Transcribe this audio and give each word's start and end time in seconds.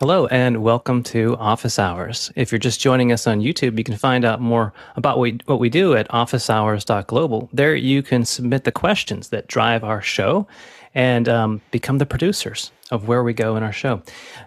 Hello 0.00 0.28
and 0.28 0.62
welcome 0.62 1.02
to 1.02 1.36
Office 1.38 1.76
Hours. 1.76 2.30
If 2.36 2.52
you're 2.52 2.60
just 2.60 2.78
joining 2.78 3.10
us 3.10 3.26
on 3.26 3.40
YouTube, 3.40 3.76
you 3.78 3.82
can 3.82 3.96
find 3.96 4.24
out 4.24 4.40
more 4.40 4.72
about 4.94 5.18
what 5.18 5.58
we 5.58 5.68
do 5.68 5.96
at 5.96 6.08
officehours.global. 6.10 7.48
There 7.52 7.74
you 7.74 8.04
can 8.04 8.24
submit 8.24 8.62
the 8.62 8.70
questions 8.70 9.30
that 9.30 9.48
drive 9.48 9.82
our 9.82 10.00
show 10.00 10.46
and 10.94 11.28
um, 11.28 11.62
become 11.72 11.98
the 11.98 12.06
producers 12.06 12.70
of 12.92 13.08
where 13.08 13.24
we 13.24 13.32
go 13.32 13.56
in 13.56 13.64
our 13.64 13.72
show. 13.72 14.00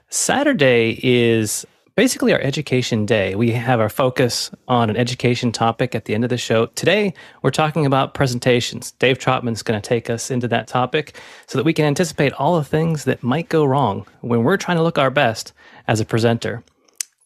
Saturday 0.07 0.97
is 1.03 1.67
basically 2.01 2.33
our 2.33 2.41
education 2.41 3.05
day. 3.05 3.35
We 3.35 3.51
have 3.51 3.79
our 3.79 3.87
focus 3.87 4.49
on 4.67 4.89
an 4.89 4.97
education 4.97 5.51
topic 5.51 5.93
at 5.93 6.05
the 6.05 6.15
end 6.15 6.23
of 6.23 6.31
the 6.31 6.37
show. 6.37 6.65
Today, 6.65 7.13
we're 7.43 7.51
talking 7.51 7.85
about 7.85 8.15
presentations. 8.15 8.93
Dave 8.93 9.19
Trotman's 9.19 9.61
going 9.61 9.79
to 9.79 9.87
take 9.87 10.09
us 10.09 10.31
into 10.31 10.47
that 10.47 10.67
topic 10.67 11.15
so 11.45 11.59
that 11.59 11.63
we 11.63 11.73
can 11.73 11.85
anticipate 11.85 12.33
all 12.33 12.55
the 12.55 12.63
things 12.63 13.03
that 13.03 13.21
might 13.21 13.49
go 13.49 13.63
wrong 13.63 14.07
when 14.21 14.43
we're 14.43 14.57
trying 14.57 14.77
to 14.77 14.83
look 14.83 14.97
our 14.97 15.11
best 15.11 15.53
as 15.87 15.99
a 15.99 16.05
presenter. 16.05 16.63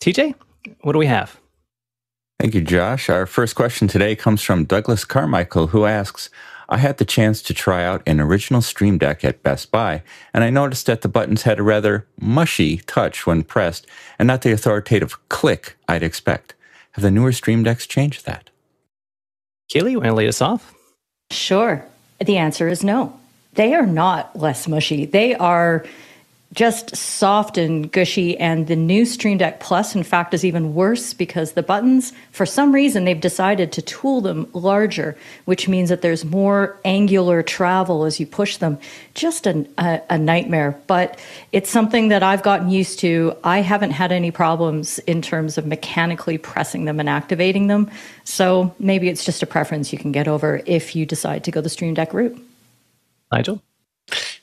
TJ, 0.01 0.35
what 0.81 0.91
do 0.91 0.99
we 0.99 1.05
have? 1.05 1.39
Thank 2.41 2.53
you, 2.53 2.59
Josh. 2.59 3.09
Our 3.09 3.25
first 3.25 3.55
question 3.55 3.87
today 3.87 4.13
comes 4.13 4.41
from 4.41 4.65
Douglas 4.65 5.05
Carmichael, 5.05 5.67
who 5.67 5.85
asks, 5.85 6.29
I 6.67 6.77
had 6.77 6.97
the 6.97 7.05
chance 7.05 7.41
to 7.43 7.53
try 7.53 7.83
out 7.83 8.01
an 8.05 8.19
original 8.19 8.61
Stream 8.61 8.97
Deck 8.97 9.23
at 9.23 9.43
Best 9.43 9.71
Buy, 9.71 10.03
and 10.33 10.43
I 10.43 10.49
noticed 10.49 10.85
that 10.87 11.01
the 11.01 11.07
buttons 11.07 11.43
had 11.43 11.59
a 11.59 11.63
rather 11.63 12.07
mushy 12.19 12.77
touch 12.77 13.25
when 13.25 13.43
pressed, 13.43 13.85
and 14.17 14.27
not 14.27 14.41
the 14.41 14.51
authoritative 14.51 15.17
click 15.29 15.77
I'd 15.87 16.03
expect. 16.03 16.55
Have 16.93 17.03
the 17.03 17.11
newer 17.11 17.31
Stream 17.31 17.63
Decks 17.63 17.85
changed 17.85 18.25
that? 18.25 18.49
Keely, 19.69 19.91
you 19.91 19.99
want 19.99 20.09
to 20.09 20.15
lead 20.15 20.27
us 20.27 20.41
off? 20.41 20.73
Sure. 21.31 21.85
The 22.23 22.37
answer 22.37 22.67
is 22.67 22.83
no. 22.83 23.19
They 23.53 23.73
are 23.73 23.85
not 23.85 24.37
less 24.37 24.67
mushy. 24.67 25.05
They 25.05 25.35
are 25.35 25.85
just 26.53 26.95
soft 26.95 27.57
and 27.57 27.91
gushy. 27.91 28.37
And 28.37 28.67
the 28.67 28.75
new 28.75 29.05
Stream 29.05 29.37
Deck 29.37 29.59
Plus, 29.59 29.95
in 29.95 30.03
fact, 30.03 30.33
is 30.33 30.45
even 30.45 30.73
worse 30.73 31.13
because 31.13 31.51
the 31.51 31.63
buttons, 31.63 32.13
for 32.31 32.45
some 32.45 32.73
reason, 32.73 33.03
they've 33.03 33.19
decided 33.19 33.71
to 33.73 33.81
tool 33.81 34.21
them 34.21 34.47
larger, 34.53 35.17
which 35.45 35.67
means 35.67 35.89
that 35.89 36.01
there's 36.01 36.23
more 36.23 36.79
angular 36.85 37.43
travel 37.43 38.05
as 38.05 38.19
you 38.19 38.25
push 38.25 38.57
them. 38.57 38.77
Just 39.13 39.45
a, 39.47 39.67
a, 39.77 40.01
a 40.11 40.17
nightmare. 40.17 40.79
But 40.87 41.19
it's 41.51 41.69
something 41.69 42.07
that 42.07 42.23
I've 42.23 42.43
gotten 42.43 42.69
used 42.69 42.99
to. 42.99 43.35
I 43.43 43.59
haven't 43.59 43.91
had 43.91 44.11
any 44.11 44.31
problems 44.31 44.99
in 44.99 45.21
terms 45.21 45.57
of 45.57 45.65
mechanically 45.65 46.37
pressing 46.37 46.85
them 46.85 46.99
and 46.99 47.09
activating 47.09 47.67
them. 47.67 47.91
So 48.23 48.73
maybe 48.79 49.09
it's 49.09 49.25
just 49.25 49.43
a 49.43 49.47
preference 49.47 49.91
you 49.91 49.99
can 49.99 50.11
get 50.11 50.27
over 50.27 50.61
if 50.65 50.95
you 50.95 51.05
decide 51.05 51.43
to 51.45 51.51
go 51.51 51.61
the 51.61 51.69
Stream 51.69 51.93
Deck 51.93 52.13
route. 52.13 52.41
Nigel? 53.31 53.61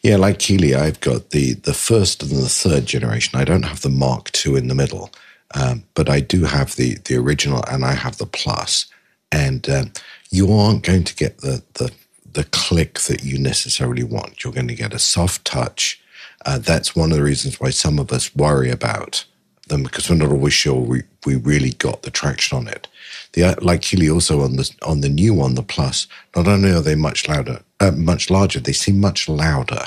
Yeah, 0.02 0.16
like 0.16 0.40
Keely, 0.40 0.74
I've 0.74 1.00
got 1.00 1.30
the 1.30 1.54
the 1.54 1.74
first 1.74 2.22
and 2.22 2.32
the 2.32 2.48
third 2.48 2.86
generation. 2.86 3.38
I 3.38 3.44
don't 3.44 3.64
have 3.64 3.82
the 3.82 3.88
Mark 3.88 4.30
II 4.44 4.56
in 4.56 4.68
the 4.68 4.74
middle, 4.74 5.10
um, 5.54 5.84
but 5.94 6.08
I 6.08 6.20
do 6.20 6.44
have 6.44 6.74
the 6.76 6.96
the 7.04 7.16
original, 7.16 7.62
and 7.70 7.84
I 7.84 7.92
have 7.92 8.18
the 8.18 8.26
Plus. 8.26 8.86
And 9.30 9.68
um, 9.70 9.92
you 10.30 10.52
aren't 10.52 10.82
going 10.84 11.04
to 11.04 11.14
get 11.14 11.38
the 11.38 11.62
the 11.74 11.92
the 12.32 12.44
click 12.44 13.00
that 13.00 13.22
you 13.22 13.38
necessarily 13.38 14.02
want. 14.02 14.42
You're 14.42 14.52
going 14.52 14.68
to 14.68 14.74
get 14.74 14.94
a 14.94 14.98
soft 14.98 15.44
touch. 15.44 16.00
Uh, 16.44 16.58
that's 16.58 16.96
one 16.96 17.12
of 17.12 17.18
the 17.18 17.22
reasons 17.22 17.60
why 17.60 17.70
some 17.70 17.98
of 18.00 18.10
us 18.12 18.34
worry 18.34 18.70
about 18.70 19.24
them 19.68 19.84
because 19.84 20.10
we're 20.10 20.16
not 20.16 20.32
always 20.32 20.52
sure 20.52 20.74
we, 20.80 21.02
we 21.24 21.36
really 21.36 21.70
got 21.70 22.02
the 22.02 22.10
traction 22.10 22.58
on 22.58 22.66
it. 22.66 22.88
The 23.32 23.44
uh, 23.44 23.54
like 23.60 23.82
Keely 23.82 24.10
also 24.10 24.42
on 24.42 24.56
the 24.56 24.70
on 24.82 25.00
the 25.00 25.08
new 25.08 25.34
one, 25.34 25.54
the 25.54 25.62
Plus. 25.62 26.06
Not 26.36 26.48
only 26.48 26.70
are 26.72 26.82
they 26.82 26.94
much 26.94 27.28
louder, 27.28 27.62
uh, 27.80 27.92
much 27.92 28.30
larger, 28.30 28.60
they 28.60 28.72
seem 28.72 29.00
much 29.00 29.28
louder. 29.28 29.84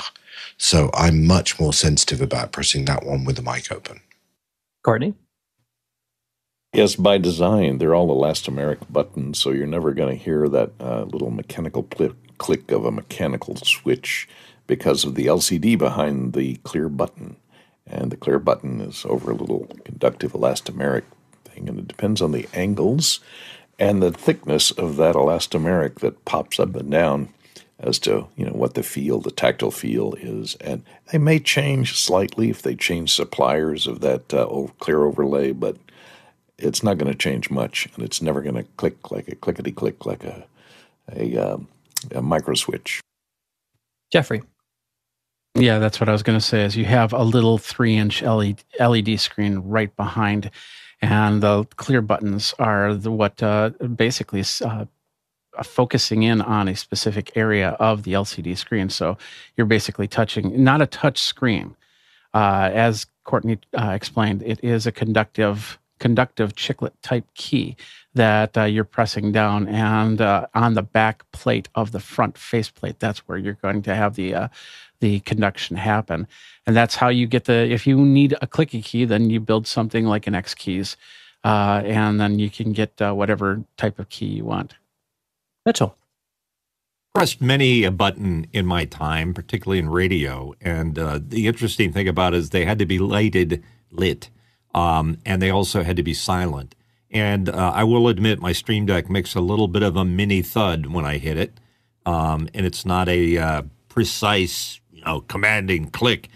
So 0.58 0.90
I'm 0.94 1.26
much 1.26 1.60
more 1.60 1.72
sensitive 1.72 2.20
about 2.20 2.52
pressing 2.52 2.86
that 2.86 3.04
one 3.04 3.24
with 3.24 3.36
the 3.36 3.42
mic 3.42 3.70
open. 3.70 4.00
Courtney? 4.82 5.14
Yes, 6.72 6.96
by 6.96 7.18
design, 7.18 7.78
they're 7.78 7.94
all 7.94 8.08
elastomeric 8.08 8.78
buttons, 8.90 9.38
so 9.38 9.50
you're 9.50 9.66
never 9.66 9.92
going 9.92 10.16
to 10.16 10.22
hear 10.22 10.48
that 10.48 10.72
uh, 10.80 11.04
little 11.04 11.30
mechanical 11.30 11.82
pl- 11.82 12.14
click 12.38 12.70
of 12.70 12.84
a 12.84 12.90
mechanical 12.90 13.56
switch 13.56 14.28
because 14.66 15.04
of 15.04 15.14
the 15.14 15.26
LCD 15.26 15.78
behind 15.78 16.34
the 16.34 16.56
clear 16.56 16.88
button. 16.88 17.36
And 17.86 18.10
the 18.10 18.16
clear 18.16 18.38
button 18.38 18.80
is 18.80 19.06
over 19.06 19.30
a 19.30 19.34
little 19.34 19.66
conductive 19.84 20.32
elastomeric 20.32 21.04
thing, 21.56 21.68
and 21.68 21.78
it 21.78 21.88
depends 21.88 22.20
on 22.20 22.32
the 22.32 22.48
angles 22.54 23.20
and 23.78 24.02
the 24.02 24.12
thickness 24.12 24.70
of 24.70 24.96
that 24.96 25.14
elastomeric 25.14 26.00
that 26.00 26.24
pops 26.24 26.58
up 26.58 26.74
and 26.76 26.90
down 26.90 27.28
as 27.78 27.98
to 27.98 28.26
you 28.36 28.46
know 28.46 28.52
what 28.52 28.74
the 28.74 28.82
feel, 28.82 29.20
the 29.20 29.30
tactile 29.30 29.70
feel 29.70 30.14
is, 30.14 30.54
and 30.56 30.82
they 31.12 31.18
may 31.18 31.38
change 31.38 31.98
slightly 31.98 32.48
if 32.48 32.62
they 32.62 32.74
change 32.74 33.12
suppliers 33.12 33.86
of 33.86 34.00
that 34.00 34.32
uh, 34.32 34.66
clear 34.78 35.04
overlay, 35.04 35.52
but 35.52 35.76
it's 36.58 36.82
not 36.82 36.96
going 36.96 37.12
to 37.12 37.18
change 37.18 37.50
much, 37.50 37.86
and 37.94 38.02
it's 38.02 38.22
never 38.22 38.40
going 38.40 38.54
to 38.54 38.62
click 38.78 39.10
like 39.10 39.28
a 39.28 39.34
clickety 39.34 39.72
click 39.72 40.06
like 40.06 40.24
a 40.24 40.46
a, 41.12 41.36
um, 41.36 41.68
a 42.12 42.22
micro 42.22 42.54
switch. 42.54 43.00
Jeffrey. 44.10 44.42
Yeah, 45.54 45.78
that's 45.78 46.00
what 46.00 46.08
I 46.08 46.12
was 46.12 46.22
going 46.22 46.38
to 46.38 46.44
say. 46.44 46.64
Is 46.64 46.76
you 46.76 46.84
have 46.84 47.12
a 47.12 47.22
little 47.22 47.56
three-inch 47.56 48.22
LED, 48.22 48.62
LED 48.78 49.18
screen 49.20 49.58
right 49.58 49.94
behind, 49.96 50.50
and 51.06 51.42
the 51.42 51.64
clear 51.76 52.02
buttons 52.02 52.54
are 52.58 52.92
the, 52.94 53.10
what 53.10 53.42
uh, 53.42 53.70
basically 53.94 54.44
uh, 54.64 54.84
focusing 55.62 56.22
in 56.24 56.40
on 56.42 56.68
a 56.68 56.76
specific 56.76 57.36
area 57.36 57.70
of 57.78 58.02
the 58.02 58.12
LCD 58.12 58.56
screen. 58.56 58.90
So 58.90 59.16
you're 59.56 59.66
basically 59.66 60.08
touching 60.08 60.64
not 60.64 60.82
a 60.82 60.86
touch 60.86 61.18
screen. 61.18 61.76
Uh, 62.34 62.70
as 62.72 63.06
Courtney 63.24 63.58
uh, 63.78 63.90
explained, 63.90 64.42
it 64.42 64.62
is 64.62 64.86
a 64.86 64.92
conductive 64.92 65.78
conductive 65.98 66.54
chiclet 66.54 66.92
type 67.00 67.24
key 67.34 67.74
that 68.12 68.56
uh, 68.58 68.64
you're 68.64 68.84
pressing 68.84 69.32
down 69.32 69.66
and 69.66 70.20
uh, 70.20 70.46
on 70.54 70.74
the 70.74 70.82
back 70.82 71.24
plate 71.32 71.70
of 71.74 71.90
the 71.92 72.00
front 72.00 72.36
faceplate 72.36 73.00
that's 73.00 73.20
where 73.20 73.38
you're 73.38 73.54
going 73.54 73.80
to 73.80 73.94
have 73.94 74.14
the 74.14 74.34
uh, 74.34 74.48
the 75.00 75.20
conduction 75.20 75.74
happen 75.74 76.28
and 76.66 76.76
that's 76.76 76.96
how 76.96 77.08
you 77.08 77.26
get 77.26 77.44
the 77.44 77.70
if 77.70 77.86
you 77.86 77.96
need 77.98 78.34
a 78.42 78.46
clicky 78.46 78.82
key 78.84 79.04
then 79.04 79.30
you 79.30 79.40
build 79.40 79.66
something 79.66 80.04
like 80.06 80.26
an 80.26 80.34
X-keys 80.34 80.96
uh, 81.44 81.82
and 81.84 82.20
then 82.20 82.38
you 82.38 82.50
can 82.50 82.72
get 82.72 83.00
uh, 83.00 83.12
whatever 83.12 83.62
type 83.76 83.98
of 83.98 84.08
key 84.08 84.26
you 84.26 84.44
want 84.44 84.74
Mitchell. 85.66 85.96
Pressed 87.12 87.40
many 87.40 87.82
a 87.82 87.90
button 87.90 88.46
in 88.52 88.64
my 88.64 88.84
time, 88.84 89.34
particularly 89.34 89.80
in 89.80 89.88
radio. 89.90 90.54
And 90.60 90.98
uh, 90.98 91.18
the 91.20 91.48
interesting 91.48 91.92
thing 91.92 92.06
about 92.06 92.34
it 92.34 92.38
is 92.38 92.50
they 92.50 92.64
had 92.64 92.78
to 92.78 92.86
be 92.86 93.00
lighted, 93.00 93.64
lit, 93.90 94.30
um, 94.74 95.18
and 95.26 95.42
they 95.42 95.50
also 95.50 95.82
had 95.82 95.96
to 95.96 96.02
be 96.04 96.14
silent. 96.14 96.74
And 97.10 97.48
uh, 97.48 97.72
I 97.74 97.82
will 97.82 98.08
admit, 98.08 98.38
my 98.38 98.52
Stream 98.52 98.86
Deck 98.86 99.10
makes 99.10 99.34
a 99.34 99.40
little 99.40 99.66
bit 99.66 99.82
of 99.82 99.96
a 99.96 100.04
mini 100.04 100.40
thud 100.42 100.86
when 100.86 101.04
I 101.04 101.18
hit 101.18 101.36
it, 101.36 101.58
um, 102.04 102.48
and 102.54 102.64
it's 102.64 102.84
not 102.84 103.08
a 103.08 103.38
uh, 103.38 103.62
precise, 103.88 104.80
you 104.92 105.02
know, 105.04 105.22
commanding 105.22 105.90
click. 105.90 106.28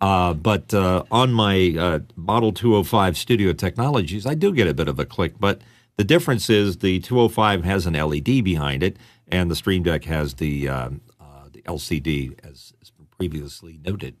Uh, 0.00 0.34
but 0.34 0.74
uh, 0.74 1.04
on 1.10 1.32
my 1.32 1.74
uh, 1.78 1.98
Model 2.16 2.52
205 2.52 3.16
Studio 3.16 3.52
Technologies, 3.52 4.26
I 4.26 4.34
do 4.34 4.52
get 4.52 4.68
a 4.68 4.74
bit 4.74 4.88
of 4.88 4.98
a 4.98 5.06
click, 5.06 5.34
but 5.40 5.62
the 5.96 6.04
difference 6.04 6.50
is 6.50 6.78
the 6.78 7.00
205 7.00 7.64
has 7.64 7.86
an 7.86 7.94
LED 7.94 8.44
behind 8.44 8.82
it, 8.82 8.98
and 9.28 9.50
the 9.50 9.56
Stream 9.56 9.82
Deck 9.82 10.04
has 10.04 10.34
the 10.34 10.68
um, 10.68 11.00
uh, 11.18 11.48
the 11.50 11.62
LCD, 11.62 12.38
as 12.44 12.74
has 12.78 12.90
been 12.90 13.06
previously 13.06 13.80
noted. 13.82 14.16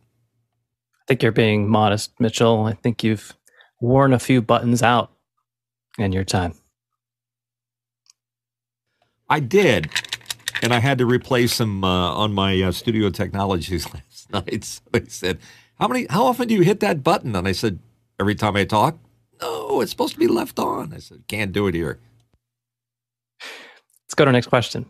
I 1.02 1.04
think 1.06 1.22
you're 1.22 1.32
being 1.32 1.68
modest, 1.68 2.18
Mitchell. 2.18 2.64
I 2.64 2.72
think 2.72 3.04
you've 3.04 3.34
worn 3.80 4.12
a 4.12 4.18
few 4.18 4.40
buttons 4.40 4.82
out 4.82 5.12
in 5.98 6.12
your 6.12 6.24
time. 6.24 6.54
I 9.28 9.40
did, 9.40 9.90
and 10.62 10.72
I 10.72 10.80
had 10.80 10.98
to 10.98 11.06
replace 11.06 11.58
them 11.58 11.84
uh, 11.84 12.14
on 12.14 12.32
my 12.32 12.60
uh, 12.62 12.72
Studio 12.72 13.10
Technologies 13.10 13.86
last 13.94 14.32
night. 14.32 14.64
So 14.64 14.80
they 14.92 15.04
said, 15.08 15.38
"How 15.78 15.88
many? 15.88 16.06
How 16.10 16.24
often 16.24 16.48
do 16.48 16.54
you 16.54 16.62
hit 16.62 16.80
that 16.80 17.02
button?" 17.02 17.36
And 17.36 17.46
I 17.46 17.52
said, 17.52 17.78
"Every 18.18 18.34
time 18.34 18.56
I 18.56 18.64
talk." 18.64 18.98
No, 19.40 19.80
it's 19.80 19.90
supposed 19.90 20.14
to 20.14 20.18
be 20.18 20.28
left 20.28 20.58
on. 20.58 20.92
I 20.94 20.98
said, 20.98 21.24
can't 21.28 21.52
do 21.52 21.66
it 21.66 21.74
here. 21.74 21.98
Let's 24.04 24.14
go 24.14 24.24
to 24.24 24.28
our 24.28 24.32
next 24.32 24.46
question. 24.46 24.86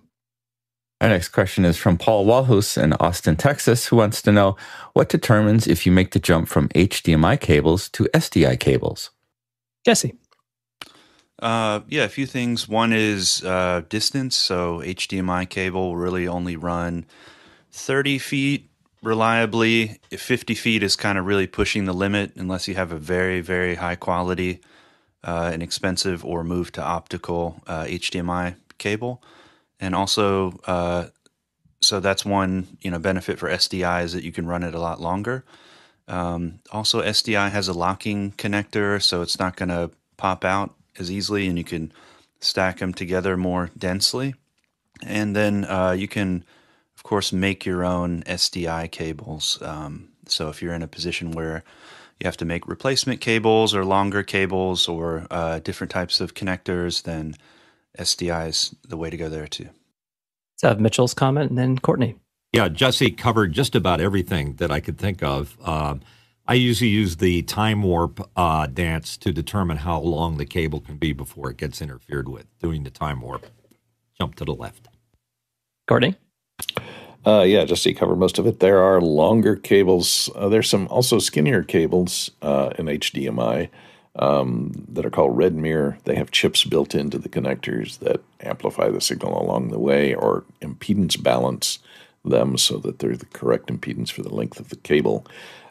Our 1.01 1.09
next 1.09 1.29
question 1.29 1.65
is 1.65 1.77
from 1.77 1.99
Paul 1.99 2.25
Walhus 2.25 2.83
in 2.83 2.95
Austin, 2.95 3.37
Texas, 3.37 3.87
who 3.87 3.97
wants 3.97 4.23
to 4.23 4.33
know 4.33 4.57
what 4.95 5.09
determines 5.09 5.67
if 5.67 5.85
you 5.85 5.93
make 5.93 6.13
the 6.13 6.19
jump 6.19 6.49
from 6.49 6.69
HDMI 6.71 7.39
cables 7.39 7.89
to 7.91 8.05
SDI 8.15 8.59
cables. 8.59 9.11
Jesse. 9.85 10.15
Uh, 11.39 11.81
yeah, 11.89 12.05
a 12.05 12.09
few 12.09 12.25
things. 12.25 12.67
One 12.67 12.95
is 12.95 13.45
uh, 13.45 13.83
distance. 13.91 14.37
So 14.37 14.79
HDMI 14.79 15.49
cable 15.51 15.89
will 15.89 15.97
really 15.97 16.27
only 16.27 16.57
run 16.57 17.05
30 17.73 18.19
feet 18.19 18.71
reliably. 19.07 20.01
50 20.11 20.55
feet 20.55 20.83
is 20.83 20.97
kind 20.97 21.17
of 21.17 21.25
really 21.25 21.47
pushing 21.47 21.85
the 21.85 21.95
limit 21.95 22.33
unless 22.37 22.69
you 22.69 22.75
have 22.75 22.93
a 22.93 22.99
very, 22.99 23.41
very 23.41 23.77
high 23.77 23.95
quality 23.95 24.61
uh, 25.25 25.51
and 25.53 25.63
expensive 25.63 26.25
or 26.25 26.45
move 26.45 26.73
to 26.73 26.83
optical 26.83 27.63
uh, 27.67 27.85
HDMI 27.85 28.57
cable. 28.79 29.23
And 29.81 29.95
also, 29.95 30.59
uh, 30.67 31.07
so 31.81 32.01
that's 32.01 32.25
one 32.25 32.67
you 32.81 32.91
know 32.91 32.99
benefit 32.99 33.39
for 33.39 33.49
SDI 33.49 34.05
is 34.05 34.13
that 34.13 34.25
you 34.25 34.33
can 34.33 34.47
run 34.47 34.63
it 34.63 34.75
a 34.75 34.81
lot 34.81 35.01
longer. 35.01 35.45
Um, 36.09 36.61
also, 36.71 37.03
SDI 37.03 37.51
has 37.51 37.69
a 37.69 37.73
locking 37.73 38.33
connector, 38.33 39.03
so 39.03 39.23
it's 39.23 39.39
not 39.39 39.57
going 39.57 39.69
to 39.69 39.91
pop 40.17 40.45
out 40.45 40.75
as 40.99 41.11
easily, 41.11 41.47
and 41.47 41.59
you 41.59 41.65
can 41.65 41.93
stack 42.41 42.79
them 42.79 42.95
together 42.95 43.37
more 43.37 43.71
densely. 43.77 44.35
And 45.03 45.35
then 45.37 45.65
uh, 45.65 45.93
you 45.93 46.09
can, 46.09 46.45
course, 47.07 47.33
make 47.33 47.65
your 47.65 47.85
own 47.85 48.23
SDI 48.25 48.91
cables. 48.91 49.59
Um, 49.63 50.11
so 50.27 50.49
if 50.49 50.61
you're 50.61 50.75
in 50.75 50.83
a 50.83 50.89
position 50.89 51.33
where 51.33 51.65
you 52.21 52.27
have 52.27 52.37
to 52.39 52.45
make 52.45 52.67
replacement 52.67 53.21
cables 53.21 53.75
or 53.75 53.85
longer 53.85 54.23
cables 54.23 54.89
or 54.89 55.27
uh, 55.31 55.61
different 55.61 55.91
types 55.91 56.21
of 56.21 56.35
connectors, 56.35 57.03
then 57.03 57.35
SDI 57.99 58.49
is 58.49 58.75
the 58.87 58.97
way 58.97 59.11
to 59.11 59.17
go 59.17 59.29
there 59.29 59.47
too. 59.47 59.69
Let's 60.55 60.63
have 60.63 60.81
Mitchell's 60.81 61.15
comment 61.15 61.51
and 61.51 61.59
then 61.59 61.79
Courtney. 61.79 62.17
Yeah, 62.53 62.69
Jesse 62.69 63.11
covered 63.11 63.53
just 63.53 63.75
about 63.75 64.01
everything 64.01 64.55
that 64.55 64.71
I 64.71 64.81
could 64.81 64.99
think 64.99 65.23
of. 65.23 65.57
Um, 65.63 66.01
I 66.49 66.55
usually 66.55 66.91
use 66.91 67.17
the 67.17 67.43
time 67.43 67.83
warp 67.83 68.31
uh, 68.37 68.67
dance 68.67 69.17
to 69.19 69.33
determine 69.33 69.79
how 69.79 70.01
long 70.01 70.39
the 70.39 70.47
cable 70.47 70.81
can 70.81 70.97
be 70.97 71.13
before 71.13 71.51
it 71.51 71.57
gets 71.57 71.83
interfered 71.83 72.29
with. 72.29 72.47
Doing 72.61 72.85
the 72.85 72.91
time 72.91 73.21
warp, 73.21 73.47
jump 74.19 74.37
to 74.37 74.45
the 74.45 74.55
left. 74.55 74.89
Courtney? 75.87 76.17
Uh, 77.27 77.43
yeah, 77.43 77.65
you 77.65 77.95
covered 77.95 78.17
most 78.17 78.39
of 78.39 78.47
it. 78.47 78.61
There 78.61 78.81
are 78.81 79.01
longer 79.01 79.57
cables. 79.57 80.31
Uh, 80.37 80.49
there's 80.49 80.71
some 80.71 80.87
also 80.89 81.19
skinnier 81.19 81.65
cables 81.65 82.31
uh, 82.41 82.71
in 82.79 82.87
HDMI 82.87 83.69
um, 84.15 84.87
that 84.89 85.05
are 85.05 85.11
called 85.11 85.37
RedMere. 85.37 86.01
They 86.05 86.15
have 86.15 86.31
chips 86.31 86.63
built 86.63 86.95
into 86.95 87.19
the 87.19 87.29
connectors 87.29 87.99
that 87.99 88.23
amplify 88.41 88.91
the 88.91 89.01
signal 89.01 89.43
along 89.43 89.69
the 89.69 89.79
way 89.81 90.15
or 90.15 90.45
impedance 90.63 91.21
balance 91.21 91.81
them 92.25 92.57
so 92.57 92.79
that 92.79 93.01
they're 93.01 93.17
the 93.17 93.27
correct 93.27 93.71
impedance 93.71 94.11
for 94.11 94.23
the 94.23 94.35
length 94.35 94.61
of 94.61 94.69
the 94.69 94.77
cable. 94.77 95.27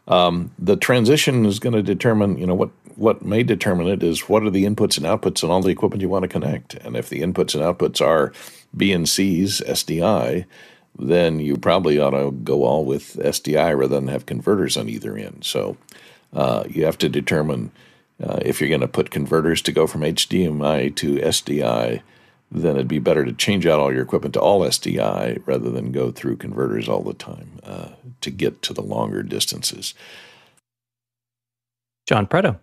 Um, 0.09 0.51
the 0.59 0.75
transition 0.75 1.45
is 1.45 1.59
going 1.59 1.73
to 1.73 1.81
determine, 1.81 2.37
you 2.37 2.45
know, 2.45 2.53
what 2.53 2.71
what 2.95 3.25
may 3.25 3.43
determine 3.43 3.87
it 3.87 4.01
is 4.03 4.29
what 4.29 4.43
are 4.43 4.49
the 4.49 4.63
inputs 4.63 4.97
and 4.97 5.05
outputs 5.05 5.43
and 5.43 5.51
all 5.51 5.61
the 5.61 5.69
equipment 5.69 6.01
you 6.01 6.07
want 6.07 6.23
to 6.23 6.29
connect. 6.29 6.75
And 6.75 6.95
if 6.95 7.09
the 7.09 7.21
inputs 7.21 7.53
and 7.53 7.61
outputs 7.61 7.99
are 7.99 8.31
BNCs, 8.77 9.61
SDI, 9.65 10.45
then 10.97 11.39
you 11.39 11.57
probably 11.57 11.99
ought 11.99 12.11
to 12.11 12.31
go 12.31 12.63
all 12.63 12.85
with 12.85 13.15
SDI 13.17 13.77
rather 13.77 13.95
than 13.95 14.07
have 14.07 14.25
converters 14.25 14.77
on 14.77 14.89
either 14.89 15.17
end. 15.17 15.43
So 15.43 15.77
uh, 16.33 16.63
you 16.69 16.85
have 16.85 16.97
to 16.99 17.09
determine 17.09 17.71
uh, 18.23 18.39
if 18.41 18.59
you're 18.59 18.69
going 18.69 18.81
to 18.81 18.87
put 18.87 19.11
converters 19.11 19.61
to 19.63 19.71
go 19.71 19.87
from 19.87 20.01
HDMI 20.01 20.95
to 20.95 21.15
SDI, 21.15 22.01
then 22.51 22.75
it'd 22.75 22.87
be 22.87 22.99
better 22.99 23.25
to 23.25 23.33
change 23.33 23.65
out 23.65 23.79
all 23.79 23.91
your 23.91 24.03
equipment 24.03 24.33
to 24.35 24.39
all 24.39 24.61
SDI 24.61 25.41
rather 25.45 25.69
than 25.69 25.91
go 25.91 26.11
through 26.11 26.37
converters 26.37 26.87
all 26.87 27.01
the 27.01 27.13
time 27.13 27.59
uh, 27.63 27.89
to 28.21 28.31
get 28.31 28.61
to 28.61 28.73
the 28.73 28.81
longer 28.81 29.23
distances. 29.23 29.93
John 32.07 32.27
Preto. 32.27 32.59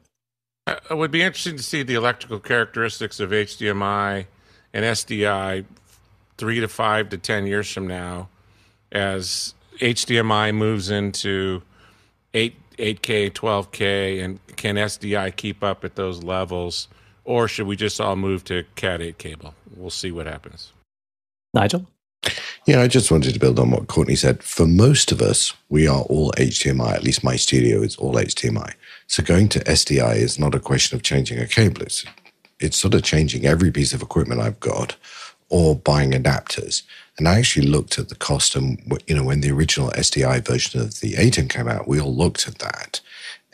Uh, 0.67 0.77
it 0.91 0.97
would 0.97 1.11
be 1.11 1.23
interesting 1.23 1.57
to 1.57 1.63
see 1.63 1.83
the 1.83 1.95
electrical 1.95 2.39
characteristics 2.39 3.21
of 3.21 3.31
HDMI 3.31 4.27
and 4.73 4.85
SDI 4.85 5.65
three 6.39 6.61
to 6.61 6.69
five 6.69 7.09
to 7.11 7.19
10 7.19 7.47
years 7.47 7.71
from 7.71 7.87
now 7.87 8.29
as 8.91 9.55
HDMI 9.79 10.55
moves 10.55 10.91
into 10.91 11.63
8, 12.35 12.55
8K, 12.79 13.33
12K, 13.33 14.25
and 14.25 14.39
can 14.57 14.77
SDI 14.77 15.35
keep 15.37 15.63
up 15.63 15.85
at 15.85 15.97
those 15.97 16.23
levels? 16.23 16.89
Or 17.25 17.49
should 17.49 17.67
we 17.67 17.77
just 17.77 18.01
all 18.01 18.17
move 18.17 18.45
to 18.45 18.65
Cat 18.75 19.01
8 19.01 19.19
cable? 19.19 19.55
We'll 19.77 19.91
see 19.91 20.11
what 20.11 20.27
happens. 20.27 20.73
Nigel? 21.55 21.87
Yeah, 22.67 22.81
I 22.81 22.87
just 22.87 23.11
wanted 23.11 23.35
to 23.35 23.41
build 23.41 23.59
on 23.59 23.73
what 23.73 23.89
Courtney 23.89 24.15
said. 24.15 24.43
For 24.43 24.67
most 24.67 25.11
of 25.11 25.21
us, 25.21 25.53
we 25.69 25.89
are 25.89 26.03
all 26.03 26.31
HDMI. 26.33 26.93
At 26.93 27.03
least 27.03 27.25
my 27.25 27.35
studio 27.35 27.83
is 27.83 27.97
all 27.97 28.15
HDMI. 28.15 28.75
So 29.09 29.23
going 29.23 29.49
to 29.51 29.61
SDI 29.61 30.17
is 30.17 30.39
not 30.39 30.55
a 30.55 30.61
question 30.61 30.97
of 30.97 31.03
changing 31.03 31.39
a 31.39 31.47
cable. 31.47 31.83
It's, 31.83 32.05
it's 32.61 32.77
sort 32.77 32.95
of 32.95 33.03
changing 33.03 33.47
every 33.47 33.73
piece 33.73 33.93
of 33.93 34.03
equipment 34.03 34.41
I've 34.41 34.61
got 34.61 34.97
or 35.53 35.77
buying 35.77 36.13
adapters. 36.13 36.83
And 37.19 37.29
I 37.29 37.39
actually 37.39 37.67
looked 37.67 37.99
at 37.99 38.09
the 38.09 38.15
cost, 38.15 38.57
and 38.57 38.81
you 39.07 39.15
know, 39.15 39.23
when 39.23 39.43
the 39.43 39.53
original 39.53 39.91
SDI 39.91 40.45
version 40.45 40.81
of 40.81 41.01
the 41.01 41.13
ATEM 41.13 41.51
came 41.51 41.69
out, 41.69 41.87
we 41.87 42.01
all 42.01 42.15
looked 42.15 42.49
at 42.49 42.59
that. 42.61 43.01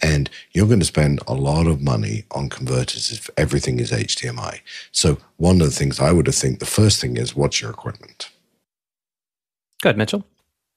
And 0.01 0.31
you're 0.53 0.69
going 0.69 0.79
to 0.79 0.87
spend 0.87 1.19
a 1.27 1.35
lot 1.35 1.67
of 1.67 1.83
money 1.83 2.23
on 2.31 2.51
converters 2.51 3.11
if 3.11 3.29
everything 3.37 3.81
is 3.81 3.91
HDMI. 3.91 4.61
So 4.93 5.19
one 5.39 5.61
of 5.61 5.67
the 5.67 5.73
things 5.75 5.99
I 5.99 6.13
would 6.13 6.29
have 6.29 6.37
think 6.37 6.61
the 6.61 6.67
first 6.67 7.01
thing 7.01 7.17
is 7.17 7.35
what's 7.35 7.61
your 7.61 7.73
equipment? 7.73 8.31
Go 9.83 9.89
ahead, 9.89 9.99
Mitchell. 9.99 10.25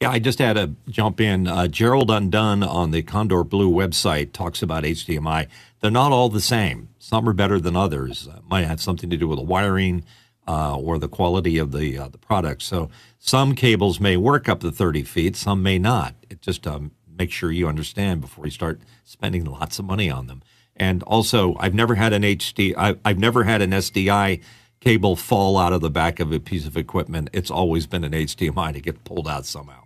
Yeah, 0.02 0.10
I 0.10 0.18
just 0.18 0.40
had 0.40 0.54
to 0.54 0.72
jump 0.90 1.22
in. 1.22 1.48
Uh, 1.48 1.68
Gerald 1.68 2.10
Undone 2.10 2.64
on 2.64 2.90
the 2.90 3.04
Kondor 3.04 3.48
Blue 3.48 3.70
website 3.72 4.34
talks 4.34 4.64
about 4.64 4.84
HDMI. 4.84 5.48
They're 5.82 5.92
not 5.92 6.12
all 6.12 6.30
the 6.30 6.42
same. 6.42 6.90
Some 6.98 7.30
are 7.30 7.34
better 7.34 7.60
than 7.60 7.76
others. 7.76 8.28
Uh, 8.28 8.40
might 8.50 8.66
have 8.66 8.82
something 8.82 9.12
to 9.12 9.18
do 9.18 9.28
with 9.28 9.38
the 9.38 9.46
wiring 9.46 10.04
uh, 10.52 10.76
or 10.76 11.00
the 11.00 11.08
quality 11.08 11.58
of 11.58 11.72
the 11.72 11.98
uh, 11.98 12.10
the 12.10 12.18
product. 12.18 12.62
So 12.62 12.90
some 13.20 13.56
cables 13.56 14.02
may 14.02 14.18
work 14.18 14.50
up 14.50 14.60
to 14.62 14.72
30 14.72 15.04
feet, 15.04 15.36
some 15.38 15.64
may 15.64 15.80
not. 15.80 16.14
It 16.30 16.42
just 16.42 16.68
um, 16.68 16.92
make 17.08 17.32
sure 17.32 17.52
you 17.52 17.70
understand 17.70 18.20
before 18.20 18.46
you 18.46 18.52
start 18.52 18.82
spending 19.06 19.46
lots 19.46 19.80
of 19.80 19.86
money 19.86 20.10
on 20.10 20.28
them. 20.28 20.42
And 20.76 21.04
also, 21.04 21.56
I've 21.58 21.74
never 21.74 21.96
had 21.96 22.12
an 22.12 22.24
HD, 22.24 22.74
I, 22.78 22.98
I've 23.06 23.20
never 23.20 23.46
had 23.46 23.62
an 23.62 23.72
SDI 23.72 24.42
cable 24.82 25.16
fall 25.16 25.58
out 25.58 25.72
of 25.72 25.80
the 25.80 25.90
back 25.90 26.20
of 26.20 26.34
a 26.34 26.40
piece 26.40 26.66
of 26.66 26.76
equipment. 26.76 27.30
It's 27.32 27.52
always 27.52 27.88
been 27.88 28.04
an 28.04 28.12
HDMI 28.12 28.74
to 28.74 28.82
get 28.82 29.06
pulled 29.06 29.30
out 29.30 29.46
somehow. 29.46 29.84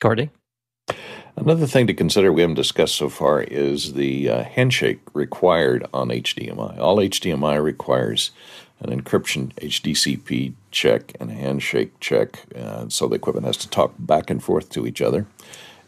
Gordy? 0.00 0.30
Another 1.36 1.66
thing 1.66 1.86
to 1.86 1.94
consider 1.94 2.32
we 2.32 2.40
haven't 2.40 2.56
discussed 2.56 2.94
so 2.94 3.10
far 3.10 3.42
is 3.42 3.92
the 3.92 4.30
uh, 4.30 4.44
handshake 4.44 5.00
required 5.12 5.86
on 5.92 6.08
HDMI. 6.08 6.78
All 6.78 6.96
HDMI 6.96 7.62
requires 7.62 8.30
an 8.80 8.90
encryption 8.90 9.52
HDCP 9.54 10.54
check 10.70 11.12
and 11.18 11.30
a 11.30 11.34
handshake 11.34 11.98
check, 12.00 12.44
uh, 12.54 12.88
so 12.88 13.08
the 13.08 13.16
equipment 13.16 13.46
has 13.46 13.56
to 13.58 13.70
talk 13.70 13.94
back 13.98 14.30
and 14.30 14.42
forth 14.42 14.68
to 14.70 14.86
each 14.86 15.00
other. 15.00 15.26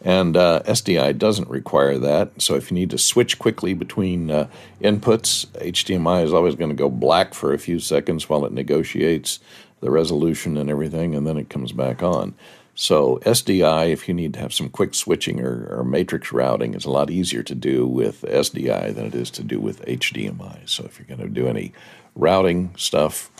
And 0.00 0.36
uh, 0.36 0.62
SDI 0.64 1.18
doesn't 1.18 1.48
require 1.48 1.98
that. 1.98 2.40
So 2.40 2.54
if 2.54 2.70
you 2.70 2.76
need 2.76 2.90
to 2.90 2.98
switch 2.98 3.38
quickly 3.38 3.74
between 3.74 4.30
uh, 4.30 4.48
inputs, 4.80 5.46
HDMI 5.46 6.24
is 6.24 6.32
always 6.32 6.54
going 6.54 6.70
to 6.70 6.76
go 6.76 6.88
black 6.88 7.34
for 7.34 7.52
a 7.52 7.58
few 7.58 7.80
seconds 7.80 8.28
while 8.28 8.44
it 8.44 8.52
negotiates 8.52 9.40
the 9.80 9.90
resolution 9.90 10.56
and 10.56 10.70
everything, 10.70 11.14
and 11.14 11.26
then 11.26 11.36
it 11.36 11.50
comes 11.50 11.72
back 11.72 12.02
on. 12.02 12.34
So 12.74 13.18
SDI, 13.24 13.90
if 13.90 14.06
you 14.06 14.14
need 14.14 14.34
to 14.34 14.38
have 14.40 14.54
some 14.54 14.68
quick 14.68 14.94
switching 14.94 15.40
or, 15.40 15.66
or, 15.68 15.82
matrix 15.82 16.32
routing, 16.32 16.74
is 16.74 16.84
a 16.84 16.90
lot 16.90 17.10
easier 17.10 17.42
to 17.42 17.54
do 17.54 17.88
with 17.88 18.22
SDI 18.22 18.94
than 18.94 19.06
it 19.06 19.16
is 19.16 19.30
to 19.32 19.42
do 19.42 19.58
with 19.58 19.84
HDMI. 19.84 20.68
So 20.68 20.84
if 20.84 20.96
you're 20.96 21.16
going 21.16 21.28
to 21.28 21.28
do 21.28 21.48
any 21.48 21.72
routing 22.18 22.74
stuff, 22.76 23.30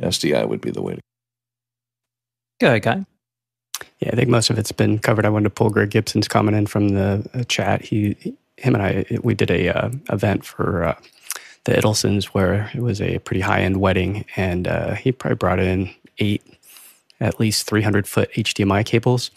SDI 0.00 0.46
would 0.46 0.60
be 0.60 0.70
the 0.70 0.82
way 0.82 0.96
to 0.96 1.00
go. 2.60 2.66
Ahead, 2.68 2.82
Guy. 2.82 3.06
Yeah, 4.00 4.10
I 4.12 4.16
think 4.16 4.28
most 4.28 4.50
of 4.50 4.58
it's 4.58 4.72
been 4.72 4.98
covered. 4.98 5.24
I 5.24 5.30
wanted 5.30 5.44
to 5.44 5.50
pull 5.50 5.70
Greg 5.70 5.90
Gibson's 5.90 6.28
comment 6.28 6.56
in 6.56 6.66
from 6.66 6.90
the 6.90 7.26
uh, 7.32 7.44
chat. 7.44 7.82
He, 7.82 8.16
him 8.58 8.74
and 8.74 8.82
I, 8.82 9.06
we 9.22 9.34
did 9.34 9.50
a 9.50 9.68
uh, 9.68 9.90
event 10.10 10.44
for 10.44 10.84
uh, 10.84 10.98
the 11.64 11.72
Idelsons 11.72 12.26
where 12.26 12.70
it 12.74 12.80
was 12.80 13.00
a 13.00 13.18
pretty 13.20 13.40
high 13.40 13.60
end 13.60 13.78
wedding, 13.78 14.24
and 14.36 14.68
uh, 14.68 14.94
he 14.94 15.12
probably 15.12 15.36
brought 15.36 15.60
in 15.60 15.90
eight, 16.18 16.42
at 17.20 17.40
least 17.40 17.66
300 17.66 18.06
foot 18.06 18.30
HDMI 18.32 18.84
cables. 18.84 19.30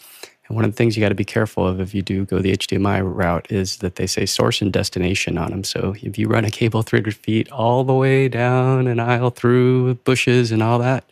And 0.50 0.56
one 0.56 0.64
of 0.64 0.72
the 0.72 0.76
things 0.76 0.96
you 0.96 1.00
got 1.00 1.10
to 1.10 1.14
be 1.14 1.24
careful 1.24 1.64
of 1.64 1.80
if 1.80 1.94
you 1.94 2.02
do 2.02 2.24
go 2.24 2.40
the 2.40 2.56
HDMI 2.56 3.02
route 3.04 3.46
is 3.52 3.76
that 3.76 3.94
they 3.94 4.08
say 4.08 4.26
source 4.26 4.60
and 4.60 4.72
destination 4.72 5.38
on 5.38 5.50
them. 5.50 5.62
So 5.62 5.94
if 6.02 6.18
you 6.18 6.26
run 6.26 6.44
a 6.44 6.50
cable 6.50 6.82
300 6.82 7.14
feet 7.14 7.48
all 7.52 7.84
the 7.84 7.94
way 7.94 8.28
down 8.28 8.88
an 8.88 8.98
aisle 8.98 9.30
through 9.30 9.94
bushes 9.94 10.50
and 10.50 10.60
all 10.60 10.80
that, 10.80 11.04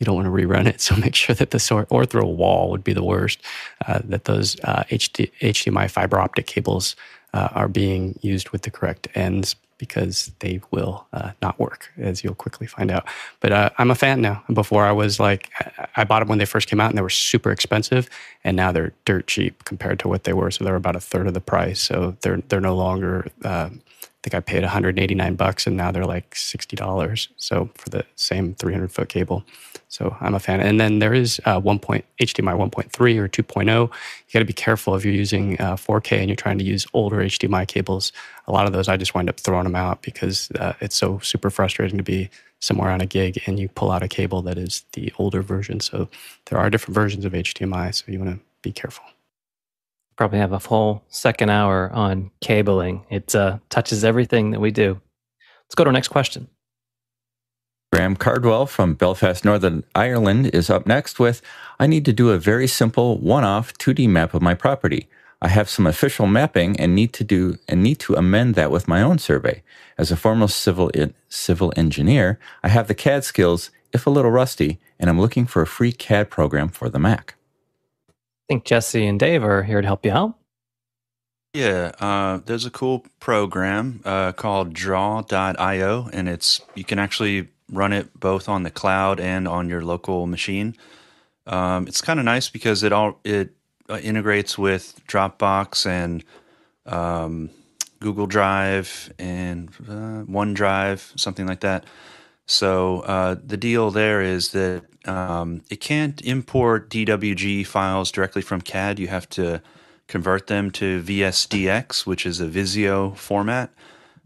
you 0.00 0.04
don't 0.04 0.16
want 0.16 0.26
to 0.26 0.32
rerun 0.32 0.66
it. 0.66 0.80
So 0.80 0.96
make 0.96 1.14
sure 1.14 1.36
that 1.36 1.52
the 1.52 1.60
source, 1.60 1.86
or 1.88 2.04
through 2.04 2.22
a 2.22 2.26
wall 2.28 2.68
would 2.72 2.82
be 2.82 2.92
the 2.92 3.04
worst, 3.04 3.40
uh, 3.86 4.00
that 4.06 4.24
those 4.24 4.58
uh, 4.64 4.82
HD, 4.90 5.30
HDMI 5.40 5.88
fiber 5.88 6.18
optic 6.18 6.48
cables 6.48 6.96
uh, 7.32 7.50
are 7.52 7.68
being 7.68 8.18
used 8.22 8.50
with 8.50 8.62
the 8.62 8.72
correct 8.72 9.06
ends 9.14 9.54
because 9.78 10.32
they 10.40 10.60
will 10.70 11.06
uh, 11.12 11.32
not 11.42 11.58
work, 11.58 11.90
as 11.98 12.22
you'll 12.22 12.34
quickly 12.34 12.66
find 12.66 12.90
out. 12.90 13.06
But 13.40 13.52
uh, 13.52 13.70
I'm 13.78 13.90
a 13.90 13.94
fan 13.94 14.20
now. 14.20 14.42
Before 14.52 14.84
I 14.84 14.92
was 14.92 15.18
like, 15.20 15.50
I 15.96 16.04
bought 16.04 16.20
them 16.20 16.28
when 16.28 16.38
they 16.38 16.44
first 16.44 16.68
came 16.68 16.80
out 16.80 16.90
and 16.90 16.98
they 16.98 17.02
were 17.02 17.10
super 17.10 17.50
expensive, 17.50 18.08
and 18.44 18.56
now 18.56 18.72
they're 18.72 18.92
dirt 19.04 19.26
cheap 19.26 19.64
compared 19.64 19.98
to 20.00 20.08
what 20.08 20.24
they 20.24 20.32
were. 20.32 20.50
So 20.50 20.64
they're 20.64 20.76
about 20.76 20.96
a 20.96 21.00
third 21.00 21.26
of 21.26 21.34
the 21.34 21.40
price. 21.40 21.80
So 21.80 22.16
they're 22.22 22.42
they're 22.48 22.60
no 22.60 22.76
longer. 22.76 23.26
Uh, 23.44 23.70
I 23.72 24.26
think 24.26 24.34
I 24.34 24.40
paid 24.40 24.62
189 24.62 25.34
bucks, 25.34 25.66
and 25.66 25.76
now 25.76 25.90
they're 25.92 26.06
like 26.06 26.34
sixty 26.34 26.76
dollars. 26.76 27.28
So 27.36 27.68
for 27.74 27.90
the 27.90 28.04
same 28.16 28.54
300 28.54 28.90
foot 28.90 29.08
cable. 29.08 29.44
So 29.94 30.16
I'm 30.20 30.34
a 30.34 30.40
fan. 30.40 30.60
And 30.60 30.80
then 30.80 30.98
there 30.98 31.14
is 31.14 31.40
uh, 31.44 31.60
1. 31.60 31.78
Point, 31.78 32.04
HDMI 32.20 32.58
1.3 32.68 33.16
or 33.16 33.28
2.0. 33.28 33.66
You 33.68 33.88
got 34.32 34.40
to 34.40 34.44
be 34.44 34.52
careful 34.52 34.96
if 34.96 35.04
you're 35.04 35.14
using 35.14 35.60
uh, 35.60 35.76
4K 35.76 36.18
and 36.18 36.28
you're 36.28 36.34
trying 36.34 36.58
to 36.58 36.64
use 36.64 36.84
older 36.94 37.18
HDMI 37.18 37.68
cables. 37.68 38.10
A 38.48 38.52
lot 38.52 38.66
of 38.66 38.72
those, 38.72 38.88
I 38.88 38.96
just 38.96 39.14
wind 39.14 39.28
up 39.28 39.38
throwing 39.38 39.62
them 39.62 39.76
out 39.76 40.02
because 40.02 40.50
uh, 40.58 40.72
it's 40.80 40.96
so 40.96 41.20
super 41.20 41.48
frustrating 41.48 41.96
to 41.96 42.02
be 42.02 42.28
somewhere 42.58 42.90
on 42.90 43.02
a 43.02 43.06
gig 43.06 43.40
and 43.46 43.60
you 43.60 43.68
pull 43.68 43.92
out 43.92 44.02
a 44.02 44.08
cable 44.08 44.42
that 44.42 44.58
is 44.58 44.84
the 44.94 45.12
older 45.16 45.42
version. 45.42 45.78
So 45.78 46.08
there 46.46 46.58
are 46.58 46.70
different 46.70 46.96
versions 46.96 47.24
of 47.24 47.32
HDMI, 47.32 47.94
so 47.94 48.10
you 48.10 48.18
want 48.18 48.32
to 48.32 48.44
be 48.62 48.72
careful. 48.72 49.04
Probably 50.16 50.40
have 50.40 50.52
a 50.52 50.58
full 50.60 51.04
second 51.06 51.50
hour 51.50 51.92
on 51.92 52.32
cabling. 52.40 53.06
It 53.10 53.32
uh, 53.36 53.58
touches 53.68 54.02
everything 54.02 54.50
that 54.50 54.60
we 54.60 54.72
do. 54.72 55.00
Let's 55.66 55.76
go 55.76 55.84
to 55.84 55.88
our 55.88 55.92
next 55.92 56.08
question. 56.08 56.48
Graham 57.94 58.16
Cardwell 58.16 58.66
from 58.66 58.94
Belfast, 58.94 59.44
Northern 59.44 59.84
Ireland 59.94 60.48
is 60.52 60.68
up 60.68 60.84
next 60.84 61.20
with 61.20 61.40
I 61.78 61.86
need 61.86 62.04
to 62.06 62.12
do 62.12 62.30
a 62.30 62.38
very 62.38 62.66
simple 62.66 63.18
one 63.18 63.44
off 63.44 63.72
2D 63.74 64.08
map 64.08 64.34
of 64.34 64.42
my 64.42 64.52
property. 64.52 65.06
I 65.40 65.46
have 65.46 65.70
some 65.70 65.86
official 65.86 66.26
mapping 66.26 66.74
and 66.80 66.92
need 66.92 67.12
to 67.12 67.22
do 67.22 67.56
and 67.68 67.84
need 67.84 68.00
to 68.00 68.16
amend 68.16 68.56
that 68.56 68.72
with 68.72 68.88
my 68.88 69.00
own 69.00 69.18
survey. 69.18 69.62
As 69.96 70.10
a 70.10 70.16
former 70.16 70.48
civil 70.48 70.90
civil 71.28 71.72
engineer, 71.76 72.40
I 72.64 72.68
have 72.70 72.88
the 72.88 72.96
CAD 72.96 73.22
skills, 73.22 73.70
if 73.92 74.08
a 74.08 74.10
little 74.10 74.32
rusty, 74.32 74.80
and 74.98 75.08
I'm 75.08 75.20
looking 75.20 75.46
for 75.46 75.62
a 75.62 75.66
free 75.66 75.92
CAD 75.92 76.30
program 76.30 76.70
for 76.70 76.88
the 76.88 76.98
Mac. 76.98 77.36
I 78.08 78.12
think 78.48 78.64
Jesse 78.64 79.06
and 79.06 79.20
Dave 79.20 79.44
are 79.44 79.62
here 79.62 79.80
to 79.80 79.86
help 79.86 80.04
you 80.04 80.10
out. 80.10 80.34
Yeah, 81.52 81.92
uh, 82.00 82.40
there's 82.44 82.66
a 82.66 82.70
cool 82.70 83.06
program 83.20 84.00
uh, 84.04 84.32
called 84.32 84.72
Draw.io, 84.72 86.08
and 86.12 86.28
it's 86.28 86.60
you 86.74 86.82
can 86.82 86.98
actually 86.98 87.50
run 87.70 87.92
it 87.92 88.18
both 88.18 88.48
on 88.48 88.62
the 88.62 88.70
cloud 88.70 89.20
and 89.20 89.48
on 89.48 89.68
your 89.68 89.82
local 89.82 90.26
machine. 90.26 90.76
Um, 91.46 91.86
it's 91.86 92.00
kind 92.00 92.18
of 92.18 92.24
nice 92.24 92.48
because 92.48 92.82
it 92.82 92.92
all 92.92 93.20
it 93.24 93.50
uh, 93.88 93.98
integrates 94.02 94.56
with 94.56 95.00
Dropbox 95.06 95.86
and 95.86 96.24
um, 96.86 97.50
Google 98.00 98.26
Drive 98.26 99.12
and 99.18 99.68
uh, 99.88 100.24
OneDrive, 100.30 101.18
something 101.18 101.46
like 101.46 101.60
that. 101.60 101.84
So 102.46 103.00
uh, 103.00 103.36
the 103.42 103.56
deal 103.56 103.90
there 103.90 104.20
is 104.20 104.50
that 104.52 104.84
um, 105.06 105.62
it 105.70 105.80
can't 105.80 106.20
import 106.22 106.90
DWG 106.90 107.66
files 107.66 108.10
directly 108.10 108.42
from 108.42 108.60
CAD. 108.60 108.98
You 108.98 109.08
have 109.08 109.28
to 109.30 109.62
convert 110.06 110.46
them 110.46 110.70
to 110.72 111.02
VSDX, 111.02 112.06
which 112.06 112.26
is 112.26 112.40
a 112.40 112.46
Visio 112.46 113.12
format. 113.12 113.72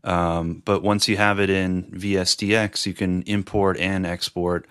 Um, 0.05 0.63
but 0.65 0.83
once 0.83 1.09
you 1.09 1.17
have 1.17 1.41
it 1.41 1.51
in 1.51 1.85
VSDX, 1.85 2.87
you 2.87 2.95
can 2.95 3.23
import 3.23 3.77
and 3.79 4.07
export 4.07 4.67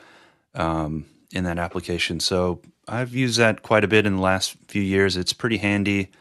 um, 0.55 1.05
in 1.33 1.43
that 1.43 1.59
application. 1.59 2.19
So 2.19 2.61
I've 2.87 3.13
used 3.13 3.37
that 3.37 3.63
quite 3.63 3.83
a 3.83 3.87
bit 3.87 4.05
in 4.05 4.15
the 4.15 4.21
last 4.21 4.55
few 4.67 4.81
years. 4.81 5.17
It's 5.17 5.33
pretty 5.33 5.57
handy. 5.57 6.11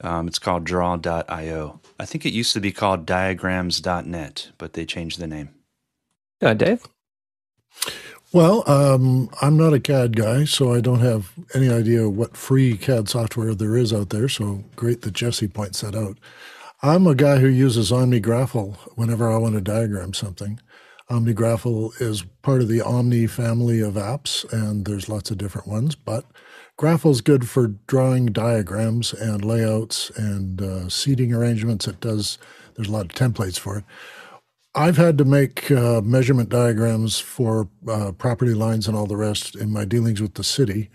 Um, 0.00 0.28
it's 0.28 0.38
called 0.38 0.64
draw.io. 0.64 1.80
I 1.98 2.04
think 2.04 2.26
it 2.26 2.32
used 2.32 2.52
to 2.52 2.60
be 2.60 2.72
called 2.72 3.06
diagrams.net, 3.06 4.50
but 4.58 4.72
they 4.74 4.84
changed 4.84 5.18
the 5.18 5.26
name. 5.26 5.50
Uh, 6.42 6.54
Dave? 6.54 6.82
Well, 8.32 8.68
um, 8.68 9.30
I'm 9.40 9.56
not 9.56 9.72
a 9.72 9.80
CAD 9.80 10.16
guy, 10.16 10.44
so 10.44 10.74
I 10.74 10.80
don't 10.80 11.00
have 11.00 11.32
any 11.54 11.70
idea 11.70 12.08
what 12.08 12.36
free 12.36 12.76
CAD 12.76 13.08
software 13.08 13.54
there 13.54 13.76
is 13.76 13.92
out 13.92 14.10
there. 14.10 14.28
So 14.28 14.64
great 14.74 15.02
that 15.02 15.14
Jesse 15.14 15.48
points 15.48 15.80
that 15.80 15.94
out. 15.94 16.18
I'm 16.82 17.06
a 17.06 17.14
guy 17.14 17.38
who 17.38 17.48
uses 17.48 17.90
OmniGraffle 17.90 18.76
whenever 18.96 19.32
I 19.32 19.38
want 19.38 19.54
to 19.54 19.62
diagram 19.62 20.12
something. 20.12 20.60
OmniGraffle 21.10 22.00
is 22.02 22.24
part 22.42 22.60
of 22.60 22.68
the 22.68 22.82
Omni 22.82 23.28
family 23.28 23.80
of 23.80 23.94
apps, 23.94 24.44
and 24.52 24.84
there's 24.84 25.08
lots 25.08 25.30
of 25.30 25.38
different 25.38 25.66
ones, 25.66 25.94
but 25.94 26.26
Graffle 26.78 27.12
is 27.12 27.22
good 27.22 27.48
for 27.48 27.68
drawing 27.86 28.26
diagrams 28.26 29.14
and 29.14 29.42
layouts 29.42 30.10
and 30.16 30.60
uh, 30.60 30.88
seating 30.90 31.32
arrangements. 31.32 31.88
It 31.88 32.00
does, 32.00 32.36
there's 32.74 32.88
a 32.88 32.92
lot 32.92 33.06
of 33.06 33.12
templates 33.12 33.58
for 33.58 33.78
it. 33.78 33.84
I've 34.74 34.98
had 34.98 35.16
to 35.16 35.24
make 35.24 35.70
uh, 35.70 36.02
measurement 36.02 36.50
diagrams 36.50 37.18
for 37.18 37.70
uh, 37.88 38.12
property 38.12 38.52
lines 38.52 38.86
and 38.86 38.94
all 38.94 39.06
the 39.06 39.16
rest 39.16 39.56
in 39.56 39.72
my 39.72 39.86
dealings 39.86 40.20
with 40.20 40.34
the 40.34 40.44
city. 40.44 40.90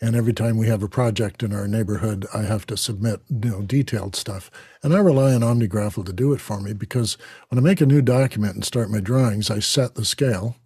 And 0.00 0.14
every 0.14 0.34
time 0.34 0.58
we 0.58 0.68
have 0.68 0.82
a 0.82 0.88
project 0.88 1.42
in 1.42 1.54
our 1.54 1.66
neighborhood, 1.66 2.26
I 2.34 2.42
have 2.42 2.66
to 2.66 2.76
submit 2.76 3.20
you 3.30 3.50
know 3.50 3.62
detailed 3.62 4.14
stuff. 4.14 4.50
And 4.82 4.94
I 4.94 4.98
rely 4.98 5.32
on 5.32 5.40
OmniGraffle 5.40 6.04
to 6.04 6.12
do 6.12 6.32
it 6.32 6.40
for 6.40 6.60
me 6.60 6.74
because 6.74 7.16
when 7.48 7.58
I 7.58 7.62
make 7.62 7.80
a 7.80 7.86
new 7.86 8.02
document 8.02 8.56
and 8.56 8.64
start 8.64 8.90
my 8.90 9.00
drawings, 9.00 9.50
I 9.50 9.60
set 9.60 9.94
the 9.94 10.04
scale, 10.04 10.56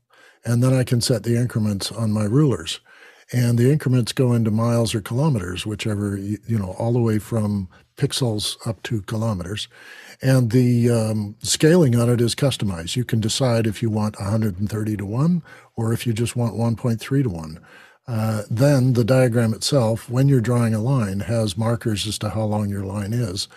and 0.44 0.62
then 0.62 0.74
I 0.74 0.82
can 0.82 1.00
set 1.00 1.22
the 1.22 1.36
increments 1.36 1.92
on 1.92 2.10
my 2.10 2.24
rulers. 2.24 2.80
And 3.32 3.56
the 3.56 3.70
increments 3.70 4.12
go 4.12 4.32
into 4.32 4.50
miles 4.50 4.92
or 4.92 5.00
kilometers, 5.00 5.64
whichever 5.64 6.16
you 6.16 6.58
know, 6.58 6.74
all 6.78 6.92
the 6.92 6.98
way 6.98 7.20
from 7.20 7.68
pixels 7.96 8.56
up 8.66 8.82
to 8.84 9.02
kilometers. 9.02 9.68
And 10.20 10.50
the 10.50 10.90
um, 10.90 11.36
scaling 11.40 11.94
on 11.94 12.10
it 12.10 12.20
is 12.20 12.34
customized. 12.34 12.96
You 12.96 13.04
can 13.04 13.20
decide 13.20 13.66
if 13.68 13.82
you 13.82 13.90
want 13.90 14.18
130 14.18 14.96
to 14.96 15.06
1 15.06 15.42
or 15.76 15.92
if 15.92 16.06
you 16.06 16.12
just 16.12 16.34
want 16.34 16.56
1.3 16.56 17.22
to 17.22 17.28
1. 17.28 17.60
Uh, 18.08 18.42
then 18.50 18.94
the 18.94 19.04
diagram 19.04 19.54
itself, 19.54 20.08
when 20.10 20.28
you're 20.28 20.40
drawing 20.40 20.74
a 20.74 20.80
line, 20.80 21.20
has 21.20 21.56
markers 21.56 22.06
as 22.06 22.18
to 22.18 22.30
how 22.30 22.42
long 22.42 22.68
your 22.68 22.84
line 22.84 23.12
is. 23.12 23.48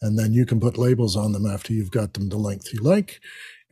And 0.00 0.18
then 0.18 0.32
you 0.32 0.46
can 0.46 0.60
put 0.60 0.78
labels 0.78 1.16
on 1.16 1.32
them 1.32 1.46
after 1.46 1.72
you've 1.72 1.90
got 1.90 2.12
them 2.14 2.28
the 2.28 2.36
length 2.36 2.72
you 2.72 2.80
like. 2.80 3.20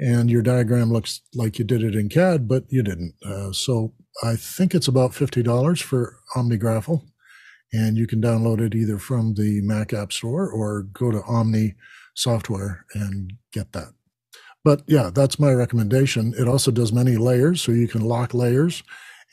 And 0.01 0.31
your 0.31 0.43
diagram 0.43 0.91
looks 0.91 1.21
like 1.35 1.59
you 1.59 1.65
did 1.65 1.83
it 1.83 1.95
in 1.95 2.09
CAD, 2.09 2.49
but 2.49 2.65
you 2.69 2.83
didn't. 2.83 3.15
Uh, 3.25 3.53
so 3.53 3.93
I 4.23 4.35
think 4.37 4.75
it's 4.75 4.89
about 4.89 5.13
$50 5.13 5.83
for 5.83 6.17
OmniGraffle. 6.35 7.03
And 7.73 7.97
you 7.97 8.07
can 8.07 8.21
download 8.21 8.61
it 8.61 8.75
either 8.75 8.99
from 8.99 9.35
the 9.35 9.61
Mac 9.63 9.93
App 9.93 10.13
Store 10.13 10.49
or 10.49 10.83
go 10.83 11.11
to 11.11 11.23
Omni 11.25 11.75
Software 12.15 12.87
and 12.95 13.33
get 13.53 13.73
that. 13.73 13.93
But 14.65 14.83
yeah, 14.87 15.11
that's 15.13 15.39
my 15.39 15.53
recommendation. 15.53 16.35
It 16.39 16.49
also 16.49 16.71
does 16.71 16.93
many 16.93 17.17
layers, 17.17 17.61
so 17.61 17.73
you 17.73 17.87
can 17.87 18.01
lock 18.01 18.33
layers 18.33 18.83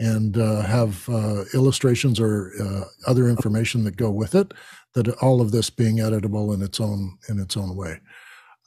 and 0.02 0.36
uh, 0.36 0.64
have 0.64 1.08
uh, 1.10 1.44
illustrations 1.54 2.20
or 2.20 2.52
uh, 2.60 2.86
other 3.10 3.30
information 3.30 3.84
that 3.84 3.96
go 3.98 4.10
with 4.10 4.34
it. 4.34 4.54
That 4.96 5.08
all 5.22 5.40
of 5.40 5.52
this 5.52 5.70
being 5.70 5.98
editable 5.98 6.54
in 6.54 6.62
its 6.62 6.80
own 6.80 7.18
in 7.30 7.40
its 7.40 7.56
own 7.56 7.78
way. 7.78 8.02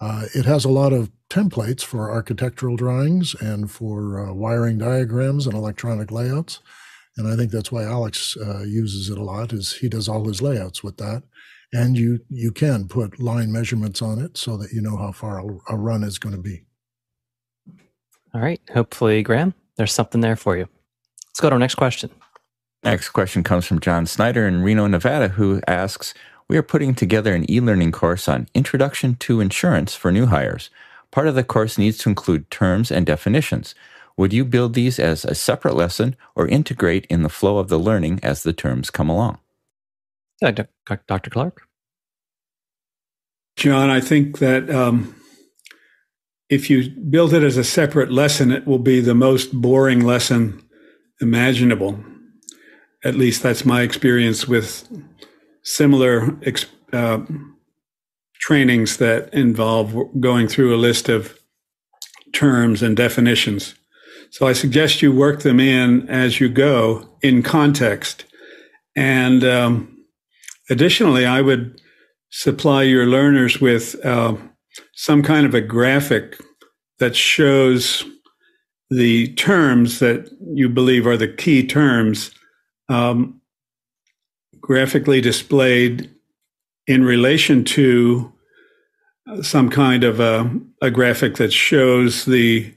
Uh, 0.01 0.27
it 0.35 0.45
has 0.45 0.65
a 0.65 0.71
lot 0.71 0.93
of 0.93 1.11
templates 1.29 1.83
for 1.83 2.11
architectural 2.11 2.77
drawings 2.77 3.35
and 3.41 3.71
for 3.71 4.27
uh, 4.27 4.33
wiring 4.33 4.79
diagrams 4.79 5.47
and 5.47 5.55
electronic 5.55 6.11
layouts, 6.11 6.61
and 7.17 7.29
I 7.29 7.37
think 7.37 7.51
that's 7.51 7.73
why 7.73 7.85
Alex 7.85 8.37
uh, 8.37 8.63
uses 8.63 9.11
it 9.11 9.19
a 9.19 9.23
lot. 9.23 9.53
Is 9.53 9.75
he 9.75 9.89
does 9.89 10.09
all 10.09 10.27
his 10.27 10.41
layouts 10.41 10.83
with 10.83 10.97
that, 10.99 11.25
and 11.73 11.99
you 11.99 12.21
you 12.31 12.53
can 12.53 12.87
put 12.89 13.21
line 13.21 13.53
measurements 13.53 14.01
on 14.01 14.21
it 14.21 14.39
so 14.39 14.57
that 14.57 14.73
you 14.73 14.81
know 14.81 14.97
how 14.97 15.13
far 15.13 15.41
a, 15.41 15.75
a 15.75 15.77
run 15.77 16.05
is 16.05 16.19
going 16.19 16.35
to 16.35 16.41
be. 16.41 16.65
All 18.33 18.41
right. 18.41 18.61
Hopefully, 18.73 19.23
Graham, 19.23 19.55
there's 19.77 19.93
something 19.93 20.21
there 20.21 20.37
for 20.37 20.57
you. 20.57 20.69
Let's 21.35 21.41
go 21.41 21.51
to 21.51 21.55
our 21.55 21.59
next 21.59 21.75
question. 21.75 22.11
Next 22.85 23.09
question 23.09 23.43
comes 23.43 23.67
from 23.67 23.81
John 23.81 24.07
Snyder 24.07 24.47
in 24.47 24.63
Reno, 24.63 24.87
Nevada, 24.87 25.31
who 25.31 25.61
asks 25.67 26.15
We 26.49 26.57
are 26.57 26.63
putting 26.63 26.95
together 26.95 27.35
an 27.35 27.51
e 27.51 27.59
learning 27.59 27.91
course 27.91 28.29
on 28.29 28.47
Introduction 28.55 29.17
to 29.17 29.41
Insurance 29.41 29.97
for 29.97 30.13
new 30.13 30.27
hires. 30.27 30.71
Part 31.11 31.27
of 31.27 31.35
the 31.35 31.43
course 31.43 31.77
needs 31.77 31.99
to 31.99 32.09
include 32.09 32.53
terms 32.53 32.93
and 32.93 33.05
definitions. 33.05 33.75
Would 34.17 34.33
you 34.33 34.45
build 34.45 34.75
these 34.75 35.01
as 35.01 35.25
a 35.25 35.35
separate 35.35 35.75
lesson 35.75 36.15
or 36.37 36.47
integrate 36.47 37.05
in 37.07 37.25
the 37.25 37.29
flow 37.29 37.59
of 37.59 37.67
the 37.67 37.79
learning 37.79 38.21
as 38.23 38.45
the 38.45 38.53
terms 38.53 38.93
come 38.93 39.09
along? 39.09 39.39
Uh, 40.41 40.53
Dr. 41.09 41.31
Clark? 41.31 41.67
John, 43.57 43.91
I 43.91 43.99
think 43.99 44.39
that 44.39 44.71
um, 44.71 45.17
if 46.49 46.71
you 46.71 46.91
build 46.91 47.35
it 47.35 47.43
as 47.43 47.57
a 47.57 47.65
separate 47.65 48.13
lesson, 48.13 48.53
it 48.53 48.69
will 48.69 48.79
be 48.79 49.01
the 49.01 49.17
most 49.17 49.53
boring 49.53 49.99
lesson 49.99 50.61
imaginable. 51.21 52.03
At 53.05 53.15
least 53.15 53.43
that's 53.43 53.65
my 53.65 53.83
experience 53.83 54.49
with 54.49 54.89
similar 55.63 56.39
uh, 56.93 57.21
trainings 58.41 58.99
that 58.99 59.33
involve 59.33 59.95
going 60.21 60.49
through 60.49 60.75
a 60.75 60.77
list 60.77 61.09
of 61.09 61.39
terms 62.33 62.83
and 62.83 62.97
definitions. 62.97 63.75
So 64.31 64.47
I 64.47 64.53
suggest 64.53 65.01
you 65.01 65.13
work 65.13 65.43
them 65.43 65.61
in 65.61 66.09
as 66.09 66.41
you 66.41 66.49
go 66.49 67.09
in 67.23 67.43
context. 67.43 68.25
And 68.97 69.45
um, 69.45 70.05
additionally, 70.69 71.25
I 71.25 71.41
would 71.41 71.81
supply 72.31 72.83
your 72.83 73.07
learners 73.07 73.61
with 73.61 73.95
uh, 74.05 74.37
some 74.95 75.23
kind 75.23 75.47
of 75.47 75.55
a 75.55 75.61
graphic 75.61 76.37
that 76.99 77.15
shows 77.15 78.05
the 78.97 79.29
terms 79.35 79.99
that 79.99 80.31
you 80.53 80.69
believe 80.69 81.07
are 81.07 81.17
the 81.17 81.29
key 81.29 81.67
terms 81.67 82.31
um, 82.89 83.41
graphically 84.61 85.21
displayed 85.21 86.11
in 86.87 87.05
relation 87.05 87.65
to 87.65 88.33
some 89.43 89.71
kind 89.71 90.05
of 90.05 90.21
a, 90.21 90.51
a 90.83 90.91
graphic 90.91 91.37
that 91.37 91.53
shows 91.53 92.25
the 92.25 92.73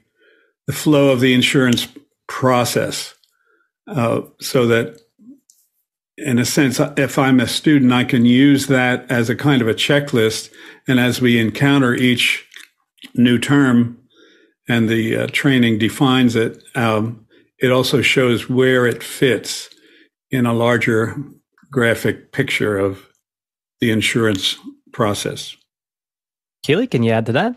the 0.65 0.73
flow 0.73 1.11
of 1.11 1.21
the 1.21 1.33
insurance 1.33 1.87
process, 2.27 3.15
uh, 3.87 4.19
so 4.41 4.67
that 4.67 4.99
in 6.17 6.39
a 6.39 6.45
sense, 6.45 6.81
if 6.97 7.17
I'm 7.17 7.39
a 7.39 7.47
student, 7.47 7.93
I 7.93 8.03
can 8.03 8.25
use 8.25 8.67
that 8.67 9.09
as 9.09 9.29
a 9.29 9.35
kind 9.35 9.61
of 9.61 9.69
a 9.69 9.73
checklist, 9.73 10.51
and 10.87 10.99
as 10.99 11.21
we 11.21 11.39
encounter 11.39 11.93
each 11.93 12.45
new 13.15 13.37
term 13.37 13.97
and 14.67 14.89
the 14.89 15.15
uh, 15.15 15.27
training 15.27 15.77
defines 15.77 16.35
it, 16.35 16.61
um, 16.75 17.25
it 17.59 17.71
also 17.71 18.01
shows 18.01 18.49
where 18.49 18.85
it 18.85 19.01
fits 19.01 19.69
in 20.29 20.45
a 20.45 20.53
larger 20.53 21.15
graphic 21.71 22.31
picture 22.31 22.77
of 22.77 23.07
the 23.79 23.91
insurance 23.91 24.57
process. 24.91 25.55
Keely, 26.63 26.87
can 26.87 27.03
you 27.03 27.11
add 27.11 27.25
to 27.27 27.31
that? 27.33 27.55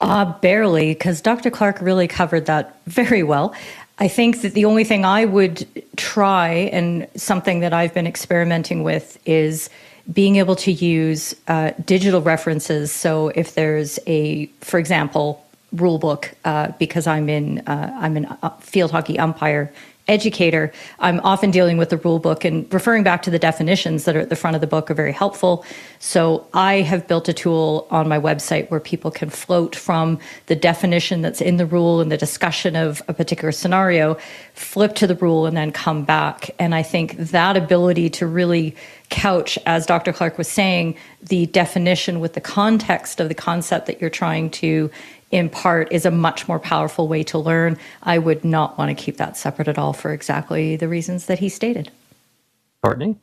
Uh, 0.00 0.32
barely, 0.40 0.92
because 0.92 1.20
Dr. 1.20 1.50
Clark 1.50 1.80
really 1.80 2.08
covered 2.08 2.46
that 2.46 2.80
very 2.86 3.22
well. 3.22 3.54
I 3.98 4.06
think 4.06 4.42
that 4.42 4.54
the 4.54 4.64
only 4.64 4.84
thing 4.84 5.04
I 5.04 5.24
would 5.24 5.66
try 5.96 6.50
and 6.72 7.08
something 7.16 7.60
that 7.60 7.72
I've 7.72 7.94
been 7.94 8.06
experimenting 8.06 8.84
with 8.84 9.18
is 9.26 9.68
being 10.12 10.36
able 10.36 10.56
to 10.56 10.72
use 10.72 11.34
uh, 11.48 11.72
digital 11.84 12.22
references. 12.22 12.92
So 12.92 13.28
if 13.28 13.54
there's 13.54 13.98
a, 14.06 14.46
for 14.60 14.78
example, 14.78 15.44
rule 15.72 15.98
book, 15.98 16.34
uh, 16.44 16.72
because 16.78 17.06
I'm 17.06 17.28
in 17.28 17.60
uh, 17.60 17.96
I'm 18.00 18.16
an 18.16 18.26
uh, 18.42 18.50
field 18.58 18.90
hockey 18.90 19.18
umpire 19.18 19.72
educator, 20.08 20.72
I'm 20.98 21.20
often 21.20 21.50
dealing 21.50 21.76
with 21.76 21.90
the 21.90 21.98
rule 21.98 22.18
book 22.18 22.44
and 22.44 22.72
referring 22.72 23.02
back 23.02 23.22
to 23.22 23.30
the 23.30 23.38
definitions 23.38 24.04
that 24.04 24.16
are 24.16 24.20
at 24.20 24.30
the 24.30 24.36
front 24.36 24.54
of 24.54 24.60
the 24.60 24.66
book 24.66 24.90
are 24.90 24.94
very 24.94 25.12
helpful. 25.12 25.64
So 25.98 26.46
I 26.54 26.80
have 26.80 27.06
built 27.06 27.28
a 27.28 27.34
tool 27.34 27.86
on 27.90 28.08
my 28.08 28.18
website 28.18 28.70
where 28.70 28.80
people 28.80 29.10
can 29.10 29.28
float 29.28 29.76
from 29.76 30.18
the 30.46 30.56
definition 30.56 31.20
that's 31.20 31.40
in 31.40 31.58
the 31.58 31.66
rule 31.66 32.00
and 32.00 32.10
the 32.10 32.16
discussion 32.16 32.74
of 32.74 33.02
a 33.06 33.12
particular 33.12 33.52
scenario, 33.52 34.16
flip 34.54 34.94
to 34.96 35.06
the 35.06 35.16
rule 35.16 35.44
and 35.46 35.56
then 35.56 35.70
come 35.70 36.04
back. 36.04 36.50
And 36.58 36.74
I 36.74 36.82
think 36.82 37.16
that 37.18 37.56
ability 37.56 38.08
to 38.10 38.26
really 38.26 38.74
couch, 39.10 39.58
as 39.66 39.86
Dr. 39.86 40.12
Clark 40.12 40.38
was 40.38 40.48
saying, 40.48 40.96
the 41.22 41.46
definition 41.46 42.20
with 42.20 42.34
the 42.34 42.40
context 42.40 43.20
of 43.20 43.28
the 43.28 43.34
concept 43.34 43.86
that 43.86 44.00
you're 44.00 44.10
trying 44.10 44.50
to 44.50 44.90
in 45.30 45.50
part 45.50 45.92
is 45.92 46.06
a 46.06 46.10
much 46.10 46.48
more 46.48 46.58
powerful 46.58 47.08
way 47.08 47.22
to 47.24 47.38
learn. 47.38 47.78
I 48.02 48.18
would 48.18 48.44
not 48.44 48.78
want 48.78 48.96
to 48.96 49.02
keep 49.02 49.16
that 49.18 49.36
separate 49.36 49.68
at 49.68 49.78
all 49.78 49.92
for 49.92 50.12
exactly 50.12 50.76
the 50.76 50.88
reasons 50.88 51.26
that 51.26 51.38
he 51.38 51.48
stated. 51.48 51.90
Courtney? 52.82 53.16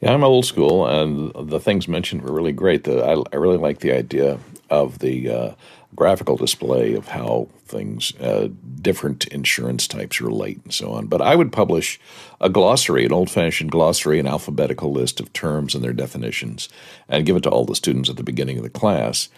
Yeah, 0.00 0.12
I'm 0.12 0.24
old 0.24 0.44
school, 0.44 0.86
and 0.86 1.32
the 1.48 1.60
things 1.60 1.88
mentioned 1.88 2.22
were 2.22 2.32
really 2.32 2.52
great. 2.52 2.84
The, 2.84 3.02
I, 3.02 3.22
I 3.32 3.36
really 3.36 3.56
like 3.56 3.80
the 3.80 3.92
idea 3.92 4.38
of 4.68 4.98
the 4.98 5.30
uh, 5.30 5.54
graphical 5.94 6.36
display 6.36 6.94
of 6.94 7.08
how 7.08 7.48
things, 7.64 8.14
uh, 8.20 8.48
different 8.80 9.26
insurance 9.28 9.88
types 9.88 10.20
relate 10.20 10.60
and 10.62 10.72
so 10.72 10.92
on. 10.92 11.06
But 11.06 11.22
I 11.22 11.34
would 11.34 11.50
publish 11.50 11.98
a 12.40 12.48
glossary, 12.48 13.06
an 13.06 13.12
old 13.12 13.30
fashioned 13.30 13.70
glossary, 13.70 14.18
an 14.18 14.26
alphabetical 14.26 14.92
list 14.92 15.18
of 15.18 15.32
terms 15.32 15.74
and 15.74 15.82
their 15.82 15.92
definitions, 15.92 16.68
and 17.08 17.26
give 17.26 17.36
it 17.36 17.42
to 17.44 17.50
all 17.50 17.64
the 17.64 17.74
students 17.74 18.10
at 18.10 18.16
the 18.16 18.22
beginning 18.22 18.58
of 18.58 18.62
the 18.62 18.70
class. 18.70 19.28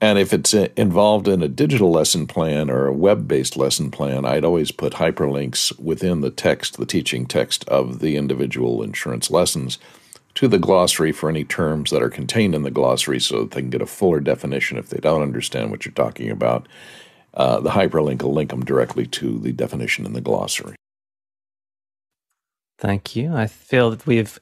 And 0.00 0.18
if 0.18 0.32
it's 0.32 0.52
uh, 0.52 0.68
involved 0.76 1.26
in 1.26 1.42
a 1.42 1.48
digital 1.48 1.90
lesson 1.90 2.26
plan 2.26 2.70
or 2.70 2.86
a 2.86 2.92
web 2.92 3.26
based 3.26 3.56
lesson 3.56 3.90
plan, 3.90 4.24
I'd 4.26 4.44
always 4.44 4.70
put 4.70 4.94
hyperlinks 4.94 5.78
within 5.80 6.20
the 6.20 6.30
text, 6.30 6.76
the 6.76 6.86
teaching 6.86 7.26
text 7.26 7.66
of 7.68 8.00
the 8.00 8.16
individual 8.16 8.82
insurance 8.82 9.30
lessons 9.30 9.78
to 10.34 10.48
the 10.48 10.58
glossary 10.58 11.12
for 11.12 11.30
any 11.30 11.44
terms 11.44 11.90
that 11.90 12.02
are 12.02 12.10
contained 12.10 12.54
in 12.54 12.62
the 12.62 12.70
glossary 12.70 13.18
so 13.18 13.40
that 13.40 13.52
they 13.52 13.62
can 13.62 13.70
get 13.70 13.80
a 13.80 13.86
fuller 13.86 14.20
definition 14.20 14.76
if 14.76 14.90
they 14.90 14.98
don't 14.98 15.22
understand 15.22 15.70
what 15.70 15.86
you're 15.86 15.92
talking 15.94 16.30
about. 16.30 16.68
Uh, 17.32 17.58
the 17.60 17.70
hyperlink 17.70 18.22
will 18.22 18.34
link 18.34 18.50
them 18.50 18.64
directly 18.64 19.06
to 19.06 19.38
the 19.38 19.52
definition 19.52 20.04
in 20.04 20.12
the 20.12 20.20
glossary. 20.20 20.76
Thank 22.78 23.16
you. 23.16 23.34
I 23.34 23.46
feel 23.46 23.90
that 23.90 24.06
we've 24.06 24.38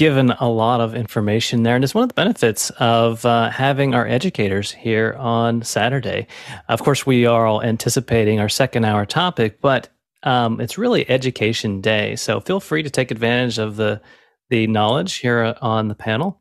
given 0.00 0.30
a 0.30 0.48
lot 0.48 0.80
of 0.80 0.94
information 0.94 1.62
there. 1.62 1.74
And 1.74 1.84
it's 1.84 1.94
one 1.94 2.02
of 2.02 2.08
the 2.08 2.14
benefits 2.14 2.70
of 2.78 3.26
uh, 3.26 3.50
having 3.50 3.94
our 3.94 4.06
educators 4.06 4.72
here 4.72 5.14
on 5.18 5.60
Saturday. 5.60 6.26
Of 6.70 6.82
course, 6.82 7.04
we 7.04 7.26
are 7.26 7.44
all 7.44 7.62
anticipating 7.62 8.40
our 8.40 8.48
second 8.48 8.86
hour 8.86 9.04
topic, 9.04 9.60
but 9.60 9.90
um, 10.22 10.58
it's 10.58 10.78
really 10.78 11.06
education 11.10 11.82
day. 11.82 12.16
So 12.16 12.40
feel 12.40 12.60
free 12.60 12.82
to 12.82 12.88
take 12.88 13.10
advantage 13.10 13.58
of 13.58 13.76
the, 13.76 14.00
the 14.48 14.66
knowledge 14.68 15.16
here 15.16 15.54
on 15.60 15.88
the 15.88 15.94
panel. 15.94 16.40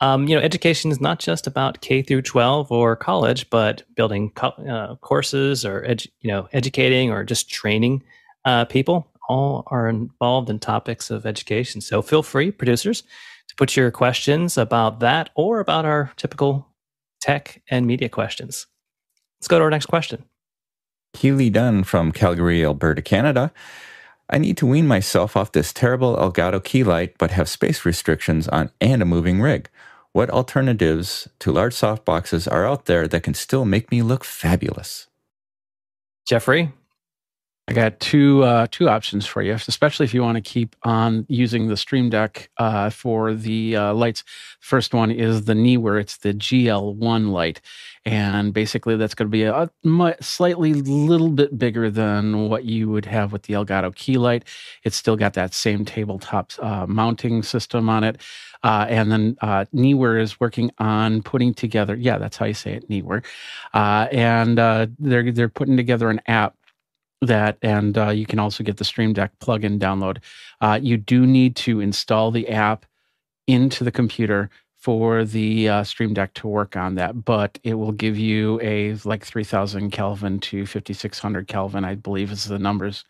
Um, 0.00 0.26
you 0.26 0.34
know, 0.34 0.42
education 0.42 0.90
is 0.90 1.00
not 1.00 1.20
just 1.20 1.46
about 1.46 1.82
K 1.82 2.02
through 2.02 2.22
12 2.22 2.72
or 2.72 2.96
college, 2.96 3.48
but 3.50 3.84
building 3.94 4.32
co- 4.32 4.48
uh, 4.48 4.96
courses 4.96 5.64
or, 5.64 5.82
edu- 5.82 6.08
you 6.22 6.32
know, 6.32 6.48
educating 6.52 7.12
or 7.12 7.22
just 7.22 7.48
training 7.48 8.02
uh, 8.44 8.64
people 8.64 9.08
all 9.28 9.64
are 9.68 9.88
involved 9.88 10.50
in 10.50 10.58
topics 10.58 11.10
of 11.10 11.26
education. 11.26 11.80
So 11.80 12.02
feel 12.02 12.22
free, 12.22 12.50
producers, 12.50 13.02
to 13.48 13.54
put 13.56 13.76
your 13.76 13.90
questions 13.90 14.58
about 14.58 15.00
that 15.00 15.30
or 15.34 15.60
about 15.60 15.84
our 15.84 16.12
typical 16.16 16.68
tech 17.20 17.62
and 17.70 17.86
media 17.86 18.08
questions. 18.08 18.66
Let's 19.38 19.48
go 19.48 19.58
to 19.58 19.64
our 19.64 19.70
next 19.70 19.86
question. 19.86 20.24
Keely 21.14 21.50
Dunn 21.50 21.84
from 21.84 22.12
Calgary, 22.12 22.64
Alberta, 22.64 23.02
Canada. 23.02 23.52
I 24.28 24.38
need 24.38 24.56
to 24.58 24.66
wean 24.66 24.86
myself 24.86 25.36
off 25.36 25.52
this 25.52 25.72
terrible 25.72 26.16
Elgato 26.16 26.62
key 26.62 26.82
light, 26.82 27.14
but 27.16 27.30
have 27.30 27.48
space 27.48 27.84
restrictions 27.84 28.48
on 28.48 28.70
and 28.80 29.00
a 29.00 29.04
moving 29.06 29.40
rig. 29.40 29.68
What 30.12 30.30
alternatives 30.30 31.28
to 31.40 31.52
large 31.52 31.74
softboxes 31.74 32.50
are 32.50 32.66
out 32.66 32.86
there 32.86 33.06
that 33.06 33.22
can 33.22 33.34
still 33.34 33.64
make 33.64 33.90
me 33.90 34.02
look 34.02 34.24
fabulous? 34.24 35.06
Jeffrey, 36.26 36.72
I 37.68 37.72
got 37.72 37.98
two 37.98 38.44
uh, 38.44 38.68
two 38.70 38.88
options 38.88 39.26
for 39.26 39.42
you, 39.42 39.54
especially 39.54 40.04
if 40.04 40.14
you 40.14 40.22
want 40.22 40.36
to 40.36 40.40
keep 40.40 40.76
on 40.84 41.26
using 41.28 41.66
the 41.66 41.76
Stream 41.76 42.10
Deck 42.10 42.48
uh, 42.58 42.90
for 42.90 43.34
the 43.34 43.74
uh, 43.74 43.92
lights. 43.92 44.22
First 44.60 44.94
one 44.94 45.10
is 45.10 45.46
the 45.46 45.54
Neewer. 45.54 45.98
It's 45.98 46.18
the 46.18 46.32
GL1 46.32 47.30
light, 47.32 47.60
and 48.04 48.54
basically 48.54 48.96
that's 48.96 49.16
going 49.16 49.26
to 49.26 49.32
be 49.32 49.42
a, 49.42 49.68
a 49.84 50.16
slightly 50.22 50.74
little 50.74 51.28
bit 51.28 51.58
bigger 51.58 51.90
than 51.90 52.48
what 52.48 52.66
you 52.66 52.88
would 52.88 53.06
have 53.06 53.32
with 53.32 53.42
the 53.42 53.54
Elgato 53.54 53.92
key 53.92 54.16
light. 54.16 54.44
It's 54.84 54.96
still 54.96 55.16
got 55.16 55.34
that 55.34 55.52
same 55.52 55.84
tabletop 55.84 56.52
uh, 56.60 56.86
mounting 56.86 57.42
system 57.42 57.88
on 57.88 58.04
it. 58.04 58.20
Uh, 58.62 58.86
and 58.88 59.12
then 59.12 59.36
uh, 59.42 59.64
Neewer 59.72 60.18
is 60.18 60.40
working 60.40 60.70
on 60.78 61.20
putting 61.22 61.52
together. 61.52 61.94
Yeah, 61.96 62.18
that's 62.18 62.36
how 62.36 62.46
you 62.46 62.54
say 62.54 62.74
it, 62.74 62.88
Neewer. 62.88 63.22
Uh, 63.74 64.06
and 64.12 64.56
they're 64.56 65.32
they're 65.32 65.48
putting 65.48 65.76
together 65.76 66.10
an 66.10 66.20
app 66.26 66.55
that 67.26 67.58
and 67.62 67.98
uh, 67.98 68.08
you 68.10 68.26
can 68.26 68.38
also 68.38 68.64
get 68.64 68.76
the 68.76 68.84
stream 68.84 69.12
deck 69.12 69.32
plugin 69.40 69.78
download 69.78 70.18
uh, 70.60 70.78
you 70.82 70.96
do 70.96 71.26
need 71.26 71.56
to 71.56 71.80
install 71.80 72.30
the 72.30 72.48
app 72.48 72.86
into 73.46 73.84
the 73.84 73.92
computer 73.92 74.50
for 74.76 75.24
the 75.24 75.68
uh, 75.68 75.84
stream 75.84 76.14
deck 76.14 76.32
to 76.34 76.48
work 76.48 76.76
on 76.76 76.94
that 76.94 77.24
but 77.24 77.58
it 77.64 77.74
will 77.74 77.92
give 77.92 78.18
you 78.18 78.60
a 78.62 78.94
like 79.04 79.24
3000 79.24 79.90
kelvin 79.90 80.38
to 80.40 80.66
5600 80.66 81.48
kelvin 81.48 81.84
i 81.84 81.94
believe 81.94 82.30
is 82.30 82.44
the 82.44 82.58
numbers 82.58 83.04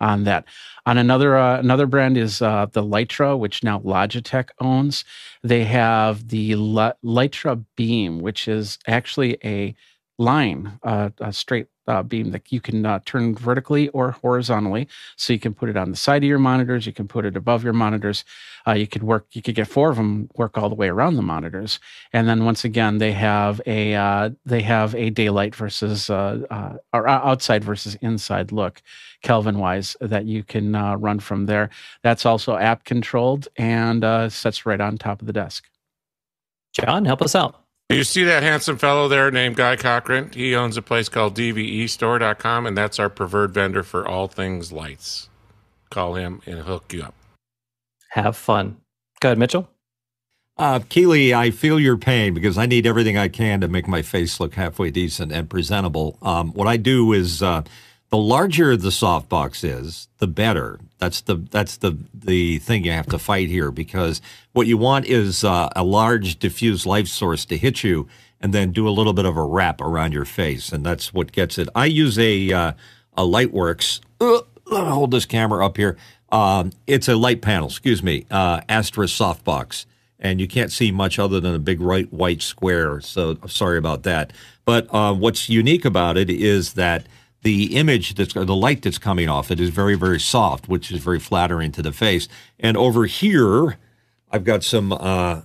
on 0.00 0.24
that 0.24 0.44
on 0.84 0.98
another 0.98 1.36
uh, 1.36 1.58
another 1.58 1.86
brand 1.86 2.16
is 2.16 2.42
uh, 2.42 2.66
the 2.72 2.82
Litra, 2.82 3.38
which 3.38 3.62
now 3.62 3.78
Logitech 3.80 4.48
owns. 4.60 5.04
They 5.42 5.64
have 5.64 6.28
the 6.28 6.52
L- 6.52 6.94
Litra 7.04 7.64
Beam, 7.76 8.20
which 8.20 8.48
is 8.48 8.78
actually 8.86 9.38
a 9.44 9.74
line, 10.18 10.78
uh, 10.82 11.10
a 11.20 11.32
straight 11.32 11.68
uh, 11.86 12.02
beam 12.02 12.30
that 12.30 12.52
you 12.52 12.60
can 12.60 12.86
uh, 12.86 13.00
turn 13.04 13.34
vertically 13.34 13.88
or 13.88 14.12
horizontally. 14.12 14.88
So 15.16 15.32
you 15.32 15.38
can 15.38 15.54
put 15.54 15.68
it 15.68 15.76
on 15.76 15.90
the 15.90 15.96
side 15.96 16.22
of 16.22 16.28
your 16.28 16.38
monitors. 16.38 16.86
You 16.86 16.92
can 16.92 17.08
put 17.08 17.24
it 17.24 17.36
above 17.36 17.64
your 17.64 17.72
monitors. 17.72 18.24
Uh, 18.66 18.72
you 18.72 18.86
could 18.86 19.02
work. 19.02 19.26
You 19.32 19.42
could 19.42 19.54
get 19.54 19.68
four 19.68 19.90
of 19.90 19.96
them 19.96 20.28
work 20.36 20.56
all 20.56 20.68
the 20.68 20.74
way 20.74 20.88
around 20.88 21.16
the 21.16 21.22
monitors. 21.22 21.80
And 22.12 22.28
then 22.28 22.44
once 22.44 22.64
again, 22.64 22.98
they 22.98 23.12
have 23.12 23.60
a 23.66 23.94
uh, 23.94 24.30
they 24.44 24.62
have 24.62 24.94
a 24.94 25.10
daylight 25.10 25.54
versus 25.54 26.08
uh, 26.10 26.42
uh, 26.50 26.76
or 26.92 27.08
outside 27.08 27.64
versus 27.64 27.96
inside 27.96 28.52
look, 28.52 28.82
Kelvin 29.22 29.58
wise, 29.58 29.96
that 30.00 30.24
you 30.26 30.44
can 30.44 30.72
run 30.72 31.20
from 31.20 31.46
there. 31.46 31.70
That's 32.02 32.26
also 32.26 32.56
app 32.56 32.84
controlled 32.84 33.48
and 33.56 34.32
sets 34.32 34.66
right 34.66 34.80
on 34.80 34.98
top 34.98 35.20
of 35.20 35.26
the 35.26 35.32
desk. 35.32 35.68
John, 36.72 37.04
help 37.04 37.20
us 37.20 37.34
out. 37.34 37.61
You 37.92 38.04
see 38.04 38.24
that 38.24 38.42
handsome 38.42 38.78
fellow 38.78 39.06
there 39.08 39.30
named 39.30 39.56
Guy 39.56 39.76
Cochran? 39.76 40.30
He 40.32 40.54
owns 40.54 40.76
a 40.76 40.82
place 40.82 41.08
called 41.10 41.36
DVEstore.com, 41.36 42.66
and 42.66 42.76
that's 42.76 42.98
our 42.98 43.10
preferred 43.10 43.52
vendor 43.52 43.82
for 43.82 44.08
all 44.08 44.28
things 44.28 44.72
lights. 44.72 45.28
Call 45.90 46.14
him 46.14 46.40
and 46.46 46.60
hook 46.60 46.92
you 46.92 47.02
up. 47.02 47.14
Have 48.10 48.36
fun. 48.36 48.78
Go 49.20 49.28
ahead, 49.28 49.38
Mitchell. 49.38 49.68
Uh, 50.56 50.80
Keely, 50.88 51.34
I 51.34 51.50
feel 51.50 51.80
your 51.80 51.96
pain 51.96 52.34
because 52.34 52.58
I 52.58 52.66
need 52.66 52.86
everything 52.86 53.16
I 53.16 53.28
can 53.28 53.60
to 53.60 53.68
make 53.68 53.88
my 53.88 54.02
face 54.02 54.38
look 54.38 54.54
halfway 54.54 54.90
decent 54.90 55.32
and 55.32 55.48
presentable. 55.48 56.18
Um, 56.22 56.52
what 56.52 56.68
I 56.68 56.76
do 56.76 57.12
is 57.12 57.42
uh, 57.42 57.62
the 58.12 58.18
larger 58.18 58.76
the 58.76 58.90
softbox 58.90 59.64
is, 59.64 60.06
the 60.18 60.26
better. 60.26 60.78
That's 60.98 61.22
the 61.22 61.36
that's 61.36 61.78
the 61.78 61.96
the 62.12 62.58
thing 62.58 62.84
you 62.84 62.92
have 62.92 63.06
to 63.06 63.18
fight 63.18 63.48
here 63.48 63.70
because 63.70 64.20
what 64.52 64.66
you 64.66 64.76
want 64.76 65.06
is 65.06 65.42
uh, 65.42 65.70
a 65.74 65.82
large 65.82 66.38
diffuse 66.38 66.84
light 66.84 67.08
source 67.08 67.46
to 67.46 67.56
hit 67.56 67.82
you 67.82 68.06
and 68.38 68.52
then 68.52 68.70
do 68.70 68.86
a 68.86 68.90
little 68.90 69.14
bit 69.14 69.24
of 69.24 69.38
a 69.38 69.42
wrap 69.42 69.80
around 69.80 70.12
your 70.12 70.26
face, 70.26 70.72
and 70.72 70.84
that's 70.84 71.14
what 71.14 71.32
gets 71.32 71.56
it. 71.56 71.70
I 71.74 71.86
use 71.86 72.18
a 72.18 72.52
uh, 72.52 72.72
a 73.16 73.22
Lightworks. 73.22 74.00
Uh, 74.20 74.42
hold 74.66 75.10
this 75.10 75.24
camera 75.24 75.64
up 75.64 75.78
here. 75.78 75.96
Um, 76.30 76.72
it's 76.86 77.08
a 77.08 77.16
light 77.16 77.40
panel. 77.40 77.68
Excuse 77.68 78.02
me, 78.02 78.26
uh, 78.30 78.60
Astra 78.68 79.06
softbox 79.06 79.86
and 80.20 80.38
you 80.38 80.46
can't 80.46 80.70
see 80.70 80.92
much 80.92 81.18
other 81.18 81.40
than 81.40 81.54
a 81.54 81.58
big 81.58 81.80
right 81.80 82.12
white 82.12 82.42
square. 82.42 83.00
So 83.00 83.38
sorry 83.48 83.78
about 83.78 84.02
that. 84.04 84.34
But 84.64 84.86
uh, 84.94 85.14
what's 85.14 85.48
unique 85.48 85.84
about 85.84 86.16
it 86.16 86.30
is 86.30 86.74
that 86.74 87.06
the 87.42 87.76
image 87.76 88.14
that's 88.14 88.34
the 88.34 88.44
light 88.44 88.82
that's 88.82 88.98
coming 88.98 89.28
off 89.28 89.50
it 89.50 89.60
is 89.60 89.70
very 89.70 89.96
very 89.96 90.20
soft, 90.20 90.68
which 90.68 90.90
is 90.90 91.02
very 91.02 91.18
flattering 91.18 91.72
to 91.72 91.82
the 91.82 91.92
face. 91.92 92.28
And 92.58 92.76
over 92.76 93.06
here, 93.06 93.78
I've 94.30 94.44
got 94.44 94.64
some 94.64 94.92
uh, 94.92 95.42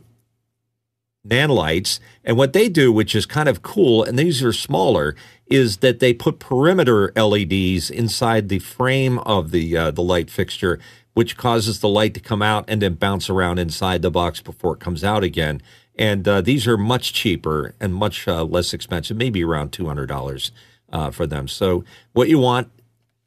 nanolights. 1.28 2.00
And 2.24 2.38
what 2.38 2.54
they 2.54 2.70
do, 2.70 2.92
which 2.92 3.16
is 3.16 3.26
kind 3.26 3.50
of 3.50 3.62
cool, 3.62 4.04
and 4.04 4.18
these 4.18 4.44
are 4.44 4.54
smaller, 4.54 5.16
is 5.48 5.78
that 5.78 6.00
they 6.00 6.14
put 6.14 6.40
perimeter 6.40 7.12
LEDs 7.16 7.90
inside 7.90 8.50
the 8.50 8.60
frame 8.60 9.20
of 9.20 9.52
the 9.52 9.76
uh, 9.76 9.92
the 9.92 10.04
light 10.04 10.30
fixture, 10.30 10.80
which 11.14 11.38
causes 11.38 11.80
the 11.80 11.90
light 11.90 12.14
to 12.14 12.20
come 12.20 12.42
out 12.42 12.66
and 12.68 12.82
then 12.82 12.94
bounce 12.96 13.30
around 13.30 13.60
inside 13.60 14.02
the 14.02 14.12
box 14.12 14.42
before 14.42 14.74
it 14.74 14.80
comes 14.80 15.04
out 15.04 15.24
again. 15.24 15.62
And 16.00 16.28
uh, 16.28 16.42
these 16.42 16.68
are 16.68 16.78
much 16.78 17.12
cheaper 17.12 17.74
and 17.80 17.94
much 17.94 18.28
uh, 18.28 18.44
less 18.44 18.74
expensive, 18.74 19.18
maybe 19.18 19.44
around 19.44 19.72
two 19.72 19.88
hundred 19.88 20.08
dollars 20.08 20.52
uh, 20.92 21.12
for 21.12 21.28
them. 21.28 21.48
So 21.48 21.84
what 22.14 22.30
you 22.30 22.40
want 22.40 22.70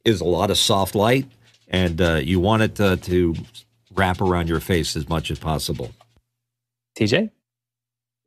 is 0.05 0.21
a 0.21 0.25
lot 0.25 0.51
of 0.51 0.57
soft 0.57 0.95
light, 0.95 1.27
and 1.67 2.01
uh, 2.01 2.15
you 2.15 2.39
want 2.39 2.63
it 2.63 2.81
uh, 2.81 2.95
to 2.97 3.35
wrap 3.93 4.21
around 4.21 4.49
your 4.49 4.59
face 4.59 4.95
as 4.95 5.07
much 5.09 5.31
as 5.31 5.39
possible. 5.39 5.91
TJ. 6.97 7.29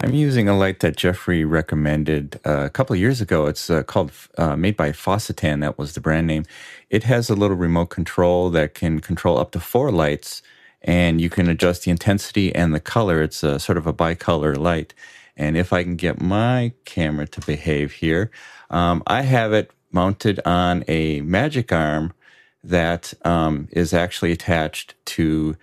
I'm 0.00 0.14
using 0.14 0.48
a 0.48 0.56
light 0.56 0.80
that 0.80 0.96
Jeffrey 0.96 1.44
recommended 1.44 2.38
uh, 2.44 2.64
a 2.64 2.70
couple 2.70 2.94
of 2.94 3.00
years 3.00 3.20
ago. 3.22 3.46
It's 3.46 3.70
uh, 3.70 3.82
called 3.84 4.12
uh, 4.36 4.56
made 4.56 4.76
by 4.76 4.90
Fossetan. 4.90 5.60
That 5.60 5.78
was 5.78 5.94
the 5.94 6.00
brand 6.00 6.26
name. 6.26 6.44
It 6.90 7.04
has 7.04 7.30
a 7.30 7.34
little 7.34 7.56
remote 7.56 7.86
control 7.86 8.50
that 8.50 8.74
can 8.74 9.00
control 9.00 9.38
up 9.38 9.52
to 9.52 9.60
four 9.60 9.90
lights, 9.90 10.42
and 10.82 11.20
you 11.20 11.30
can 11.30 11.48
adjust 11.48 11.84
the 11.84 11.90
intensity 11.90 12.54
and 12.54 12.74
the 12.74 12.80
color. 12.80 13.22
It's 13.22 13.42
a 13.42 13.58
sort 13.58 13.78
of 13.78 13.86
a 13.86 13.94
bicolor 13.94 14.58
light. 14.58 14.92
And 15.36 15.56
if 15.56 15.72
I 15.72 15.82
can 15.82 15.96
get 15.96 16.20
my 16.20 16.72
camera 16.84 17.26
to 17.28 17.40
behave 17.40 17.92
here, 17.92 18.30
um, 18.70 19.02
I 19.06 19.22
have 19.22 19.52
it 19.52 19.70
mounted 19.90 20.40
on 20.44 20.84
a 20.88 21.20
magic 21.22 21.72
arm 21.72 22.12
that 22.62 23.14
um, 23.24 23.68
is 23.72 23.92
actually 23.92 24.32
attached 24.32 24.94
to 25.06 25.56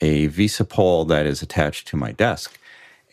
a 0.00 0.28
VESA 0.28 0.68
pole 0.68 1.04
that 1.06 1.26
is 1.26 1.42
attached 1.42 1.88
to 1.88 1.96
my 1.96 2.12
desk 2.12 2.58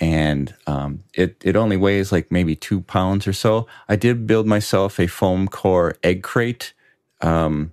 and 0.02 0.56
um, 0.66 1.04
it 1.14 1.38
it 1.46 1.56
only 1.56 1.78
weighs 1.78 2.12
like 2.12 2.32
maybe 2.32 2.56
two 2.56 2.82
pounds 2.82 3.28
or 3.28 3.34
so. 3.34 3.68
I 3.88 3.96
did 3.96 4.26
build 4.26 4.48
myself 4.48 5.00
a 5.00 5.06
foam 5.06 5.48
core 5.48 5.96
egg 6.04 6.24
crate 6.24 6.74
um, 7.22 7.72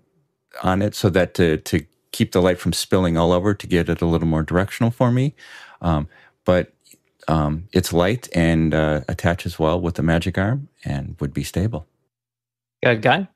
on 0.62 0.82
it 0.82 0.94
so 0.94 1.08
that 1.08 1.32
to 1.34 1.56
to 1.56 1.86
keep 2.12 2.32
the 2.32 2.42
light 2.42 2.58
from 2.58 2.74
spilling 2.74 3.16
all 3.16 3.32
over 3.32 3.54
to 3.54 3.66
get 3.66 3.88
it 3.88 4.02
a 4.02 4.06
little 4.06 4.28
more 4.28 4.42
directional 4.42 4.90
for 4.90 5.10
me. 5.10 5.34
Um, 5.80 6.06
but 6.44 6.72
um, 7.28 7.68
it's 7.72 7.92
light 7.92 8.28
and 8.34 8.74
uh, 8.74 9.02
attaches 9.08 9.58
well 9.58 9.80
with 9.80 9.94
the 9.94 10.02
magic 10.02 10.38
arm 10.38 10.68
and 10.84 11.16
would 11.20 11.32
be 11.32 11.44
stable. 11.44 11.86
Good 12.82 13.02
guy. 13.02 13.28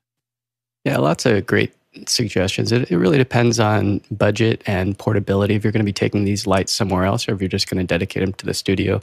Yeah, 0.84 0.98
lots 0.98 1.26
of 1.26 1.46
great 1.46 1.74
suggestions. 2.06 2.72
It, 2.72 2.90
it 2.90 2.96
really 2.96 3.18
depends 3.18 3.60
on 3.60 4.00
budget 4.10 4.62
and 4.66 4.98
portability. 4.98 5.54
If 5.54 5.62
you're 5.62 5.72
going 5.72 5.84
to 5.84 5.84
be 5.84 5.92
taking 5.92 6.24
these 6.24 6.46
lights 6.46 6.72
somewhere 6.72 7.04
else, 7.04 7.28
or 7.28 7.34
if 7.34 7.40
you're 7.40 7.48
just 7.48 7.68
going 7.68 7.78
to 7.78 7.86
dedicate 7.86 8.22
them 8.22 8.32
to 8.34 8.46
the 8.46 8.54
studio, 8.54 9.00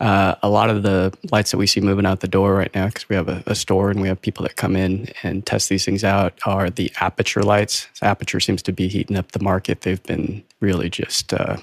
uh, 0.00 0.36
a 0.42 0.48
lot 0.48 0.70
of 0.70 0.82
the 0.82 1.12
lights 1.32 1.50
that 1.50 1.58
we 1.58 1.66
see 1.66 1.80
moving 1.80 2.06
out 2.06 2.20
the 2.20 2.28
door 2.28 2.54
right 2.54 2.72
now, 2.74 2.86
because 2.86 3.08
we 3.08 3.16
have 3.16 3.28
a, 3.28 3.42
a, 3.46 3.54
store 3.54 3.90
and 3.90 4.00
we 4.00 4.08
have 4.08 4.20
people 4.22 4.44
that 4.44 4.56
come 4.56 4.76
in 4.76 5.08
and 5.22 5.44
test 5.46 5.68
these 5.68 5.84
things 5.84 6.04
out, 6.04 6.38
are 6.46 6.70
the 6.70 6.90
Aputure 6.90 7.44
lights. 7.44 7.88
Aputure 8.02 8.42
seems 8.42 8.62
to 8.62 8.72
be 8.72 8.88
heating 8.88 9.16
up 9.16 9.32
the 9.32 9.42
market. 9.42 9.80
They've 9.80 10.02
been 10.04 10.44
really 10.60 10.88
just 10.88 11.34
uh, 11.34 11.56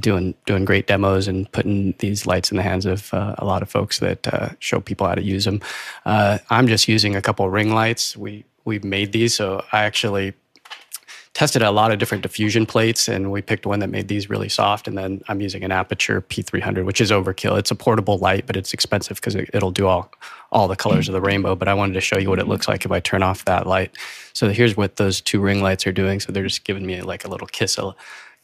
doing 0.00 0.34
doing 0.46 0.64
great 0.64 0.86
demos 0.86 1.28
and 1.28 1.50
putting 1.52 1.94
these 1.98 2.26
lights 2.26 2.50
in 2.50 2.56
the 2.56 2.62
hands 2.62 2.86
of 2.86 3.12
uh, 3.12 3.34
a 3.38 3.44
lot 3.44 3.62
of 3.62 3.70
folks 3.70 3.98
that 4.00 4.26
uh, 4.32 4.50
show 4.58 4.80
people 4.80 5.06
how 5.06 5.14
to 5.14 5.22
use 5.22 5.44
them. 5.44 5.60
Uh, 6.04 6.38
I'm 6.50 6.66
just 6.66 6.88
using 6.88 7.16
a 7.16 7.22
couple 7.22 7.48
ring 7.50 7.72
lights. 7.72 8.16
We 8.16 8.44
we 8.64 8.78
made 8.80 9.12
these. 9.12 9.34
So 9.34 9.64
I 9.72 9.84
actually 9.84 10.34
tested 11.38 11.62
a 11.62 11.70
lot 11.70 11.92
of 11.92 12.00
different 12.00 12.22
diffusion 12.22 12.66
plates 12.66 13.06
and 13.06 13.30
we 13.30 13.40
picked 13.40 13.64
one 13.64 13.78
that 13.78 13.88
made 13.88 14.08
these 14.08 14.28
really 14.28 14.48
soft. 14.48 14.88
And 14.88 14.98
then 14.98 15.22
I'm 15.28 15.40
using 15.40 15.62
an 15.62 15.70
Aputure 15.70 16.20
P300, 16.20 16.84
which 16.84 17.00
is 17.00 17.12
overkill. 17.12 17.56
It's 17.56 17.70
a 17.70 17.76
portable 17.76 18.18
light, 18.18 18.44
but 18.44 18.56
it's 18.56 18.74
expensive 18.74 19.18
because 19.18 19.36
it, 19.36 19.62
will 19.62 19.70
do 19.70 19.86
all, 19.86 20.10
all 20.50 20.66
the 20.66 20.74
colors 20.74 21.08
of 21.08 21.12
the 21.12 21.20
rainbow. 21.20 21.54
But 21.54 21.68
I 21.68 21.74
wanted 21.74 21.92
to 21.94 22.00
show 22.00 22.18
you 22.18 22.28
what 22.28 22.40
it 22.40 22.48
looks 22.48 22.66
like 22.66 22.84
if 22.84 22.90
I 22.90 22.98
turn 22.98 23.22
off 23.22 23.44
that 23.44 23.68
light. 23.68 23.96
So 24.32 24.48
here's 24.48 24.76
what 24.76 24.96
those 24.96 25.20
two 25.20 25.40
ring 25.40 25.62
lights 25.62 25.86
are 25.86 25.92
doing. 25.92 26.18
So 26.18 26.32
they're 26.32 26.42
just 26.42 26.64
giving 26.64 26.84
me 26.84 27.02
like 27.02 27.24
a 27.24 27.28
little 27.28 27.46
kiss 27.46 27.78
of, 27.78 27.94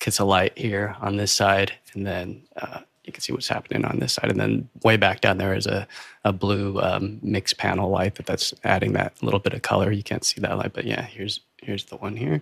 kiss 0.04 0.18
a 0.18 0.24
light 0.24 0.56
here 0.58 0.94
on 1.00 1.16
this 1.16 1.32
side. 1.32 1.72
And 1.94 2.06
then 2.06 2.42
uh, 2.56 2.80
you 3.04 3.12
can 3.12 3.22
see 3.22 3.32
what's 3.32 3.48
happening 3.48 3.86
on 3.86 4.00
this 4.00 4.12
side. 4.12 4.30
And 4.30 4.38
then 4.38 4.68
way 4.82 4.98
back 4.98 5.22
down 5.22 5.38
there 5.38 5.54
is 5.54 5.66
a, 5.66 5.88
a 6.24 6.32
blue 6.32 6.78
um, 6.82 7.18
mixed 7.22 7.56
panel 7.56 7.88
light 7.88 8.16
that 8.16 8.26
that's 8.26 8.52
adding 8.64 8.92
that 8.92 9.22
little 9.22 9.40
bit 9.40 9.54
of 9.54 9.62
color. 9.62 9.90
You 9.90 10.02
can't 10.02 10.22
see 10.22 10.42
that 10.42 10.58
light, 10.58 10.74
but 10.74 10.84
yeah, 10.84 11.02
here's 11.02 11.40
here's 11.62 11.86
the 11.86 11.96
one 11.96 12.16
here. 12.16 12.34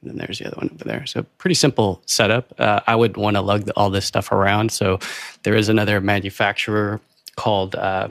And 0.00 0.10
then 0.10 0.18
there's 0.18 0.38
the 0.38 0.48
other 0.48 0.58
one 0.58 0.70
over 0.74 0.84
there. 0.84 1.06
So 1.06 1.22
pretty 1.38 1.54
simple 1.54 2.02
setup. 2.04 2.52
Uh, 2.60 2.80
I 2.86 2.94
would 2.94 3.16
want 3.16 3.36
to 3.36 3.40
lug 3.40 3.64
the, 3.64 3.72
all 3.74 3.88
this 3.88 4.04
stuff 4.04 4.30
around. 4.30 4.70
So 4.70 4.98
there 5.44 5.56
is 5.56 5.70
another 5.70 6.02
manufacturer 6.02 7.00
called 7.36 7.74
uh, 7.74 8.08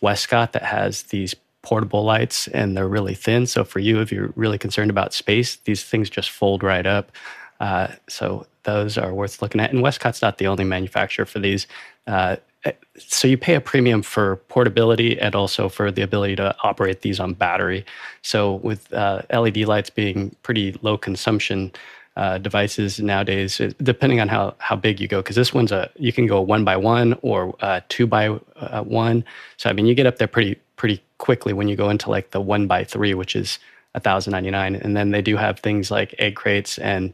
Westcott 0.00 0.54
that 0.54 0.62
has 0.62 1.02
these 1.04 1.34
portable 1.62 2.04
lights 2.04 2.48
and 2.48 2.74
they're 2.74 2.88
really 2.88 3.14
thin. 3.14 3.46
So 3.46 3.64
for 3.64 3.80
you, 3.80 4.00
if 4.00 4.10
you're 4.10 4.32
really 4.34 4.58
concerned 4.58 4.90
about 4.90 5.12
space, 5.12 5.56
these 5.56 5.84
things 5.84 6.08
just 6.08 6.30
fold 6.30 6.62
right 6.62 6.86
up. 6.86 7.12
Uh, 7.60 7.88
so 8.08 8.46
those 8.64 8.98
are 8.98 9.14
worth 9.14 9.40
looking 9.42 9.60
at. 9.60 9.72
And 9.72 9.82
Westcott's 9.82 10.22
not 10.22 10.38
the 10.38 10.46
only 10.46 10.64
manufacturer 10.64 11.26
for 11.26 11.38
these. 11.38 11.66
Uh, 12.06 12.36
so 12.98 13.26
you 13.26 13.38
pay 13.38 13.54
a 13.54 13.60
premium 13.60 14.02
for 14.02 14.36
portability 14.48 15.18
and 15.18 15.34
also 15.34 15.68
for 15.68 15.90
the 15.90 16.02
ability 16.02 16.36
to 16.36 16.54
operate 16.62 17.00
these 17.00 17.18
on 17.18 17.32
battery. 17.32 17.84
So 18.22 18.54
with 18.56 18.92
uh, 18.92 19.22
LED 19.32 19.58
lights 19.58 19.88
being 19.88 20.34
pretty 20.42 20.78
low 20.82 20.98
consumption 20.98 21.72
uh, 22.16 22.38
devices 22.38 23.00
nowadays, 23.00 23.60
depending 23.82 24.20
on 24.20 24.28
how 24.28 24.54
how 24.58 24.76
big 24.76 25.00
you 25.00 25.08
go, 25.08 25.20
because 25.22 25.36
this 25.36 25.54
one's 25.54 25.72
a 25.72 25.88
you 25.96 26.12
can 26.12 26.26
go 26.26 26.40
one 26.40 26.64
by 26.64 26.76
one 26.76 27.16
or 27.22 27.54
uh, 27.60 27.80
two 27.88 28.06
by 28.06 28.28
uh, 28.56 28.82
one. 28.82 29.24
So 29.56 29.70
I 29.70 29.72
mean, 29.72 29.86
you 29.86 29.94
get 29.94 30.06
up 30.06 30.18
there 30.18 30.28
pretty 30.28 30.56
pretty 30.76 31.02
quickly 31.16 31.52
when 31.54 31.68
you 31.68 31.76
go 31.76 31.88
into 31.88 32.10
like 32.10 32.32
the 32.32 32.40
one 32.40 32.66
by 32.66 32.84
three, 32.84 33.14
which 33.14 33.36
is 33.36 33.58
1099 33.92 34.76
and 34.76 34.96
then 34.96 35.10
they 35.10 35.20
do 35.20 35.36
have 35.36 35.58
things 35.58 35.90
like 35.90 36.14
egg 36.18 36.36
crates 36.36 36.78
and 36.78 37.12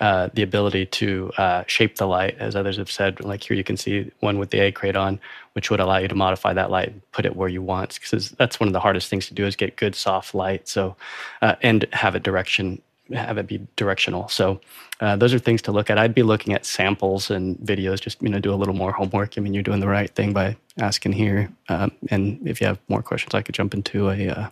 uh, 0.00 0.28
the 0.32 0.42
ability 0.42 0.86
to 0.86 1.30
uh, 1.36 1.64
shape 1.66 1.96
the 1.96 2.06
light, 2.06 2.36
as 2.38 2.56
others 2.56 2.78
have 2.78 2.90
said. 2.90 3.20
Like 3.20 3.42
here, 3.42 3.56
you 3.56 3.64
can 3.64 3.76
see 3.76 4.10
one 4.20 4.38
with 4.38 4.50
the 4.50 4.60
egg 4.60 4.74
crate 4.74 4.96
on, 4.96 5.20
which 5.52 5.70
would 5.70 5.80
allow 5.80 5.98
you 5.98 6.08
to 6.08 6.14
modify 6.14 6.54
that 6.54 6.70
light 6.70 6.94
put 7.12 7.26
it 7.26 7.36
where 7.36 7.48
you 7.48 7.62
want. 7.62 7.98
Because 8.00 8.30
that's 8.30 8.58
one 8.58 8.68
of 8.68 8.72
the 8.72 8.80
hardest 8.80 9.08
things 9.08 9.26
to 9.28 9.34
do 9.34 9.46
is 9.46 9.54
get 9.54 9.76
good 9.76 9.94
soft 9.94 10.34
light. 10.34 10.66
So, 10.66 10.96
uh, 11.42 11.56
and 11.62 11.86
have 11.92 12.14
it 12.14 12.22
direction, 12.22 12.80
have 13.12 13.36
it 13.36 13.46
be 13.46 13.66
directional. 13.76 14.28
So, 14.28 14.60
uh, 15.00 15.16
those 15.16 15.34
are 15.34 15.38
things 15.38 15.60
to 15.62 15.72
look 15.72 15.90
at. 15.90 15.98
I'd 15.98 16.14
be 16.14 16.22
looking 16.22 16.54
at 16.54 16.64
samples 16.64 17.30
and 17.30 17.58
videos. 17.58 18.00
Just 18.00 18.22
you 18.22 18.28
know, 18.28 18.38
do 18.38 18.54
a 18.54 18.56
little 18.56 18.74
more 18.74 18.92
homework. 18.92 19.36
I 19.36 19.40
mean, 19.40 19.52
you're 19.52 19.62
doing 19.62 19.80
the 19.80 19.88
right 19.88 20.10
thing 20.14 20.32
by 20.32 20.56
asking 20.78 21.12
here. 21.12 21.50
Um, 21.68 21.92
and 22.08 22.40
if 22.46 22.60
you 22.60 22.66
have 22.66 22.78
more 22.88 23.02
questions, 23.02 23.34
I 23.34 23.42
could 23.42 23.54
jump 23.54 23.74
into 23.74 24.08
a 24.08 24.28
uh, 24.28 24.48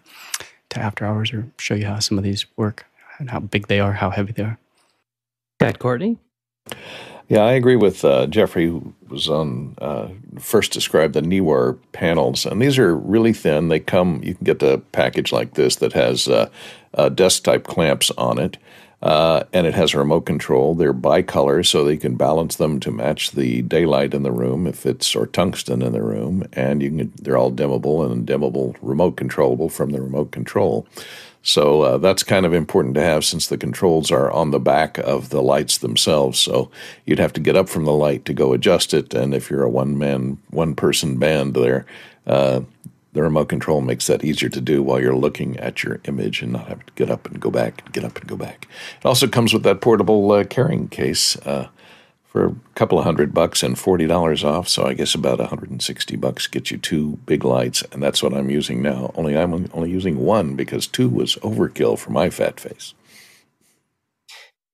to 0.70 0.80
after 0.80 1.06
hours 1.06 1.32
or 1.32 1.46
show 1.58 1.74
you 1.74 1.86
how 1.86 1.98
some 1.98 2.18
of 2.18 2.24
these 2.24 2.46
work 2.56 2.86
and 3.18 3.30
how 3.30 3.40
big 3.40 3.68
they 3.68 3.80
are, 3.80 3.92
how 3.92 4.10
heavy 4.10 4.32
they 4.32 4.42
are. 4.42 4.58
That 5.60 5.78
Courtney? 5.78 6.18
Yeah, 7.28 7.44
I 7.44 7.52
agree 7.52 7.76
with 7.76 8.04
uh, 8.04 8.26
Jeffrey, 8.26 8.66
who 8.66 8.92
was 9.08 9.28
on 9.28 9.76
uh, 9.78 10.08
first 10.38 10.72
described 10.72 11.14
the 11.14 11.22
Neewer 11.22 11.78
panels, 11.92 12.44
and 12.44 12.60
these 12.60 12.78
are 12.78 12.96
really 12.96 13.32
thin. 13.32 13.68
They 13.68 13.78
come, 13.78 14.20
you 14.24 14.34
can 14.34 14.44
get 14.44 14.62
a 14.62 14.78
package 14.92 15.30
like 15.30 15.54
this 15.54 15.76
that 15.76 15.92
has 15.92 16.26
uh, 16.26 16.48
desk 17.10 17.44
type 17.44 17.68
clamps 17.68 18.10
on 18.18 18.40
it, 18.40 18.56
uh, 19.02 19.44
and 19.52 19.66
it 19.66 19.74
has 19.74 19.94
a 19.94 19.98
remote 19.98 20.22
control. 20.22 20.74
They're 20.74 20.92
bicolor, 20.92 21.64
so 21.64 21.84
they 21.84 21.96
can 21.96 22.16
balance 22.16 22.56
them 22.56 22.80
to 22.80 22.90
match 22.90 23.30
the 23.30 23.62
daylight 23.62 24.12
in 24.12 24.24
the 24.24 24.32
room 24.32 24.66
if 24.66 24.84
it's 24.84 25.14
or 25.14 25.26
tungsten 25.26 25.82
in 25.82 25.92
the 25.92 26.02
room, 26.02 26.42
and 26.52 26.82
you 26.82 26.90
can. 26.90 27.12
They're 27.20 27.38
all 27.38 27.52
dimmable 27.52 28.10
and 28.10 28.26
dimmable, 28.26 28.76
remote 28.82 29.16
controllable 29.16 29.68
from 29.68 29.90
the 29.90 30.00
remote 30.00 30.32
control. 30.32 30.88
So 31.42 31.82
uh, 31.82 31.98
that's 31.98 32.22
kind 32.22 32.44
of 32.44 32.52
important 32.52 32.94
to 32.96 33.02
have 33.02 33.24
since 33.24 33.46
the 33.46 33.56
controls 33.56 34.10
are 34.10 34.30
on 34.30 34.50
the 34.50 34.60
back 34.60 34.98
of 34.98 35.30
the 35.30 35.42
lights 35.42 35.78
themselves. 35.78 36.38
So 36.38 36.70
you'd 37.06 37.18
have 37.18 37.32
to 37.34 37.40
get 37.40 37.56
up 37.56 37.68
from 37.68 37.84
the 37.84 37.94
light 37.94 38.24
to 38.26 38.34
go 38.34 38.52
adjust 38.52 38.92
it. 38.92 39.14
And 39.14 39.34
if 39.34 39.50
you're 39.50 39.62
a 39.62 39.70
one 39.70 39.96
man, 39.96 40.38
one 40.50 40.74
person 40.74 41.18
band 41.18 41.54
there, 41.54 41.86
uh, 42.26 42.60
the 43.12 43.22
remote 43.22 43.48
control 43.48 43.80
makes 43.80 44.06
that 44.06 44.24
easier 44.24 44.48
to 44.50 44.60
do 44.60 44.82
while 44.82 45.00
you're 45.00 45.16
looking 45.16 45.56
at 45.58 45.82
your 45.82 46.00
image 46.04 46.42
and 46.42 46.52
not 46.52 46.68
have 46.68 46.86
to 46.86 46.92
get 46.94 47.10
up 47.10 47.26
and 47.26 47.40
go 47.40 47.50
back, 47.50 47.90
get 47.92 48.04
up 48.04 48.18
and 48.18 48.28
go 48.28 48.36
back. 48.36 48.68
It 49.00 49.06
also 49.06 49.26
comes 49.26 49.52
with 49.52 49.64
that 49.64 49.80
portable 49.80 50.30
uh, 50.30 50.44
carrying 50.44 50.88
case. 50.88 51.36
Uh, 51.38 51.68
for 52.30 52.46
a 52.46 52.54
couple 52.76 52.98
of 52.98 53.04
hundred 53.04 53.34
bucks 53.34 53.62
and 53.62 53.78
forty 53.78 54.06
dollars 54.06 54.44
off. 54.44 54.68
So 54.68 54.86
I 54.86 54.94
guess 54.94 55.14
about 55.14 55.40
160 55.40 56.16
bucks 56.16 56.46
gets 56.46 56.70
you 56.70 56.78
two 56.78 57.18
big 57.26 57.44
lights, 57.44 57.82
and 57.92 58.02
that's 58.02 58.22
what 58.22 58.32
I'm 58.32 58.50
using 58.50 58.80
now. 58.82 59.10
Only 59.16 59.36
I'm 59.36 59.68
only 59.74 59.90
using 59.90 60.18
one 60.18 60.54
because 60.54 60.86
two 60.86 61.08
was 61.08 61.36
overkill 61.36 61.98
for 61.98 62.10
my 62.10 62.30
fat 62.30 62.60
face. 62.60 62.94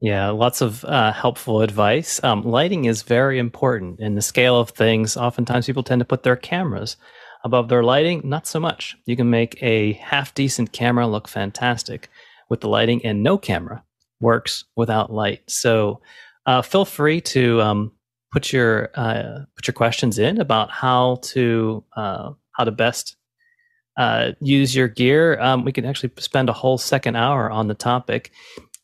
Yeah, 0.00 0.28
lots 0.28 0.60
of 0.60 0.84
uh, 0.84 1.12
helpful 1.12 1.62
advice. 1.62 2.22
Um, 2.22 2.42
lighting 2.42 2.84
is 2.84 3.02
very 3.02 3.38
important 3.38 3.98
in 3.98 4.14
the 4.14 4.22
scale 4.22 4.60
of 4.60 4.70
things. 4.70 5.16
Oftentimes, 5.16 5.66
people 5.66 5.82
tend 5.82 6.00
to 6.00 6.04
put 6.04 6.22
their 6.22 6.36
cameras 6.36 6.98
above 7.44 7.68
their 7.70 7.82
lighting. 7.82 8.20
Not 8.22 8.46
so 8.46 8.60
much. 8.60 8.96
You 9.06 9.16
can 9.16 9.30
make 9.30 9.60
a 9.62 9.94
half 9.94 10.34
decent 10.34 10.72
camera 10.72 11.06
look 11.06 11.28
fantastic 11.28 12.10
with 12.50 12.60
the 12.60 12.68
lighting, 12.68 13.04
and 13.06 13.22
no 13.22 13.38
camera 13.38 13.82
works 14.20 14.64
without 14.76 15.12
light. 15.12 15.42
So 15.50 16.02
uh, 16.46 16.62
feel 16.62 16.84
free 16.84 17.20
to 17.20 17.60
um, 17.60 17.92
put 18.32 18.52
your 18.52 18.90
uh, 18.94 19.44
put 19.56 19.66
your 19.66 19.74
questions 19.74 20.18
in 20.18 20.40
about 20.40 20.70
how 20.70 21.18
to 21.22 21.84
uh, 21.96 22.32
how 22.52 22.64
to 22.64 22.70
best 22.70 23.16
uh, 23.96 24.32
use 24.40 24.74
your 24.74 24.88
gear. 24.88 25.40
Um, 25.40 25.64
we 25.64 25.72
can 25.72 25.84
actually 25.84 26.12
spend 26.18 26.48
a 26.48 26.52
whole 26.54 26.78
second 26.78 27.16
hour 27.16 27.50
on 27.50 27.68
the 27.68 27.74
topic. 27.74 28.30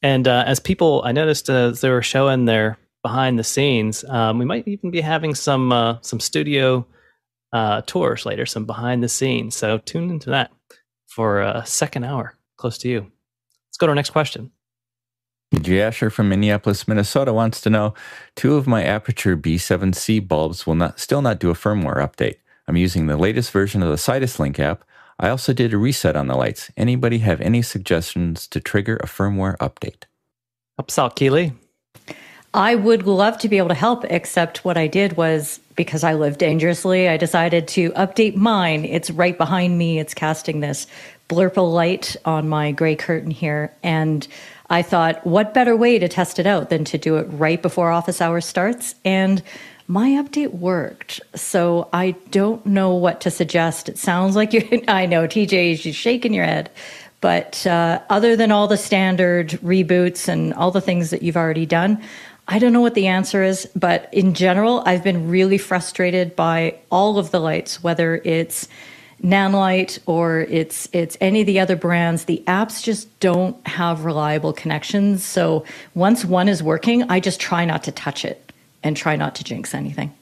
And 0.03 0.27
uh, 0.27 0.44
as 0.46 0.59
people, 0.59 1.03
I 1.05 1.12
noticed 1.12 1.48
as 1.48 1.81
they 1.81 1.90
were 1.90 2.03
showing 2.03 2.44
their 2.46 2.79
behind 3.03 3.38
the 3.38 3.44
scenes, 3.44 4.05
um, 4.05 4.38
we 4.38 4.44
might 4.44 4.66
even 4.66 4.90
be 4.90 5.01
having 5.01 5.35
some 5.35 5.72
uh, 5.72 5.98
some 6.01 6.20
studio 6.20 6.87
uh, 7.53 7.83
tours 7.83 8.25
later, 8.25 8.46
some 8.46 8.64
behind 8.64 9.03
the 9.03 9.09
scenes. 9.09 9.55
So 9.55 9.79
tune 9.79 10.11
into 10.11 10.31
that 10.31 10.51
for 11.07 11.42
a 11.42 11.64
second 11.66 12.05
hour 12.05 12.37
close 12.57 12.79
to 12.79 12.88
you. 12.88 13.01
Let's 13.01 13.77
go 13.79 13.87
to 13.87 13.90
our 13.90 13.96
next 13.96 14.11
question. 14.11 14.51
Jasher 15.60 16.10
from 16.10 16.28
Minneapolis, 16.28 16.88
Minnesota 16.88 17.32
wants 17.32 17.60
to 17.60 17.70
know 17.70 17.94
two 18.36 18.56
of 18.56 18.66
my 18.66 18.82
Aputure 18.82 19.40
B7C 19.40 20.26
bulbs 20.26 20.66
will 20.66 20.74
not 20.74 20.98
still 20.98 21.22
not 21.22 21.38
do 21.38 21.50
a 21.50 21.54
firmware 21.54 21.96
update. 21.96 22.36
I'm 22.66 22.76
using 22.76 23.06
the 23.06 23.16
latest 23.16 23.50
version 23.50 23.82
of 23.82 23.88
the 23.88 23.98
Sidus 23.98 24.38
Link 24.38 24.58
app. 24.58 24.84
I 25.18 25.28
also 25.28 25.52
did 25.52 25.74
a 25.74 25.78
reset 25.78 26.16
on 26.16 26.26
the 26.26 26.36
lights. 26.36 26.70
Anybody 26.76 27.18
have 27.18 27.40
any 27.40 27.62
suggestions 27.62 28.46
to 28.48 28.60
trigger 28.60 28.96
a 28.96 29.06
firmware 29.06 29.56
update? 29.58 30.04
Out, 30.98 31.16
Keely. 31.16 31.52
I 32.54 32.74
would 32.74 33.06
love 33.06 33.38
to 33.38 33.48
be 33.48 33.56
able 33.56 33.68
to 33.68 33.74
help, 33.74 34.04
except 34.04 34.64
what 34.64 34.76
I 34.76 34.86
did 34.86 35.16
was 35.16 35.58
because 35.74 36.04
I 36.04 36.14
live 36.14 36.36
dangerously, 36.36 37.08
I 37.08 37.16
decided 37.16 37.66
to 37.68 37.90
update 37.92 38.36
mine. 38.36 38.84
It's 38.84 39.10
right 39.10 39.36
behind 39.36 39.78
me. 39.78 39.98
It's 39.98 40.12
casting 40.12 40.60
this 40.60 40.86
blurple 41.30 41.72
light 41.72 42.14
on 42.26 42.48
my 42.48 42.72
gray 42.72 42.94
curtain 42.94 43.30
here. 43.30 43.72
And 43.82 44.28
I 44.68 44.82
thought, 44.82 45.26
what 45.26 45.54
better 45.54 45.74
way 45.74 45.98
to 45.98 46.08
test 46.08 46.38
it 46.38 46.46
out 46.46 46.68
than 46.68 46.84
to 46.86 46.98
do 46.98 47.16
it 47.16 47.24
right 47.30 47.60
before 47.60 47.90
office 47.90 48.20
hours 48.20 48.44
starts? 48.44 48.94
And 49.02 49.42
my 49.88 50.10
update 50.10 50.52
worked. 50.52 51.20
So 51.34 51.88
I 51.92 52.12
don't 52.30 52.64
know 52.66 52.94
what 52.94 53.22
to 53.22 53.30
suggest. 53.30 53.88
It 53.88 53.96
sounds 53.96 54.36
like 54.36 54.52
you, 54.52 54.82
I 54.88 55.06
know, 55.06 55.26
TJ 55.26 55.86
is 55.86 55.96
shaking 55.96 56.34
your 56.34 56.44
head. 56.44 56.70
But 57.22 57.66
uh, 57.66 58.00
other 58.10 58.34
than 58.34 58.50
all 58.50 58.66
the 58.66 58.76
standard 58.76 59.50
reboots 59.62 60.28
and 60.28 60.52
all 60.54 60.72
the 60.72 60.80
things 60.80 61.10
that 61.10 61.22
you've 61.22 61.36
already 61.36 61.66
done, 61.66 62.02
I 62.52 62.58
don't 62.58 62.74
know 62.74 62.82
what 62.82 62.92
the 62.92 63.06
answer 63.06 63.42
is. 63.42 63.66
But 63.74 64.12
in 64.12 64.34
general, 64.34 64.82
I've 64.84 65.02
been 65.02 65.30
really 65.30 65.56
frustrated 65.56 66.36
by 66.36 66.74
all 66.90 67.16
of 67.16 67.30
the 67.30 67.40
lights, 67.40 67.82
whether 67.82 68.16
it's 68.24 68.68
Nanlite 69.22 70.00
or 70.04 70.40
it's 70.40 70.86
it's 70.92 71.16
any 71.18 71.40
of 71.40 71.46
the 71.46 71.60
other 71.60 71.76
brands, 71.76 72.24
the 72.24 72.42
apps 72.46 72.82
just 72.82 73.08
don't 73.20 73.56
have 73.66 74.04
reliable 74.04 74.52
connections. 74.52 75.24
So 75.24 75.64
once 75.94 76.26
one 76.26 76.46
is 76.46 76.62
working, 76.62 77.04
I 77.04 77.20
just 77.20 77.40
try 77.40 77.64
not 77.64 77.84
to 77.84 77.92
touch 77.92 78.22
it 78.22 78.52
and 78.82 78.98
try 78.98 79.16
not 79.16 79.34
to 79.36 79.44
jinx 79.44 79.74
anything. 79.74 80.12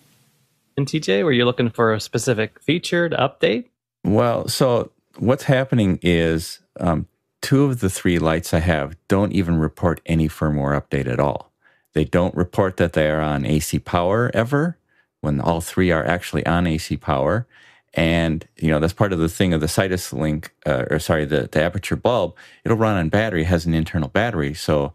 And 0.77 0.87
TJ, 0.87 1.25
were 1.25 1.33
you 1.33 1.45
looking 1.45 1.71
for 1.71 1.93
a 1.93 2.01
specific 2.01 2.63
feature 2.63 3.09
to 3.09 3.17
update? 3.17 3.65
Well, 4.05 4.47
so 4.47 4.93
what's 5.19 5.45
happening 5.45 5.99
is 6.01 6.61
um, 6.79 7.09
two 7.43 7.65
of 7.65 7.81
the 7.81 7.91
three 7.91 8.21
lights 8.21 8.55
I 8.55 8.61
have 8.61 8.97
don't 9.09 9.33
even 9.33 9.59
report 9.59 10.01
any 10.07 10.29
firmware 10.29 10.81
update 10.81 11.09
at 11.09 11.19
all. 11.19 11.50
They 11.93 12.05
don't 12.05 12.35
report 12.35 12.77
that 12.77 12.93
they 12.93 13.11
are 13.11 13.21
on 13.21 13.45
AC 13.45 13.79
power 13.81 14.31
ever 14.35 14.79
when 15.21 15.41
all 15.41 15.61
three 15.61 15.91
are 15.91 16.05
actually 16.05 16.45
on 16.47 16.67
AC 16.67 16.97
power. 16.97 17.47
And 17.95 18.47
you 18.57 18.71
know 18.71 18.79
that's 18.79 18.93
part 18.93 19.13
of 19.13 19.19
the 19.19 19.29
thing 19.29 19.53
of 19.53 19.61
the 19.61 19.67
Sidus 19.67 20.13
Link, 20.13 20.55
uh, 20.65 20.85
or 20.91 21.01
sorry, 21.01 21.25
the, 21.25 21.43
the 21.43 21.59
Aputure 21.59 22.01
bulb. 22.01 22.37
It'll 22.65 22.77
run 22.77 22.97
on 22.97 23.09
battery, 23.09 23.43
has 23.45 23.67
an 23.67 23.75
internal 23.75 24.09
battery. 24.09 24.55
So, 24.55 24.93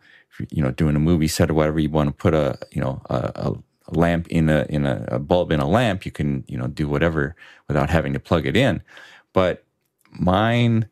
you 0.50 0.64
know, 0.64 0.72
doing 0.72 0.96
a 0.96 1.00
movie 1.00 1.28
set 1.28 1.50
or 1.50 1.56
whatever, 1.56 1.78
you 1.80 1.90
want 1.90 2.08
to 2.08 2.14
put 2.14 2.34
a 2.34 2.58
you 2.72 2.82
know 2.82 3.02
a, 3.10 3.32
a 3.36 3.98
lamp 3.98 4.28
in 4.30 4.50
a 4.50 4.66
in 4.70 4.86
a, 4.86 5.06
a, 5.10 5.20
bulb 5.20 5.52
in 5.52 5.60
a 5.60 5.68
lamp, 5.68 6.06
you 6.06 6.12
can 6.12 6.46
you 6.48 6.58
know 6.58 6.68
do 6.68 6.88
whatever 6.88 7.36
without 7.68 7.90
having 7.90 8.14
to 8.14 8.20
plug 8.20 8.46
it 8.46 8.56
in. 8.56 8.82
But 9.34 9.66
mine 10.12 10.88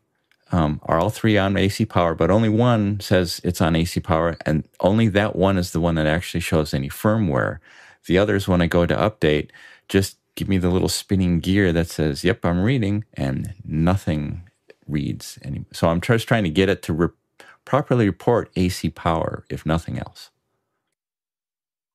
um, 0.54 0.80
are 0.84 1.00
all 1.00 1.10
three 1.10 1.36
on 1.36 1.56
AC 1.56 1.84
power, 1.86 2.14
but 2.14 2.30
only 2.30 2.48
one 2.48 3.00
says 3.00 3.40
it's 3.42 3.60
on 3.60 3.74
AC 3.74 3.98
power, 4.00 4.36
and 4.46 4.62
only 4.78 5.08
that 5.08 5.34
one 5.34 5.58
is 5.58 5.72
the 5.72 5.80
one 5.80 5.96
that 5.96 6.06
actually 6.06 6.40
shows 6.40 6.72
any 6.72 6.88
firmware. 6.88 7.58
The 8.06 8.18
others, 8.18 8.46
when 8.46 8.62
I 8.62 8.68
go 8.68 8.86
to 8.86 8.94
update, 8.94 9.50
just 9.88 10.16
give 10.36 10.48
me 10.48 10.58
the 10.58 10.70
little 10.70 10.88
spinning 10.88 11.40
gear 11.40 11.72
that 11.72 11.88
says, 11.88 12.22
"Yep, 12.22 12.44
I'm 12.44 12.62
reading," 12.62 13.04
and 13.14 13.54
nothing 13.64 14.48
reads. 14.86 15.40
Any- 15.42 15.64
so 15.72 15.88
I'm 15.88 16.00
just 16.00 16.28
trying 16.28 16.44
to 16.44 16.50
get 16.50 16.68
it 16.68 16.82
to 16.82 16.92
re- 16.92 17.08
properly 17.64 18.06
report 18.06 18.50
AC 18.54 18.90
power, 18.90 19.44
if 19.50 19.66
nothing 19.66 19.98
else. 19.98 20.30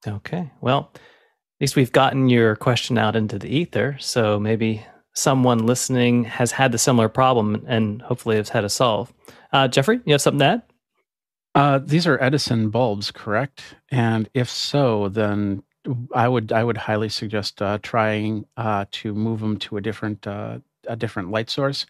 Okay. 0.06 0.52
Well, 0.60 0.91
at 0.95 1.62
least 1.62 1.78
we've 1.78 1.93
gotten 1.93 2.30
your 2.30 2.58
question 2.58 2.98
out 2.98 3.15
into 3.15 3.39
the 3.39 3.50
ether. 3.50 3.98
So 4.00 4.39
maybe 4.39 4.86
someone 5.19 5.65
listening 5.65 6.23
has 6.23 6.53
had 6.53 6.71
the 6.71 6.77
similar 6.77 7.10
problem 7.10 7.65
and 7.67 8.01
hopefully 8.01 8.38
has 8.38 8.49
had 8.49 8.63
a 8.63 8.69
solve. 8.69 9.13
Uh, 9.51 9.67
Jeffrey, 9.67 9.99
you 10.05 10.13
have 10.13 10.21
something 10.21 10.39
to 10.39 10.45
add? 10.45 10.62
Uh, 11.55 11.79
these 11.84 12.08
are 12.08 12.21
Edison 12.23 12.69
bulbs, 12.69 13.12
correct? 13.12 13.75
And 13.91 14.29
if 14.34 14.49
so, 14.49 15.10
then 15.10 15.63
I 16.13 16.27
would 16.27 16.51
I 16.51 16.63
would 16.63 16.77
highly 16.77 17.10
suggest 17.10 17.62
uh, 17.62 17.79
trying 17.82 18.45
uh, 18.55 18.86
to 18.91 19.13
move 19.13 19.39
them 19.39 19.58
to 19.60 19.77
a 19.77 19.82
different 19.82 20.25
uh, 20.25 20.60
a 20.88 20.95
different 20.95 21.32
light 21.32 21.49
source, 21.49 21.86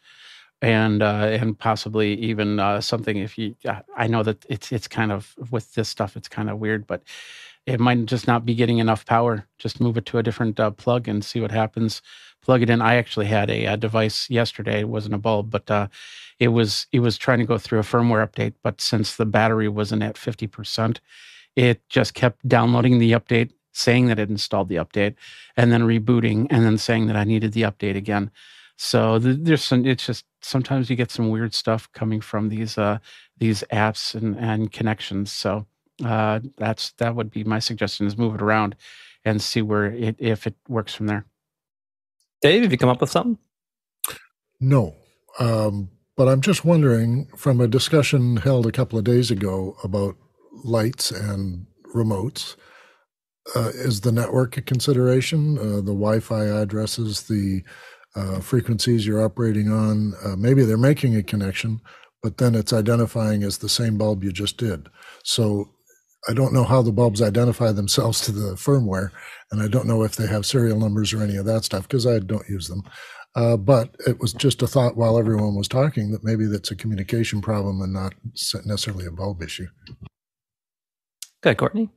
and 0.62 1.04
uh, 1.04 1.28
and 1.40 1.60
possibly 1.60 2.14
even 2.16 2.82
something. 2.82 3.18
If 3.18 3.38
you, 3.38 3.56
I 3.96 4.08
know 4.08 4.24
that 4.24 4.46
it's 4.50 4.72
it's 4.72 4.88
kind 4.88 5.12
of 5.12 5.36
with 5.52 5.74
this 5.76 5.90
stuff, 5.90 6.16
it's 6.16 6.30
kind 6.30 6.50
of 6.50 6.60
weird, 6.60 6.88
but 6.88 7.04
it 7.66 7.80
might 7.80 8.06
just 8.06 8.28
not 8.28 8.46
be 8.46 8.56
getting 8.56 8.78
enough 8.80 9.06
power. 9.06 9.46
Just 9.58 9.82
move 9.82 9.98
it 9.98 10.06
to 10.08 10.18
a 10.18 10.24
different 10.24 10.60
plug 10.78 11.08
and 11.08 11.24
see 11.24 11.42
what 11.42 11.52
happens. 11.52 12.02
Plug 12.42 12.62
it 12.62 12.70
in. 12.70 12.82
I 12.82 12.96
actually 12.96 13.28
had 13.28 13.50
a, 13.50 13.66
a 13.66 13.78
device 13.78 14.30
yesterday. 14.30 14.80
It 14.80 14.90
wasn't 14.90 15.16
a 15.16 15.20
bulb, 15.20 15.50
but 15.50 15.90
it 16.40 16.48
was 16.50 16.88
it 16.92 17.00
was 17.00 17.18
trying 17.18 17.40
to 17.40 17.46
go 17.46 17.58
through 17.58 17.80
a 17.80 17.84
firmware 17.84 18.26
update. 18.28 18.54
But 18.64 18.82
since 18.82 19.16
the 19.16 19.26
battery 19.26 19.68
wasn't 19.68 20.04
at 20.04 20.18
fifty 20.18 20.48
percent, 20.48 21.02
it 21.56 21.82
just 21.90 22.14
kept 22.14 22.48
downloading 22.48 23.00
the 23.00 23.12
update 23.12 23.52
saying 23.72 24.08
that 24.08 24.20
it 24.20 24.30
installed 24.30 24.68
the 24.70 24.76
update 24.76 25.16
and 25.56 25.72
then 25.72 25.84
rebooting 25.84 26.48
and 26.50 26.66
then 26.66 26.78
saying 26.78 27.08
that 27.08 27.16
I 27.16 27.24
needed 27.24 27.54
the 27.54 27.62
update 27.62 27.96
again. 27.96 28.32
So 28.78 29.20
there's 29.20 29.64
some, 29.64 29.86
it's 29.86 30.06
just 30.06 30.26
sometimes 30.42 30.90
you 30.90 30.96
get 30.96 31.12
some 31.12 31.30
weird 31.30 31.54
stuff 31.54 31.92
coming 31.92 32.22
from 32.22 32.50
these 32.50 32.78
uh, 32.78 33.00
these 33.38 33.64
apps 33.72 34.16
and, 34.16 34.38
and 34.38 34.72
connections. 34.72 35.32
So 35.32 35.66
uh, 36.04 36.40
that's 36.58 36.92
that 36.94 37.16
would 37.16 37.30
be 37.30 37.44
my 37.44 37.60
suggestion 37.60 38.08
is 38.08 38.18
move 38.18 38.36
it 38.36 38.42
around 38.42 38.76
and 39.26 39.42
see 39.42 39.62
where 39.62 39.86
it 39.86 40.16
if 40.18 40.48
it 40.48 40.56
works 40.68 40.96
from 40.96 41.08
there. 41.08 41.26
Dave, 42.42 42.64
have 42.64 42.72
you 42.72 42.78
come 42.78 42.90
up 42.90 43.02
with 43.02 43.12
something? 43.12 43.38
No, 44.60 44.96
um, 45.40 45.90
but 46.18 46.28
I'm 46.28 46.42
just 46.42 46.66
wondering 46.66 47.28
from 47.38 47.62
a 47.62 47.68
discussion 47.68 48.38
held 48.38 48.66
a 48.66 48.72
couple 48.72 48.98
of 48.98 49.06
days 49.06 49.32
ago 49.32 49.76
about 49.84 50.16
lights 50.64 51.12
and 51.12 51.66
remotes 51.94 52.56
uh, 53.56 53.72
is 53.74 54.02
the 54.02 54.12
network 54.12 54.58
a 54.58 54.62
consideration? 54.62 55.58
Uh, 55.58 55.78
the 55.78 55.94
Wi-Fi 55.94 56.44
addresses, 56.46 57.24
the 57.24 57.64
uh, 58.16 58.40
frequencies 58.40 59.06
you're 59.06 59.24
operating 59.24 59.72
on. 59.72 60.14
Uh, 60.24 60.36
maybe 60.36 60.64
they're 60.64 60.78
making 60.78 61.16
a 61.16 61.24
connection, 61.24 61.80
but 62.22 62.38
then 62.38 62.56
it's 62.56 62.74
identifying 62.74 63.44
as 63.44 63.58
the 63.58 63.70
same 63.70 63.98
bulb 63.98 64.24
you 64.24 64.32
just 64.32 64.58
did. 64.58 64.88
So 65.24 65.70
I 66.28 66.34
don't 66.34 66.54
know 66.54 66.64
how 66.64 66.82
the 66.82 66.92
bulbs 66.92 67.22
identify 67.22 67.72
themselves 67.72 68.22
to 68.22 68.32
the 68.32 68.56
firmware, 68.56 69.12
and 69.52 69.62
I 69.62 69.68
don't 69.68 69.88
know 69.88 70.04
if 70.04 70.16
they 70.16 70.28
have 70.28 70.46
serial 70.46 70.80
numbers 70.80 71.14
or 71.14 71.24
any 71.24 71.38
of 71.38 71.46
that 71.46 71.64
stuff 71.64 71.88
because 71.88 72.06
I 72.06 72.20
don't 72.20 72.48
use 72.50 72.68
them. 72.68 72.84
Uh, 73.36 73.56
but 73.56 73.96
it 74.08 74.20
was 74.20 74.34
just 74.34 74.62
a 74.62 74.68
thought 74.68 74.98
while 74.98 75.18
everyone 75.18 75.56
was 75.56 75.68
talking 75.68 76.12
that 76.12 76.24
maybe 76.24 76.46
that's 76.46 76.72
a 76.72 76.76
communication 76.76 77.42
problem 77.42 77.82
and 77.82 77.94
not 77.94 78.14
necessarily 78.66 79.06
a 79.06 79.12
bulb 79.12 79.42
issue. 79.42 79.68
Good, 81.42 81.58
Courtney. 81.58 81.90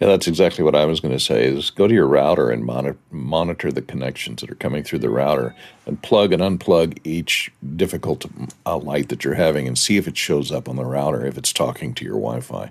Yeah, 0.00 0.06
that's 0.06 0.28
exactly 0.28 0.62
what 0.62 0.76
I 0.76 0.84
was 0.84 1.00
going 1.00 1.14
to 1.14 1.24
say. 1.24 1.44
Is 1.46 1.70
go 1.70 1.88
to 1.88 1.94
your 1.94 2.06
router 2.06 2.50
and 2.50 2.64
monitor, 2.64 2.98
monitor 3.10 3.72
the 3.72 3.82
connections 3.82 4.40
that 4.40 4.50
are 4.50 4.56
coming 4.56 4.84
through 4.84 5.00
the 5.00 5.10
router, 5.10 5.54
and 5.86 6.00
plug 6.00 6.32
and 6.32 6.42
unplug 6.42 6.98
each 7.04 7.50
difficult 7.74 8.26
uh, 8.64 8.78
light 8.78 9.08
that 9.08 9.24
you're 9.24 9.34
having, 9.34 9.66
and 9.66 9.76
see 9.76 9.96
if 9.96 10.06
it 10.06 10.16
shows 10.16 10.52
up 10.52 10.68
on 10.68 10.76
the 10.76 10.84
router 10.84 11.26
if 11.26 11.36
it's 11.36 11.52
talking 11.52 11.94
to 11.94 12.04
your 12.04 12.14
Wi-Fi. 12.14 12.70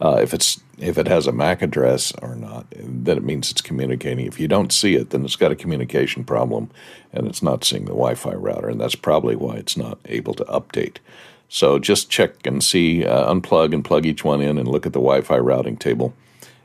Uh, 0.00 0.18
if 0.22 0.34
it's 0.34 0.60
if 0.78 0.98
it 0.98 1.08
has 1.08 1.26
a 1.26 1.32
MAC 1.32 1.62
address 1.62 2.12
or 2.20 2.34
not, 2.34 2.66
then 2.70 3.16
it 3.16 3.24
means 3.24 3.50
it's 3.50 3.62
communicating. 3.62 4.26
If 4.26 4.38
you 4.38 4.46
don't 4.46 4.72
see 4.72 4.94
it, 4.94 5.10
then 5.10 5.24
it's 5.24 5.36
got 5.36 5.52
a 5.52 5.56
communication 5.56 6.22
problem, 6.22 6.70
and 7.12 7.26
it's 7.26 7.42
not 7.42 7.64
seeing 7.64 7.86
the 7.86 7.92
Wi-Fi 7.92 8.34
router, 8.34 8.68
and 8.68 8.80
that's 8.80 8.94
probably 8.94 9.36
why 9.36 9.56
it's 9.56 9.76
not 9.76 9.98
able 10.04 10.34
to 10.34 10.44
update. 10.44 10.98
So 11.48 11.78
just 11.78 12.10
check 12.10 12.46
and 12.46 12.62
see, 12.62 13.06
uh, 13.06 13.32
unplug 13.32 13.72
and 13.72 13.84
plug 13.84 14.04
each 14.04 14.22
one 14.22 14.42
in, 14.42 14.58
and 14.58 14.68
look 14.68 14.84
at 14.84 14.92
the 14.92 15.00
Wi-Fi 15.00 15.38
routing 15.38 15.78
table, 15.78 16.12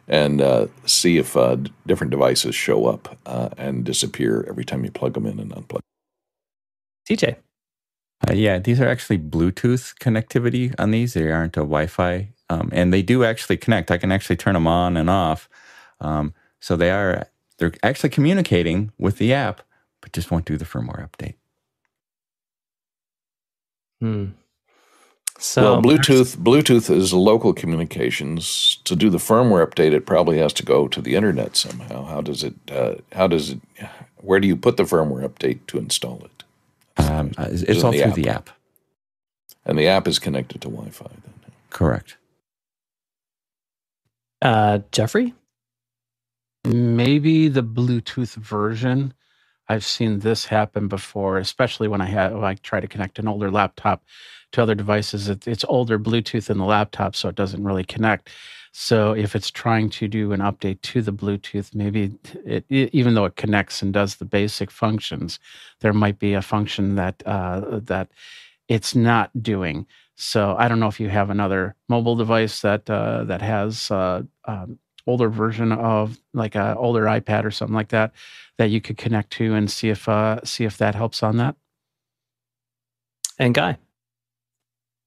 and 0.09 0.41
uh, 0.41 0.67
see 0.85 1.17
if 1.17 1.37
uh, 1.37 1.55
different 1.87 2.11
devices 2.11 2.53
show 2.53 2.87
up 2.87 3.17
uh, 3.25 3.49
and 3.57 3.85
disappear 3.85 4.45
every 4.49 4.65
time 4.65 4.83
you 4.83 4.91
plug 4.91 5.13
them 5.13 5.25
in 5.25 5.39
and 5.39 5.51
unplug. 5.51 5.79
TJ. 7.09 7.37
Uh, 8.29 8.33
yeah, 8.33 8.59
these 8.59 8.79
are 8.79 8.87
actually 8.87 9.17
Bluetooth 9.17 9.95
connectivity 9.99 10.75
on 10.77 10.91
these. 10.91 11.13
They 11.13 11.31
aren't 11.31 11.57
a 11.57 11.61
Wi-Fi, 11.61 12.29
um, 12.51 12.69
and 12.73 12.91
they 12.91 13.01
do 13.01 13.23
actually 13.23 13.57
connect. 13.57 13.91
I 13.91 13.97
can 13.97 14.11
actually 14.11 14.37
turn 14.37 14.53
them 14.53 14.67
on 14.67 14.97
and 14.97 15.09
off. 15.09 15.49
Um, 15.99 16.33
So 16.59 16.75
they 16.75 16.91
are 16.91 17.27
they're 17.57 17.73
actually 17.81 18.09
communicating 18.09 18.91
with 18.97 19.17
the 19.17 19.33
app, 19.33 19.61
but 20.01 20.15
just 20.17 20.31
won't 20.31 20.45
do 20.45 20.57
the 20.57 20.65
firmware 20.65 21.07
update. 21.09 21.35
Hmm. 23.99 24.25
So 25.39 25.61
well, 25.63 25.81
Bluetooth 25.81 26.37
Bluetooth 26.37 26.89
is 26.95 27.13
local 27.13 27.53
communications. 27.53 28.79
To 28.83 28.95
do 28.95 29.09
the 29.09 29.17
firmware 29.17 29.65
update, 29.65 29.93
it 29.93 30.05
probably 30.05 30.37
has 30.39 30.53
to 30.53 30.63
go 30.63 30.87
to 30.87 31.01
the 31.01 31.15
internet 31.15 31.57
somehow. 31.57 32.05
How 32.05 32.21
does 32.21 32.43
it? 32.43 32.53
Uh, 32.69 32.95
how 33.11 33.27
does 33.27 33.49
it? 33.49 33.59
Where 34.17 34.39
do 34.39 34.47
you 34.47 34.55
put 34.55 34.75
the 34.77 34.83
firmware 34.83 35.27
update 35.27 35.59
to 35.67 35.77
install 35.79 36.21
it? 36.25 36.43
Um, 36.97 37.31
uh, 37.37 37.47
it's, 37.51 37.63
it's 37.63 37.83
all 37.83 37.91
the 37.91 38.01
through 38.01 38.11
app? 38.11 38.15
the 38.15 38.29
app, 38.29 38.49
and 39.65 39.79
the 39.79 39.87
app 39.87 40.07
is 40.07 40.19
connected 40.19 40.61
to 40.61 40.69
Wi-Fi. 40.69 41.07
Then 41.09 41.33
correct. 41.69 42.17
Uh, 44.41 44.79
Jeffrey, 44.93 45.35
maybe 46.65 47.47
the 47.49 47.63
Bluetooth 47.63 48.35
version. 48.35 49.13
I've 49.69 49.85
seen 49.85 50.19
this 50.19 50.45
happen 50.45 50.87
before, 50.89 51.39
especially 51.39 51.87
when 51.87 52.01
I 52.01 52.07
have 52.07 52.33
when 52.33 52.43
I 52.45 52.55
try 52.55 52.81
to 52.81 52.87
connect 52.87 53.19
an 53.19 53.27
older 53.27 53.51
laptop 53.51 54.03
to 54.53 54.63
other 54.63 54.75
devices. 54.75 55.29
It, 55.29 55.47
it's 55.47 55.65
older 55.69 55.99
Bluetooth 55.99 56.49
in 56.49 56.59
the 56.59 56.65
laptop, 56.65 57.15
so 57.15 57.29
it 57.29 57.35
doesn't 57.35 57.63
really 57.63 57.85
connect. 57.85 58.29
So 58.73 59.13
if 59.13 59.35
it's 59.35 59.51
trying 59.51 59.89
to 59.91 60.07
do 60.07 60.33
an 60.33 60.41
update 60.41 60.81
to 60.83 61.01
the 61.01 61.13
Bluetooth, 61.13 61.75
maybe 61.75 62.13
it, 62.45 62.65
it, 62.69 62.89
even 62.93 63.15
though 63.15 63.25
it 63.25 63.37
connects 63.37 63.81
and 63.81 63.93
does 63.93 64.17
the 64.17 64.25
basic 64.25 64.71
functions, 64.71 65.39
there 65.81 65.93
might 65.93 66.19
be 66.19 66.33
a 66.33 66.41
function 66.43 66.95
that 66.95 67.23
uh, 67.25 67.79
that 67.81 68.09
it's 68.69 68.95
not 68.95 69.31
doing. 69.41 69.87
So 70.15 70.55
I 70.57 70.67
don't 70.67 70.79
know 70.79 70.87
if 70.87 70.99
you 70.99 71.09
have 71.09 71.29
another 71.29 71.75
mobile 71.89 72.15
device 72.15 72.61
that 72.61 72.89
uh, 72.89 73.23
that 73.25 73.41
has 73.41 73.89
uh, 73.91 74.23
um, 74.45 74.79
older 75.07 75.29
version 75.29 75.71
of 75.71 76.19
like 76.33 76.55
an 76.55 76.77
older 76.77 77.03
iPad 77.03 77.43
or 77.43 77.51
something 77.51 77.75
like 77.75 77.89
that 77.89 78.11
that 78.57 78.69
you 78.69 78.81
could 78.81 78.97
connect 78.97 79.31
to 79.31 79.55
and 79.55 79.71
see 79.71 79.89
if 79.89 80.07
uh, 80.07 80.39
see 80.43 80.65
if 80.65 80.77
that 80.77 80.95
helps 80.95 81.23
on 81.23 81.37
that. 81.37 81.55
And 83.39 83.53
Guy. 83.53 83.77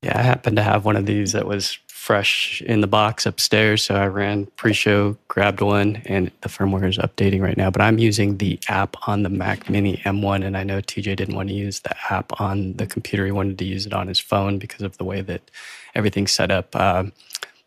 Yeah, 0.02 0.18
I 0.18 0.22
happen 0.22 0.56
to 0.56 0.62
have 0.62 0.84
one 0.84 0.96
of 0.96 1.06
these 1.06 1.32
that 1.32 1.46
was 1.46 1.78
fresh 2.04 2.60
in 2.66 2.82
the 2.82 2.86
box 2.86 3.24
upstairs. 3.24 3.82
So 3.82 3.94
I 3.94 4.06
ran 4.08 4.44
pre 4.56 4.74
show, 4.74 5.16
grabbed 5.28 5.62
one, 5.62 6.02
and 6.04 6.30
the 6.42 6.50
firmware 6.50 6.86
is 6.86 6.98
updating 6.98 7.40
right 7.40 7.56
now. 7.56 7.70
But 7.70 7.80
I'm 7.80 7.96
using 7.96 8.36
the 8.36 8.60
app 8.68 9.08
on 9.08 9.22
the 9.22 9.30
Mac 9.30 9.70
Mini 9.70 9.96
M1. 10.04 10.44
And 10.44 10.54
I 10.54 10.64
know 10.64 10.82
TJ 10.82 11.16
didn't 11.16 11.34
want 11.34 11.48
to 11.48 11.54
use 11.54 11.80
the 11.80 11.96
app 12.12 12.38
on 12.38 12.74
the 12.74 12.86
computer. 12.86 13.24
He 13.24 13.32
wanted 13.32 13.58
to 13.58 13.64
use 13.64 13.86
it 13.86 13.94
on 13.94 14.06
his 14.06 14.20
phone 14.20 14.58
because 14.58 14.82
of 14.82 14.98
the 14.98 15.04
way 15.04 15.22
that 15.22 15.50
everything's 15.94 16.30
set 16.30 16.50
up. 16.50 16.76
Um, 16.76 17.12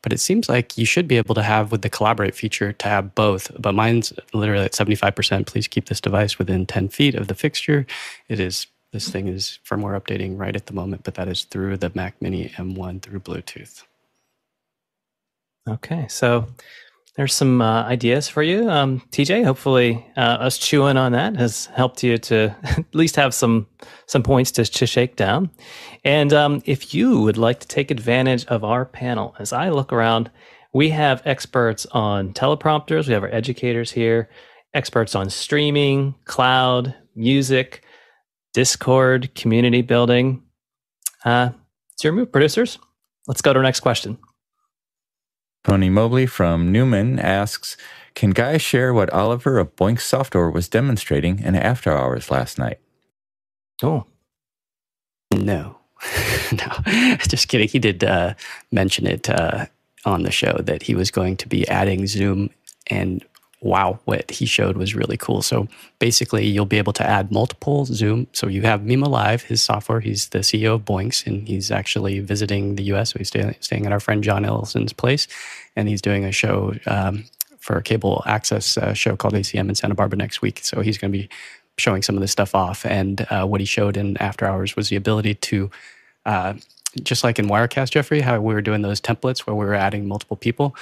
but 0.03 0.13
it 0.13 0.19
seems 0.19 0.47
like 0.47 0.77
you 0.77 0.85
should 0.85 1.07
be 1.07 1.17
able 1.17 1.33
to 1.33 1.41
have 1.41 1.71
with 1.71 1.81
the 1.81 1.89
collaborate 1.89 2.35
feature 2.35 2.71
to 2.73 2.87
have 2.87 3.15
both. 3.15 3.51
But 3.59 3.73
mine's 3.73 4.13
literally 4.33 4.65
at 4.65 4.73
75%. 4.73 5.47
Please 5.47 5.67
keep 5.67 5.87
this 5.87 5.99
device 5.99 6.37
within 6.37 6.67
10 6.67 6.89
feet 6.89 7.15
of 7.15 7.27
the 7.27 7.35
fixture. 7.35 7.87
It 8.29 8.39
is 8.39 8.67
this 8.93 9.09
thing 9.09 9.27
is 9.27 9.57
firmware 9.67 9.99
updating 9.99 10.37
right 10.37 10.55
at 10.55 10.67
the 10.67 10.73
moment, 10.73 11.03
but 11.03 11.15
that 11.15 11.27
is 11.27 11.43
through 11.43 11.77
the 11.77 11.91
Mac 11.95 12.21
Mini 12.21 12.49
M1 12.49 13.01
through 13.01 13.19
Bluetooth. 13.19 13.83
Okay, 15.67 16.07
so 16.07 16.47
there's 17.15 17.33
some 17.33 17.61
uh, 17.61 17.83
ideas 17.83 18.29
for 18.29 18.43
you, 18.43 18.69
um, 18.69 19.01
TJ. 19.11 19.43
Hopefully, 19.43 20.05
uh, 20.15 20.21
us 20.21 20.57
chewing 20.57 20.97
on 20.97 21.11
that 21.13 21.35
has 21.35 21.65
helped 21.67 22.03
you 22.03 22.17
to 22.19 22.55
at 22.63 22.95
least 22.95 23.15
have 23.15 23.33
some 23.33 23.67
some 24.05 24.23
points 24.23 24.51
to, 24.51 24.65
to 24.65 24.85
shake 24.85 25.15
down. 25.15 25.49
And 26.03 26.31
um, 26.31 26.61
if 26.65 26.93
you 26.93 27.21
would 27.21 27.37
like 27.37 27.59
to 27.59 27.67
take 27.67 27.91
advantage 27.91 28.45
of 28.45 28.63
our 28.63 28.85
panel, 28.85 29.35
as 29.39 29.51
I 29.51 29.69
look 29.69 29.91
around, 29.91 30.31
we 30.73 30.89
have 30.89 31.21
experts 31.25 31.85
on 31.87 32.33
teleprompters. 32.33 33.07
We 33.07 33.13
have 33.13 33.23
our 33.23 33.33
educators 33.33 33.91
here, 33.91 34.29
experts 34.73 35.15
on 35.15 35.29
streaming, 35.29 36.15
cloud, 36.25 36.95
music 37.15 37.83
Discord, 38.57 39.35
community 39.35 39.83
building. 39.83 40.41
Uh, 41.23 41.49
it's 41.93 42.03
your 42.03 42.11
move, 42.11 42.31
producers. 42.31 42.79
Let's 43.27 43.41
go 43.41 43.53
to 43.53 43.59
our 43.59 43.63
next 43.63 43.81
question. 43.81 44.17
Tony 45.63 45.89
Mobley 45.89 46.25
from 46.25 46.71
Newman 46.71 47.19
asks 47.19 47.77
Can 48.15 48.31
Guy 48.31 48.57
share 48.57 48.93
what 48.93 49.09
Oliver 49.11 49.59
of 49.59 49.75
Boinx 49.75 50.01
Software 50.01 50.49
was 50.49 50.69
demonstrating 50.69 51.39
in 51.39 51.55
after 51.55 51.91
hours 51.91 52.31
last 52.31 52.57
night? 52.57 52.79
Oh. 53.83 54.05
No. 55.33 55.77
no. 56.51 57.15
Just 57.27 57.47
kidding. 57.47 57.67
He 57.67 57.79
did 57.79 58.03
uh, 58.03 58.33
mention 58.71 59.05
it 59.05 59.29
uh, 59.29 59.65
on 60.05 60.23
the 60.23 60.31
show 60.31 60.57
that 60.63 60.83
he 60.83 60.95
was 60.95 61.11
going 61.11 61.37
to 61.37 61.47
be 61.47 61.67
adding 61.67 62.07
Zoom 62.07 62.49
and 62.89 63.25
wow, 63.61 63.99
what 64.05 64.29
he 64.29 64.45
showed 64.45 64.77
was 64.77 64.95
really 64.95 65.17
cool. 65.17 65.41
So 65.41 65.67
basically, 65.99 66.45
you'll 66.45 66.65
be 66.65 66.77
able 66.77 66.93
to 66.93 67.07
add 67.07 67.31
multiple 67.31 67.85
Zoom. 67.85 68.27
So 68.33 68.47
you 68.47 68.61
have 68.63 68.81
Mimo 68.81 69.07
Live, 69.07 69.43
his 69.43 69.63
software. 69.63 69.99
He's 69.99 70.29
the 70.29 70.39
CEO 70.39 70.75
of 70.75 70.85
Boinx, 70.85 71.25
and 71.25 71.47
he's 71.47 71.71
actually 71.71 72.19
visiting 72.19 72.75
the 72.75 72.83
U.S. 72.83 73.11
So 73.11 73.19
he's 73.19 73.29
stay, 73.29 73.57
staying 73.59 73.85
at 73.85 73.91
our 73.91 73.99
friend 73.99 74.23
John 74.23 74.45
Ellison's 74.45 74.93
place, 74.93 75.27
and 75.75 75.87
he's 75.87 76.01
doing 76.01 76.23
a 76.23 76.31
show 76.31 76.75
um, 76.85 77.25
for 77.57 77.77
a 77.77 77.83
cable 77.83 78.23
access 78.25 78.77
uh, 78.77 78.93
show 78.93 79.15
called 79.15 79.33
ACM 79.33 79.69
in 79.69 79.75
Santa 79.75 79.95
Barbara 79.95 80.17
next 80.17 80.41
week. 80.41 80.59
So 80.63 80.81
he's 80.81 80.97
going 80.97 81.11
to 81.11 81.17
be 81.17 81.29
showing 81.77 82.01
some 82.01 82.15
of 82.15 82.21
this 82.21 82.31
stuff 82.31 82.55
off. 82.55 82.85
And 82.85 83.25
uh, 83.29 83.45
what 83.45 83.59
he 83.59 83.65
showed 83.65 83.97
in 83.97 84.17
After 84.17 84.45
Hours 84.45 84.75
was 84.75 84.89
the 84.89 84.95
ability 84.95 85.35
to 85.35 85.69
uh, 86.25 86.53
just 87.03 87.23
like 87.23 87.39
in 87.39 87.47
Wirecast, 87.47 87.91
Jeffrey, 87.91 88.21
how 88.21 88.39
we 88.39 88.53
were 88.53 88.61
doing 88.61 88.81
those 88.81 89.01
templates 89.01 89.39
where 89.39 89.55
we 89.55 89.65
were 89.65 89.73
adding 89.73 90.07
multiple 90.07 90.37
people, 90.37 90.75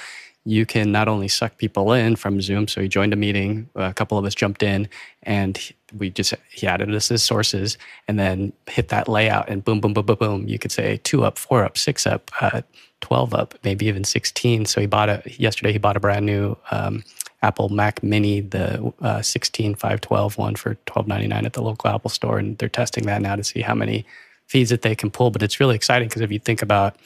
you 0.46 0.64
can 0.64 0.92
not 0.92 1.08
only 1.08 1.28
suck 1.28 1.58
people 1.58 1.92
in 1.92 2.16
from 2.16 2.40
Zoom. 2.40 2.68
So 2.68 2.80
he 2.80 2.88
joined 2.88 3.12
a 3.12 3.16
meeting, 3.16 3.68
a 3.74 3.92
couple 3.92 4.16
of 4.16 4.24
us 4.24 4.34
jumped 4.34 4.62
in, 4.62 4.88
and 5.24 5.60
we 5.98 6.08
just 6.10 6.32
he 6.50 6.68
added 6.68 6.94
us 6.94 7.10
as 7.10 7.22
sources, 7.22 7.76
and 8.06 8.18
then 8.18 8.52
hit 8.68 8.88
that 8.88 9.08
layout, 9.08 9.48
and 9.50 9.64
boom, 9.64 9.80
boom, 9.80 9.92
boom, 9.92 10.06
boom, 10.06 10.16
boom. 10.16 10.48
You 10.48 10.58
could 10.58 10.72
say 10.72 10.98
two 11.02 11.24
up, 11.24 11.36
four 11.36 11.64
up, 11.64 11.76
six 11.76 12.06
up, 12.06 12.30
uh, 12.40 12.62
twelve 13.00 13.34
up, 13.34 13.56
maybe 13.64 13.86
even 13.86 14.04
sixteen. 14.04 14.64
So 14.66 14.80
he 14.80 14.86
bought 14.86 15.08
a 15.08 15.22
yesterday. 15.26 15.72
He 15.72 15.78
bought 15.78 15.96
a 15.96 16.00
brand 16.00 16.24
new. 16.24 16.56
Um, 16.70 17.02
Apple 17.42 17.68
Mac 17.68 18.02
Mini, 18.02 18.40
the 18.40 18.92
uh, 19.02 19.22
16 19.22 19.74
512 19.76 20.38
one 20.38 20.56
for 20.56 20.74
12.99 20.86 21.44
at 21.44 21.52
the 21.52 21.62
local 21.62 21.90
Apple 21.90 22.10
store, 22.10 22.38
and 22.38 22.58
they're 22.58 22.68
testing 22.68 23.04
that 23.06 23.22
now 23.22 23.36
to 23.36 23.44
see 23.44 23.60
how 23.60 23.74
many 23.74 24.06
feeds 24.48 24.70
that 24.70 24.82
they 24.82 24.94
can 24.94 25.10
pull. 25.10 25.30
But 25.30 25.42
it's 25.42 25.60
really 25.60 25.76
exciting 25.76 26.08
because 26.08 26.22
if 26.22 26.32
you 26.32 26.38
think 26.38 26.62
about 26.62 26.96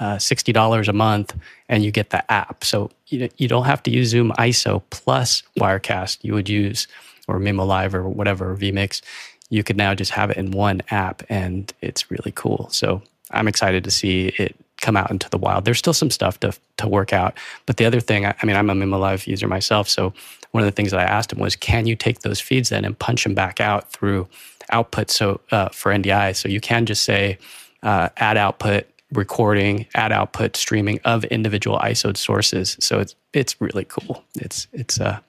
uh, 0.00 0.16
$60 0.16 0.88
a 0.88 0.92
month 0.92 1.36
and 1.68 1.84
you 1.84 1.90
get 1.90 2.10
the 2.10 2.30
app. 2.32 2.64
So 2.64 2.90
you, 3.06 3.28
you 3.36 3.46
don't 3.46 3.66
have 3.66 3.82
to 3.84 3.90
use 3.90 4.08
Zoom 4.08 4.32
ISO 4.32 4.82
plus 4.90 5.42
Wirecast. 5.58 6.18
You 6.22 6.34
would 6.34 6.48
use, 6.48 6.88
or 7.28 7.38
Mimo 7.38 7.66
Live 7.66 7.94
or 7.94 8.08
whatever, 8.08 8.56
vMix. 8.56 9.02
You 9.50 9.62
could 9.62 9.76
now 9.76 9.94
just 9.94 10.12
have 10.12 10.30
it 10.30 10.38
in 10.38 10.52
one 10.52 10.80
app 10.90 11.22
and 11.28 11.72
it's 11.82 12.10
really 12.10 12.32
cool. 12.34 12.68
So 12.72 13.02
I'm 13.30 13.46
excited 13.46 13.84
to 13.84 13.90
see 13.90 14.28
it 14.38 14.56
come 14.80 14.96
out 14.96 15.10
into 15.10 15.28
the 15.28 15.36
wild. 15.36 15.66
There's 15.66 15.78
still 15.78 15.92
some 15.92 16.10
stuff 16.10 16.40
to, 16.40 16.54
to 16.78 16.88
work 16.88 17.12
out. 17.12 17.36
But 17.66 17.76
the 17.76 17.84
other 17.84 18.00
thing, 18.00 18.24
I, 18.24 18.34
I 18.40 18.46
mean, 18.46 18.56
I'm 18.56 18.70
a 18.70 18.74
Mimo 18.74 18.98
Live 18.98 19.26
user 19.26 19.46
myself. 19.46 19.88
So 19.88 20.14
one 20.52 20.62
of 20.62 20.66
the 20.66 20.72
things 20.72 20.92
that 20.92 21.00
I 21.00 21.04
asked 21.04 21.32
him 21.32 21.38
was, 21.38 21.54
can 21.54 21.86
you 21.86 21.94
take 21.94 22.20
those 22.20 22.40
feeds 22.40 22.70
then 22.70 22.86
and 22.86 22.98
punch 22.98 23.24
them 23.24 23.34
back 23.34 23.60
out 23.60 23.92
through 23.92 24.26
output 24.70 25.10
so 25.10 25.40
uh, 25.50 25.68
for 25.68 25.92
NDI? 25.92 26.34
So 26.34 26.48
you 26.48 26.60
can 26.60 26.86
just 26.86 27.02
say, 27.02 27.38
uh, 27.82 28.08
add 28.16 28.36
output 28.36 28.86
recording, 29.12 29.86
add 29.94 30.12
output, 30.12 30.56
streaming 30.56 31.00
of 31.04 31.24
individual 31.24 31.78
ISO 31.78 32.16
sources. 32.16 32.76
So 32.80 32.98
it's 33.00 33.14
it's 33.32 33.60
really 33.60 33.84
cool. 33.84 34.24
It's 34.36 34.66
it's 34.72 35.00
uh 35.00 35.20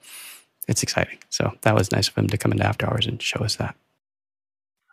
it's 0.68 0.84
exciting. 0.84 1.20
So 1.30 1.54
that 1.62 1.76
was 1.76 1.92
nice 1.92 2.08
of 2.08 2.16
him 2.16 2.28
to 2.28 2.38
come 2.38 2.52
into 2.52 2.66
after 2.66 2.88
hours 2.88 3.08
and 3.08 3.22
show 3.22 3.44
us 3.44 3.56
that. 3.58 3.76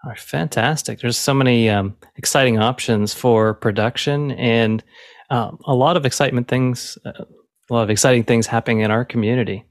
All 0.04 0.10
right, 0.10 0.18
fantastic. 0.18 1.00
There's 1.00 1.18
so 1.18 1.34
many 1.34 1.68
um, 1.68 1.96
exciting 2.16 2.58
options 2.58 3.12
for 3.12 3.54
production 3.54 4.30
and 4.32 4.82
um, 5.30 5.58
a 5.66 5.74
lot 5.74 5.96
of 5.96 6.06
excitement 6.06 6.48
things, 6.48 6.96
uh, 7.04 7.24
a 7.70 7.74
lot 7.74 7.82
of 7.82 7.90
exciting 7.90 8.22
things 8.22 8.46
happening 8.46 8.80
in 8.80 8.90
our 8.90 9.04
community. 9.04 9.64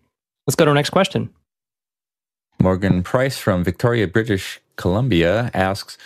Let's 0.46 0.56
go 0.56 0.66
to 0.66 0.72
our 0.72 0.76
next 0.76 0.90
question. 0.90 1.30
Morgan 2.60 3.04
Price 3.04 3.38
from 3.38 3.64
Victoria, 3.64 4.08
British 4.08 4.60
Columbia 4.76 5.50
asks 5.54 5.98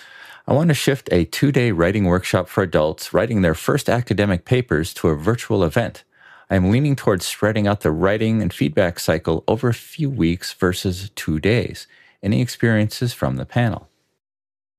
I 0.52 0.54
want 0.54 0.68
to 0.68 0.74
shift 0.74 1.08
a 1.14 1.24
two 1.24 1.54
day 1.54 1.72
writing 1.72 2.04
workshop 2.04 2.50
for 2.50 2.62
adults 2.62 3.14
writing 3.14 3.42
their 3.42 3.56
first 3.56 3.88
academic 3.88 4.44
papers 4.44 4.94
to 4.96 5.08
a 5.08 5.16
virtual 5.16 5.64
event. 5.64 6.04
I 6.50 6.58
am 6.58 6.72
leaning 6.72 6.98
towards 6.98 7.26
spreading 7.26 7.68
out 7.68 7.80
the 7.80 7.92
writing 7.92 8.42
and 8.42 8.52
feedback 8.52 9.00
cycle 9.00 9.46
over 9.48 9.70
a 9.70 9.74
few 9.74 10.10
weeks 10.10 10.52
versus 10.52 11.10
two 11.16 11.40
days. 11.40 11.88
Any 12.22 12.42
experiences 12.42 13.14
from 13.14 13.38
the 13.38 13.46
panel? 13.46 13.88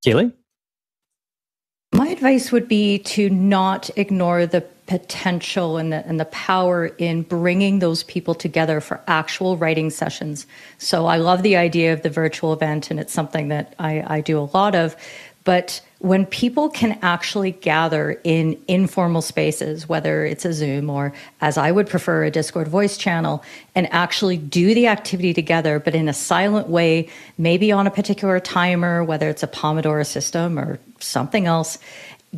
Keely? 0.05 0.33
My 1.95 2.09
advice 2.09 2.53
would 2.53 2.69
be 2.69 2.99
to 2.99 3.31
not 3.31 3.89
ignore 3.97 4.45
the 4.45 4.67
potential 4.87 5.79
and 5.79 5.93
the, 5.93 6.07
and 6.07 6.21
the 6.21 6.27
power 6.27 6.87
in 6.87 7.23
bringing 7.23 7.79
those 7.79 8.03
people 8.03 8.35
together 8.35 8.81
for 8.81 9.01
actual 9.07 9.57
writing 9.57 9.89
sessions. 9.89 10.47
So 10.77 11.07
I 11.07 11.17
love 11.17 11.43
the 11.43 11.57
idea 11.57 11.95
of 11.95 12.03
the 12.03 12.11
virtual 12.11 12.53
event, 12.53 12.91
and 12.91 13.01
it's 13.01 13.13
something 13.13 13.49
that 13.49 13.75
I, 13.79 14.05
I 14.07 14.21
do 14.21 14.39
a 14.39 14.51
lot 14.53 14.75
of. 14.75 14.97
But 15.45 15.81
when 15.99 16.27
people 16.27 16.69
can 16.69 16.99
actually 17.03 17.53
gather 17.53 18.21
in 18.25 18.61
informal 18.69 19.23
spaces, 19.23 19.89
whether 19.89 20.25
it's 20.25 20.45
a 20.45 20.53
Zoom 20.53 20.91
or, 20.91 21.13
as 21.41 21.57
I 21.57 21.73
would 21.73 21.89
prefer, 21.89 22.25
a 22.25 22.31
Discord 22.31 22.69
voice 22.69 22.97
channel, 22.97 23.43
and 23.75 23.93
actually 23.93 24.37
do 24.37 24.75
the 24.75 24.89
activity 24.89 25.33
together, 25.33 25.79
but 25.79 25.95
in 25.95 26.09
a 26.09 26.13
silent 26.13 26.69
way, 26.69 27.09
maybe 27.39 27.73
on 27.73 27.87
a 27.87 27.91
particular 27.91 28.41
timer, 28.41 29.03
whether 29.05 29.29
it's 29.29 29.43
a 29.43 29.49
Pomodoro 29.49 30.07
system 30.07 30.59
or 30.59 30.79
something 30.99 31.47
else, 31.47 31.79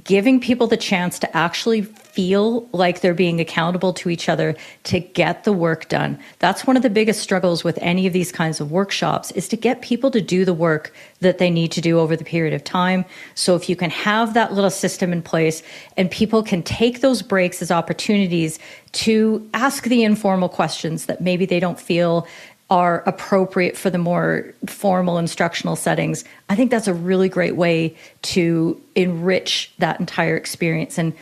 giving 0.03 0.41
people 0.41 0.67
the 0.67 0.77
chance 0.77 1.19
to 1.19 1.37
actually 1.37 1.87
feel 2.15 2.69
like 2.71 3.01
they're 3.01 3.13
being 3.13 3.41
accountable 3.41 3.93
to 3.93 4.09
each 4.09 4.29
other 4.29 4.55
to 4.85 5.01
get 5.01 5.43
the 5.43 5.53
work 5.53 5.89
done. 5.89 6.17
That's 6.39 6.65
one 6.65 6.77
of 6.77 6.85
the 6.85 6.91
biggest 6.91 7.21
struggles 7.21 7.65
with 7.65 7.77
any 7.83 8.07
of 8.07 8.13
these 8.13 8.31
kinds 8.31 8.61
of 8.61 8.71
workshops 8.71 9.33
is 9.33 9.49
to 9.49 9.57
get 9.57 9.83
people 9.83 10.13
to 10.13 10.21
do 10.21 10.45
the 10.45 10.55
work 10.55 10.95
that 11.19 11.39
they 11.39 11.51
need 11.51 11.73
to 11.73 11.81
do 11.81 11.99
over 11.99 12.15
the 12.15 12.25
period 12.25 12.55
of 12.55 12.63
time. 12.63 13.05
So 13.35 13.57
if 13.57 13.69
you 13.69 13.75
can 13.75 13.91
have 13.91 14.33
that 14.35 14.53
little 14.53 14.71
system 14.71 15.13
in 15.13 15.23
place 15.23 15.65
and 15.97 16.09
people 16.09 16.45
can 16.45 16.63
take 16.63 17.01
those 17.01 17.21
breaks 17.21 17.61
as 17.61 17.73
opportunities 17.73 18.61
to 18.93 19.49
ask 19.53 19.83
the 19.83 20.05
informal 20.05 20.49
questions 20.49 21.07
that 21.07 21.21
maybe 21.21 21.47
they 21.47 21.59
don't 21.59 21.81
feel 21.81 22.29
are 22.71 23.03
appropriate 23.07 23.77
for 23.77 23.91
the 23.91 23.99
more 23.99 24.55
formal 24.67 25.19
instructional 25.19 25.77
settings, 25.77 26.25
I 26.49 26.57
think 26.57 26.71
that's 26.71 26.89
a 26.89 26.95
really 26.95 27.29
great 27.29 27.57
way 27.57 27.95
to 28.23 28.81
enrich 28.95 29.73
that 29.79 30.01
entire 30.01 30.37
experience 30.37 30.97
and 30.97 31.13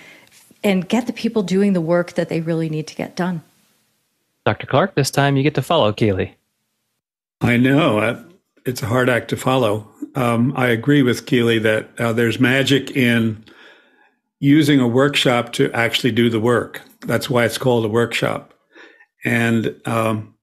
and 0.64 0.88
get 0.88 1.06
the 1.06 1.12
people 1.12 1.42
doing 1.42 1.72
the 1.72 1.80
work 1.80 2.12
that 2.14 2.28
they 2.28 2.40
really 2.40 2.68
need 2.68 2.86
to 2.88 2.94
get 2.94 3.16
done. 3.16 3.42
Dr. 4.44 4.66
Clark, 4.66 4.94
this 4.94 5.10
time 5.10 5.36
you 5.36 5.42
get 5.42 5.54
to 5.54 5.62
follow 5.62 5.92
Keely. 5.92 6.34
I 7.40 7.56
know. 7.56 8.24
It's 8.64 8.82
a 8.82 8.86
hard 8.86 9.08
act 9.08 9.28
to 9.30 9.36
follow. 9.36 9.88
Um, 10.14 10.52
I 10.56 10.68
agree 10.68 11.02
with 11.02 11.26
Keely 11.26 11.58
that 11.60 11.88
uh, 11.98 12.12
there's 12.12 12.38
magic 12.38 12.96
in 12.96 13.44
using 14.40 14.80
a 14.80 14.88
workshop 14.88 15.52
to 15.54 15.70
actually 15.72 16.12
do 16.12 16.28
the 16.28 16.40
work. 16.40 16.82
That's 17.00 17.30
why 17.30 17.44
it's 17.44 17.58
called 17.58 17.84
a 17.84 17.88
workshop. 17.88 18.54
And 19.24 19.80
um, 19.84 20.34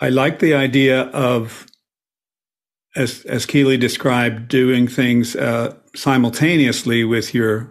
I 0.00 0.08
like 0.08 0.38
the 0.38 0.54
idea 0.54 1.02
of, 1.02 1.66
as 2.94 3.24
as 3.26 3.44
Keely 3.44 3.76
described, 3.76 4.48
doing 4.48 4.88
things 4.88 5.36
uh, 5.36 5.74
simultaneously 5.94 7.04
with 7.04 7.34
your 7.34 7.70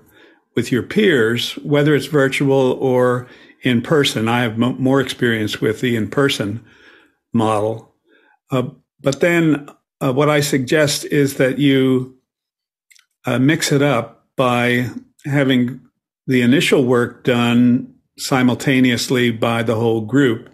with 0.56 0.72
your 0.72 0.84
peers, 0.84 1.54
whether 1.64 1.96
it's 1.96 2.06
virtual 2.06 2.74
or 2.74 3.28
in 3.62 3.82
person. 3.82 4.28
I 4.28 4.42
have 4.42 4.54
m- 4.54 4.82
more 4.82 5.02
experience 5.02 5.60
with 5.60 5.82
the 5.82 5.96
in 5.96 6.10
person 6.10 6.64
model, 7.34 7.94
uh, 8.52 8.70
but 9.02 9.20
then 9.20 9.68
uh, 10.02 10.14
what 10.14 10.30
I 10.30 10.40
suggest 10.40 11.06
is 11.06 11.36
that 11.36 11.58
you 11.58 12.18
uh, 13.26 13.40
mix 13.40 13.72
it 13.72 13.82
up 13.82 14.28
by 14.36 14.90
having 15.26 15.82
the 16.28 16.42
initial 16.42 16.86
work 16.86 17.24
done 17.24 17.94
simultaneously 18.18 19.32
by 19.32 19.64
the 19.64 19.76
whole 19.76 20.02
group 20.02 20.50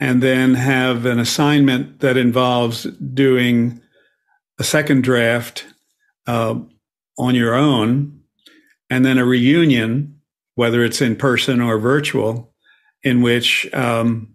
and 0.00 0.22
then 0.22 0.54
have 0.54 1.06
an 1.06 1.18
assignment 1.18 2.00
that 2.00 2.16
involves 2.16 2.84
doing 3.14 3.80
a 4.58 4.64
second 4.64 5.02
draft 5.02 5.66
uh, 6.26 6.54
on 7.18 7.34
your 7.34 7.54
own, 7.54 8.17
and 8.90 9.04
then 9.04 9.18
a 9.18 9.24
reunion, 9.24 10.20
whether 10.54 10.84
it's 10.84 11.00
in 11.00 11.16
person 11.16 11.60
or 11.60 11.78
virtual, 11.78 12.54
in 13.02 13.22
which 13.22 13.72
um, 13.74 14.34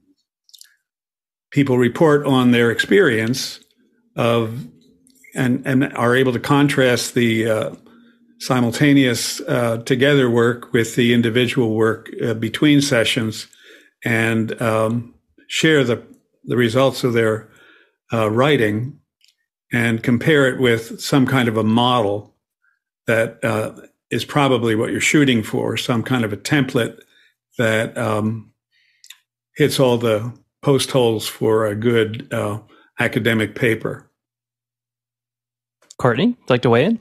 people 1.52 1.78
report 1.78 2.26
on 2.26 2.52
their 2.52 2.72
experience 2.72 3.60
of 4.16 4.68
and 5.36 5.66
and 5.66 5.92
are 5.96 6.16
able 6.16 6.32
to 6.34 6.40
contrast 6.40 7.16
the 7.16 7.50
uh, 7.50 7.76
simultaneous 8.40 9.40
uh, 9.42 9.78
together 9.86 10.30
work 10.30 10.74
with 10.74 10.96
the 10.96 11.14
individual 11.14 11.76
work 11.76 12.10
uh, 12.22 12.34
between 12.34 12.82
sessions 12.82 13.48
and 14.04 14.62
um, 14.62 15.14
share 15.48 15.84
the, 15.84 16.04
the 16.44 16.58
results 16.58 17.04
of 17.04 17.14
their 17.14 17.50
uh, 18.12 18.30
writing 18.30 19.00
and 19.72 20.04
compare 20.04 20.48
it 20.48 20.60
with 20.60 21.00
some 21.00 21.26
kind 21.26 21.48
of 21.48 21.58
a 21.58 21.64
model 21.64 22.36
that 23.08 23.44
uh, 23.44 23.72
is 24.14 24.24
probably 24.26 24.76
what 24.76 24.92
you're 24.92 25.02
shooting 25.02 25.42
for, 25.44 25.76
some 25.76 26.04
kind 26.04 26.24
of 26.24 26.32
a 26.32 26.38
template 26.38 27.00
that 27.58 27.98
um, 27.98 28.52
hits 29.56 29.80
all 29.80 29.98
the 29.98 30.34
post 30.62 30.92
holes 30.92 31.28
for 31.28 31.66
a 31.66 31.76
good 31.76 32.32
uh, 32.32 32.60
academic 33.00 33.56
paper. 33.56 34.10
Courtney, 35.98 36.38
like 36.48 36.62
to 36.62 36.70
weigh 36.70 36.86
in? 36.86 37.00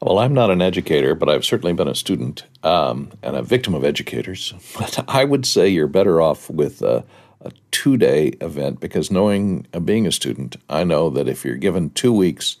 Well, 0.00 0.18
I'm 0.18 0.34
not 0.34 0.50
an 0.50 0.60
educator, 0.60 1.14
but 1.14 1.28
I've 1.28 1.44
certainly 1.44 1.72
been 1.72 1.88
a 1.88 1.94
student 1.94 2.44
um, 2.62 3.12
and 3.22 3.36
a 3.36 3.42
victim 3.42 3.74
of 3.74 3.84
educators. 3.84 4.52
But 4.78 5.04
I 5.08 5.24
would 5.24 5.46
say 5.46 5.68
you're 5.68 5.86
better 5.86 6.20
off 6.20 6.50
with 6.50 6.82
uh, 6.82 7.02
a 7.40 7.52
two 7.70 7.96
day 7.96 8.32
event 8.40 8.80
because 8.80 9.10
knowing 9.10 9.66
uh, 9.72 9.80
being 9.80 10.06
a 10.06 10.12
student, 10.12 10.56
I 10.68 10.84
know 10.84 11.08
that 11.10 11.28
if 11.28 11.44
you're 11.44 11.56
given 11.56 11.90
two 11.90 12.12
weeks, 12.12 12.56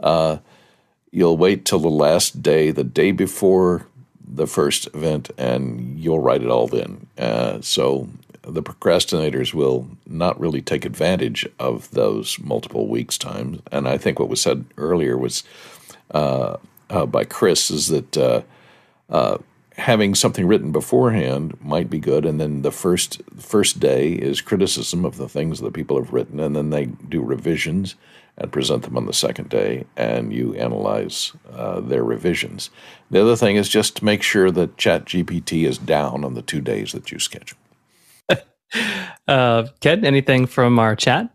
uh, 0.00 0.38
you'll 1.16 1.38
wait 1.38 1.64
till 1.64 1.78
the 1.78 1.88
last 1.88 2.42
day, 2.42 2.70
the 2.70 2.84
day 2.84 3.10
before 3.10 3.86
the 4.22 4.46
first 4.46 4.86
event, 4.88 5.30
and 5.38 5.98
you'll 5.98 6.18
write 6.18 6.42
it 6.42 6.50
all 6.50 6.66
then. 6.66 7.06
Uh, 7.16 7.58
so 7.62 8.06
the 8.42 8.62
procrastinators 8.62 9.54
will 9.54 9.88
not 10.06 10.38
really 10.38 10.60
take 10.60 10.84
advantage 10.84 11.48
of 11.58 11.90
those 11.92 12.38
multiple 12.38 12.86
weeks' 12.86 13.16
time. 13.16 13.62
And 13.72 13.88
I 13.88 13.96
think 13.96 14.18
what 14.18 14.28
was 14.28 14.42
said 14.42 14.66
earlier 14.76 15.16
was 15.16 15.42
uh, 16.10 16.58
uh, 16.90 17.06
by 17.06 17.24
Chris 17.24 17.70
is 17.70 17.86
that 17.88 18.44
uh, 19.08 19.38
having 19.78 20.14
something 20.14 20.46
written 20.46 20.70
beforehand 20.70 21.56
might 21.62 21.88
be 21.88 21.98
good 21.98 22.26
and 22.26 22.38
then 22.38 22.60
the 22.60 22.70
first 22.70 23.22
first 23.38 23.80
day 23.80 24.12
is 24.12 24.42
criticism 24.42 25.06
of 25.06 25.16
the 25.16 25.28
things 25.30 25.60
that 25.60 25.72
people 25.72 25.96
have 25.96 26.12
written 26.12 26.40
and 26.40 26.54
then 26.54 26.70
they 26.70 26.86
do 26.86 27.22
revisions 27.22 27.94
and 28.38 28.52
present 28.52 28.82
them 28.82 28.96
on 28.96 29.06
the 29.06 29.12
second 29.12 29.48
day 29.48 29.84
and 29.96 30.32
you 30.32 30.54
analyze 30.54 31.32
uh, 31.52 31.80
their 31.80 32.04
revisions. 32.04 32.70
The 33.10 33.22
other 33.22 33.36
thing 33.36 33.56
is 33.56 33.68
just 33.68 33.96
to 33.96 34.04
make 34.04 34.22
sure 34.22 34.50
that 34.50 34.76
chat 34.76 35.06
gpt 35.06 35.66
is 35.66 35.78
down 35.78 36.24
on 36.24 36.34
the 36.34 36.42
two 36.42 36.60
days 36.60 36.92
that 36.92 37.10
you 37.10 37.18
schedule. 37.18 37.58
Uh, 39.28 39.66
ken 39.80 40.04
anything 40.04 40.44
from 40.46 40.78
our 40.78 40.96
chat? 40.96 41.30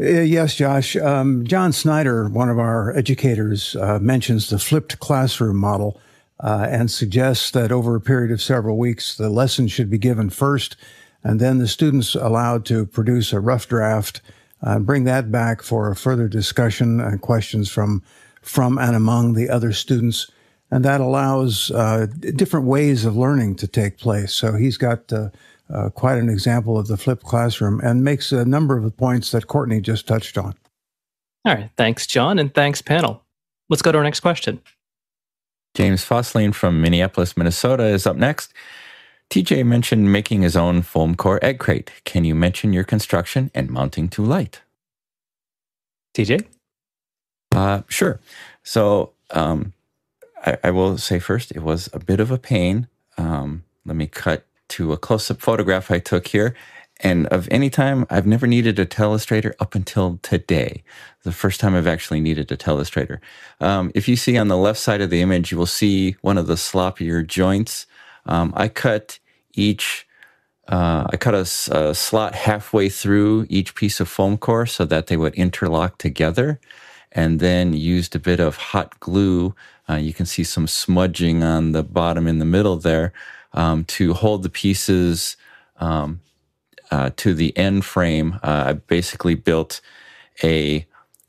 Uh, 0.00 0.20
yes, 0.20 0.54
Josh. 0.54 0.96
Um, 0.96 1.46
John 1.46 1.72
Snyder, 1.72 2.28
one 2.28 2.48
of 2.48 2.58
our 2.58 2.96
educators, 2.96 3.76
uh, 3.76 3.98
mentions 4.00 4.50
the 4.50 4.58
flipped 4.58 4.98
classroom 4.98 5.56
model 5.56 6.00
uh, 6.40 6.66
and 6.68 6.90
suggests 6.90 7.50
that 7.52 7.70
over 7.70 7.94
a 7.94 8.00
period 8.00 8.32
of 8.32 8.42
several 8.42 8.76
weeks, 8.76 9.16
the 9.16 9.30
lesson 9.30 9.68
should 9.68 9.90
be 9.90 9.98
given 9.98 10.28
first, 10.28 10.76
and 11.22 11.40
then 11.40 11.58
the 11.58 11.68
students 11.68 12.14
allowed 12.14 12.64
to 12.66 12.84
produce 12.84 13.32
a 13.32 13.40
rough 13.40 13.68
draft, 13.68 14.20
uh, 14.62 14.78
bring 14.78 15.04
that 15.04 15.30
back 15.30 15.62
for 15.62 15.90
a 15.90 15.96
further 15.96 16.28
discussion 16.28 17.00
and 17.00 17.20
questions 17.20 17.70
from 17.70 18.02
from 18.42 18.76
and 18.78 18.96
among 18.96 19.34
the 19.34 19.48
other 19.48 19.72
students, 19.72 20.30
and 20.70 20.84
that 20.84 21.00
allows 21.00 21.70
uh, 21.70 22.06
different 22.34 22.66
ways 22.66 23.04
of 23.04 23.16
learning 23.16 23.54
to 23.56 23.68
take 23.68 23.98
place. 23.98 24.32
So 24.34 24.54
he's 24.54 24.76
got. 24.76 25.12
Uh, 25.12 25.28
uh, 25.72 25.88
quite 25.88 26.18
an 26.18 26.28
example 26.28 26.76
of 26.76 26.86
the 26.86 26.98
flipped 26.98 27.22
classroom 27.22 27.80
and 27.82 28.04
makes 28.04 28.30
a 28.30 28.44
number 28.44 28.76
of 28.76 28.84
the 28.84 28.90
points 28.90 29.30
that 29.30 29.46
Courtney 29.46 29.80
just 29.80 30.06
touched 30.06 30.36
on. 30.36 30.54
All 31.44 31.54
right. 31.54 31.70
Thanks, 31.76 32.06
John, 32.06 32.38
and 32.38 32.52
thanks, 32.52 32.82
panel. 32.82 33.24
Let's 33.68 33.82
go 33.82 33.90
to 33.90 33.98
our 33.98 34.04
next 34.04 34.20
question. 34.20 34.60
James 35.74 36.04
Fosling 36.04 36.52
from 36.52 36.82
Minneapolis, 36.82 37.36
Minnesota 37.36 37.84
is 37.84 38.06
up 38.06 38.16
next. 38.16 38.52
TJ 39.32 39.64
mentioned 39.64 40.12
making 40.12 40.42
his 40.42 40.56
own 40.56 40.82
foam 40.82 41.14
core 41.14 41.42
egg 41.42 41.58
crate. 41.58 41.90
Can 42.04 42.22
you 42.22 42.34
mention 42.34 42.74
your 42.74 42.84
construction 42.84 43.50
and 43.54 43.70
mounting 43.70 44.10
to 44.10 44.22
light? 44.22 44.60
TJ? 46.12 46.44
Uh, 47.54 47.80
sure. 47.88 48.20
So 48.62 49.12
um, 49.30 49.72
I, 50.44 50.58
I, 50.64 50.70
will 50.70 50.98
say 50.98 51.18
first, 51.18 51.50
it 51.50 51.62
was 51.62 51.88
a 51.94 51.98
bit 51.98 52.20
of 52.20 52.30
a 52.30 52.36
pain. 52.36 52.88
Um, 53.16 53.64
let 53.86 53.96
me 53.96 54.06
cut 54.06 54.44
to 54.68 54.92
a 54.92 54.98
close 54.98 55.30
up 55.30 55.40
photograph 55.40 55.90
I 55.90 55.98
took 55.98 56.26
here. 56.26 56.54
And 57.00 57.26
of 57.28 57.48
any 57.50 57.70
time, 57.70 58.04
I've 58.10 58.26
never 58.26 58.46
needed 58.46 58.78
a 58.78 58.84
telestrator 58.84 59.54
up 59.58 59.74
until 59.74 60.18
today. 60.20 60.84
The 61.22 61.32
first 61.32 61.58
time 61.58 61.74
I've 61.74 61.86
actually 61.86 62.20
needed 62.20 62.52
a 62.52 62.56
telestrator. 62.58 63.18
Um, 63.62 63.92
if 63.94 64.08
you 64.08 64.16
see 64.16 64.36
on 64.36 64.48
the 64.48 64.58
left 64.58 64.78
side 64.78 65.00
of 65.00 65.08
the 65.08 65.22
image, 65.22 65.50
you 65.50 65.56
will 65.56 65.64
see 65.64 66.16
one 66.20 66.36
of 66.36 66.48
the 66.48 66.56
sloppier 66.56 67.26
joints. 67.26 67.86
Um, 68.26 68.52
I 68.54 68.68
cut 68.68 69.18
each, 69.54 70.06
uh, 70.68 71.06
I 71.10 71.16
cut 71.16 71.34
a, 71.34 71.40
a, 71.76 71.94
slot 71.94 72.34
halfway 72.34 72.88
through 72.88 73.46
each 73.48 73.74
piece 73.74 74.00
of 74.00 74.08
foam 74.08 74.38
core 74.38 74.66
so 74.66 74.84
that 74.84 75.08
they 75.08 75.16
would 75.16 75.34
interlock 75.34 75.98
together, 75.98 76.60
and 77.10 77.40
then 77.40 77.74
used 77.74 78.14
a 78.14 78.20
bit 78.20 78.40
of 78.40 78.56
hot 78.56 78.98
glue. 79.00 79.54
Uh, 79.88 79.96
you 79.96 80.12
can 80.12 80.26
see 80.26 80.44
some 80.44 80.66
smudging 80.66 81.42
on 81.42 81.72
the 81.72 81.82
bottom 81.82 82.26
in 82.26 82.38
the 82.38 82.44
middle 82.44 82.76
there 82.76 83.12
um, 83.52 83.84
to 83.84 84.14
hold 84.14 84.42
the 84.42 84.48
pieces 84.48 85.36
um, 85.78 86.20
uh, 86.92 87.10
to 87.16 87.32
the 87.32 87.56
end 87.56 87.84
frame, 87.84 88.38
uh, 88.42 88.64
I 88.66 88.72
basically 88.74 89.34
built 89.34 89.80
a 90.44 90.86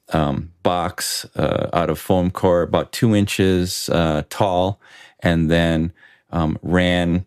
um, 0.10 0.52
box 0.62 1.26
uh, 1.38 1.70
out 1.72 1.90
of 1.90 1.98
foam 1.98 2.32
core, 2.32 2.62
about 2.62 2.92
two 2.92 3.16
inches 3.16 3.90
uh, 3.90 4.24
tall, 4.30 4.82
and 5.22 5.50
then 5.50 5.94
um, 6.32 6.60
ran 6.62 7.26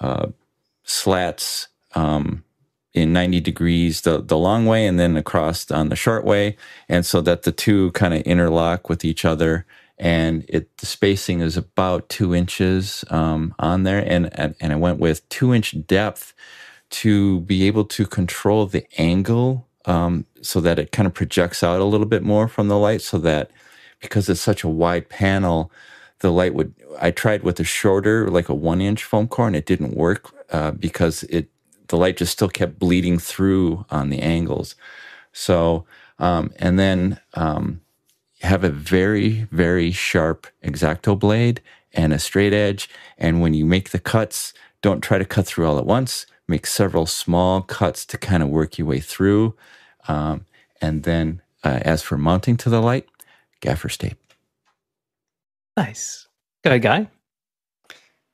uh, 0.00 0.28
slats 0.84 1.68
um, 1.94 2.44
in 2.92 3.12
90 3.12 3.40
degrees 3.40 4.02
the, 4.02 4.22
the 4.22 4.38
long 4.38 4.66
way 4.66 4.86
and 4.86 4.98
then 4.98 5.16
across 5.16 5.70
on 5.70 5.88
the 5.88 5.96
short 5.96 6.24
way. 6.24 6.56
And 6.88 7.04
so 7.04 7.20
that 7.22 7.42
the 7.42 7.52
two 7.52 7.92
kind 7.92 8.14
of 8.14 8.22
interlock 8.22 8.88
with 8.88 9.04
each 9.04 9.24
other. 9.24 9.66
And 9.98 10.44
it 10.48 10.76
the 10.78 10.86
spacing 10.86 11.40
is 11.40 11.56
about 11.56 12.08
two 12.08 12.34
inches 12.34 13.04
um, 13.10 13.54
on 13.58 13.84
there. 13.84 13.98
And, 13.98 14.28
and, 14.38 14.54
and 14.60 14.72
I 14.72 14.76
went 14.76 14.98
with 14.98 15.28
two 15.28 15.54
inch 15.54 15.74
depth 15.86 16.34
to 16.88 17.40
be 17.40 17.66
able 17.66 17.84
to 17.84 18.06
control 18.06 18.66
the 18.66 18.86
angle 18.98 19.66
um, 19.86 20.26
so 20.42 20.60
that 20.60 20.78
it 20.78 20.92
kind 20.92 21.06
of 21.06 21.14
projects 21.14 21.62
out 21.62 21.80
a 21.80 21.84
little 21.84 22.06
bit 22.06 22.22
more 22.22 22.48
from 22.48 22.68
the 22.68 22.78
light 22.78 23.02
so 23.02 23.18
that 23.18 23.50
because 24.00 24.28
it's 24.28 24.40
such 24.40 24.62
a 24.62 24.68
wide 24.68 25.08
panel, 25.08 25.70
the 26.20 26.32
light 26.32 26.54
would, 26.54 26.74
I 27.00 27.10
tried 27.10 27.42
with 27.42 27.60
a 27.60 27.64
shorter, 27.64 28.28
like 28.28 28.48
a 28.48 28.54
one 28.54 28.80
inch 28.80 29.04
foam 29.04 29.28
core 29.28 29.46
and 29.46 29.56
it 29.56 29.66
didn't 29.66 29.94
work 29.96 30.32
uh, 30.50 30.70
because 30.72 31.24
it, 31.24 31.48
the 31.88 31.96
light 31.96 32.16
just 32.16 32.32
still 32.32 32.48
kept 32.48 32.78
bleeding 32.78 33.18
through 33.18 33.84
on 33.90 34.10
the 34.10 34.20
angles. 34.20 34.74
So, 35.32 35.84
um, 36.18 36.50
and 36.58 36.78
then 36.78 37.20
um, 37.34 37.80
have 38.40 38.64
a 38.64 38.70
very, 38.70 39.46
very 39.50 39.92
sharp 39.92 40.46
exacto 40.64 41.18
blade 41.18 41.60
and 41.92 42.12
a 42.12 42.18
straight 42.18 42.52
edge. 42.52 42.88
And 43.18 43.40
when 43.40 43.54
you 43.54 43.64
make 43.64 43.90
the 43.90 43.98
cuts, 43.98 44.52
don't 44.82 45.02
try 45.02 45.18
to 45.18 45.24
cut 45.24 45.46
through 45.46 45.66
all 45.66 45.78
at 45.78 45.86
once. 45.86 46.26
Make 46.48 46.66
several 46.66 47.06
small 47.06 47.62
cuts 47.62 48.04
to 48.06 48.18
kind 48.18 48.42
of 48.42 48.48
work 48.48 48.78
your 48.78 48.86
way 48.86 49.00
through. 49.00 49.56
Um, 50.08 50.46
and 50.80 51.02
then, 51.02 51.42
uh, 51.64 51.80
as 51.82 52.02
for 52.02 52.16
mounting 52.16 52.56
to 52.58 52.70
the 52.70 52.80
light, 52.80 53.08
gaffer's 53.60 53.96
tape. 53.96 54.25
Nice. 55.76 56.28
Good 56.64 56.82
guy. 56.82 57.08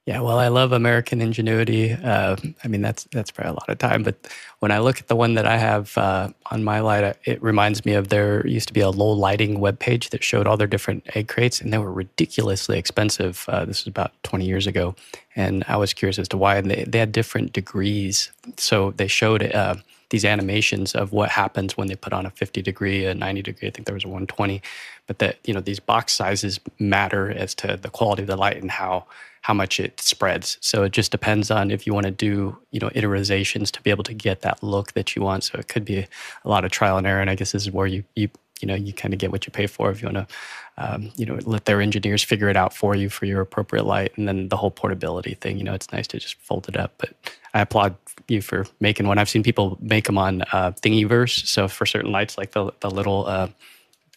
Yeah, 0.05 0.21
well, 0.21 0.41
I 0.41 0.49
love 0.49 0.73
American 0.73 1.21
ingenuity. 1.21 1.93
Uh, 1.93 2.35
I 2.65 2.67
mean, 2.69 2.83
that's 2.83 3.05
that's 3.13 3.31
probably 3.31 3.51
a 3.51 3.55
lot 3.55 3.69
of 3.69 3.79
time, 3.79 4.03
but 4.03 4.17
when 4.59 4.73
I 4.73 4.81
look 4.81 4.99
at 4.99 5.07
the 5.07 5.15
one 5.15 5.35
that 5.35 5.47
I 5.47 5.57
have 5.57 5.97
uh, 5.97 6.31
on 6.51 6.65
my 6.65 6.81
light, 6.81 7.17
it 7.25 7.41
reminds 7.41 7.85
me 7.85 7.93
of 7.95 8.09
there 8.09 8.45
used 8.45 8.67
to 8.67 8.75
be 8.75 8.81
a 8.81 8.91
low 8.91 9.11
lighting 9.13 9.61
web 9.61 9.79
page 9.79 10.11
that 10.11 10.25
showed 10.25 10.49
all 10.49 10.57
their 10.57 10.67
different 10.67 11.05
egg 11.15 11.29
crates, 11.29 11.61
and 11.61 11.73
they 11.73 11.79
were 11.79 11.93
ridiculously 11.93 12.79
expensive. 12.79 13.45
Uh, 13.47 13.65
this 13.65 13.85
was 13.85 13.87
about 13.87 14.11
20 14.25 14.45
years 14.45 14.67
ago, 14.67 14.97
and 15.37 15.63
I 15.69 15.77
was 15.77 15.93
curious 15.95 16.19
as 16.19 16.27
to 16.29 16.37
why. 16.37 16.57
And 16.57 16.69
they, 16.69 16.83
they 16.83 16.99
had 16.99 17.13
different 17.13 17.53
degrees, 17.53 18.33
so 18.57 18.91
they 18.97 19.07
showed 19.07 19.45
uh, 19.53 19.77
these 20.13 20.25
animations 20.27 20.95
of 20.95 21.13
what 21.13 21.31
happens 21.31 21.77
when 21.77 21.89
they 21.89 21.97
put 21.97 22.13
on 22.13 22.27
a 22.27 22.31
50 22.31 22.61
degree, 22.63 23.07
a 23.07 23.15
90 23.15 23.43
degree. 23.43 23.67
I 23.67 23.71
think 23.71 23.87
there 23.87 23.95
was 23.95 24.05
a 24.05 24.09
120, 24.09 24.63
but 25.07 25.19
that 25.19 25.39
you 25.45 25.53
know 25.53 25.61
these 25.61 25.81
box 25.81 26.13
sizes 26.13 26.61
matter 26.79 27.31
as 27.31 27.55
to 27.57 27.77
the 27.77 27.89
quality 27.89 28.23
of 28.23 28.29
the 28.29 28.37
light 28.37 28.59
and 28.59 28.71
how 28.71 29.07
how 29.41 29.55
much 29.55 29.81
it 29.81 30.01
spreads. 30.01 30.59
So 30.61 30.85
it 30.85 30.93
just 30.93 31.11
depends 31.11 31.51
on 31.51 31.73
if 31.73 31.85
you 31.85 31.95
want 31.95 32.07
to 32.07 32.13
do, 32.13 32.57
you 32.71 32.79
know, 32.79 32.91
iterations 32.95 33.73
to 33.73 33.83
be 33.83 33.91
able 33.91 34.05
to 34.05 34.15
get 34.15 34.43
that 34.43 34.63
look 34.63 34.93
that 34.93 35.17
you 35.17 35.23
want. 35.23 35.43
So 35.43 35.59
it 35.59 35.67
could 35.67 35.85
be 35.85 36.07
a 36.45 36.49
lot 36.49 36.65
of 36.65 36.71
trial 36.71 36.97
and 36.97 37.07
error. 37.07 37.21
And 37.21 37.29
I 37.29 37.35
guess 37.35 37.51
this 37.51 37.63
is 37.63 37.71
where 37.73 37.89
you 37.89 38.05
you 38.15 38.29
you 38.61 38.69
know 38.69 38.75
you 38.75 38.93
kind 38.93 39.15
of 39.15 39.19
get 39.19 39.33
what 39.33 39.47
you 39.47 39.51
pay 39.51 39.67
for 39.67 39.91
if 39.91 40.03
you 40.03 40.09
want 40.09 40.29
to 40.29 40.35
um, 40.79 41.11
you 41.17 41.27
know 41.27 41.39
let 41.45 41.65
their 41.65 41.81
engineers 41.81 42.23
figure 42.23 42.49
it 42.49 42.57
out 42.57 42.75
for 42.75 42.95
you 42.95 43.09
for 43.09 43.27
your 43.27 43.41
appropriate 43.41 43.85
light 43.85 44.17
and 44.17 44.27
then 44.27 44.49
the 44.49 44.57
whole 44.57 44.71
portability 44.71 45.35
thing 45.35 45.59
you 45.59 45.65
know 45.65 45.75
it's 45.75 45.93
nice 45.93 46.07
to 46.09 46.19
just 46.19 46.37
fold 46.37 46.69
it 46.69 46.77
up. 46.77 46.95
But 46.99 47.11
i 47.55 47.61
applaud 47.61 47.95
you 48.29 48.41
for 48.41 48.67
making 48.81 49.07
one. 49.07 49.19
I've 49.19 49.29
seen 49.29 49.43
people 49.43 49.77
make 49.81 50.05
them 50.05 50.19
on 50.19 50.43
uh, 50.53 50.73
thingiverse 50.73 51.47
so 51.47 51.69
for 51.69 51.87
certain 51.87 52.13
lights 52.13 52.39
like 52.39 52.53
the, 52.53 52.73
the 52.81 52.91
little 52.91 53.27
uh, 53.27 53.49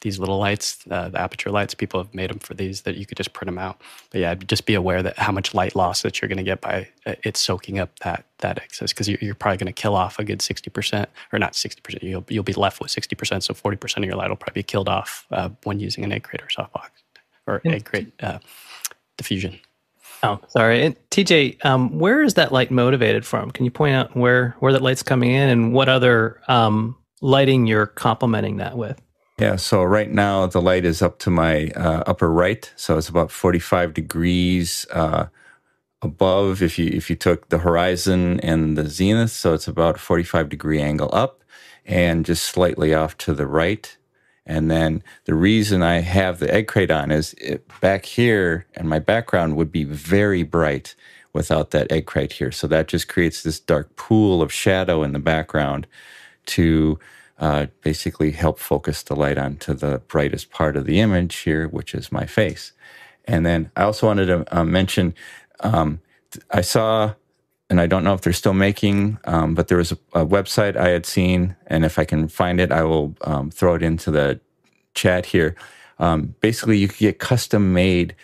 these 0.01 0.19
little 0.19 0.37
lights, 0.37 0.85
uh, 0.89 1.09
the 1.09 1.17
Aputure 1.17 1.51
lights. 1.51 1.73
People 1.73 1.99
have 1.99 2.13
made 2.13 2.29
them 2.29 2.39
for 2.39 2.53
these 2.53 2.81
that 2.81 2.95
you 2.95 3.05
could 3.05 3.17
just 3.17 3.33
print 3.33 3.47
them 3.47 3.57
out. 3.57 3.81
But 4.11 4.21
yeah, 4.21 4.35
just 4.35 4.65
be 4.65 4.75
aware 4.75 5.01
that 5.01 5.17
how 5.17 5.31
much 5.31 5.53
light 5.53 5.75
loss 5.75 6.01
that 6.03 6.21
you're 6.21 6.29
going 6.29 6.37
to 6.37 6.43
get 6.43 6.61
by 6.61 6.87
uh, 7.05 7.15
it 7.23 7.37
soaking 7.37 7.79
up 7.79 7.97
that 7.99 8.25
that 8.39 8.57
excess 8.57 8.91
because 8.91 9.07
you're, 9.07 9.17
you're, 9.21 9.35
probably 9.35 9.57
going 9.57 9.73
to 9.73 9.81
kill 9.81 9.95
off 9.95 10.19
a 10.19 10.23
good 10.23 10.41
sixty 10.41 10.69
percent, 10.69 11.09
or 11.31 11.39
not 11.39 11.55
sixty 11.55 11.81
percent. 11.81 12.03
You'll 12.03 12.25
you'll 12.29 12.43
be 12.43 12.53
left 12.53 12.79
with 12.79 12.91
sixty 12.91 13.15
percent, 13.15 13.43
so 13.43 13.53
forty 13.53 13.77
percent 13.77 14.03
of 14.03 14.07
your 14.07 14.17
light 14.17 14.29
will 14.29 14.35
probably 14.35 14.59
be 14.59 14.63
killed 14.63 14.89
off 14.89 15.25
uh, 15.31 15.49
when 15.63 15.79
using 15.79 16.03
an 16.03 16.11
egg 16.11 16.23
crate 16.23 16.41
or 16.41 16.47
softbox 16.47 16.89
or 17.47 17.61
egg 17.65 17.85
crate 17.85 18.11
uh, 18.21 18.39
diffusion. 19.17 19.59
Oh, 20.23 20.39
sorry. 20.47 20.83
And 20.83 20.95
TJ, 21.11 21.63
um, 21.65 21.99
where 21.99 22.23
is 22.23 22.33
that 22.35 22.51
light 22.51 22.71
motivated 22.71 23.25
from? 23.25 23.51
Can 23.51 23.65
you 23.65 23.71
point 23.71 23.95
out 23.95 24.15
where 24.15 24.55
where 24.59 24.73
that 24.73 24.81
light's 24.81 25.03
coming 25.03 25.31
in 25.31 25.49
and 25.49 25.73
what 25.73 25.89
other 25.89 26.41
um, 26.47 26.95
lighting 27.21 27.67
you're 27.67 27.87
complementing 27.87 28.57
that 28.57 28.77
with? 28.77 29.01
Yeah, 29.39 29.57
so 29.57 29.83
right 29.83 30.09
now 30.09 30.47
the 30.47 30.61
light 30.61 30.85
is 30.85 31.01
up 31.01 31.19
to 31.19 31.29
my 31.31 31.67
uh, 31.71 32.03
upper 32.07 32.31
right, 32.31 32.71
so 32.77 32.97
it's 32.97 33.09
about 33.09 33.31
45 33.31 33.93
degrees 33.93 34.85
uh, 34.93 35.27
above 36.01 36.61
if 36.63 36.79
you 36.79 36.87
if 36.87 37.09
you 37.09 37.17
took 37.17 37.49
the 37.49 37.59
horizon 37.59 38.39
and 38.41 38.77
the 38.77 38.89
zenith, 38.89 39.31
so 39.31 39.53
it's 39.53 39.67
about 39.67 39.99
45 39.99 40.49
degree 40.49 40.81
angle 40.81 41.09
up 41.13 41.43
and 41.85 42.25
just 42.25 42.45
slightly 42.45 42.93
off 42.93 43.17
to 43.19 43.33
the 43.33 43.47
right. 43.47 43.97
And 44.45 44.71
then 44.71 45.03
the 45.25 45.35
reason 45.35 45.83
I 45.83 46.01
have 46.01 46.39
the 46.39 46.53
egg 46.53 46.67
crate 46.67 46.91
on 46.91 47.11
is 47.11 47.33
it, 47.35 47.67
back 47.81 48.05
here 48.05 48.67
and 48.75 48.89
my 48.89 48.99
background 48.99 49.57
would 49.57 49.71
be 49.71 49.83
very 49.85 50.43
bright 50.43 50.95
without 51.33 51.71
that 51.71 51.91
egg 51.91 52.07
crate 52.07 52.33
here. 52.33 52.51
So 52.51 52.67
that 52.67 52.87
just 52.87 53.07
creates 53.09 53.43
this 53.43 53.59
dark 53.59 53.95
pool 53.97 54.41
of 54.41 54.53
shadow 54.53 55.03
in 55.03 55.13
the 55.13 55.19
background 55.19 55.87
to 56.47 56.99
uh, 57.39 57.67
basically 57.81 58.31
help 58.31 58.59
focus 58.59 59.03
the 59.03 59.15
light 59.15 59.37
onto 59.37 59.73
the 59.73 59.99
brightest 60.07 60.51
part 60.51 60.77
of 60.77 60.85
the 60.85 60.99
image 60.99 61.35
here, 61.37 61.67
which 61.67 61.93
is 61.93 62.11
my 62.11 62.25
face. 62.25 62.71
And 63.25 63.45
then 63.45 63.71
I 63.75 63.83
also 63.83 64.07
wanted 64.07 64.27
to 64.27 64.57
uh, 64.57 64.63
mention 64.63 65.13
um, 65.61 66.01
I 66.51 66.61
saw, 66.61 67.13
and 67.69 67.79
I 67.79 67.87
don't 67.87 68.03
know 68.03 68.13
if 68.13 68.21
they're 68.21 68.33
still 68.33 68.53
making, 68.53 69.17
um, 69.25 69.55
but 69.55 69.67
there 69.67 69.77
was 69.77 69.91
a, 69.91 69.97
a, 70.13 70.25
website 70.25 70.75
I 70.75 70.89
had 70.89 71.05
seen, 71.05 71.55
and 71.67 71.85
if 71.85 71.97
I 71.97 72.03
can 72.05 72.27
find 72.27 72.59
it, 72.59 72.71
I 72.71 72.83
will 72.83 73.15
um, 73.21 73.51
throw 73.51 73.75
it 73.75 73.81
into 73.81 74.11
the 74.11 74.39
chat 74.93 75.27
here. 75.27 75.55
Um, 75.97 76.35
basically, 76.41 76.77
you 76.77 76.89
could 76.89 76.97
get 76.97 77.19
custom 77.19 77.73
made 77.73 78.15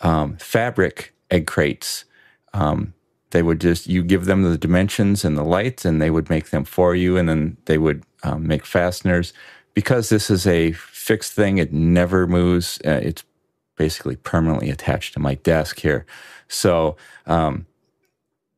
um, 0.00 0.38
fabric 0.38 1.14
egg 1.30 1.46
crates 1.46 2.06
um, 2.54 2.94
they 3.30 3.42
would 3.42 3.60
just 3.60 3.86
you 3.86 4.02
give 4.02 4.24
them 4.24 4.42
the 4.42 4.58
dimensions 4.58 5.24
and 5.24 5.36
the 5.36 5.44
lights 5.44 5.84
and 5.84 6.00
they 6.00 6.10
would 6.10 6.30
make 6.30 6.50
them 6.50 6.64
for 6.64 6.94
you 6.94 7.16
and 7.16 7.28
then 7.28 7.56
they 7.66 7.78
would 7.78 8.02
um, 8.22 8.46
make 8.46 8.64
fasteners. 8.64 9.32
Because 9.74 10.08
this 10.08 10.28
is 10.28 10.46
a 10.46 10.72
fixed 10.72 11.32
thing 11.32 11.58
it 11.58 11.72
never 11.72 12.26
moves 12.26 12.80
uh, 12.84 13.00
it's 13.02 13.22
basically 13.76 14.16
permanently 14.16 14.70
attached 14.70 15.14
to 15.14 15.20
my 15.20 15.34
desk 15.36 15.78
here. 15.78 16.04
So 16.48 16.96
um, 17.26 17.66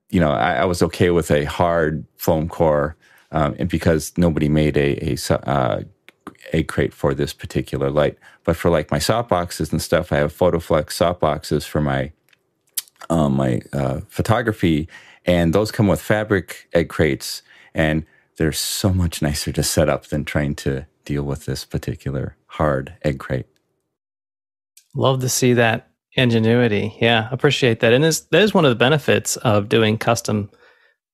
you 0.08 0.18
know 0.20 0.30
I, 0.30 0.54
I, 0.54 0.64
was 0.64 0.82
okay 0.82 1.11
with 1.11 1.30
a 1.30 1.44
hard 1.44 2.06
foam 2.16 2.48
core 2.48 2.96
um, 3.32 3.54
and 3.58 3.68
because 3.68 4.12
nobody 4.16 4.48
made 4.48 4.76
a, 4.76 5.14
a 5.14 5.34
uh, 5.48 5.82
a 6.52 6.62
crate 6.64 6.94
for 6.94 7.14
this 7.14 7.32
particular 7.32 7.90
light. 7.90 8.18
But 8.44 8.56
for 8.56 8.70
like 8.70 8.90
my 8.90 8.98
soft 8.98 9.28
boxes 9.28 9.70
and 9.70 9.82
stuff 9.82 10.12
i 10.12 10.16
have 10.16 10.36
photoflex 10.36 10.92
soft 10.92 11.20
boxes 11.20 11.66
for 11.66 11.80
my 11.80 12.12
um, 13.11 13.34
my 13.34 13.61
uh, 13.72 14.00
photography, 14.08 14.88
and 15.26 15.52
those 15.52 15.70
come 15.70 15.88
with 15.88 16.00
fabric 16.00 16.68
egg 16.72 16.88
crates, 16.88 17.42
and 17.74 18.04
they're 18.41 18.53
so 18.53 18.88
much 18.91 19.20
nicer 19.20 19.53
to 19.53 19.62
set 19.62 19.91
up 19.91 20.07
than 20.07 20.24
trying 20.24 20.55
to 20.55 20.86
deal 21.05 21.22
with 21.22 21.45
this 21.45 21.66
particular 21.66 22.38
hard 22.47 22.95
egg 23.05 23.18
crate. 23.18 23.45
Love 24.95 25.20
to 25.20 25.28
see 25.28 25.53
that 25.53 25.91
ingenuity. 26.14 26.97
Yeah, 27.03 27.28
appreciate 27.30 27.80
that. 27.80 27.93
And 27.93 28.03
that 28.03 28.32
is 28.32 28.55
one 28.55 28.64
of 28.64 28.70
the 28.70 28.76
benefits 28.76 29.36
of 29.36 29.68
doing 29.68 29.99
custom 29.99 30.51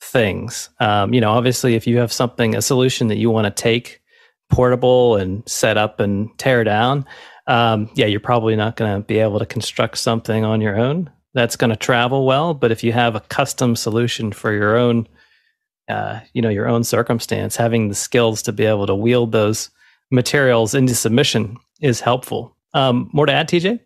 things. 0.01 0.69
Um, 0.79 1.13
you 1.13 1.21
know, 1.21 1.33
obviously, 1.33 1.75
if 1.75 1.85
you 1.85 1.99
have 1.99 2.13
something, 2.13 2.55
a 2.55 2.63
solution 2.63 3.09
that 3.09 3.17
you 3.17 3.29
want 3.29 3.47
to 3.47 3.63
take 3.63 4.01
portable 4.49 5.17
and 5.17 5.43
set 5.49 5.77
up 5.77 5.99
and 5.99 6.31
tear 6.39 6.63
down, 6.63 7.05
um, 7.49 7.91
yeah, 7.97 8.07
you're 8.07 8.21
probably 8.21 8.55
not 8.55 8.77
going 8.77 9.03
to 9.03 9.05
be 9.05 9.19
able 9.19 9.41
to 9.41 9.47
construct 9.47 9.99
something 9.99 10.45
on 10.45 10.61
your 10.61 10.79
own 10.79 11.11
that's 11.35 11.57
going 11.57 11.71
to 11.71 11.77
travel 11.77 12.25
well. 12.25 12.55
But 12.55 12.71
if 12.71 12.85
you 12.85 12.93
have 12.93 13.17
a 13.17 13.21
custom 13.21 13.75
solution 13.75 14.31
for 14.31 14.53
your 14.53 14.77
own, 14.77 15.09
uh, 15.89 16.21
you 16.33 16.43
know, 16.43 16.49
your 16.49 16.69
own 16.69 16.85
circumstance, 16.85 17.57
having 17.57 17.89
the 17.89 17.95
skills 17.95 18.43
to 18.43 18.53
be 18.53 18.65
able 18.65 18.87
to 18.87 18.95
wield 18.95 19.33
those 19.33 19.71
materials 20.11 20.75
into 20.75 20.95
submission 20.95 21.57
is 21.81 22.01
helpful. 22.01 22.55
Um, 22.75 23.11
more 23.13 23.27
to 23.27 23.33
add, 23.33 23.49
TJ? 23.49 23.81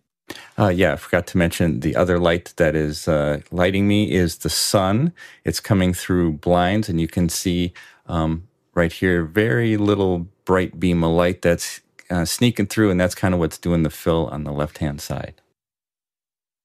Uh, 0.59 0.69
yeah, 0.69 0.93
I 0.93 0.97
forgot 0.97 1.27
to 1.29 1.39
mention 1.39 1.81
the 1.81 1.97
other 1.97 2.19
light 2.19 2.53
that 2.57 2.77
is 2.77 3.09
uh, 3.09 3.41
lighting 3.51 3.89
me 3.89 4.11
is 4.11 4.39
the 4.39 4.51
sun. 4.51 5.13
It's 5.45 5.61
coming 5.61 5.93
through 5.93 6.33
blinds, 6.35 6.89
and 6.89 7.01
you 7.01 7.09
can 7.09 7.29
see 7.29 7.73
um, 8.07 8.47
right 8.75 8.93
here 8.93 9.25
very 9.25 9.77
little 9.77 10.29
bright 10.45 10.79
beam 10.79 11.03
of 11.03 11.13
light 11.13 11.43
that's 11.43 11.81
uh, 12.11 12.25
sneaking 12.25 12.67
through, 12.67 12.91
and 12.91 13.01
that's 13.01 13.15
kind 13.15 13.35
of 13.35 13.41
what's 13.41 13.59
doing 13.59 13.83
the 13.83 13.91
fill 13.91 14.27
on 14.29 14.45
the 14.45 14.53
left 14.53 14.79
hand 14.79 15.01
side. 15.01 15.41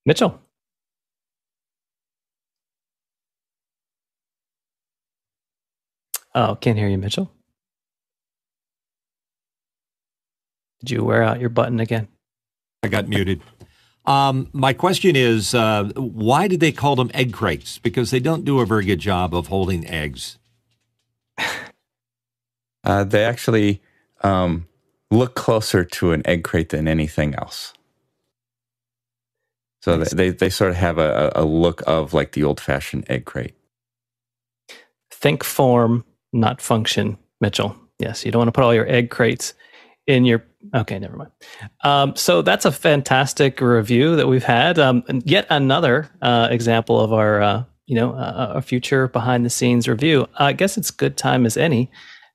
Mitchell. 0.06 0.40
Oh, 6.36 6.56
can't 6.56 6.78
hear 6.78 6.90
you, 6.90 6.98
Mitchell. 6.98 7.32
Did 10.82 10.92
you 10.92 11.04
wear 11.04 11.24
out 11.24 11.40
your 11.40 11.50
button 11.50 11.80
again? 11.80 12.10
I 12.84 12.90
got 12.90 13.08
muted. 13.08 13.42
Um, 14.06 14.50
my 14.54 14.74
question 14.74 15.16
is, 15.16 15.56
uh, 15.56 15.86
why 15.96 16.48
did 16.48 16.60
they 16.60 16.74
call 16.74 16.96
them 16.96 17.10
egg 17.14 17.34
crates? 17.34 17.80
Because 17.80 18.12
they 18.12 18.20
don't 18.20 18.46
do 18.46 18.60
a 18.60 18.66
very 18.66 18.86
good 18.86 19.00
job 19.00 19.34
of 19.34 19.48
holding 19.48 19.88
eggs. 19.88 20.38
Uh, 22.88 23.04
they 23.04 23.26
actually 23.26 23.82
um, 24.22 24.68
look 25.10 25.34
closer 25.34 25.84
to 25.84 26.12
an 26.12 26.22
egg 26.24 26.44
crate 26.44 26.70
than 26.70 26.88
anything 26.88 27.34
else. 27.34 27.74
So 29.82 29.98
nice. 29.98 30.12
they, 30.12 30.30
they 30.30 30.52
sort 30.52 30.70
of 30.70 30.78
have 30.78 31.00
a, 31.00 31.32
a 31.36 31.46
look 31.46 31.82
of 31.88 32.14
like 32.14 32.34
the 32.34 32.44
old 32.44 32.60
fashioned 32.62 33.10
egg 33.10 33.26
crate. 33.26 33.56
Think 35.10 35.44
form, 35.44 36.06
not 36.36 36.62
function, 36.62 37.18
Mitchell. 37.42 37.76
Yes, 38.00 38.26
you 38.26 38.32
don't 38.32 38.42
want 38.42 38.50
to 38.50 38.52
put 38.52 38.64
all 38.64 38.74
your 38.74 38.88
egg 38.90 39.10
crates 39.10 39.54
in 40.08 40.26
your 40.26 40.46
okay 40.74 41.00
never 41.00 41.18
mind. 41.18 41.32
Um, 41.84 42.16
so 42.16 42.42
that's 42.42 42.66
a 42.66 42.72
fantastic 42.72 43.62
review 43.62 44.16
that 44.16 44.28
we've 44.28 44.44
had 44.44 44.78
um, 44.78 45.04
yet 45.24 45.48
another 45.50 46.10
uh, 46.22 46.48
example 46.52 47.00
of 47.00 47.14
our 47.14 47.42
uh, 47.42 47.64
you 47.86 47.96
know 47.96 48.14
uh, 48.14 48.54
a 48.56 48.62
future 48.62 49.08
behind 49.08 49.46
the 49.46 49.50
scenes 49.50 49.88
review. 49.88 50.28
I 50.36 50.54
guess 50.54 50.78
it's 50.78 50.92
good 50.92 51.18
time 51.18 51.46
as 51.46 51.58
any 51.58 51.90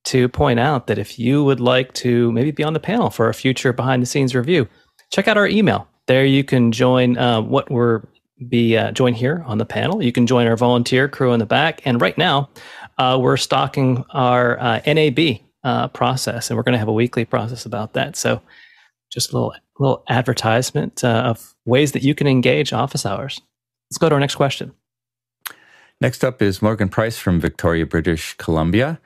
to 0.04 0.28
point 0.28 0.58
out 0.58 0.86
that 0.86 0.98
if 0.98 1.18
you 1.18 1.44
would 1.44 1.60
like 1.60 1.92
to 1.92 2.32
maybe 2.32 2.50
be 2.50 2.64
on 2.64 2.72
the 2.72 2.80
panel 2.80 3.10
for 3.10 3.28
a 3.28 3.34
future 3.34 3.72
behind 3.72 4.02
the 4.02 4.06
scenes 4.06 4.34
review 4.34 4.66
check 5.10 5.28
out 5.28 5.36
our 5.36 5.46
email. 5.46 5.88
There 6.06 6.24
you 6.24 6.44
can 6.44 6.72
join 6.72 7.18
uh, 7.18 7.42
what 7.42 7.70
we're 7.70 8.02
be 8.48 8.74
uh, 8.74 8.90
join 8.92 9.12
here 9.12 9.44
on 9.46 9.58
the 9.58 9.66
panel. 9.66 10.02
You 10.02 10.12
can 10.12 10.26
join 10.26 10.46
our 10.46 10.56
volunteer 10.56 11.08
crew 11.08 11.34
in 11.34 11.40
the 11.40 11.46
back. 11.46 11.82
And 11.84 12.00
right 12.00 12.16
now 12.16 12.48
uh, 13.00 13.18
we're 13.18 13.38
stocking 13.38 14.04
our 14.10 14.56
nab 14.86 15.18
uh, 15.64 15.88
process, 15.88 16.50
and 16.50 16.56
we're 16.56 16.62
going 16.62 16.74
to 16.74 16.78
have 16.78 16.88
a 16.88 16.92
weekly 16.92 17.24
process 17.24 17.64
about 17.64 17.94
that. 17.94 18.14
So, 18.14 18.42
just 19.10 19.32
a 19.32 19.36
little 19.36 19.54
little 19.78 20.04
advertisement 20.08 21.02
uh, 21.02 21.22
of 21.24 21.54
ways 21.64 21.92
that 21.92 22.02
you 22.02 22.14
can 22.14 22.26
engage 22.26 22.72
office 22.72 23.06
hours. 23.06 23.40
Let's 23.90 23.98
go 23.98 24.10
to 24.10 24.14
our 24.14 24.20
next 24.20 24.34
question. 24.34 24.72
Next 26.00 26.22
up 26.22 26.42
is 26.42 26.60
Morgan 26.60 26.90
Price 26.90 27.18
from 27.18 27.40
Victoria, 27.40 27.86
British 27.86 28.34
Columbia. 28.34 29.00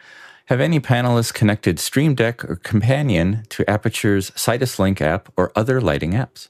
Have 0.46 0.60
any 0.60 0.80
panelists 0.80 1.32
connected 1.32 1.78
Stream 1.78 2.14
Deck 2.14 2.44
or 2.44 2.56
Companion 2.56 3.44
to 3.48 3.64
Aputure's 3.64 4.30
Sidus 4.32 4.78
Link 4.78 5.00
app 5.00 5.32
or 5.36 5.52
other 5.56 5.80
lighting 5.80 6.12
apps? 6.12 6.48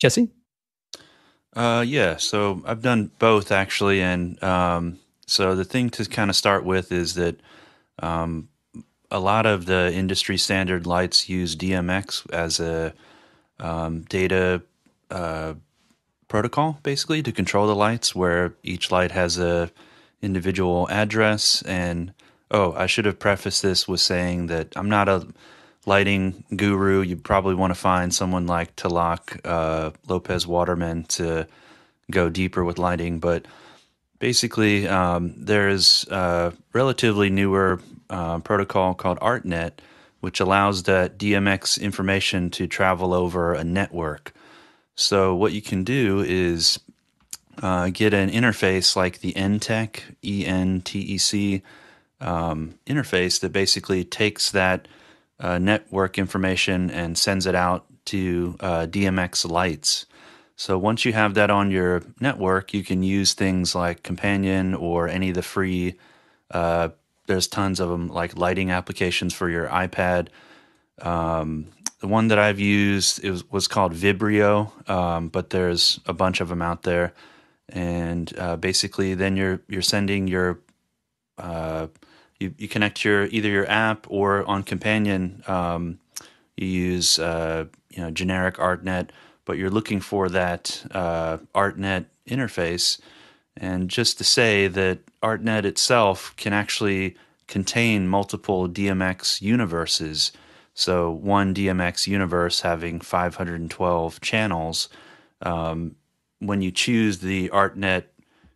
Jesse? 0.00 0.30
Uh, 1.54 1.84
yeah, 1.86 2.16
so 2.16 2.62
I've 2.66 2.82
done 2.82 3.10
both 3.18 3.50
actually. 3.50 4.02
And 4.02 4.40
um, 4.42 4.98
so 5.28 5.54
the 5.54 5.64
thing 5.64 5.90
to 5.90 6.04
kind 6.06 6.30
of 6.30 6.36
start 6.36 6.64
with 6.64 6.90
is 6.90 7.14
that 7.14 7.38
um, 7.98 8.48
a 9.10 9.20
lot 9.20 9.46
of 9.46 9.66
the 9.66 9.92
industry 9.92 10.38
standard 10.38 10.86
lights 10.86 11.28
use 11.28 11.54
DMX 11.54 12.28
as 12.32 12.60
a 12.60 12.94
um, 13.60 14.02
data 14.02 14.62
uh, 15.10 15.54
protocol, 16.28 16.78
basically, 16.82 17.22
to 17.22 17.32
control 17.32 17.66
the 17.66 17.74
lights, 17.74 18.14
where 18.14 18.54
each 18.62 18.90
light 18.90 19.10
has 19.12 19.38
a 19.38 19.70
individual 20.22 20.88
address. 20.90 21.62
And 21.62 22.12
oh, 22.50 22.72
I 22.72 22.86
should 22.86 23.04
have 23.04 23.18
prefaced 23.18 23.62
this 23.62 23.86
with 23.86 24.00
saying 24.00 24.46
that 24.46 24.72
I'm 24.76 24.88
not 24.88 25.08
a 25.08 25.26
lighting 25.86 26.44
guru. 26.54 27.02
You 27.02 27.16
probably 27.16 27.54
want 27.54 27.70
to 27.72 27.78
find 27.78 28.14
someone 28.14 28.46
like 28.46 28.76
Tilak 28.76 29.40
uh, 29.44 29.90
Lopez 30.06 30.46
Waterman 30.46 31.04
to 31.04 31.46
go 32.10 32.28
deeper 32.28 32.64
with 32.64 32.78
lighting, 32.78 33.18
but 33.18 33.46
basically, 34.18 34.88
um, 34.88 35.34
there's 35.36 36.06
a 36.10 36.52
relatively 36.72 37.30
newer 37.30 37.80
uh, 38.10 38.38
protocol 38.40 38.94
called 38.94 39.18
ArtNet, 39.20 39.72
which 40.20 40.40
allows 40.40 40.84
that 40.84 41.18
DMX 41.18 41.80
information 41.80 42.50
to 42.50 42.66
travel 42.66 43.14
over 43.14 43.54
a 43.54 43.64
network. 43.64 44.32
So, 44.94 45.34
what 45.34 45.52
you 45.52 45.62
can 45.62 45.84
do 45.84 46.20
is 46.20 46.80
uh, 47.62 47.90
get 47.92 48.14
an 48.14 48.30
interface 48.30 48.96
like 48.96 49.20
the 49.20 49.32
NTEC, 49.34 50.00
E 50.24 50.46
N 50.46 50.80
T 50.80 50.98
E 50.98 51.18
C 51.18 51.62
um, 52.20 52.74
interface 52.86 53.40
that 53.40 53.52
basically 53.52 54.04
takes 54.04 54.50
that 54.50 54.88
uh, 55.40 55.58
network 55.58 56.18
information 56.18 56.90
and 56.90 57.16
sends 57.16 57.46
it 57.46 57.54
out 57.54 57.86
to 58.06 58.56
uh, 58.60 58.86
DMX 58.86 59.48
lights. 59.48 60.06
So 60.58 60.76
once 60.76 61.04
you 61.04 61.12
have 61.12 61.34
that 61.34 61.50
on 61.50 61.70
your 61.70 62.02
network, 62.20 62.74
you 62.74 62.82
can 62.82 63.04
use 63.04 63.32
things 63.32 63.76
like 63.76 64.02
Companion 64.02 64.74
or 64.74 65.06
any 65.06 65.28
of 65.28 65.36
the 65.36 65.42
free. 65.42 65.94
Uh, 66.50 66.88
there's 67.28 67.46
tons 67.46 67.78
of 67.78 67.88
them, 67.90 68.08
like 68.08 68.36
lighting 68.36 68.72
applications 68.72 69.32
for 69.32 69.48
your 69.48 69.68
iPad. 69.68 70.30
Um, 71.00 71.66
the 72.00 72.08
one 72.08 72.26
that 72.28 72.40
I've 72.40 72.58
used 72.58 73.22
was, 73.22 73.48
was 73.52 73.68
called 73.68 73.94
Vibrio, 73.94 74.72
um, 74.90 75.28
but 75.28 75.50
there's 75.50 76.00
a 76.06 76.12
bunch 76.12 76.40
of 76.40 76.48
them 76.48 76.60
out 76.60 76.82
there. 76.82 77.14
And 77.68 78.36
uh, 78.36 78.56
basically, 78.56 79.14
then 79.14 79.36
you're 79.36 79.60
you're 79.68 79.80
sending 79.80 80.26
your 80.26 80.58
uh, 81.38 81.86
you, 82.40 82.52
you 82.58 82.66
connect 82.66 83.04
your 83.04 83.26
either 83.26 83.48
your 83.48 83.70
app 83.70 84.08
or 84.10 84.44
on 84.44 84.64
Companion. 84.64 85.44
Um, 85.46 86.00
you 86.56 86.66
use 86.66 87.20
uh, 87.20 87.66
you 87.90 88.02
know 88.02 88.10
generic 88.10 88.56
ArtNet 88.56 89.10
but 89.48 89.56
you're 89.56 89.70
looking 89.70 89.98
for 89.98 90.28
that 90.28 90.84
uh, 90.90 91.38
ArtNet 91.54 92.04
interface. 92.28 93.00
And 93.56 93.88
just 93.88 94.18
to 94.18 94.24
say 94.24 94.68
that 94.68 94.98
ArtNet 95.22 95.64
itself 95.64 96.34
can 96.36 96.52
actually 96.52 97.16
contain 97.46 98.06
multiple 98.06 98.68
DMX 98.68 99.40
universes. 99.40 100.32
So, 100.74 101.10
one 101.10 101.54
DMX 101.54 102.06
universe 102.06 102.60
having 102.60 103.00
512 103.00 104.20
channels. 104.20 104.90
Um, 105.40 105.96
when 106.40 106.60
you 106.60 106.70
choose 106.70 107.20
the 107.20 107.48
ArtNet 107.48 108.04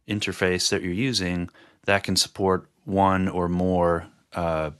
interface 0.06 0.68
that 0.68 0.82
you're 0.82 0.92
using, 0.92 1.48
that 1.86 2.04
can 2.04 2.16
support 2.16 2.68
one 2.84 3.28
or 3.28 3.48
more 3.48 4.08
uh, 4.34 4.72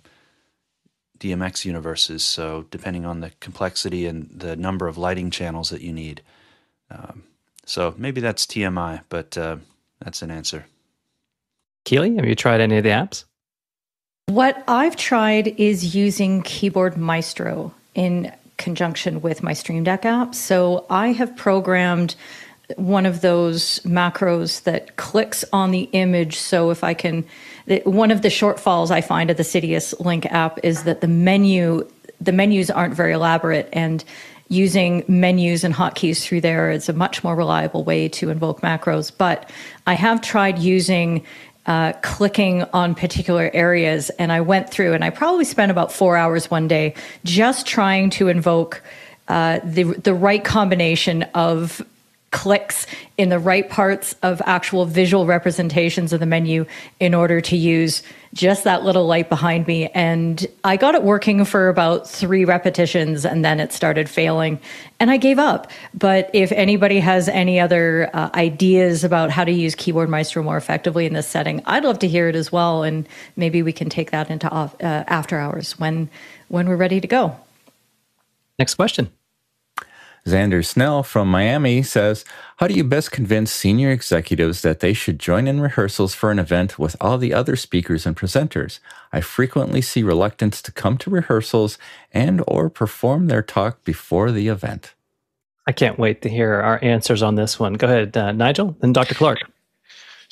DMX 1.23 1.65
universes. 1.65 2.25
So 2.25 2.67
depending 2.71 3.07
on 3.07 3.21
the 3.21 3.31
complexity 3.41 4.07
and 4.07 4.29
the 4.35 4.57
number 4.57 4.89
of 4.89 4.99
lighting 4.99 5.31
channels 5.31 5.71
that 5.71 5.81
you 5.81 5.93
need. 5.93 6.23
Um, 6.91 7.23
so 7.65 7.95
maybe 7.97 8.21
that's 8.21 8.45
TMI, 8.45 9.03
but 9.09 9.39
uh, 9.39 9.57
that's 10.01 10.23
an 10.23 10.31
answer. 10.31 10.67
Keely, 11.85 12.17
have 12.17 12.25
you 12.25 12.35
tried 12.35 12.61
any 12.61 12.79
of 12.79 12.85
the 12.85 12.91
apps? 12.91 13.25
What 14.27 14.63
I've 14.67 14.97
tried 14.97 15.49
is 15.61 15.95
using 15.95 16.43
Keyboard 16.43 16.97
Maestro 16.97 17.73
in 17.95 18.33
conjunction 18.57 19.21
with 19.21 19.43
my 19.43 19.53
Stream 19.53 19.85
Deck 19.85 20.05
app. 20.05 20.35
So 20.35 20.87
I 20.91 21.09
have 21.13 21.37
programmed 21.37 22.15
one 22.77 23.07
of 23.07 23.21
those 23.21 23.81
macros 23.81 24.63
that 24.63 24.97
clicks 24.97 25.45
on 25.53 25.71
the 25.71 25.89
image. 25.93 26.39
So 26.39 26.71
if 26.71 26.83
I 26.83 26.95
can, 26.95 27.25
one 27.85 28.11
of 28.11 28.23
the 28.23 28.29
shortfalls 28.29 28.91
I 28.91 29.01
find 29.01 29.31
of 29.31 29.37
the 29.37 29.45
Sidus 29.45 29.99
Link 30.01 30.27
app 30.27 30.59
is 30.63 30.85
that 30.85 31.01
the 31.01 31.09
menu, 31.09 31.89
the 32.21 32.33
menus 32.33 32.71
aren't 32.71 32.95
very 32.95 33.13
elaborate, 33.13 33.69
and 33.73 34.05
using 34.49 35.05
menus 35.09 35.65
and 35.65 35.75
hotkeys 35.75 36.23
through 36.23 36.43
there 36.43 36.71
is 36.71 36.89
a 36.89 36.93
much 36.93 37.25
more 37.25 37.35
reliable 37.35 37.85
way 37.85 38.09
to 38.09 38.31
invoke 38.31 38.61
macros. 38.61 39.11
But 39.17 39.49
I 39.87 39.95
have 39.95 40.21
tried 40.21 40.59
using 40.59 41.25
uh, 41.67 41.93
clicking 42.03 42.65
on 42.73 42.95
particular 42.95 43.51
areas, 43.55 44.11
and 44.11 44.33
I 44.33 44.41
went 44.41 44.69
through 44.69 44.95
and 44.95 45.05
I 45.05 45.11
probably 45.11 45.45
spent 45.45 45.71
about 45.71 45.93
four 45.93 46.17
hours 46.17 46.51
one 46.51 46.69
day 46.69 46.95
just 47.25 47.67
trying 47.67 48.11
to 48.11 48.29
invoke. 48.29 48.83
Uh, 49.29 49.61
the 49.63 49.85
the 49.85 50.13
right 50.13 50.45
combination 50.45 51.23
of 51.35 51.81
clicks 52.33 52.87
in 53.17 53.29
the 53.29 53.39
right 53.39 53.71
parts 53.71 54.17
of 54.23 54.43
actual 54.47 54.85
visual 54.85 55.27
representations 55.27 56.13
of 56.13 56.19
the 56.19 56.27
menu 56.27 56.67
in 56.99 57.15
order 57.15 57.41
to 57.41 57.57
use 57.57 58.03
just 58.35 58.65
that 58.65 58.83
little 58.83 59.07
light 59.07 59.29
behind 59.29 59.67
me. 59.67 59.89
And 59.89 60.45
I 60.65 60.77
got 60.77 60.95
it 60.95 61.03
working 61.03 61.45
for 61.45 61.69
about 61.69 62.09
three 62.09 62.45
repetitions 62.45 63.25
and 63.25 63.45
then 63.45 63.61
it 63.61 63.73
started 63.73 64.09
failing 64.09 64.59
and 64.99 65.11
I 65.11 65.19
gave 65.19 65.39
up. 65.39 65.71
But 65.95 66.31
if 66.33 66.51
anybody 66.53 66.99
has 67.01 67.29
any 67.29 67.61
other 67.61 68.11
uh, 68.15 68.31
ideas 68.35 69.05
about 69.05 69.31
how 69.31 69.45
to 69.45 69.53
use 69.53 69.75
Keyboard 69.75 70.09
Maestro 70.09 70.43
more 70.43 70.57
effectively 70.57 71.07
in 71.07 71.13
this 71.13 71.29
setting, 71.29 71.63
I'd 71.67 71.85
love 71.85 71.99
to 72.01 72.09
hear 72.09 72.29
it 72.29 72.35
as 72.35 72.51
well. 72.51 72.83
And 72.83 73.07
maybe 73.37 73.63
we 73.63 73.73
can 73.73 73.91
take 73.91 74.11
that 74.11 74.31
into 74.31 74.49
off, 74.49 74.75
uh, 74.83 75.05
after 75.07 75.39
hours 75.39 75.79
when, 75.79 76.09
when 76.49 76.67
we're 76.69 76.77
ready 76.77 77.01
to 77.01 77.07
go. 77.07 77.37
Next 78.59 78.75
question. 78.75 79.13
Xander 80.25 80.65
Snell 80.65 81.03
from 81.03 81.29
Miami 81.29 81.83
says, 81.83 82.25
How 82.59 82.69
do 82.69 82.75
you 82.75 82.85
best 82.85 83.11
convince 83.11 83.51
senior 83.51 83.91
executives 83.91 84.63
that 84.63 84.79
they 84.79 84.93
should 84.93 85.19
join 85.19 85.49
in 85.49 85.61
rehearsals 85.61 86.15
for 86.15 86.31
an 86.31 86.39
event 86.39 86.79
with 86.79 86.97
all 87.01 87.19
the 87.19 87.35
other 87.35 87.57
speakers 87.57 88.07
and 88.07 88.17
presenters? 88.17 88.79
I 89.13 89.21
frequently 89.21 89.81
see 89.81 90.05
reluctance 90.05 90.63
to 90.63 90.73
come 90.73 90.97
to 90.99 91.11
rehearsals 91.11 91.77
and 92.13 92.43
or 92.47 92.71
perform 92.71 93.27
their 93.27 93.43
talk 93.43 93.83
before 93.83 94.31
the 94.31 94.47
event. 94.47 94.95
I 95.67 95.73
can't 95.73 95.99
wait 95.99 96.23
to 96.23 96.29
hear 96.29 96.55
our 96.55 96.79
answers 96.83 97.23
on 97.23 97.35
this 97.35 97.59
one. 97.59 97.75
Go 97.75 97.87
ahead, 97.87 98.17
uh, 98.17 98.33
Nigel 98.33 98.77
and 98.81 98.95
Dr. 98.95 99.15
Clark. 99.15 99.41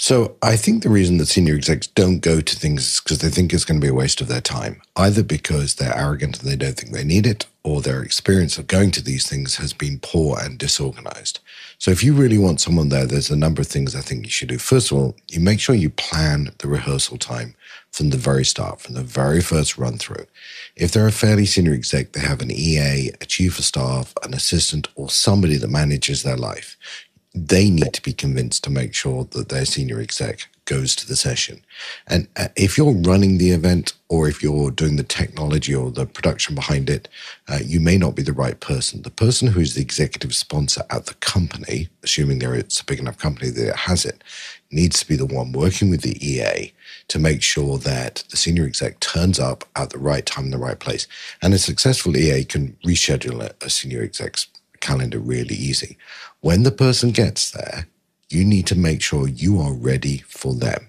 So 0.02 0.34
I 0.40 0.56
think 0.56 0.82
the 0.82 0.88
reason 0.88 1.18
that 1.18 1.26
senior 1.26 1.54
execs 1.54 1.86
don't 1.86 2.20
go 2.20 2.40
to 2.40 2.56
things 2.56 2.94
is 2.94 3.00
because 3.00 3.18
they 3.18 3.28
think 3.28 3.52
it's 3.52 3.66
going 3.66 3.78
to 3.78 3.84
be 3.84 3.90
a 3.90 3.94
waste 3.94 4.22
of 4.22 4.28
their 4.28 4.40
time, 4.40 4.80
either 4.96 5.22
because 5.22 5.74
they're 5.74 5.94
arrogant 5.94 6.40
and 6.40 6.50
they 6.50 6.56
don't 6.56 6.74
think 6.74 6.94
they 6.94 7.04
need 7.04 7.26
it, 7.26 7.44
or 7.64 7.82
their 7.82 8.02
experience 8.02 8.56
of 8.56 8.66
going 8.66 8.92
to 8.92 9.04
these 9.04 9.28
things 9.28 9.56
has 9.56 9.74
been 9.74 9.98
poor 10.00 10.38
and 10.40 10.56
disorganized. 10.56 11.40
So 11.76 11.90
if 11.90 12.02
you 12.02 12.14
really 12.14 12.38
want 12.38 12.62
someone 12.62 12.88
there, 12.88 13.04
there's 13.04 13.30
a 13.30 13.36
number 13.36 13.60
of 13.60 13.68
things 13.68 13.94
I 13.94 14.00
think 14.00 14.24
you 14.24 14.30
should 14.30 14.48
do. 14.48 14.56
First 14.56 14.90
of 14.90 14.96
all, 14.96 15.16
you 15.28 15.38
make 15.38 15.60
sure 15.60 15.74
you 15.74 15.90
plan 15.90 16.50
the 16.58 16.68
rehearsal 16.68 17.18
time 17.18 17.54
from 17.92 18.08
the 18.08 18.16
very 18.16 18.44
start, 18.46 18.80
from 18.80 18.94
the 18.94 19.02
very 19.02 19.42
first 19.42 19.76
run 19.76 19.98
through. 19.98 20.24
If 20.76 20.92
they're 20.92 21.08
a 21.08 21.12
fairly 21.12 21.44
senior 21.44 21.74
exec, 21.74 22.12
they 22.12 22.20
have 22.20 22.40
an 22.40 22.50
EA, 22.50 23.10
a 23.20 23.26
chief 23.26 23.58
of 23.58 23.66
staff, 23.66 24.14
an 24.22 24.32
assistant, 24.32 24.88
or 24.94 25.10
somebody 25.10 25.56
that 25.58 25.68
manages 25.68 26.22
their 26.22 26.38
life 26.38 26.78
they 27.34 27.70
need 27.70 27.92
to 27.92 28.02
be 28.02 28.12
convinced 28.12 28.64
to 28.64 28.70
make 28.70 28.94
sure 28.94 29.24
that 29.30 29.48
their 29.48 29.64
senior 29.64 30.00
exec 30.00 30.48
goes 30.64 30.94
to 30.94 31.06
the 31.06 31.16
session. 31.16 31.60
And 32.06 32.28
uh, 32.36 32.48
if 32.54 32.78
you're 32.78 32.92
running 32.92 33.38
the 33.38 33.50
event 33.50 33.92
or 34.08 34.28
if 34.28 34.40
you're 34.40 34.70
doing 34.70 34.96
the 34.96 35.02
technology 35.02 35.74
or 35.74 35.90
the 35.90 36.06
production 36.06 36.54
behind 36.54 36.88
it, 36.88 37.08
uh, 37.48 37.58
you 37.64 37.80
may 37.80 37.96
not 37.98 38.14
be 38.14 38.22
the 38.22 38.32
right 38.32 38.58
person. 38.60 39.02
The 39.02 39.10
person 39.10 39.48
who's 39.48 39.74
the 39.74 39.82
executive 39.82 40.34
sponsor 40.34 40.82
at 40.90 41.06
the 41.06 41.14
company, 41.14 41.88
assuming 42.04 42.38
there 42.38 42.54
it's 42.54 42.80
a 42.80 42.84
big 42.84 43.00
enough 43.00 43.18
company 43.18 43.50
that 43.50 43.68
it 43.70 43.76
has 43.76 44.04
it, 44.04 44.22
needs 44.70 45.00
to 45.00 45.08
be 45.08 45.16
the 45.16 45.26
one 45.26 45.50
working 45.50 45.90
with 45.90 46.02
the 46.02 46.16
EA 46.24 46.72
to 47.08 47.18
make 47.18 47.42
sure 47.42 47.76
that 47.78 48.22
the 48.30 48.36
senior 48.36 48.64
exec 48.64 49.00
turns 49.00 49.40
up 49.40 49.64
at 49.74 49.90
the 49.90 49.98
right 49.98 50.24
time 50.24 50.44
in 50.44 50.50
the 50.52 50.58
right 50.58 50.78
place. 50.78 51.08
And 51.42 51.52
a 51.52 51.58
successful 51.58 52.16
EA 52.16 52.44
can 52.44 52.76
reschedule 52.84 53.50
a 53.60 53.70
senior 53.70 54.02
exec's 54.02 54.46
calendar 54.80 55.18
really 55.18 55.54
easy. 55.54 55.96
When 56.40 56.62
the 56.62 56.72
person 56.72 57.10
gets 57.10 57.50
there, 57.50 57.86
you 58.30 58.44
need 58.44 58.66
to 58.68 58.78
make 58.78 59.02
sure 59.02 59.28
you 59.28 59.60
are 59.60 59.74
ready 59.74 60.18
for 60.28 60.54
them. 60.54 60.88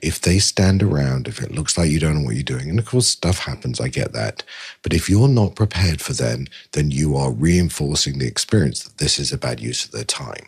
If 0.00 0.20
they 0.20 0.38
stand 0.38 0.82
around, 0.82 1.26
if 1.26 1.42
it 1.42 1.50
looks 1.50 1.76
like 1.76 1.90
you 1.90 1.98
don't 1.98 2.20
know 2.20 2.26
what 2.26 2.36
you're 2.36 2.44
doing, 2.44 2.70
and 2.70 2.78
of 2.78 2.86
course 2.86 3.08
stuff 3.08 3.40
happens, 3.40 3.80
I 3.80 3.88
get 3.88 4.12
that. 4.12 4.44
But 4.82 4.94
if 4.94 5.10
you're 5.10 5.26
not 5.26 5.56
prepared 5.56 6.00
for 6.00 6.12
them, 6.12 6.46
then 6.72 6.92
you 6.92 7.16
are 7.16 7.32
reinforcing 7.32 8.18
the 8.18 8.28
experience 8.28 8.84
that 8.84 8.98
this 8.98 9.18
is 9.18 9.32
a 9.32 9.38
bad 9.38 9.58
use 9.58 9.84
of 9.84 9.90
their 9.90 10.04
time. 10.04 10.46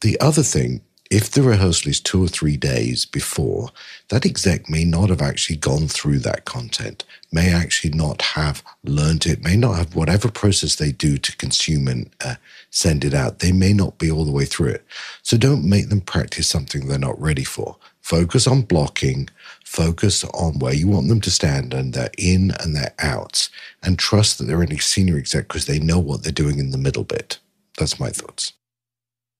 The 0.00 0.18
other 0.20 0.42
thing 0.42 0.80
if 1.10 1.28
the 1.28 1.42
rehearsal 1.42 1.90
is 1.90 1.98
two 1.98 2.22
or 2.22 2.28
three 2.28 2.56
days 2.56 3.04
before, 3.04 3.70
that 4.08 4.24
exec 4.24 4.70
may 4.70 4.84
not 4.84 5.10
have 5.10 5.20
actually 5.20 5.56
gone 5.56 5.88
through 5.88 6.20
that 6.20 6.44
content, 6.44 7.04
may 7.32 7.52
actually 7.52 7.92
not 7.92 8.22
have 8.22 8.62
learned 8.84 9.26
it, 9.26 9.42
may 9.42 9.56
not 9.56 9.74
have 9.74 9.96
whatever 9.96 10.30
process 10.30 10.76
they 10.76 10.92
do 10.92 11.18
to 11.18 11.36
consume 11.36 11.88
and 11.88 12.10
uh, 12.24 12.36
send 12.70 13.04
it 13.04 13.12
out. 13.12 13.40
They 13.40 13.50
may 13.50 13.72
not 13.72 13.98
be 13.98 14.08
all 14.08 14.24
the 14.24 14.30
way 14.30 14.44
through 14.44 14.68
it. 14.68 14.84
So 15.22 15.36
don't 15.36 15.68
make 15.68 15.88
them 15.88 16.00
practice 16.00 16.46
something 16.46 16.86
they're 16.86 16.98
not 16.98 17.20
ready 17.20 17.44
for. 17.44 17.76
Focus 18.00 18.46
on 18.46 18.62
blocking, 18.62 19.28
focus 19.64 20.22
on 20.24 20.60
where 20.60 20.74
you 20.74 20.86
want 20.86 21.08
them 21.08 21.20
to 21.22 21.30
stand 21.30 21.74
and 21.74 21.92
their 21.92 22.10
in 22.18 22.52
and 22.60 22.74
their 22.74 22.94
outs, 23.00 23.50
and 23.82 23.98
trust 23.98 24.38
that 24.38 24.44
they're 24.44 24.62
a 24.62 24.78
senior 24.78 25.18
exec 25.18 25.48
because 25.48 25.66
they 25.66 25.80
know 25.80 25.98
what 25.98 26.22
they're 26.22 26.32
doing 26.32 26.60
in 26.60 26.70
the 26.70 26.78
middle 26.78 27.04
bit. 27.04 27.38
That's 27.78 27.98
my 27.98 28.10
thoughts. 28.10 28.52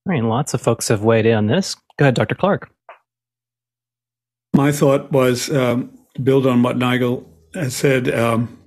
I 0.07 0.13
mean, 0.13 0.29
lots 0.29 0.55
of 0.55 0.61
folks 0.61 0.89
have 0.89 1.03
weighed 1.03 1.27
in 1.27 1.37
on 1.37 1.47
this. 1.47 1.75
Go 1.99 2.05
ahead, 2.05 2.15
Dr. 2.15 2.35
Clark. 2.35 2.71
My 4.55 4.73
thought 4.73 5.13
was 5.13 5.51
um, 5.51 5.97
to 6.15 6.23
build 6.23 6.47
on 6.47 6.63
what 6.63 6.77
Nigel 6.77 7.29
said. 7.69 8.13
Um, 8.13 8.61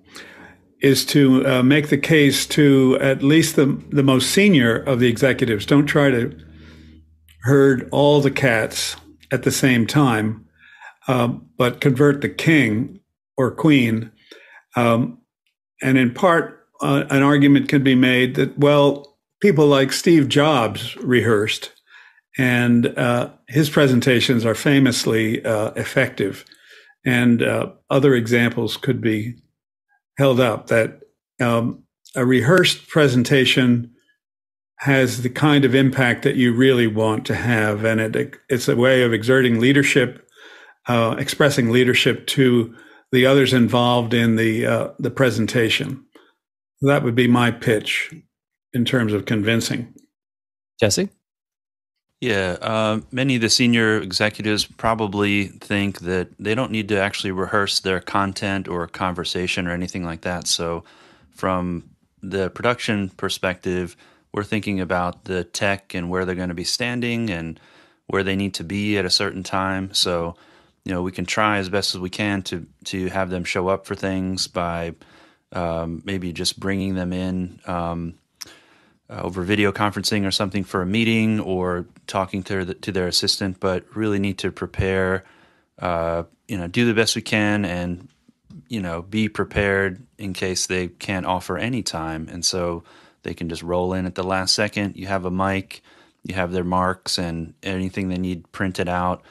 is 0.84 1.06
to 1.06 1.48
uh, 1.48 1.64
make 1.64 1.88
the 1.88 1.98
case 1.98 2.46
to 2.46 3.00
at 3.00 3.24
least 3.24 3.56
the, 3.56 3.82
the 3.90 4.04
most 4.04 4.30
senior 4.30 4.76
of 4.76 5.00
the 5.00 5.08
executives. 5.08 5.66
Don't 5.66 5.88
try 5.88 6.12
to 6.12 6.38
herd 7.44 7.88
all 7.92 8.20
the 8.20 8.30
cats 8.30 8.98
at 9.32 9.44
the 9.44 9.52
same 9.52 9.88
time, 9.88 10.46
um, 11.08 11.50
but 11.58 11.80
convert 11.80 12.20
the 12.20 12.30
king 12.30 13.00
or 13.38 13.50
queen. 13.50 14.12
Um, 14.76 15.20
and 15.82 15.98
in 15.98 16.14
part, 16.14 16.68
uh, 16.82 17.06
an 17.10 17.24
argument 17.24 17.70
can 17.70 17.82
be 17.82 17.96
made 17.96 18.36
that, 18.36 18.58
well, 18.60 19.12
people 19.44 19.68
like 19.68 19.91
Steve 19.91 20.30
Jobs 20.30 20.96
rehearsed, 20.96 21.74
and 22.38 22.98
uh, 22.98 23.30
his 23.50 23.70
presentations 23.70 24.46
are 24.46 24.56
famously 24.56 25.44
uh, 25.44 25.72
effective. 25.72 26.46
And 27.06 27.44
uh, 27.44 27.74
other 27.89 28.16
examples 28.16 28.78
could 28.78 29.02
be 29.02 29.36
held 30.18 30.39
up 30.39 30.68
that 30.68 31.02
um, 31.41 31.84
a 32.16 32.26
rehearsed 32.26 32.88
presentation 32.88 33.91
has 34.78 35.24
the 35.24 35.30
kind 35.30 35.66
of 35.66 35.76
impact 35.76 36.24
that 36.24 36.38
you 36.38 36.54
really 36.56 36.88
want 36.88 37.26
to 37.26 37.36
have, 37.36 37.84
and 37.84 38.00
it, 38.00 38.38
it's 38.48 38.70
a 38.70 38.78
way 38.78 39.04
of 39.04 39.12
exerting 39.12 39.60
leadership, 39.60 40.26
uh, 40.88 41.18
expressing 41.20 41.70
leadership 41.70 42.28
to 42.28 42.74
the 43.12 43.26
others 43.26 43.52
involved 43.52 44.14
in 44.14 44.38
the 44.38 44.66
uh, 44.66 44.88
the 45.00 45.12
presentation. 45.12 46.06
That 46.82 47.04
would 47.04 47.16
be 47.16 47.28
my 47.28 47.52
pitch 47.52 48.10
in 48.74 48.86
terms 48.86 49.13
of 49.13 49.26
convincing. 49.26 49.93
Jesse? 50.80 51.09
Yeah, 52.24 52.55
uh, 52.61 53.01
many 53.11 53.36
of 53.36 53.41
the 53.41 53.49
senior 53.49 53.97
executives 53.97 54.63
probably 54.63 55.47
think 55.47 55.99
that 55.99 56.30
they 56.39 56.55
don't 56.55 56.71
need 56.71 56.88
to 56.88 56.97
actually 56.97 57.32
rehearse 57.32 57.82
their 57.82 57.99
content 57.99 58.69
or 58.69 58.88
conversation 58.88 59.67
or 59.67 59.71
anything 59.71 60.05
like 60.05 60.21
that. 60.21 60.47
So, 60.47 60.86
from 61.32 61.89
the 62.21 62.49
production 62.49 63.09
perspective, 63.09 63.97
we're 64.32 64.45
thinking 64.45 64.80
about 64.80 65.26
the 65.26 65.43
tech 65.43 65.93
and 65.93 66.09
where 66.09 66.24
they're 66.24 66.34
going 66.34 66.47
to 66.47 66.55
be 66.55 66.63
standing 66.63 67.30
and 67.30 67.59
where 68.07 68.24
they 68.24 68.38
need 68.38 68.53
to 68.53 68.63
be 68.63 68.97
at 68.97 69.03
a 69.03 69.09
certain 69.09 69.43
time. 69.43 69.93
So, 69.93 70.36
you 70.86 70.93
know, 70.93 71.01
we 71.01 71.11
can 71.11 71.26
try 71.26 71.57
as 71.57 71.67
best 71.67 71.93
as 71.93 71.99
we 71.99 72.09
can 72.09 72.41
to 72.43 72.65
to 72.86 73.07
have 73.09 73.32
them 73.32 73.43
show 73.43 73.67
up 73.67 73.86
for 73.86 73.95
things 73.95 74.47
by 74.47 74.95
um, 75.51 76.01
maybe 76.05 76.32
just 76.32 76.57
bringing 76.57 76.95
them 76.95 77.11
in. 77.11 77.59
Um, 77.65 78.15
uh, 79.14 79.22
over 79.22 79.43
video 79.43 79.72
conferencing 79.72 80.26
or 80.26 80.32
something 80.32 80.64
for 80.64 80.82
a 80.82 80.86
meeting 80.86 81.39
or 81.39 81.86
talking 82.07 82.41
to 82.43 82.74
to 82.74 82.91
their 82.91 83.07
assistant, 83.07 83.59
but 83.59 83.86
really 83.95 84.20
need 84.20 84.38
to 84.39 84.51
prepare, 84.51 85.24
uh, 85.80 86.24
you 86.47 86.57
know, 86.57 86.68
do 86.68 86.86
the 86.86 86.93
best 86.93 87.16
we 87.16 87.22
can 87.22 87.66
and, 87.66 88.07
you 88.70 88.82
know, 88.82 89.01
be 89.03 89.30
prepared 89.30 90.01
in 90.18 90.34
case 90.34 90.66
they 90.66 90.88
can't 90.88 91.26
offer 91.26 91.57
any 91.57 91.84
time. 91.84 92.28
And 92.32 92.43
so 92.43 92.84
they 93.24 93.34
can 93.34 93.49
just 93.49 93.61
roll 93.61 93.93
in 93.93 94.05
at 94.05 94.16
the 94.16 94.24
last 94.24 94.55
second. 94.55 94.95
You 94.95 95.07
have 95.07 95.26
a 95.26 95.32
mic, 95.32 95.82
you 96.24 96.36
have 96.36 96.51
their 96.51 96.64
marks 96.64 97.18
and 97.18 97.53
anything 97.61 98.09
they 98.09 98.18
need 98.18 98.51
printed 98.51 98.89
out, 98.89 99.22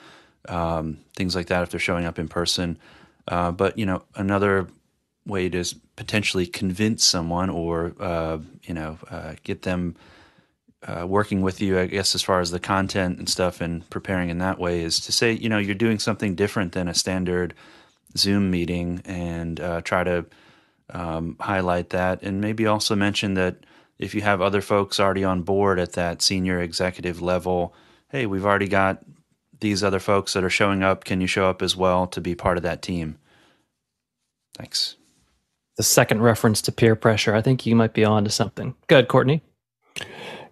um, 0.48 0.98
things 1.16 1.34
like 1.34 1.48
that 1.48 1.62
if 1.62 1.70
they're 1.70 1.80
showing 1.80 2.06
up 2.06 2.18
in 2.18 2.28
person. 2.28 2.78
Uh, 3.26 3.50
but, 3.52 3.78
you 3.78 3.86
know, 3.86 4.02
another 4.14 4.68
way 5.26 5.48
to 5.48 5.64
potentially 5.96 6.46
convince 6.46 7.04
someone 7.04 7.48
or 7.50 7.94
uh, 8.00 8.38
you 8.62 8.74
know 8.74 8.98
uh, 9.10 9.34
get 9.44 9.62
them 9.62 9.96
uh, 10.86 11.06
working 11.06 11.42
with 11.42 11.60
you, 11.60 11.78
I 11.78 11.86
guess, 11.86 12.14
as 12.14 12.22
far 12.22 12.40
as 12.40 12.50
the 12.50 12.58
content 12.58 13.18
and 13.18 13.28
stuff 13.28 13.60
and 13.60 13.88
preparing 13.88 14.30
in 14.30 14.38
that 14.38 14.58
way 14.58 14.82
is 14.82 14.98
to 15.00 15.12
say, 15.12 15.32
you 15.32 15.48
know, 15.48 15.58
you're 15.58 15.74
doing 15.74 15.98
something 15.98 16.34
different 16.34 16.72
than 16.72 16.88
a 16.88 16.94
standard 16.94 17.54
Zoom 18.16 18.50
meeting 18.50 19.00
and 19.04 19.60
uh, 19.60 19.80
try 19.82 20.02
to 20.02 20.26
um, 20.90 21.36
highlight 21.38 21.90
that. 21.90 22.22
And 22.22 22.40
maybe 22.40 22.66
also 22.66 22.96
mention 22.96 23.34
that 23.34 23.58
if 23.98 24.14
you 24.14 24.22
have 24.22 24.40
other 24.40 24.60
folks 24.60 24.98
already 24.98 25.22
on 25.22 25.42
board 25.42 25.78
at 25.78 25.92
that 25.92 26.20
senior 26.20 26.60
executive 26.60 27.22
level, 27.22 27.74
hey, 28.08 28.26
we've 28.26 28.44
already 28.44 28.68
got 28.68 29.04
these 29.60 29.84
other 29.84 30.00
folks 30.00 30.32
that 30.32 30.42
are 30.42 30.50
showing 30.50 30.82
up. 30.82 31.04
Can 31.04 31.20
you 31.20 31.28
show 31.28 31.48
up 31.48 31.62
as 31.62 31.76
well 31.76 32.08
to 32.08 32.20
be 32.20 32.34
part 32.34 32.56
of 32.56 32.64
that 32.64 32.82
team? 32.82 33.18
Thanks 34.58 34.96
the 35.76 35.82
second 35.82 36.22
reference 36.22 36.62
to 36.62 36.72
peer 36.72 36.94
pressure. 36.94 37.34
I 37.34 37.42
think 37.42 37.66
you 37.66 37.74
might 37.74 37.94
be 37.94 38.04
on 38.04 38.24
to 38.24 38.30
something. 38.30 38.74
Good, 38.88 39.08
Courtney. 39.08 39.42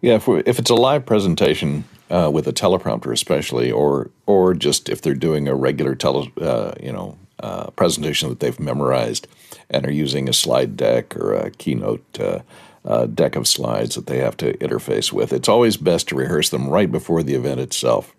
Yeah, 0.00 0.14
if, 0.14 0.28
if 0.28 0.58
it's 0.58 0.70
a 0.70 0.74
live 0.74 1.04
presentation 1.04 1.84
uh, 2.10 2.30
with 2.32 2.46
a 2.46 2.52
teleprompter, 2.52 3.12
especially, 3.12 3.70
or 3.70 4.10
or 4.26 4.54
just 4.54 4.88
if 4.88 5.02
they're 5.02 5.14
doing 5.14 5.46
a 5.46 5.54
regular 5.54 5.94
tele, 5.94 6.32
uh, 6.40 6.72
you 6.82 6.92
know, 6.92 7.18
uh, 7.42 7.70
presentation 7.70 8.28
that 8.28 8.40
they've 8.40 8.60
memorized 8.60 9.28
and 9.68 9.86
are 9.86 9.92
using 9.92 10.28
a 10.28 10.32
slide 10.32 10.76
deck 10.76 11.16
or 11.16 11.34
a 11.34 11.50
keynote 11.50 12.20
uh, 12.20 12.40
uh, 12.84 13.06
deck 13.06 13.36
of 13.36 13.46
slides 13.46 13.94
that 13.94 14.06
they 14.06 14.18
have 14.18 14.36
to 14.38 14.56
interface 14.58 15.12
with, 15.12 15.32
it's 15.32 15.48
always 15.48 15.76
best 15.76 16.08
to 16.08 16.14
rehearse 16.14 16.48
them 16.48 16.68
right 16.68 16.90
before 16.90 17.22
the 17.22 17.34
event 17.34 17.60
itself, 17.60 18.14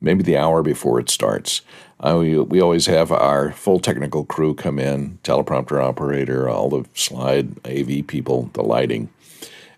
maybe 0.00 0.22
the 0.22 0.36
hour 0.36 0.62
before 0.62 1.00
it 1.00 1.08
starts. 1.10 1.62
Uh, 1.98 2.18
we, 2.20 2.38
we 2.38 2.60
always 2.60 2.86
have 2.86 3.10
our 3.10 3.52
full 3.52 3.80
technical 3.80 4.24
crew 4.24 4.54
come 4.54 4.78
in, 4.78 5.18
teleprompter 5.22 5.82
operator, 5.82 6.48
all 6.48 6.68
the 6.68 6.84
slide 6.94 7.56
AV 7.66 8.06
people, 8.06 8.50
the 8.52 8.62
lighting, 8.62 9.08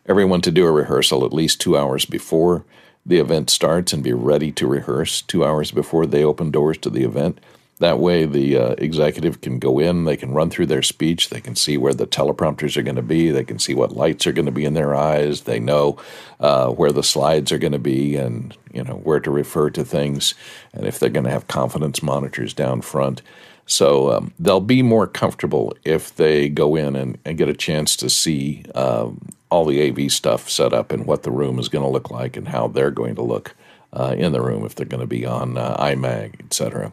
everyone 0.06 0.40
to 0.40 0.50
do 0.50 0.66
a 0.66 0.72
rehearsal 0.72 1.24
at 1.24 1.32
least 1.32 1.60
two 1.60 1.76
hours 1.76 2.04
before 2.04 2.64
the 3.06 3.18
event 3.18 3.50
starts 3.50 3.92
and 3.92 4.02
be 4.02 4.12
ready 4.12 4.50
to 4.52 4.66
rehearse 4.66 5.22
two 5.22 5.44
hours 5.44 5.70
before 5.70 6.06
they 6.06 6.24
open 6.24 6.50
doors 6.50 6.76
to 6.78 6.90
the 6.90 7.04
event. 7.04 7.38
That 7.78 7.98
way, 7.98 8.24
the 8.24 8.56
uh, 8.56 8.74
executive 8.78 9.40
can 9.40 9.58
go 9.58 9.78
in, 9.78 10.04
they 10.04 10.16
can 10.16 10.32
run 10.32 10.50
through 10.50 10.66
their 10.66 10.82
speech, 10.82 11.30
they 11.30 11.40
can 11.40 11.54
see 11.54 11.76
where 11.76 11.94
the 11.94 12.06
teleprompters 12.06 12.76
are 12.76 12.82
going 12.82 12.96
to 12.96 13.02
be, 13.02 13.30
they 13.30 13.44
can 13.44 13.58
see 13.58 13.74
what 13.74 13.96
lights 13.96 14.26
are 14.26 14.32
going 14.32 14.46
to 14.46 14.52
be 14.52 14.64
in 14.64 14.74
their 14.74 14.94
eyes, 14.94 15.42
they 15.42 15.60
know 15.60 15.96
uh, 16.40 16.68
where 16.70 16.92
the 16.92 17.02
slides 17.02 17.52
are 17.52 17.58
going 17.58 17.72
to 17.72 17.78
be, 17.78 18.16
and 18.16 18.56
you 18.72 18.82
know 18.82 18.94
where 18.94 19.20
to 19.20 19.30
refer 19.30 19.70
to 19.70 19.84
things, 19.84 20.34
and 20.72 20.86
if 20.86 20.98
they're 20.98 21.08
going 21.08 21.24
to 21.24 21.30
have 21.30 21.46
confidence 21.46 22.02
monitors 22.02 22.52
down 22.52 22.80
front. 22.80 23.22
So 23.66 24.10
um, 24.12 24.32
they'll 24.38 24.60
be 24.60 24.82
more 24.82 25.06
comfortable 25.06 25.76
if 25.84 26.16
they 26.16 26.48
go 26.48 26.74
in 26.74 26.96
and, 26.96 27.18
and 27.26 27.36
get 27.36 27.50
a 27.50 27.54
chance 27.54 27.96
to 27.96 28.08
see 28.08 28.64
um, 28.74 29.28
all 29.50 29.66
the 29.66 29.88
AV 29.88 30.10
stuff 30.10 30.48
set 30.48 30.72
up 30.72 30.90
and 30.90 31.06
what 31.06 31.22
the 31.22 31.30
room 31.30 31.58
is 31.58 31.68
going 31.68 31.84
to 31.84 31.90
look 31.90 32.10
like 32.10 32.36
and 32.36 32.48
how 32.48 32.68
they're 32.68 32.90
going 32.90 33.14
to 33.16 33.22
look 33.22 33.54
uh, 33.92 34.14
in 34.16 34.32
the 34.32 34.40
room 34.40 34.64
if 34.64 34.74
they're 34.74 34.86
going 34.86 35.02
to 35.02 35.06
be 35.06 35.26
on 35.26 35.58
uh, 35.58 35.76
IMAG, 35.76 36.40
etc. 36.40 36.92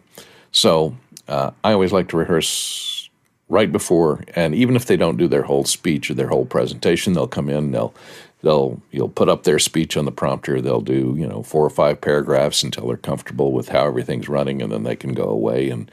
So 0.55 0.95
uh, 1.27 1.51
I 1.65 1.73
always 1.73 1.91
like 1.91 2.07
to 2.09 2.17
rehearse 2.17 3.09
right 3.49 3.69
before, 3.69 4.23
and 4.35 4.55
even 4.55 4.77
if 4.77 4.85
they 4.85 4.95
don't 4.95 5.17
do 5.17 5.27
their 5.27 5.43
whole 5.43 5.65
speech 5.65 6.09
or 6.09 6.13
their 6.13 6.29
whole 6.29 6.45
presentation, 6.45 7.11
they'll 7.11 7.27
come 7.27 7.49
in, 7.49 7.71
they'll 7.71 7.93
they'll 8.41 8.81
you'll 8.89 9.09
put 9.09 9.27
up 9.27 9.43
their 9.43 9.59
speech 9.59 9.97
on 9.97 10.05
the 10.05 10.13
prompter. 10.13 10.61
They'll 10.61 10.79
do 10.79 11.13
you 11.17 11.27
know 11.27 11.43
four 11.43 11.65
or 11.65 11.69
five 11.69 11.99
paragraphs 11.99 12.63
until 12.63 12.87
they're 12.87 12.95
comfortable 12.95 13.51
with 13.51 13.67
how 13.67 13.85
everything's 13.85 14.29
running, 14.29 14.61
and 14.61 14.71
then 14.71 14.83
they 14.83 14.95
can 14.95 15.13
go 15.13 15.25
away 15.25 15.69
and 15.69 15.91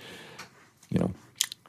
you 0.90 1.00
know 1.00 1.10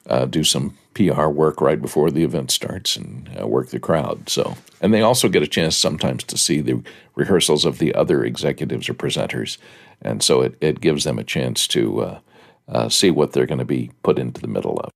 uh, 0.06 0.26
do 0.26 0.44
some 0.44 0.78
PR 0.94 1.30
work 1.30 1.62
right 1.62 1.82
before 1.82 2.12
the 2.12 2.24
event 2.24 2.52
starts 2.52 2.96
and 2.96 3.28
uh, 3.42 3.48
work 3.48 3.70
the 3.70 3.80
crowd. 3.80 4.30
So, 4.30 4.56
and 4.82 4.94
they 4.94 5.02
also 5.02 5.30
get 5.30 5.42
a 5.42 5.48
chance 5.48 5.76
sometimes 5.76 6.24
to 6.26 6.38
see 6.38 6.62
the 6.62 6.84
rehearsals 7.16 7.66
of 7.66 7.80
the 7.80 7.96
other 7.96 8.24
executives 8.24 8.88
or 8.88 8.94
presenters, 8.94 9.58
and 10.00 10.22
so 10.22 10.42
it 10.42 10.56
it 10.62 10.80
gives 10.80 11.06
them 11.06 11.18
a 11.18 11.24
chance 11.24 11.68
to 11.70 12.20
uh, 12.68 12.90
see 12.90 13.12
what 13.12 13.34
they're 13.34 13.46
going 13.46 13.60
to 13.60 13.66
be 13.66 13.92
put 14.04 14.20
into 14.20 14.42
the 14.42 14.48
middle 14.48 14.78
of. 14.78 14.90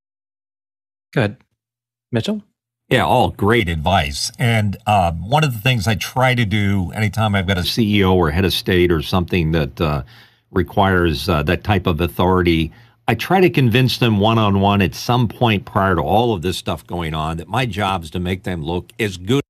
Good, 1.13 1.38
Mitchell. 2.11 2.43
Yeah, 2.89 3.05
all 3.05 3.32
great 3.32 3.68
advice. 3.68 4.32
And 4.39 4.78
uh, 4.86 5.11
one 5.11 5.43
of 5.43 5.53
the 5.53 5.59
things 5.59 5.88
I 5.88 5.95
try 5.95 6.36
to 6.36 6.45
do 6.45 6.91
anytime 6.91 7.36
I've 7.36 7.47
got 7.47 7.57
a 7.57 7.61
CEO 7.61 8.13
or 8.13 8.32
head 8.32 8.45
of 8.45 8.53
state 8.53 8.91
or 8.91 9.01
something 9.01 9.51
that 9.51 9.82
uh, 9.82 10.03
requires 10.51 11.28
uh, 11.28 11.43
that 11.43 11.65
type 11.65 11.86
of 11.86 11.99
authority, 11.99 12.72
I 13.05 13.15
try 13.15 13.41
to 13.41 13.49
convince 13.49 13.97
them 13.97 14.20
one 14.20 14.38
on 14.38 14.61
one 14.61 14.82
at 14.82 14.95
some 14.95 15.28
point 15.28 15.65
prior 15.65 15.95
to 15.95 16.01
all 16.01 16.34
of 16.34 16.41
this 16.41 16.57
stuff 16.57 16.88
going 16.88 17.13
on 17.13 17.38
that 17.38 17.49
my 17.49 17.65
job 17.65 18.03
is 18.03 18.11
to 18.11 18.20
make 18.20 18.43
them 18.43 18.63
look 18.63 18.91
as 18.99 19.18
good. 19.18 19.43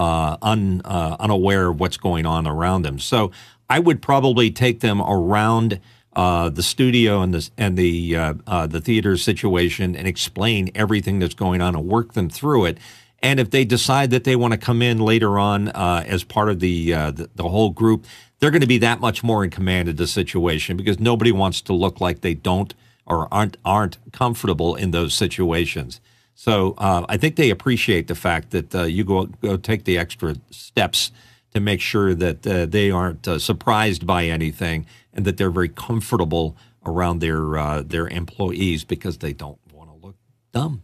Uh, 0.00 0.38
un, 0.40 0.80
uh, 0.86 1.16
unaware 1.20 1.68
of 1.68 1.78
what's 1.78 1.98
going 1.98 2.24
on 2.24 2.46
around 2.46 2.82
them. 2.82 2.98
So 2.98 3.30
I 3.68 3.78
would 3.78 4.00
probably 4.00 4.50
take 4.50 4.80
them 4.80 5.02
around 5.02 5.78
uh, 6.16 6.48
the 6.48 6.62
studio 6.62 7.20
and 7.20 7.34
the 7.34 7.50
and 7.58 7.76
the 7.76 8.16
uh, 8.16 8.34
uh, 8.46 8.66
the 8.66 8.80
theater 8.80 9.18
situation 9.18 9.94
and 9.94 10.08
explain 10.08 10.70
everything 10.74 11.18
that's 11.18 11.34
going 11.34 11.60
on 11.60 11.76
and 11.76 11.86
work 11.86 12.14
them 12.14 12.30
through 12.30 12.64
it. 12.64 12.78
And 13.22 13.38
if 13.38 13.50
they 13.50 13.66
decide 13.66 14.10
that 14.12 14.24
they 14.24 14.34
want 14.34 14.52
to 14.52 14.58
come 14.58 14.80
in 14.80 14.98
later 14.98 15.38
on 15.38 15.68
uh, 15.68 16.02
as 16.06 16.24
part 16.24 16.48
of 16.48 16.60
the, 16.60 16.92
the 16.92 17.28
the 17.34 17.48
whole 17.50 17.70
group, 17.70 18.06
they're 18.38 18.50
going 18.50 18.62
to 18.62 18.66
be 18.66 18.78
that 18.78 19.00
much 19.00 19.22
more 19.22 19.44
in 19.44 19.50
command 19.50 19.88
of 19.90 19.98
the 19.98 20.06
situation 20.06 20.78
because 20.78 20.98
nobody 20.98 21.30
wants 21.30 21.60
to 21.60 21.74
look 21.74 22.00
like 22.00 22.22
they 22.22 22.34
don't 22.34 22.72
or 23.04 23.28
aren't 23.30 23.58
aren't 23.66 23.98
comfortable 24.12 24.74
in 24.74 24.92
those 24.92 25.12
situations. 25.12 26.00
So 26.40 26.72
uh, 26.78 27.04
I 27.06 27.18
think 27.18 27.36
they 27.36 27.50
appreciate 27.50 28.08
the 28.08 28.14
fact 28.14 28.50
that 28.52 28.74
uh, 28.74 28.84
you 28.84 29.04
go 29.04 29.26
go 29.26 29.58
take 29.58 29.84
the 29.84 29.98
extra 29.98 30.36
steps 30.50 31.12
to 31.52 31.60
make 31.60 31.82
sure 31.82 32.14
that 32.14 32.46
uh, 32.46 32.64
they 32.64 32.90
aren't 32.90 33.28
uh, 33.28 33.38
surprised 33.38 34.06
by 34.06 34.24
anything 34.24 34.86
and 35.12 35.26
that 35.26 35.36
they're 35.36 35.50
very 35.50 35.68
comfortable 35.68 36.56
around 36.86 37.18
their 37.18 37.58
uh, 37.58 37.82
their 37.82 38.08
employees 38.08 38.84
because 38.84 39.18
they 39.18 39.34
don't 39.34 39.58
want 39.70 39.90
to 39.90 40.06
look 40.06 40.16
dumb. 40.50 40.82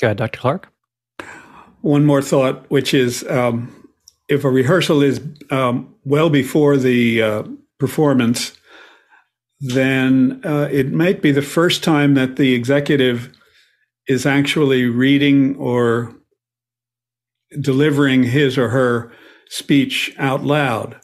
Go 0.00 0.06
ahead, 0.06 0.16
Dr. 0.16 0.38
Clark. 0.38 0.72
One 1.82 2.06
more 2.06 2.22
thought, 2.22 2.64
which 2.70 2.94
is 2.94 3.28
um, 3.28 3.90
if 4.26 4.44
a 4.44 4.48
rehearsal 4.48 5.02
is 5.02 5.20
um, 5.50 5.94
well 6.06 6.30
before 6.30 6.78
the 6.78 7.22
uh, 7.22 7.42
performance, 7.78 8.56
then 9.60 10.40
it 10.42 10.92
might 10.92 11.20
be 11.20 11.30
the 11.30 11.42
first 11.42 11.84
time 11.84 12.14
that 12.14 12.36
the 12.36 12.54
executive 12.54 13.36
is 14.10 14.26
actually 14.26 14.86
reading 14.86 15.54
or 15.54 16.12
delivering 17.60 18.24
his 18.24 18.58
or 18.58 18.68
her 18.68 19.12
speech 19.48 20.12
out 20.18 20.42
loud. 20.42 21.00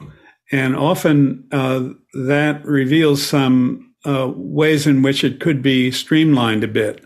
And 0.51 0.75
often 0.75 1.47
uh, 1.53 1.91
that 2.27 2.65
reveals 2.65 3.25
some 3.25 3.95
uh, 4.05 4.33
ways 4.35 4.89
in 4.89 5.03
which 5.03 5.23
it 5.23 5.39
could 5.39 5.63
be 5.63 5.93
streamlined 5.93 6.65
a 6.65 6.69
bit. 6.69 7.05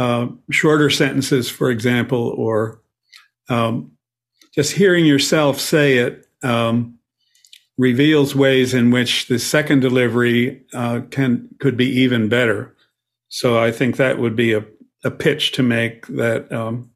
Uh, 0.00 0.26
shorter 0.50 0.90
sentences, 0.90 1.48
for 1.48 1.70
example, 1.70 2.34
or 2.36 2.82
um, 3.48 3.92
just 4.52 4.72
hearing 4.72 5.06
yourself 5.06 5.60
say 5.60 5.98
it 5.98 6.26
um, 6.42 6.98
reveals 7.78 8.34
ways 8.34 8.74
in 8.74 8.90
which 8.90 9.28
the 9.28 9.38
second 9.38 9.78
delivery 9.78 10.64
uh, 10.74 11.02
can 11.12 11.48
could 11.60 11.76
be 11.76 11.86
even 11.86 12.28
better. 12.28 12.74
So 13.28 13.62
I 13.62 13.70
think 13.70 13.96
that 13.96 14.18
would 14.18 14.34
be 14.34 14.52
a 14.52 14.64
a 15.06 15.10
pitch 15.10 15.52
to 15.52 15.62
make 15.62 16.06
that, 16.08 16.52
um, 16.52 16.90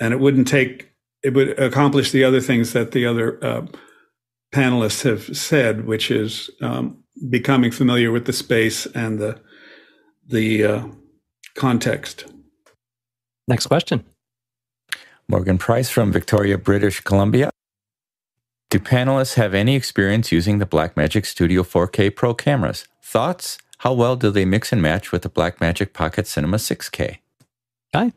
and 0.00 0.12
it 0.12 0.20
wouldn't 0.20 0.48
take 0.48 0.94
it 1.22 1.32
would 1.32 1.58
accomplish 1.58 2.10
the 2.12 2.22
other 2.22 2.40
things 2.40 2.74
that 2.74 2.92
the 2.92 3.06
other 3.06 3.42
uh, 3.42 3.66
panelists 4.54 5.02
have 5.02 5.36
said, 5.36 5.86
which 5.86 6.10
is 6.10 6.50
um, 6.60 7.02
becoming 7.30 7.70
familiar 7.70 8.12
with 8.12 8.26
the 8.26 8.32
space 8.32 8.86
and 8.86 9.18
the 9.18 9.40
the 10.26 10.64
uh, 10.64 10.86
context. 11.56 12.26
Next 13.48 13.66
question. 13.66 14.04
Morgan 15.28 15.58
Price 15.58 15.90
from 15.90 16.12
Victoria, 16.12 16.58
British 16.58 17.00
Columbia. 17.00 17.50
Do 18.70 18.78
panelists 18.78 19.34
have 19.34 19.54
any 19.54 19.76
experience 19.76 20.32
using 20.32 20.58
the 20.58 20.66
Blackmagic 20.66 21.26
Studio 21.26 21.62
4K 21.62 22.14
Pro 22.14 22.34
cameras? 22.34 22.86
Thoughts? 23.02 23.58
How 23.84 23.92
well 23.92 24.16
do 24.16 24.30
they 24.30 24.46
mix 24.46 24.72
and 24.72 24.80
match 24.80 25.12
with 25.12 25.20
the 25.20 25.28
Blackmagic 25.28 25.92
Pocket 25.92 26.26
Cinema 26.26 26.56
6K? 26.56 27.18
Hi. 27.94 28.12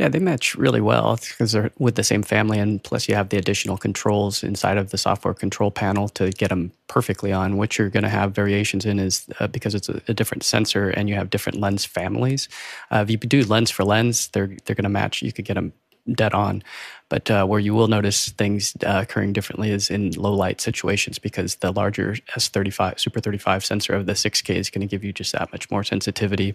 Yeah, 0.00 0.08
they 0.08 0.18
match 0.18 0.56
really 0.56 0.80
well 0.80 1.16
because 1.16 1.52
they're 1.52 1.70
with 1.78 1.94
the 1.94 2.02
same 2.02 2.24
family, 2.24 2.58
and 2.58 2.82
plus 2.82 3.08
you 3.08 3.14
have 3.14 3.28
the 3.28 3.36
additional 3.36 3.76
controls 3.76 4.42
inside 4.42 4.76
of 4.76 4.90
the 4.90 4.98
software 4.98 5.34
control 5.34 5.70
panel 5.70 6.08
to 6.10 6.30
get 6.30 6.48
them 6.48 6.72
perfectly 6.88 7.32
on. 7.32 7.58
What 7.58 7.78
you're 7.78 7.90
going 7.90 8.02
to 8.02 8.08
have 8.08 8.32
variations 8.32 8.84
in 8.84 8.98
is 8.98 9.24
uh, 9.38 9.46
because 9.46 9.76
it's 9.76 9.88
a, 9.88 10.02
a, 10.08 10.14
different 10.14 10.42
sensor 10.42 10.88
and 10.90 11.08
you 11.08 11.14
have 11.14 11.30
different 11.30 11.60
lens 11.60 11.84
families. 11.84 12.48
Uh, 12.90 13.04
if 13.06 13.10
you 13.10 13.18
do 13.18 13.44
lens 13.44 13.70
for 13.70 13.84
lens, 13.84 14.28
they're 14.28 14.56
they're 14.64 14.76
going 14.76 14.82
to 14.82 14.88
match. 14.88 15.22
You 15.22 15.32
could 15.32 15.44
get 15.44 15.54
them 15.54 15.72
dead 16.12 16.34
on. 16.34 16.62
But 17.08 17.30
uh, 17.30 17.46
where 17.46 17.60
you 17.60 17.74
will 17.74 17.88
notice 17.88 18.28
things 18.30 18.76
uh, 18.84 19.00
occurring 19.02 19.32
differently 19.32 19.70
is 19.70 19.88
in 19.88 20.10
low 20.12 20.34
light 20.34 20.60
situations 20.60 21.18
because 21.18 21.56
the 21.56 21.72
larger 21.72 22.16
S35 22.36 23.00
Super 23.00 23.20
35 23.20 23.64
sensor 23.64 23.94
of 23.94 24.06
the 24.06 24.12
6K 24.12 24.56
is 24.56 24.68
going 24.68 24.86
to 24.86 24.86
give 24.86 25.02
you 25.02 25.12
just 25.12 25.32
that 25.32 25.50
much 25.50 25.70
more 25.70 25.82
sensitivity. 25.82 26.54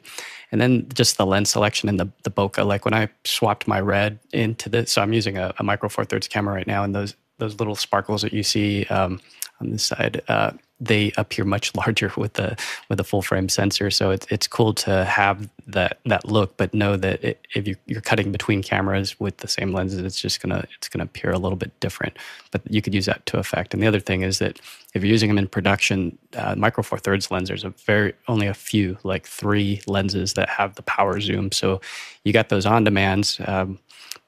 And 0.52 0.62
then 0.62 0.88
just 0.94 1.18
the 1.18 1.26
lens 1.26 1.50
selection 1.50 1.90
and 1.90 2.00
the, 2.00 2.08
the 2.22 2.30
bokeh. 2.32 2.66
Like 2.66 2.86
when 2.86 2.94
I 2.94 3.10
swapped 3.24 3.68
my 3.68 3.80
red 3.80 4.20
into 4.32 4.70
this, 4.70 4.92
so 4.92 5.02
I'm 5.02 5.14
using 5.14 5.38
a, 5.38 5.54
a 5.58 5.64
micro 5.64 5.90
four 5.90 6.06
thirds 6.06 6.28
camera 6.28 6.54
right 6.54 6.68
now, 6.68 6.84
and 6.84 6.94
those 6.94 7.16
those 7.40 7.58
little 7.60 7.76
sparkles 7.76 8.22
that 8.22 8.32
you 8.32 8.44
see 8.44 8.86
um, 8.86 9.20
on 9.60 9.72
this 9.72 9.84
side. 9.84 10.22
Uh, 10.28 10.52
they 10.86 11.12
appear 11.18 11.46
much 11.46 11.76
larger 11.78 12.12
with 12.18 12.34
the 12.34 12.58
with 12.90 13.00
a 13.00 13.04
full 13.04 13.22
frame 13.22 13.50
sensor. 13.50 13.90
So 13.92 14.12
it's 14.12 14.28
it's 14.30 14.48
cool 14.48 14.74
to 14.76 15.06
have 15.06 15.50
that 15.68 16.00
that 16.06 16.26
look, 16.26 16.58
but 16.58 16.74
know 16.74 16.98
that 16.98 17.24
it, 17.24 17.48
if 17.56 17.68
you, 17.68 17.76
you're 17.86 18.02
cutting 18.02 18.32
between 18.32 18.62
cameras 18.62 19.20
with 19.20 19.38
the 19.38 19.48
same 19.48 19.72
lenses, 19.72 20.00
it's 20.00 20.20
just 20.22 20.42
gonna 20.42 20.66
it's 20.78 20.90
gonna 20.90 21.06
appear 21.06 21.32
a 21.32 21.38
little 21.40 21.58
bit 21.58 21.78
different. 21.80 22.18
But 22.52 22.62
you 22.70 22.82
could 22.82 22.94
use 22.94 23.06
that 23.06 23.26
to 23.28 23.40
effect. 23.40 23.74
And 23.74 23.82
the 23.82 23.88
other 23.88 24.00
thing 24.00 24.22
is 24.22 24.40
that 24.40 24.60
if 24.94 25.04
you're 25.04 25.12
using 25.12 25.30
them 25.30 25.38
in 25.38 25.48
production, 25.48 26.18
uh, 26.36 26.56
micro 26.56 26.84
four 26.84 27.00
thirds 27.00 27.32
lenses 27.32 27.66
are 27.66 27.74
very 27.86 28.14
only 28.28 28.48
a 28.48 28.54
few, 28.54 28.98
like 29.04 29.26
three 29.26 29.82
lenses 29.88 30.34
that 30.34 30.50
have 30.50 30.76
the 30.76 30.84
power 30.84 31.20
zoom. 31.20 31.52
So 31.52 31.82
you 32.24 32.34
got 32.34 32.50
those 32.50 32.66
on 32.66 32.84
demands, 32.84 33.40
um, 33.48 33.80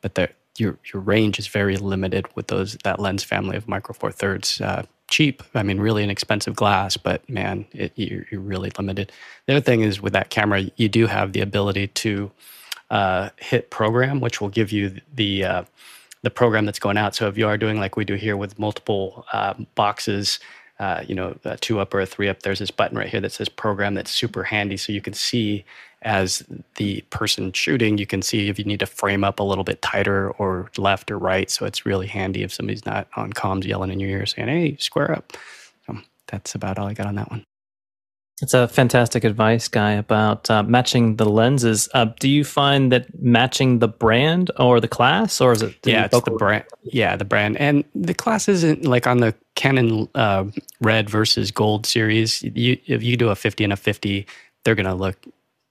but 0.02 0.16
your 0.58 0.78
your 0.94 1.02
range 1.02 1.40
is 1.40 1.48
very 1.48 1.78
limited 1.78 2.28
with 2.36 2.48
those 2.48 2.78
that 2.84 3.00
lens 3.00 3.24
family 3.24 3.58
of 3.58 3.68
micro 3.68 3.94
four 3.94 4.12
thirds. 4.12 4.62
Uh, 4.62 4.84
cheap. 5.08 5.44
I 5.54 5.64
mean, 5.64 5.80
really 5.80 6.04
inexpensive 6.04 6.56
glass, 6.56 6.98
but 6.98 7.28
man, 7.30 7.66
it, 7.72 7.92
you're, 7.96 8.26
you're, 8.32 8.42
really 8.42 8.72
limited. 8.78 9.12
The 9.46 9.54
other 9.54 9.62
thing 9.62 9.82
is 9.82 10.02
with 10.02 10.14
that 10.14 10.30
camera, 10.30 10.64
you 10.76 10.90
do 10.90 11.08
have 11.08 11.34
the 11.34 11.42
ability 11.42 11.88
to 11.88 12.32
uh, 12.90 13.30
hit 13.38 13.70
program, 13.70 14.20
which 14.20 14.42
will 14.42 14.50
give 14.50 14.72
you 14.72 15.00
the 15.14 15.44
uh, 15.44 15.64
the 16.22 16.30
program 16.32 16.66
that's 16.66 16.80
going 16.80 16.98
out. 16.98 17.14
So 17.16 17.28
if 17.28 17.38
you 17.38 17.48
are 17.48 17.58
doing 17.58 17.80
like 17.80 17.96
we 17.96 18.06
do 18.06 18.16
here 18.16 18.36
with 18.36 18.58
multiple 18.58 19.26
uh, 19.32 19.54
boxes, 19.76 20.40
uh, 20.80 21.04
you 21.08 21.16
know, 21.16 21.38
a 21.46 21.58
two 21.58 21.80
up 21.80 21.94
or 21.94 22.02
a 22.02 22.06
three 22.06 22.28
up, 22.28 22.42
there's 22.42 22.60
this 22.60 22.72
button 22.72 22.98
right 22.98 23.08
here 23.08 23.22
that 23.22 23.32
says 23.32 23.48
program 23.50 23.94
that's 23.94 24.12
super 24.12 24.44
handy. 24.44 24.78
So 24.78 24.92
you 24.92 25.02
can 25.02 25.14
see 25.14 25.64
as 26.02 26.44
the 26.76 27.02
person 27.10 27.52
shooting, 27.54 27.98
you 27.98 28.06
can 28.06 28.22
see 28.22 28.50
if 28.50 28.60
you 28.60 28.66
need 28.66 28.80
to 28.82 28.86
frame 28.86 29.24
up 29.24 29.40
a 29.40 29.44
little 29.44 29.64
bit 29.64 29.82
tighter 29.82 30.32
or 30.32 30.70
left 30.78 31.10
or 31.10 31.18
right. 31.18 31.50
So 31.50 31.66
it's 31.66 31.86
really 31.86 32.08
handy 32.08 32.44
if 32.44 32.54
somebody's 32.54 32.86
not 32.86 33.08
on 33.16 33.34
comms 33.34 33.66
yelling 33.66 33.92
in 33.92 34.00
your 34.00 34.10
ear 34.10 34.26
saying, 34.26 34.50
hey, 34.50 34.76
square 34.78 35.12
up. 35.12 35.34
So 35.88 35.98
that's 36.28 36.56
about 36.56 36.78
all 36.78 36.88
I 36.88 36.94
got 36.94 37.08
on 37.08 37.16
that 37.16 37.32
one. 37.32 37.46
It's 38.42 38.54
a 38.54 38.68
fantastic 38.68 39.24
advice, 39.24 39.70
Guy, 39.70 39.94
about 39.94 40.50
uh, 40.50 40.62
matching 40.64 41.16
the 41.16 41.26
lenses. 41.26 41.88
Uh, 41.94 42.08
do 42.20 42.28
you 42.28 42.44
find 42.44 42.92
that 42.92 43.08
matching 43.22 43.80
the 43.80 43.88
brand 43.88 44.52
or 44.60 44.82
the 44.82 44.90
class, 44.90 45.40
or 45.40 45.54
is 45.54 45.62
it? 45.62 45.74
Yeah, 45.86 46.06
it's 46.06 46.20
the 46.20 46.32
brand. 46.32 46.66
Yeah, 46.84 47.16
the 47.16 47.24
brand 47.24 47.56
and 47.58 47.86
the 47.96 48.14
class 48.14 48.50
isn't 48.50 48.84
like 48.84 49.08
on 49.08 49.20
the 49.20 49.34
Canon 49.56 50.10
uh, 50.16 50.46
Red 50.82 51.10
versus 51.10 51.50
Gold 51.50 51.86
series. 51.86 52.44
You, 52.44 52.78
if 52.88 53.02
you 53.04 53.16
do 53.16 53.30
a 53.30 53.36
fifty 53.36 53.64
and 53.64 53.72
a 53.72 53.78
fifty, 53.78 54.28
they're 54.66 54.76
going 54.76 54.86
to 54.86 54.94
look 54.96 55.16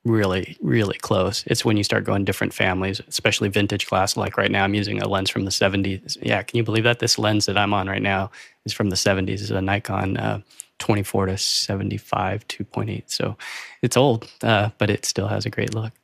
really, 0.05 0.57
really 0.63 0.99
close. 0.99 1.45
It's 1.47 1.65
when 1.65 1.77
you 1.77 1.85
start 1.85 2.05
going 2.05 2.25
different 2.25 2.55
families, 2.55 3.01
especially 3.09 3.49
vintage 3.49 3.87
glass. 3.87 4.17
Like 4.17 4.39
right 4.39 4.51
now, 4.51 4.65
I'm 4.65 4.75
using 4.75 5.01
a 5.03 5.09
lens 5.09 5.31
from 5.31 5.45
the 5.45 5.51
70s. 5.51 6.19
Yeah, 6.23 6.43
can 6.43 6.57
you 6.57 6.63
believe 6.63 6.85
that? 6.85 6.99
This 6.99 7.19
lens 7.19 7.47
that 7.47 7.57
I'm 7.57 7.73
on 7.73 7.89
right 7.89 8.03
now 8.03 8.31
is 8.67 8.73
from 8.73 8.91
the 8.91 8.97
70s. 8.97 9.41
It's 9.41 9.51
a 9.51 9.63
Nikon 9.63 10.17
uh, 10.19 10.41
24 10.85 11.27
to 11.27 11.39
75 11.39 12.47
2.8. 12.47 13.05
So 13.07 13.39
it's 13.81 13.97
old, 13.97 14.31
uh, 14.43 14.69
but 14.77 14.91
it 14.91 15.07
still 15.07 15.29
has 15.29 15.47
a 15.47 15.51
great 15.51 15.75
look. 15.75 15.95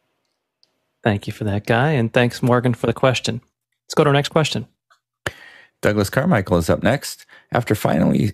Thank 1.02 1.26
you 1.26 1.34
for 1.34 1.44
that, 1.44 1.66
Guy. 1.66 1.90
And 1.90 2.10
thanks, 2.10 2.42
Morgan, 2.42 2.72
for 2.72 2.86
the 2.86 2.94
question. 2.94 3.42
Let's 3.84 3.94
go 3.94 4.04
to 4.04 4.08
our 4.08 4.14
next 4.14 4.30
question. 4.30 4.66
Douglas 5.82 6.08
Carmichael 6.08 6.56
is 6.56 6.70
up 6.70 6.82
next. 6.82 7.26
After 7.52 7.74
finally 7.74 8.32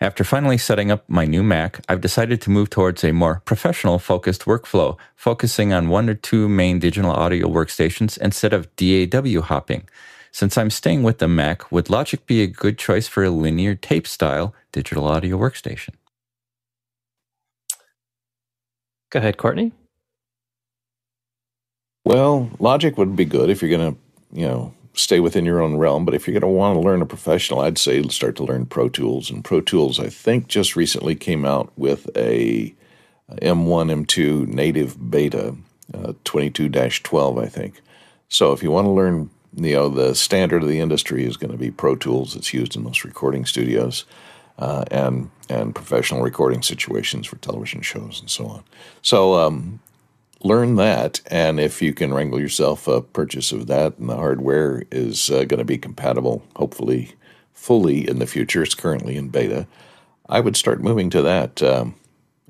after 0.00 0.24
finally 0.24 0.58
setting 0.58 0.90
up 0.90 1.08
my 1.08 1.24
new 1.24 1.42
Mac, 1.44 1.84
I've 1.88 2.00
decided 2.00 2.40
to 2.42 2.50
move 2.50 2.70
towards 2.70 3.04
a 3.04 3.12
more 3.12 3.40
professional 3.44 4.00
focused 4.00 4.42
workflow, 4.42 4.96
focusing 5.14 5.72
on 5.72 5.88
one 5.88 6.08
or 6.08 6.14
two 6.14 6.48
main 6.48 6.78
digital 6.78 7.10
audio 7.12 7.48
workstations 7.48 8.18
instead 8.18 8.52
of 8.52 8.68
DAW 8.76 9.40
hopping. 9.42 9.88
Since 10.32 10.56
I'm 10.56 10.70
staying 10.70 11.02
with 11.02 11.18
the 11.18 11.28
Mac, 11.28 11.70
would 11.70 11.90
Logic 11.90 12.24
be 12.26 12.42
a 12.42 12.46
good 12.46 12.78
choice 12.78 13.06
for 13.06 13.22
a 13.22 13.30
linear 13.30 13.74
tape 13.74 14.06
style 14.06 14.54
digital 14.72 15.04
audio 15.04 15.36
workstation? 15.36 15.90
Go 19.10 19.18
ahead, 19.18 19.36
Courtney. 19.36 19.72
Well, 22.04 22.50
Logic 22.58 22.96
would 22.96 23.14
be 23.14 23.26
good 23.26 23.50
if 23.50 23.60
you're 23.60 23.76
going 23.76 23.94
to, 23.94 24.00
you 24.32 24.46
know, 24.46 24.74
stay 24.94 25.20
within 25.20 25.44
your 25.44 25.62
own 25.62 25.76
realm. 25.76 26.06
But 26.06 26.14
if 26.14 26.26
you're 26.26 26.32
going 26.38 26.50
to 26.50 26.58
want 26.58 26.76
to 26.76 26.80
learn 26.80 27.02
a 27.02 27.06
professional, 27.06 27.60
I'd 27.60 27.78
say 27.78 28.02
start 28.04 28.36
to 28.36 28.44
learn 28.44 28.66
Pro 28.66 28.88
Tools. 28.88 29.30
And 29.30 29.44
Pro 29.44 29.60
Tools, 29.60 30.00
I 30.00 30.08
think, 30.08 30.48
just 30.48 30.76
recently 30.76 31.14
came 31.14 31.44
out 31.44 31.70
with 31.76 32.08
a 32.16 32.74
M1, 33.30 34.06
M2 34.06 34.48
native 34.48 35.10
beta, 35.10 35.56
uh, 35.92 36.12
22-12, 36.24 37.42
I 37.42 37.46
think. 37.46 37.80
So 38.28 38.52
if 38.52 38.62
you 38.62 38.70
want 38.70 38.86
to 38.86 38.90
learn, 38.90 39.30
you 39.54 39.74
know, 39.74 39.88
the 39.88 40.14
standard 40.14 40.62
of 40.62 40.68
the 40.68 40.80
industry 40.80 41.24
is 41.24 41.36
going 41.36 41.52
to 41.52 41.58
be 41.58 41.70
Pro 41.70 41.96
Tools. 41.96 42.36
It's 42.36 42.54
used 42.54 42.76
in 42.76 42.82
most 42.82 43.04
recording 43.04 43.44
studios. 43.44 44.04
Uh, 44.58 44.84
and 44.90 45.30
and 45.48 45.74
professional 45.74 46.20
recording 46.20 46.60
situations 46.62 47.26
for 47.26 47.36
television 47.36 47.80
shows 47.80 48.20
and 48.20 48.30
so 48.30 48.46
on. 48.46 48.62
So 49.00 49.34
um, 49.34 49.80
learn 50.42 50.76
that, 50.76 51.20
and 51.26 51.58
if 51.58 51.80
you 51.80 51.94
can 51.94 52.12
wrangle 52.12 52.38
yourself 52.38 52.86
a 52.86 53.00
purchase 53.00 53.50
of 53.50 53.66
that, 53.68 53.98
and 53.98 54.10
the 54.10 54.16
hardware 54.16 54.84
is 54.90 55.30
uh, 55.30 55.44
going 55.44 55.58
to 55.58 55.64
be 55.64 55.78
compatible, 55.78 56.42
hopefully 56.54 57.14
fully 57.54 58.08
in 58.08 58.18
the 58.18 58.26
future. 58.26 58.62
It's 58.62 58.74
currently 58.74 59.16
in 59.16 59.28
beta. 59.28 59.66
I 60.28 60.40
would 60.40 60.56
start 60.56 60.82
moving 60.82 61.10
to 61.10 61.22
that 61.22 61.62
um, 61.62 61.94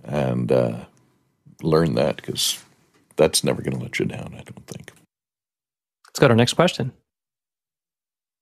and 0.05 0.51
uh, 0.51 0.85
learn 1.63 1.95
that 1.95 2.17
because 2.17 2.63
that's 3.17 3.45
never 3.45 3.63
going 3.63 3.77
to 3.77 3.83
let 3.83 3.99
you 3.99 4.07
down. 4.07 4.35
I 4.39 4.43
don't 4.43 4.67
think. 4.67 4.93
Let's 6.13 6.21
go 6.21 6.29
to 6.29 6.33
our 6.33 6.37
next 6.37 6.55
question. 6.55 6.93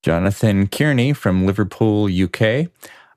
Jonathan 0.03 0.67
Kearney 0.67 1.13
from 1.13 1.45
Liverpool, 1.45 2.09
UK. 2.11 2.67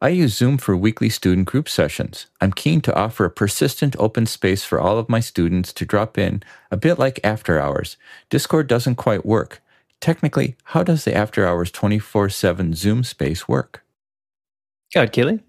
I 0.00 0.08
use 0.10 0.36
Zoom 0.36 0.58
for 0.58 0.76
weekly 0.76 1.08
student 1.08 1.48
group 1.48 1.68
sessions. 1.68 2.26
I'm 2.40 2.52
keen 2.52 2.80
to 2.82 2.94
offer 2.94 3.24
a 3.24 3.30
persistent 3.30 3.96
open 3.98 4.26
space 4.26 4.62
for 4.62 4.78
all 4.78 4.98
of 4.98 5.08
my 5.08 5.18
students 5.18 5.72
to 5.72 5.86
drop 5.86 6.18
in, 6.18 6.42
a 6.70 6.76
bit 6.76 6.98
like 6.98 7.18
after 7.24 7.58
hours. 7.58 7.96
Discord 8.30 8.68
doesn't 8.68 8.96
quite 8.96 9.26
work. 9.26 9.60
Technically, 10.00 10.56
how 10.64 10.84
does 10.84 11.04
the 11.04 11.16
after 11.16 11.46
hours 11.46 11.72
24 11.72 12.28
7 12.28 12.74
Zoom 12.74 13.02
space 13.02 13.48
work? 13.48 13.82
Go 14.92 15.00
ahead, 15.00 15.12
Keely. 15.12 15.40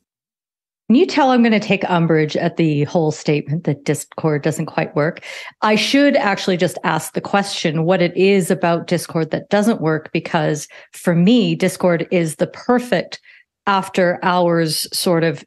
Can 0.87 0.95
you 0.95 1.07
tell 1.07 1.31
I'm 1.31 1.41
going 1.41 1.51
to 1.51 1.59
take 1.59 1.89
umbrage 1.89 2.37
at 2.37 2.57
the 2.57 2.83
whole 2.83 3.11
statement 3.11 3.63
that 3.63 3.85
Discord 3.85 4.43
doesn't 4.43 4.67
quite 4.67 4.95
work? 4.95 5.23
I 5.63 5.75
should 5.75 6.15
actually 6.15 6.57
just 6.57 6.77
ask 6.83 7.13
the 7.13 7.21
question 7.21 7.85
what 7.85 8.03
it 8.03 8.15
is 8.15 8.51
about 8.51 8.85
Discord 8.85 9.31
that 9.31 9.49
doesn't 9.49 9.81
work, 9.81 10.11
because 10.13 10.67
for 10.93 11.15
me, 11.15 11.55
Discord 11.55 12.07
is 12.11 12.35
the 12.35 12.45
perfect 12.45 13.19
after 13.65 14.19
hours 14.21 14.87
sort 14.95 15.23
of 15.23 15.43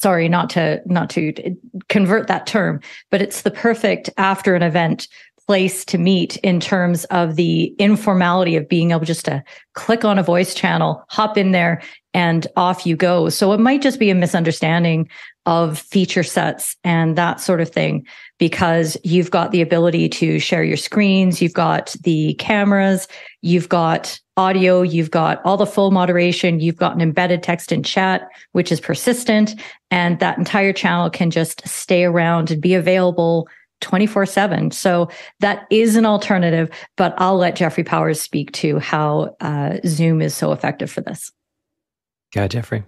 sorry 0.00 0.28
not 0.28 0.48
to 0.50 0.80
not 0.86 1.10
to 1.10 1.32
convert 1.88 2.28
that 2.28 2.46
term 2.46 2.80
but 3.10 3.20
it's 3.20 3.42
the 3.42 3.50
perfect 3.50 4.08
after 4.16 4.54
an 4.54 4.62
event 4.62 5.08
place 5.48 5.82
to 5.86 5.96
meet 5.96 6.36
in 6.38 6.60
terms 6.60 7.06
of 7.06 7.36
the 7.36 7.74
informality 7.78 8.54
of 8.54 8.68
being 8.68 8.90
able 8.90 9.06
just 9.06 9.24
to 9.24 9.42
click 9.72 10.04
on 10.04 10.18
a 10.18 10.22
voice 10.22 10.52
channel 10.54 11.02
hop 11.08 11.38
in 11.38 11.52
there 11.52 11.80
and 12.12 12.46
off 12.54 12.84
you 12.84 12.94
go 12.94 13.30
so 13.30 13.52
it 13.52 13.58
might 13.58 13.80
just 13.80 13.98
be 13.98 14.10
a 14.10 14.14
misunderstanding 14.14 15.08
of 15.46 15.78
feature 15.78 16.22
sets 16.22 16.76
and 16.84 17.16
that 17.16 17.40
sort 17.40 17.62
of 17.62 17.70
thing 17.70 18.06
because 18.38 18.98
you've 19.04 19.30
got 19.30 19.50
the 19.50 19.62
ability 19.62 20.06
to 20.06 20.38
share 20.38 20.62
your 20.62 20.76
screens 20.76 21.40
you've 21.40 21.54
got 21.54 21.96
the 22.02 22.34
cameras 22.34 23.08
you've 23.40 23.70
got 23.70 24.20
audio, 24.38 24.82
you've 24.82 25.10
got 25.10 25.44
all 25.44 25.56
the 25.56 25.66
full 25.66 25.90
moderation, 25.90 26.60
you've 26.60 26.76
got 26.76 26.94
an 26.94 27.00
embedded 27.00 27.42
text 27.42 27.72
and 27.72 27.84
chat, 27.84 28.28
which 28.52 28.70
is 28.70 28.80
persistent. 28.80 29.60
And 29.90 30.20
that 30.20 30.38
entire 30.38 30.72
channel 30.72 31.10
can 31.10 31.32
just 31.32 31.66
stay 31.66 32.04
around 32.04 32.52
and 32.52 32.62
be 32.62 32.74
available 32.74 33.48
24 33.80 34.26
7. 34.26 34.70
So 34.70 35.08
that 35.40 35.66
is 35.70 35.96
an 35.96 36.06
alternative, 36.06 36.70
but 36.96 37.14
I'll 37.18 37.36
let 37.36 37.56
Jeffrey 37.56 37.84
Powers 37.84 38.20
speak 38.20 38.52
to 38.52 38.78
how 38.78 39.36
uh, 39.40 39.78
Zoom 39.86 40.20
is 40.20 40.34
so 40.34 40.52
effective 40.52 40.90
for 40.90 41.00
this. 41.00 41.32
Yeah, 42.34 42.46
Jeffrey. 42.46 42.84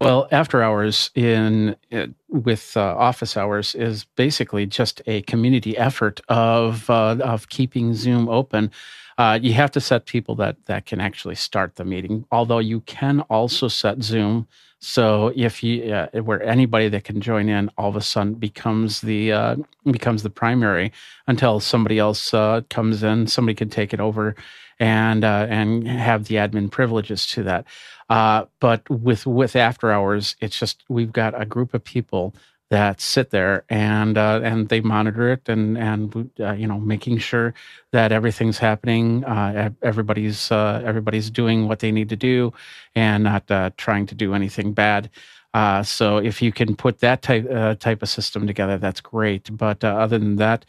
Well, 0.00 0.28
after 0.30 0.62
hours 0.62 1.10
in 1.14 1.76
uh, 1.92 2.06
with 2.28 2.74
uh, 2.76 2.80
office 2.96 3.36
hours 3.36 3.74
is 3.74 4.04
basically 4.16 4.64
just 4.64 5.02
a 5.06 5.22
community 5.22 5.76
effort 5.76 6.20
of 6.28 6.88
uh, 6.88 7.16
of 7.20 7.50
keeping 7.50 7.92
Zoom 7.94 8.28
open. 8.28 8.70
Uh, 9.18 9.38
you 9.42 9.52
have 9.52 9.70
to 9.72 9.80
set 9.80 10.06
people 10.06 10.34
that 10.36 10.56
that 10.66 10.86
can 10.86 11.00
actually 11.02 11.34
start 11.34 11.76
the 11.76 11.84
meeting. 11.84 12.24
Although 12.32 12.60
you 12.60 12.80
can 12.82 13.20
also 13.22 13.68
set 13.68 14.02
Zoom, 14.02 14.48
so 14.78 15.34
if 15.36 15.62
you 15.62 15.92
uh, 15.92 16.08
where 16.22 16.42
anybody 16.44 16.88
that 16.88 17.04
can 17.04 17.20
join 17.20 17.50
in 17.50 17.70
all 17.76 17.90
of 17.90 17.96
a 17.96 18.00
sudden 18.00 18.34
becomes 18.34 19.02
the 19.02 19.32
uh, 19.32 19.56
becomes 19.90 20.22
the 20.22 20.30
primary 20.30 20.92
until 21.26 21.60
somebody 21.60 21.98
else 21.98 22.30
comes 22.70 23.02
in, 23.02 23.26
somebody 23.26 23.54
can 23.54 23.68
take 23.68 23.92
it 23.92 24.00
over 24.00 24.34
and 24.80 25.22
uh, 25.24 25.46
and 25.48 25.86
have 25.86 26.24
the 26.24 26.36
admin 26.36 26.70
privileges 26.70 27.26
to 27.28 27.44
that. 27.44 27.66
Uh, 28.08 28.46
but 28.58 28.88
with 28.90 29.26
with 29.26 29.54
after 29.54 29.92
hours, 29.92 30.34
it's 30.40 30.58
just 30.58 30.82
we've 30.88 31.12
got 31.12 31.40
a 31.40 31.44
group 31.44 31.74
of 31.74 31.84
people 31.84 32.34
that 32.70 33.00
sit 33.00 33.30
there 33.30 33.64
and 33.68 34.16
uh, 34.16 34.40
and 34.42 34.68
they 34.68 34.80
monitor 34.80 35.30
it 35.32 35.48
and 35.48 35.76
and 35.76 36.30
uh, 36.40 36.52
you 36.52 36.66
know 36.66 36.78
making 36.78 37.18
sure 37.18 37.52
that 37.92 38.12
everything's 38.12 38.58
happening 38.58 39.24
uh, 39.24 39.70
everybody's 39.82 40.50
uh, 40.50 40.80
everybody's 40.84 41.30
doing 41.30 41.68
what 41.68 41.80
they 41.80 41.90
need 41.90 42.08
to 42.08 42.16
do 42.16 42.52
and 42.94 43.24
not 43.24 43.48
uh, 43.50 43.70
trying 43.76 44.06
to 44.06 44.14
do 44.14 44.34
anything 44.34 44.72
bad 44.72 45.10
uh, 45.52 45.82
so 45.82 46.18
if 46.18 46.40
you 46.40 46.52
can 46.52 46.76
put 46.76 47.00
that 47.00 47.22
type 47.22 47.44
type 47.80 48.02
of 48.02 48.08
system 48.08 48.46
together 48.46 48.78
that's 48.78 49.00
great 49.00 49.50
but 49.56 49.82
other 49.82 50.16
than 50.16 50.36
that 50.36 50.64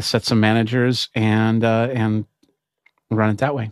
set 0.00 0.22
some 0.22 0.38
managers 0.38 1.08
and 1.16 1.64
and 1.64 2.26
run 3.10 3.30
it 3.30 3.38
that 3.38 3.54
way 3.54 3.70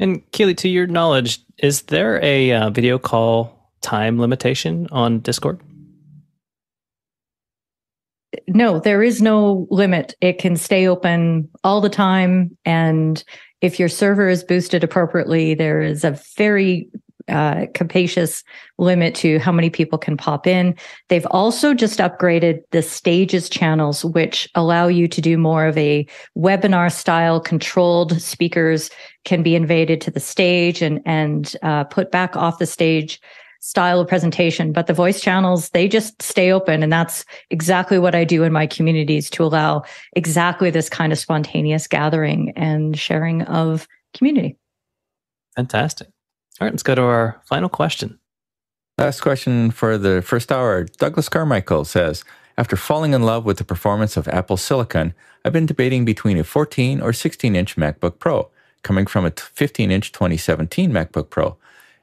and 0.00 0.22
Keely, 0.30 0.54
to 0.54 0.68
your 0.68 0.86
knowledge 0.86 1.40
is 1.58 1.82
there 1.82 2.22
a 2.22 2.52
uh, 2.52 2.70
video 2.70 2.98
call 2.98 3.72
time 3.80 4.18
limitation 4.18 4.86
on 4.90 5.20
discord 5.20 5.60
no, 8.46 8.78
there 8.78 9.02
is 9.02 9.22
no 9.22 9.66
limit. 9.70 10.14
It 10.20 10.38
can 10.38 10.56
stay 10.56 10.86
open 10.86 11.48
all 11.64 11.80
the 11.80 11.88
time. 11.88 12.56
And 12.64 13.22
if 13.60 13.78
your 13.78 13.88
server 13.88 14.28
is 14.28 14.44
boosted 14.44 14.84
appropriately, 14.84 15.54
there 15.54 15.80
is 15.80 16.04
a 16.04 16.18
very 16.36 16.90
uh, 17.28 17.66
capacious 17.74 18.42
limit 18.78 19.14
to 19.16 19.38
how 19.38 19.52
many 19.52 19.70
people 19.70 19.98
can 19.98 20.16
pop 20.16 20.46
in. 20.46 20.74
They've 21.08 21.26
also 21.30 21.74
just 21.74 21.98
upgraded 21.98 22.60
the 22.70 22.82
stages 22.82 23.48
channels, 23.48 24.04
which 24.04 24.48
allow 24.54 24.88
you 24.88 25.08
to 25.08 25.20
do 25.20 25.38
more 25.38 25.66
of 25.66 25.76
a 25.78 26.06
webinar 26.36 26.92
style 26.92 27.40
controlled 27.40 28.20
speakers 28.20 28.90
can 29.24 29.42
be 29.42 29.54
invaded 29.54 30.00
to 30.02 30.10
the 30.10 30.20
stage 30.20 30.82
and, 30.82 31.00
and 31.04 31.54
uh, 31.62 31.84
put 31.84 32.10
back 32.10 32.36
off 32.36 32.58
the 32.58 32.66
stage 32.66 33.20
style 33.60 34.00
of 34.00 34.08
presentation. 34.08 34.72
But 34.72 34.86
the 34.86 34.92
voice 34.92 35.20
channels, 35.20 35.70
they 35.70 35.88
just 35.88 36.22
stay 36.22 36.52
open. 36.52 36.82
And 36.82 36.92
that's 36.92 37.24
exactly 37.50 37.98
what 37.98 38.14
I 38.14 38.24
do 38.24 38.42
in 38.44 38.52
my 38.52 38.66
communities 38.66 39.28
to 39.30 39.44
allow 39.44 39.82
exactly 40.14 40.70
this 40.70 40.88
kind 40.88 41.12
of 41.12 41.18
spontaneous 41.18 41.86
gathering 41.86 42.52
and 42.56 42.98
sharing 42.98 43.42
of 43.42 43.86
community. 44.14 44.56
Fantastic. 45.56 46.08
All 46.60 46.66
right, 46.66 46.72
let's 46.72 46.82
go 46.82 46.94
to 46.94 47.02
our 47.02 47.40
final 47.44 47.68
question. 47.68 48.18
Last 48.96 49.20
question 49.20 49.70
for 49.70 49.96
the 49.96 50.22
first 50.22 50.50
hour. 50.50 50.84
Douglas 50.84 51.28
Carmichael 51.28 51.84
says, 51.84 52.24
after 52.56 52.74
falling 52.74 53.14
in 53.14 53.22
love 53.22 53.44
with 53.44 53.58
the 53.58 53.64
performance 53.64 54.16
of 54.16 54.26
Apple 54.26 54.56
Silicon, 54.56 55.14
I've 55.44 55.52
been 55.52 55.66
debating 55.66 56.04
between 56.04 56.36
a 56.36 56.42
14 56.42 57.00
or 57.00 57.12
16 57.12 57.54
inch 57.54 57.76
MacBook 57.76 58.18
Pro, 58.18 58.50
coming 58.82 59.06
from 59.06 59.24
a 59.24 59.30
15 59.30 59.92
inch 59.92 60.10
2017 60.10 60.90
MacBook 60.90 61.30
Pro. 61.30 61.56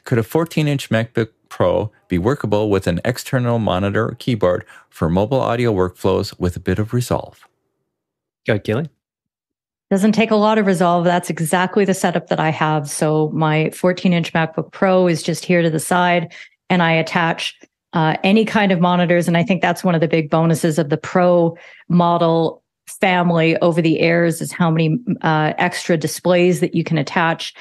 Could 0.06 0.20
a 0.20 0.24
14 0.24 0.70
inch 0.70 0.90
MacBook 0.90 1.30
Pro 1.50 1.92
be 2.08 2.18
workable 2.18 2.70
with 2.70 2.88
an 2.88 3.02
external 3.04 3.60
monitor 3.60 4.08
or 4.08 4.16
keyboard 4.16 4.66
for 4.90 5.10
mobile 5.10 5.42
audio 5.42 5.74
workflows 5.74 6.40
with 6.40 6.56
a 6.56 6.62
bit 6.62 6.80
of 6.80 6.94
resolve? 6.94 7.46
Go 8.48 8.54
ahead, 8.54 8.64
Keely. 8.64 8.90
Doesn't 9.92 10.14
take 10.14 10.32
a 10.32 10.36
lot 10.36 10.58
of 10.58 10.66
resolve. 10.66 11.06
That's 11.06 11.30
exactly 11.30 11.86
the 11.86 11.94
setup 11.94 12.28
that 12.28 12.40
I 12.40 12.50
have. 12.50 12.90
So 12.90 13.30
my 13.34 13.70
14 13.70 14.14
inch 14.14 14.34
MacBook 14.34 14.72
Pro 14.72 15.08
is 15.08 15.22
just 15.22 15.46
here 15.46 15.62
to 15.62 15.70
the 15.70 15.80
side 15.80 16.34
and 16.70 16.82
I 16.82 16.92
attach 16.94 17.56
uh, 17.94 18.18
any 18.24 18.46
kind 18.46 18.72
of 18.72 18.80
monitors. 18.80 19.28
And 19.28 19.38
I 19.38 19.44
think 19.44 19.62
that's 19.62 19.84
one 19.84 19.96
of 19.96 20.02
the 20.02 20.08
big 20.08 20.30
bonuses 20.30 20.80
of 20.80 20.90
the 20.90 20.98
Pro 20.98 21.56
model 21.88 22.64
family 22.88 23.58
over 23.58 23.82
the 23.82 24.00
airs 24.00 24.42
is 24.42 24.52
how 24.52 24.72
many 24.72 24.98
uh, 25.22 25.54
extra 25.58 25.98
displays 25.98 26.62
that 26.62 26.74
you 26.74 26.84
can 26.84 26.98
attach. 26.98 27.54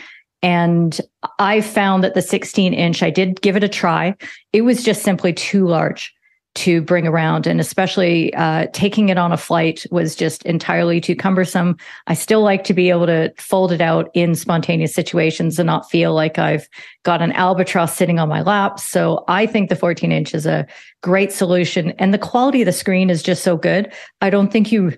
And 0.43 1.01
I 1.39 1.61
found 1.61 2.05
that 2.05 2.15
the 2.15 2.23
16 2.23 2.73
inch, 2.73 3.03
I 3.03 3.11
did 3.11 3.41
give 3.43 3.57
it 3.57 3.65
a 3.65 3.69
try. 3.69 4.15
It 4.53 4.63
was 4.63 4.83
just 4.83 5.03
simply 5.03 5.33
too 5.33 5.67
large 5.67 6.14
to 6.55 6.81
bring 6.83 7.07
around. 7.07 7.47
And 7.47 7.61
especially 7.61 8.33
uh, 8.35 8.67
taking 8.73 9.09
it 9.09 9.19
on 9.19 9.33
a 9.33 9.37
flight 9.37 9.85
was 9.91 10.15
just 10.15 10.45
entirely 10.45 11.01
too 11.01 11.17
cumbersome. 11.17 11.77
I 12.07 12.15
still 12.15 12.43
like 12.43 12.63
to 12.65 12.75
be 12.75 12.91
able 12.91 13.07
to 13.07 13.33
fold 13.37 13.73
it 13.73 13.81
out 13.81 14.11
in 14.15 14.35
spontaneous 14.35 14.95
situations 14.95 15.59
and 15.59 15.67
not 15.67 15.91
feel 15.91 16.15
like 16.15 16.39
I've 16.39 16.69
got 17.03 17.23
an 17.23 17.33
albatross 17.33 17.97
sitting 17.97 18.21
on 18.21 18.29
my 18.29 18.41
lap. 18.41 18.79
So 18.79 19.25
I 19.27 19.47
think 19.47 19.69
the 19.69 19.77
14 19.77 20.13
inch 20.13 20.35
is 20.35 20.47
a 20.47 20.67
great 21.03 21.33
solution. 21.33 21.91
And 21.99 22.15
the 22.15 22.19
quality 22.19 22.63
of 22.63 22.67
the 22.67 22.73
screen 22.73 23.11
is 23.11 23.23
just 23.23 23.43
so 23.43 23.57
good. 23.57 23.93
I 24.21 24.31
don't 24.31 24.53
think 24.53 24.71
you, 24.71 24.97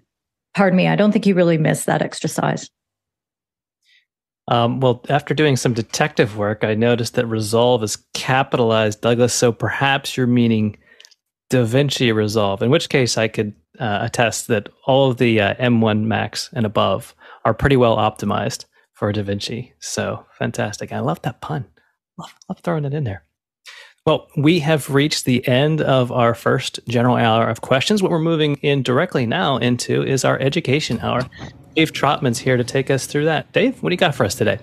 pardon 0.54 0.76
me, 0.76 0.88
I 0.88 0.96
don't 0.96 1.12
think 1.12 1.26
you 1.26 1.34
really 1.34 1.58
miss 1.58 1.84
that 1.84 2.02
extra 2.02 2.28
size. 2.28 2.70
Um, 4.48 4.78
well, 4.78 5.04
after 5.08 5.34
doing 5.34 5.56
some 5.56 5.72
detective 5.72 6.36
work, 6.36 6.62
I 6.62 6.74
noticed 6.74 7.14
that 7.14 7.26
Resolve 7.26 7.82
is 7.82 7.98
capitalized, 8.14 9.00
Douglas. 9.00 9.34
So 9.34 9.50
perhaps 9.50 10.16
you're 10.16 10.28
meaning 10.28 10.76
DaVinci 11.50 12.14
Resolve, 12.14 12.62
in 12.62 12.70
which 12.70 12.88
case 12.88 13.16
I 13.16 13.28
could 13.28 13.54
uh, 13.78 13.98
attest 14.02 14.48
that 14.48 14.68
all 14.86 15.10
of 15.10 15.18
the 15.18 15.40
uh, 15.40 15.54
M1 15.54 16.04
Max 16.04 16.50
and 16.52 16.66
above 16.66 17.14
are 17.44 17.54
pretty 17.54 17.76
well 17.76 17.96
optimized 17.96 18.64
for 18.94 19.12
DaVinci. 19.12 19.72
So 19.78 20.26
fantastic. 20.38 20.92
I 20.92 21.00
love 21.00 21.22
that 21.22 21.40
pun. 21.40 21.66
Love, 22.18 22.34
love 22.48 22.60
throwing 22.60 22.84
it 22.84 22.94
in 22.94 23.04
there. 23.04 23.24
Well, 24.06 24.28
we 24.36 24.60
have 24.60 24.90
reached 24.90 25.24
the 25.24 25.46
end 25.48 25.80
of 25.80 26.12
our 26.12 26.32
first 26.32 26.78
general 26.86 27.16
hour 27.16 27.48
of 27.48 27.60
questions. 27.60 28.02
What 28.02 28.12
we're 28.12 28.20
moving 28.20 28.56
in 28.62 28.82
directly 28.82 29.26
now 29.26 29.56
into 29.56 30.02
is 30.02 30.24
our 30.24 30.38
education 30.38 31.00
hour. 31.00 31.28
Dave 31.74 31.92
Trotman's 31.92 32.38
here 32.38 32.56
to 32.56 32.64
take 32.64 32.88
us 32.88 33.06
through 33.06 33.24
that. 33.24 33.52
Dave, 33.52 33.82
what 33.82 33.90
do 33.90 33.94
you 33.94 33.98
got 33.98 34.14
for 34.14 34.24
us 34.24 34.36
today? 34.36 34.58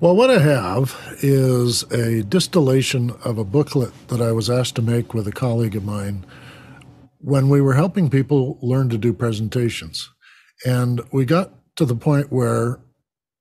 Well, 0.00 0.14
what 0.14 0.30
I 0.30 0.38
have 0.38 0.96
is 1.22 1.82
a 1.90 2.22
distillation 2.22 3.10
of 3.24 3.36
a 3.36 3.44
booklet 3.44 3.92
that 4.06 4.20
I 4.20 4.30
was 4.30 4.48
asked 4.48 4.76
to 4.76 4.82
make 4.82 5.12
with 5.12 5.26
a 5.26 5.32
colleague 5.32 5.74
of 5.74 5.84
mine 5.84 6.24
when 7.18 7.48
we 7.48 7.60
were 7.60 7.74
helping 7.74 8.08
people 8.08 8.60
learn 8.62 8.90
to 8.90 8.96
do 8.96 9.12
presentations. 9.12 10.08
And 10.64 11.00
we 11.10 11.24
got 11.24 11.50
to 11.74 11.84
the 11.84 11.96
point 11.96 12.30
where 12.30 12.78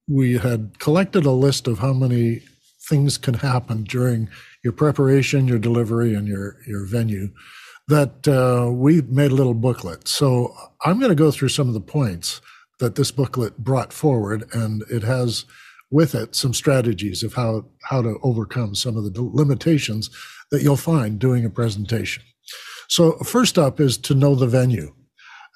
we 0.08 0.40
had 0.40 0.80
collected 0.80 1.28
a 1.28 1.32
list 1.32 1.68
of 1.68 1.78
how 1.78 1.94
many 1.94 2.42
things 2.90 3.20
can 3.20 3.36
happen 3.36 3.84
during 3.84 4.28
your 4.64 4.74
preparation, 4.74 5.48
your 5.48 5.60
delivery, 5.60 6.16
and 6.16 6.28
your, 6.28 6.58
your 6.66 6.88
venue 6.88 7.30
that 7.88 8.28
uh, 8.28 8.72
we 8.72 9.04
made 9.04 9.30
a 9.30 9.36
little 9.36 9.54
booklet. 9.54 10.08
So 10.08 10.56
I'm 10.84 10.98
going 10.98 11.12
to 11.12 11.16
go 11.16 11.30
through 11.30 11.50
some 11.50 11.68
of 11.68 11.76
the 11.76 11.82
points 11.82 12.42
that 12.80 12.96
this 12.96 13.12
booklet 13.12 13.60
brought 13.60 13.94
forward, 13.94 14.50
and 14.54 14.82
it 14.90 15.04
has 15.04 15.46
with 15.90 16.16
it 16.16 16.36
some 16.36 16.54
strategies 16.54 17.24
of 17.24 17.34
how, 17.34 17.66
how 17.84 18.02
to 18.02 18.18
overcome 18.24 18.76
some 18.76 18.98
of 18.98 19.04
the 19.04 19.22
limitations 19.22 20.10
that 20.52 20.62
you'll 20.62 20.78
find 20.78 21.20
doing 21.20 21.46
a 21.46 21.50
presentation. 21.50 22.24
So, 22.90 23.14
first 23.20 23.58
up 23.58 23.80
is 23.80 23.98
to 24.00 24.16
know 24.16 24.36
the 24.36 24.48
venue. 24.48 24.94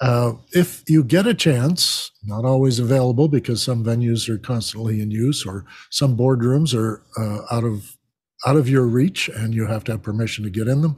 Uh, 0.02 0.34
if 0.52 0.84
you 0.88 1.04
get 1.04 1.28
a 1.28 1.34
chance, 1.34 2.12
not 2.24 2.44
always 2.44 2.80
available 2.80 3.28
because 3.28 3.62
some 3.62 3.86
venues 3.86 4.28
are 4.28 4.40
constantly 4.40 5.00
in 5.00 5.12
use 5.12 5.46
or 5.46 5.66
some 5.92 6.18
boardrooms 6.18 6.74
are 6.74 7.04
uh, 7.18 7.56
out 7.56 7.64
of 7.64 7.96
out 8.46 8.56
of 8.56 8.68
your 8.68 8.88
reach 8.88 9.30
and 9.30 9.54
you 9.54 9.68
have 9.68 9.84
to 9.84 9.92
have 9.92 10.02
permission 10.02 10.44
to 10.44 10.50
get 10.50 10.68
in 10.68 10.82
them. 10.82 10.98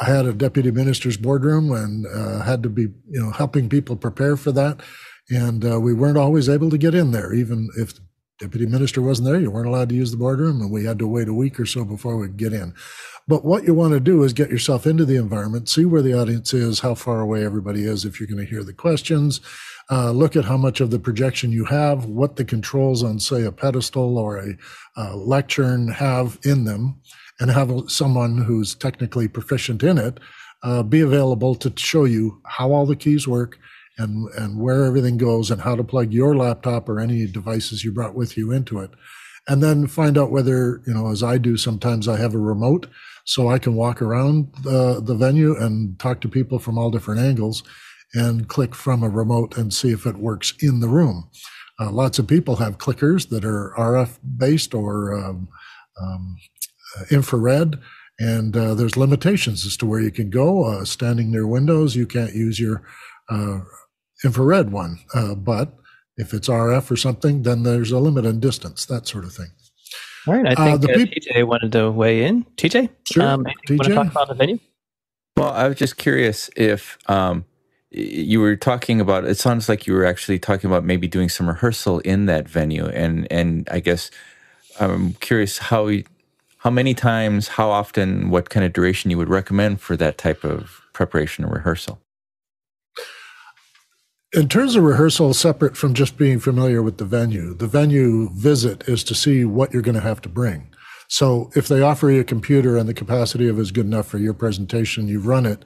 I 0.00 0.06
had 0.06 0.24
a 0.24 0.32
deputy 0.32 0.70
minister's 0.70 1.18
boardroom 1.18 1.70
and 1.72 2.06
uh, 2.06 2.42
had 2.42 2.62
to 2.62 2.70
be, 2.70 2.82
you 2.82 3.20
know, 3.20 3.30
helping 3.30 3.68
people 3.68 3.96
prepare 3.96 4.38
for 4.38 4.50
that, 4.52 4.80
and 5.28 5.62
uh, 5.62 5.78
we 5.78 5.92
weren't 5.92 6.16
always 6.16 6.48
able 6.48 6.70
to 6.70 6.78
get 6.78 6.94
in 6.94 7.10
there, 7.10 7.34
even 7.34 7.68
if 7.76 8.00
deputy 8.40 8.66
minister 8.66 9.02
wasn't 9.02 9.26
there. 9.26 9.38
You 9.38 9.50
weren't 9.50 9.68
allowed 9.68 9.90
to 9.90 9.94
use 9.94 10.10
the 10.10 10.16
boardroom, 10.16 10.62
and 10.62 10.70
we 10.70 10.84
had 10.84 10.98
to 10.98 11.06
wait 11.06 11.28
a 11.28 11.34
week 11.34 11.60
or 11.60 11.66
so 11.66 11.84
before 11.84 12.16
we'd 12.16 12.38
get 12.38 12.52
in. 12.52 12.74
But 13.28 13.44
what 13.44 13.64
you 13.64 13.74
want 13.74 13.92
to 13.92 14.00
do 14.00 14.22
is 14.22 14.32
get 14.32 14.50
yourself 14.50 14.86
into 14.86 15.04
the 15.04 15.16
environment, 15.16 15.68
see 15.68 15.84
where 15.84 16.02
the 16.02 16.18
audience 16.18 16.54
is, 16.54 16.80
how 16.80 16.94
far 16.94 17.20
away 17.20 17.44
everybody 17.44 17.84
is, 17.84 18.04
if 18.04 18.18
you're 18.18 18.26
going 18.26 18.44
to 18.44 18.50
hear 18.50 18.64
the 18.64 18.72
questions. 18.72 19.40
Uh, 19.90 20.10
look 20.10 20.36
at 20.36 20.44
how 20.44 20.56
much 20.56 20.80
of 20.80 20.90
the 20.90 20.98
projection 20.98 21.52
you 21.52 21.64
have, 21.64 22.06
what 22.06 22.36
the 22.36 22.44
controls 22.44 23.02
on, 23.02 23.20
say, 23.20 23.44
a 23.44 23.52
pedestal 23.52 24.16
or 24.16 24.38
a, 24.38 24.56
a 24.96 25.16
lectern 25.16 25.88
have 25.88 26.38
in 26.44 26.64
them, 26.64 26.98
and 27.40 27.50
have 27.50 27.72
someone 27.88 28.38
who's 28.38 28.74
technically 28.74 29.28
proficient 29.28 29.82
in 29.82 29.98
it 29.98 30.18
uh, 30.62 30.82
be 30.82 31.00
available 31.00 31.54
to 31.54 31.72
show 31.76 32.04
you 32.04 32.40
how 32.46 32.72
all 32.72 32.86
the 32.86 32.96
keys 32.96 33.28
work 33.28 33.58
and, 34.00 34.28
and 34.34 34.58
where 34.58 34.84
everything 34.84 35.18
goes 35.18 35.50
and 35.50 35.60
how 35.60 35.76
to 35.76 35.84
plug 35.84 36.12
your 36.12 36.34
laptop 36.34 36.88
or 36.88 36.98
any 36.98 37.26
devices 37.26 37.84
you 37.84 37.92
brought 37.92 38.14
with 38.14 38.36
you 38.36 38.50
into 38.50 38.78
it. 38.78 38.90
And 39.46 39.62
then 39.62 39.86
find 39.86 40.16
out 40.16 40.30
whether, 40.30 40.82
you 40.86 40.94
know, 40.94 41.10
as 41.10 41.22
I 41.22 41.38
do 41.38 41.56
sometimes, 41.56 42.08
I 42.08 42.16
have 42.16 42.34
a 42.34 42.38
remote 42.38 42.86
so 43.24 43.48
I 43.48 43.58
can 43.58 43.74
walk 43.74 44.00
around 44.00 44.54
the, 44.62 45.00
the 45.00 45.14
venue 45.14 45.56
and 45.56 45.98
talk 45.98 46.20
to 46.22 46.28
people 46.28 46.58
from 46.58 46.78
all 46.78 46.90
different 46.90 47.20
angles 47.20 47.62
and 48.14 48.48
click 48.48 48.74
from 48.74 49.02
a 49.02 49.08
remote 49.08 49.56
and 49.56 49.72
see 49.72 49.90
if 49.90 50.06
it 50.06 50.16
works 50.16 50.54
in 50.60 50.80
the 50.80 50.88
room. 50.88 51.28
Uh, 51.78 51.90
lots 51.90 52.18
of 52.18 52.26
people 52.26 52.56
have 52.56 52.78
clickers 52.78 53.28
that 53.28 53.44
are 53.44 53.74
RF 53.78 54.18
based 54.36 54.74
or 54.74 55.14
um, 55.14 55.48
um, 56.00 56.36
infrared, 57.10 57.78
and 58.18 58.56
uh, 58.56 58.74
there's 58.74 58.96
limitations 58.96 59.64
as 59.64 59.76
to 59.78 59.86
where 59.86 60.00
you 60.00 60.10
can 60.10 60.28
go. 60.28 60.64
Uh, 60.64 60.84
standing 60.84 61.30
near 61.30 61.46
windows, 61.46 61.96
you 61.96 62.06
can't 62.06 62.34
use 62.34 62.60
your 62.60 62.82
uh, 63.30 63.60
infrared 64.24 64.70
one. 64.70 65.00
Uh, 65.14 65.34
but 65.34 65.74
if 66.16 66.34
it's 66.34 66.48
RF 66.48 66.90
or 66.90 66.96
something, 66.96 67.42
then 67.42 67.62
there's 67.62 67.90
a 67.90 67.98
limit 67.98 68.24
in 68.24 68.40
distance, 68.40 68.84
that 68.86 69.06
sort 69.06 69.24
of 69.24 69.32
thing. 69.32 69.48
All 70.26 70.34
right. 70.34 70.46
I 70.46 70.52
uh, 70.52 70.78
think 70.78 70.90
uh, 70.90 70.98
the 70.98 71.06
peop- 71.06 71.24
TJ 71.24 71.46
wanted 71.46 71.72
to 71.72 71.90
weigh 71.90 72.24
in. 72.24 72.44
TJ? 72.56 72.90
Sure. 73.10 73.22
Um, 73.22 73.44
TJ? 73.66 73.70
Want 73.70 73.82
to 73.84 73.94
talk 73.94 74.10
about 74.10 74.28
the 74.28 74.34
venue? 74.34 74.58
Well, 75.36 75.50
I 75.50 75.68
was 75.68 75.78
just 75.78 75.96
curious 75.96 76.50
if 76.56 76.98
um, 77.06 77.46
you 77.90 78.40
were 78.40 78.56
talking 78.56 79.00
about. 79.00 79.24
It 79.24 79.38
sounds 79.38 79.68
like 79.68 79.86
you 79.86 79.94
were 79.94 80.04
actually 80.04 80.38
talking 80.38 80.68
about 80.68 80.84
maybe 80.84 81.08
doing 81.08 81.30
some 81.30 81.48
rehearsal 81.48 82.00
in 82.00 82.26
that 82.26 82.48
venue, 82.48 82.86
and 82.86 83.26
and 83.30 83.66
I 83.70 83.80
guess 83.80 84.10
I'm 84.78 85.14
curious 85.14 85.56
how 85.56 85.90
how 86.58 86.68
many 86.68 86.92
times, 86.92 87.48
how 87.48 87.70
often, 87.70 88.28
what 88.28 88.50
kind 88.50 88.66
of 88.66 88.74
duration 88.74 89.10
you 89.10 89.16
would 89.16 89.30
recommend 89.30 89.80
for 89.80 89.96
that 89.96 90.18
type 90.18 90.44
of 90.44 90.82
preparation 90.92 91.44
or 91.44 91.54
rehearsal 91.54 92.02
in 94.32 94.48
terms 94.48 94.76
of 94.76 94.84
rehearsal, 94.84 95.34
separate 95.34 95.76
from 95.76 95.92
just 95.92 96.16
being 96.16 96.38
familiar 96.38 96.82
with 96.82 96.98
the 96.98 97.04
venue, 97.04 97.52
the 97.54 97.66
venue 97.66 98.30
visit 98.30 98.88
is 98.88 99.02
to 99.04 99.14
see 99.14 99.44
what 99.44 99.72
you're 99.72 99.82
going 99.82 99.96
to 99.96 100.00
have 100.00 100.20
to 100.22 100.28
bring. 100.28 100.68
So 101.08 101.50
if 101.56 101.66
they 101.66 101.82
offer 101.82 102.08
you 102.10 102.20
a 102.20 102.24
computer 102.24 102.76
and 102.76 102.88
the 102.88 102.94
capacity 102.94 103.48
of 103.48 103.58
it 103.58 103.62
is 103.62 103.72
good 103.72 103.86
enough 103.86 104.06
for 104.06 104.18
your 104.18 104.34
presentation, 104.34 105.08
you've 105.08 105.26
run 105.26 105.46
it, 105.46 105.64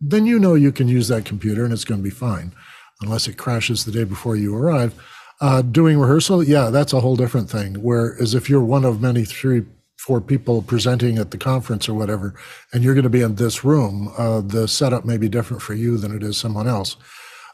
then 0.00 0.26
you 0.26 0.38
know 0.38 0.54
you 0.54 0.70
can 0.70 0.86
use 0.86 1.08
that 1.08 1.24
computer 1.24 1.64
and 1.64 1.72
it's 1.72 1.84
going 1.84 2.00
to 2.00 2.04
be 2.04 2.10
fine, 2.10 2.52
unless 3.00 3.26
it 3.26 3.36
crashes 3.36 3.84
the 3.84 3.90
day 3.90 4.04
before 4.04 4.36
you 4.36 4.54
arrive. 4.54 4.94
Uh, 5.40 5.62
doing 5.62 5.98
rehearsal, 5.98 6.44
yeah, 6.44 6.70
that's 6.70 6.92
a 6.92 7.00
whole 7.00 7.16
different 7.16 7.50
thing. 7.50 7.74
Whereas 7.74 8.34
if 8.34 8.48
you're 8.48 8.64
one 8.64 8.84
of 8.84 9.00
many 9.00 9.24
three, 9.24 9.64
four 9.98 10.20
people 10.20 10.62
presenting 10.62 11.18
at 11.18 11.32
the 11.32 11.38
conference 11.38 11.88
or 11.88 11.94
whatever, 11.94 12.36
and 12.72 12.84
you're 12.84 12.94
going 12.94 13.02
to 13.02 13.10
be 13.10 13.22
in 13.22 13.34
this 13.34 13.64
room, 13.64 14.12
uh, 14.16 14.40
the 14.40 14.68
setup 14.68 15.04
may 15.04 15.16
be 15.16 15.28
different 15.28 15.62
for 15.62 15.74
you 15.74 15.96
than 15.96 16.14
it 16.14 16.22
is 16.22 16.36
someone 16.36 16.68
else. 16.68 16.96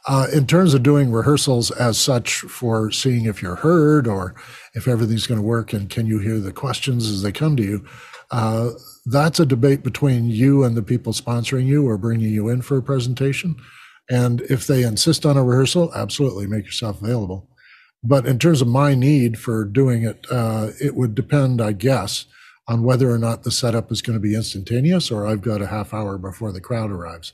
Uh, 0.09 0.27
in 0.33 0.47
terms 0.47 0.73
of 0.75 0.83
doing 0.83 1.13
rehearsals 1.13 1.71
as 1.73 1.99
such 1.99 2.41
for 2.41 2.91
seeing 2.91 3.27
if 3.27 3.43
you're 3.43 3.57
heard 3.57 4.07
or 4.09 4.35
if 4.75 4.89
everything's 4.89 5.27
going 5.27 5.41
to 5.41 5.47
work 5.47 5.73
and 5.73 5.91
can 5.91 6.07
you 6.07 6.19
hear 6.19 6.41
the 6.41 6.53
questions 6.53 7.09
as 7.09 7.23
they 7.23 7.33
come 7.33 7.57
to 7.57 7.63
you, 7.63 7.85
Uh, 8.31 8.71
that's 9.07 9.41
a 9.41 9.47
debate 9.47 9.83
between 9.83 10.31
you 10.31 10.63
and 10.63 10.77
the 10.77 10.83
people 10.83 11.13
sponsoring 11.13 11.67
you 11.67 11.89
or 11.89 11.99
bringing 11.99 12.31
you 12.33 12.49
in 12.49 12.63
for 12.63 12.77
a 12.77 12.83
presentation. 12.83 13.57
And 14.09 14.41
if 14.43 14.67
they 14.67 14.85
insist 14.85 15.27
on 15.27 15.37
a 15.37 15.43
rehearsal, 15.43 15.93
absolutely 15.95 16.47
make 16.47 16.65
yourself 16.65 17.03
available. 17.03 17.49
But 18.03 18.27
in 18.27 18.39
terms 18.39 18.63
of 18.63 18.69
my 18.69 18.95
need 18.95 19.37
for 19.39 19.65
doing 19.65 20.05
it, 20.05 20.25
uh, 20.31 20.71
it 20.81 20.95
would 20.95 21.15
depend, 21.17 21.61
I 21.61 21.73
guess, 21.73 22.27
on 22.69 22.85
whether 22.85 23.11
or 23.11 23.19
not 23.19 23.43
the 23.43 23.51
setup 23.51 23.91
is 23.91 24.01
going 24.01 24.17
to 24.17 24.23
be 24.29 24.37
instantaneous 24.37 25.11
or 25.11 25.27
I've 25.27 25.43
got 25.43 25.61
a 25.61 25.67
half 25.67 25.93
hour 25.93 26.17
before 26.17 26.53
the 26.53 26.61
crowd 26.61 26.91
arrives. 26.93 27.33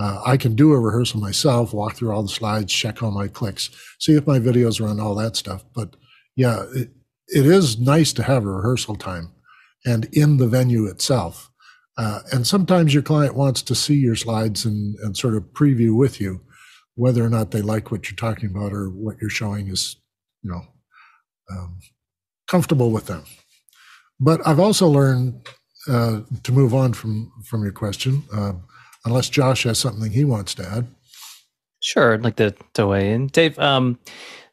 Uh, 0.00 0.22
I 0.24 0.38
can 0.38 0.54
do 0.54 0.72
a 0.72 0.80
rehearsal 0.80 1.20
myself, 1.20 1.74
walk 1.74 1.94
through 1.94 2.10
all 2.10 2.22
the 2.22 2.28
slides, 2.28 2.72
check 2.72 3.02
all 3.02 3.10
my 3.10 3.28
clicks, 3.28 3.68
see 3.98 4.14
if 4.14 4.26
my 4.26 4.38
videos 4.38 4.80
run, 4.80 4.98
all 4.98 5.14
that 5.16 5.36
stuff. 5.36 5.62
But 5.74 5.94
yeah, 6.36 6.64
it, 6.74 6.88
it 7.28 7.44
is 7.44 7.78
nice 7.78 8.14
to 8.14 8.22
have 8.22 8.44
a 8.44 8.50
rehearsal 8.50 8.96
time 8.96 9.32
and 9.84 10.06
in 10.12 10.38
the 10.38 10.48
venue 10.48 10.86
itself. 10.86 11.50
Uh, 11.98 12.20
and 12.32 12.46
sometimes 12.46 12.94
your 12.94 13.02
client 13.02 13.34
wants 13.34 13.60
to 13.60 13.74
see 13.74 13.96
your 13.96 14.16
slides 14.16 14.64
and, 14.64 14.96
and 15.00 15.18
sort 15.18 15.34
of 15.34 15.42
preview 15.52 15.94
with 15.94 16.18
you 16.18 16.40
whether 16.94 17.22
or 17.22 17.28
not 17.28 17.50
they 17.50 17.60
like 17.60 17.90
what 17.90 18.08
you're 18.08 18.16
talking 18.16 18.48
about 18.48 18.72
or 18.72 18.88
what 18.88 19.16
you're 19.20 19.28
showing 19.28 19.68
is, 19.68 19.96
you 20.42 20.50
know, 20.50 20.62
um, 21.50 21.78
comfortable 22.48 22.90
with 22.90 23.04
them. 23.04 23.24
But 24.18 24.46
I've 24.46 24.60
also 24.60 24.88
learned 24.88 25.46
uh, 25.88 26.20
to 26.42 26.52
move 26.52 26.74
on 26.74 26.92
from 26.92 27.32
from 27.44 27.62
your 27.62 27.72
question, 27.72 28.22
uh, 28.34 28.52
unless 29.04 29.28
Josh 29.28 29.64
has 29.64 29.78
something 29.78 30.10
he 30.10 30.24
wants 30.24 30.54
to 30.56 30.66
add. 30.66 30.86
Sure, 31.82 32.14
I'd 32.14 32.24
like 32.24 32.36
to, 32.36 32.54
to 32.74 32.86
weigh 32.86 33.12
in, 33.12 33.28
Dave. 33.28 33.58
Um, 33.58 33.98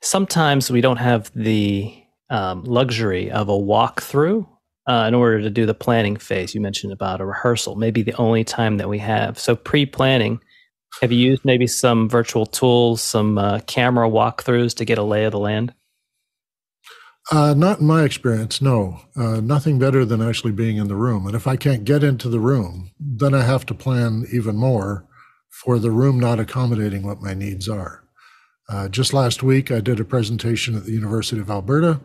sometimes 0.01 0.71
we 0.71 0.81
don't 0.81 0.97
have 0.97 1.31
the 1.35 1.93
um, 2.29 2.63
luxury 2.63 3.29
of 3.29 3.49
a 3.49 3.53
walkthrough 3.53 4.47
uh, 4.87 5.05
in 5.07 5.13
order 5.13 5.41
to 5.41 5.49
do 5.49 5.65
the 5.65 5.73
planning 5.73 6.15
phase. 6.15 6.55
You 6.55 6.61
mentioned 6.61 6.93
about 6.93 7.19
a 7.19 7.25
rehearsal, 7.25 7.75
maybe 7.75 8.01
the 8.01 8.15
only 8.15 8.43
time 8.43 8.77
that 8.77 8.87
we 8.87 8.99
have. 8.99 9.37
So 9.37 9.55
pre-planning, 9.55 10.39
have 11.01 11.11
you 11.11 11.19
used 11.19 11.43
maybe 11.43 11.67
some 11.67 12.07
virtual 12.07 12.45
tools, 12.45 13.01
some 13.01 13.37
uh, 13.37 13.59
camera 13.67 14.09
walkthroughs 14.09 14.73
to 14.77 14.85
get 14.85 14.97
a 14.97 15.03
lay 15.03 15.25
of 15.25 15.33
the 15.33 15.39
land? 15.39 15.73
Uh, 17.29 17.53
not 17.53 17.81
in 17.81 17.87
my 17.87 18.03
experience, 18.03 18.61
no. 18.61 19.01
Uh, 19.15 19.41
nothing 19.41 19.77
better 19.77 20.05
than 20.05 20.21
actually 20.21 20.53
being 20.53 20.77
in 20.77 20.87
the 20.87 20.95
room. 20.95 21.25
And 21.25 21.35
if 21.35 21.45
I 21.45 21.57
can't 21.57 21.83
get 21.83 22.03
into 22.03 22.29
the 22.29 22.39
room, 22.39 22.91
then 22.99 23.33
I 23.33 23.43
have 23.43 23.65
to 23.65 23.73
plan 23.73 24.25
even 24.31 24.55
more 24.55 25.05
for 25.49 25.77
the 25.77 25.91
room 25.91 26.19
not 26.19 26.39
accommodating 26.39 27.03
what 27.03 27.21
my 27.21 27.33
needs 27.33 27.67
are. 27.67 28.03
Uh, 28.69 28.87
just 28.87 29.13
last 29.13 29.43
week, 29.43 29.71
I 29.71 29.81
did 29.81 29.99
a 29.99 30.05
presentation 30.05 30.75
at 30.75 30.85
the 30.85 30.91
University 30.91 31.41
of 31.41 31.49
Alberta. 31.49 31.99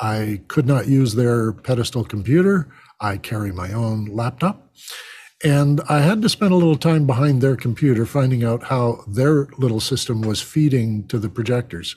I 0.00 0.42
could 0.48 0.66
not 0.66 0.86
use 0.86 1.14
their 1.14 1.52
pedestal 1.52 2.04
computer. 2.04 2.68
I 3.00 3.16
carry 3.16 3.52
my 3.52 3.72
own 3.72 4.06
laptop. 4.06 4.70
And 5.44 5.80
I 5.88 6.00
had 6.00 6.20
to 6.22 6.28
spend 6.28 6.52
a 6.52 6.56
little 6.56 6.76
time 6.76 7.06
behind 7.06 7.40
their 7.40 7.56
computer 7.56 8.04
finding 8.06 8.44
out 8.44 8.64
how 8.64 9.04
their 9.06 9.46
little 9.56 9.80
system 9.80 10.20
was 10.22 10.42
feeding 10.42 11.06
to 11.08 11.18
the 11.18 11.28
projectors. 11.28 11.96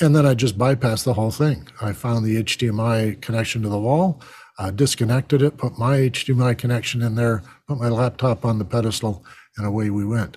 And 0.00 0.14
then 0.14 0.26
I 0.26 0.34
just 0.34 0.56
bypassed 0.56 1.04
the 1.04 1.14
whole 1.14 1.32
thing. 1.32 1.66
I 1.80 1.92
found 1.92 2.24
the 2.24 2.42
HDMI 2.42 3.20
connection 3.20 3.62
to 3.62 3.68
the 3.68 3.80
wall, 3.80 4.20
uh, 4.58 4.70
disconnected 4.70 5.42
it, 5.42 5.56
put 5.56 5.78
my 5.78 5.96
HDMI 5.96 6.56
connection 6.56 7.02
in 7.02 7.16
there, 7.16 7.42
put 7.66 7.78
my 7.78 7.88
laptop 7.88 8.44
on 8.44 8.58
the 8.58 8.64
pedestal, 8.64 9.24
and 9.56 9.66
away 9.66 9.90
we 9.90 10.04
went. 10.04 10.36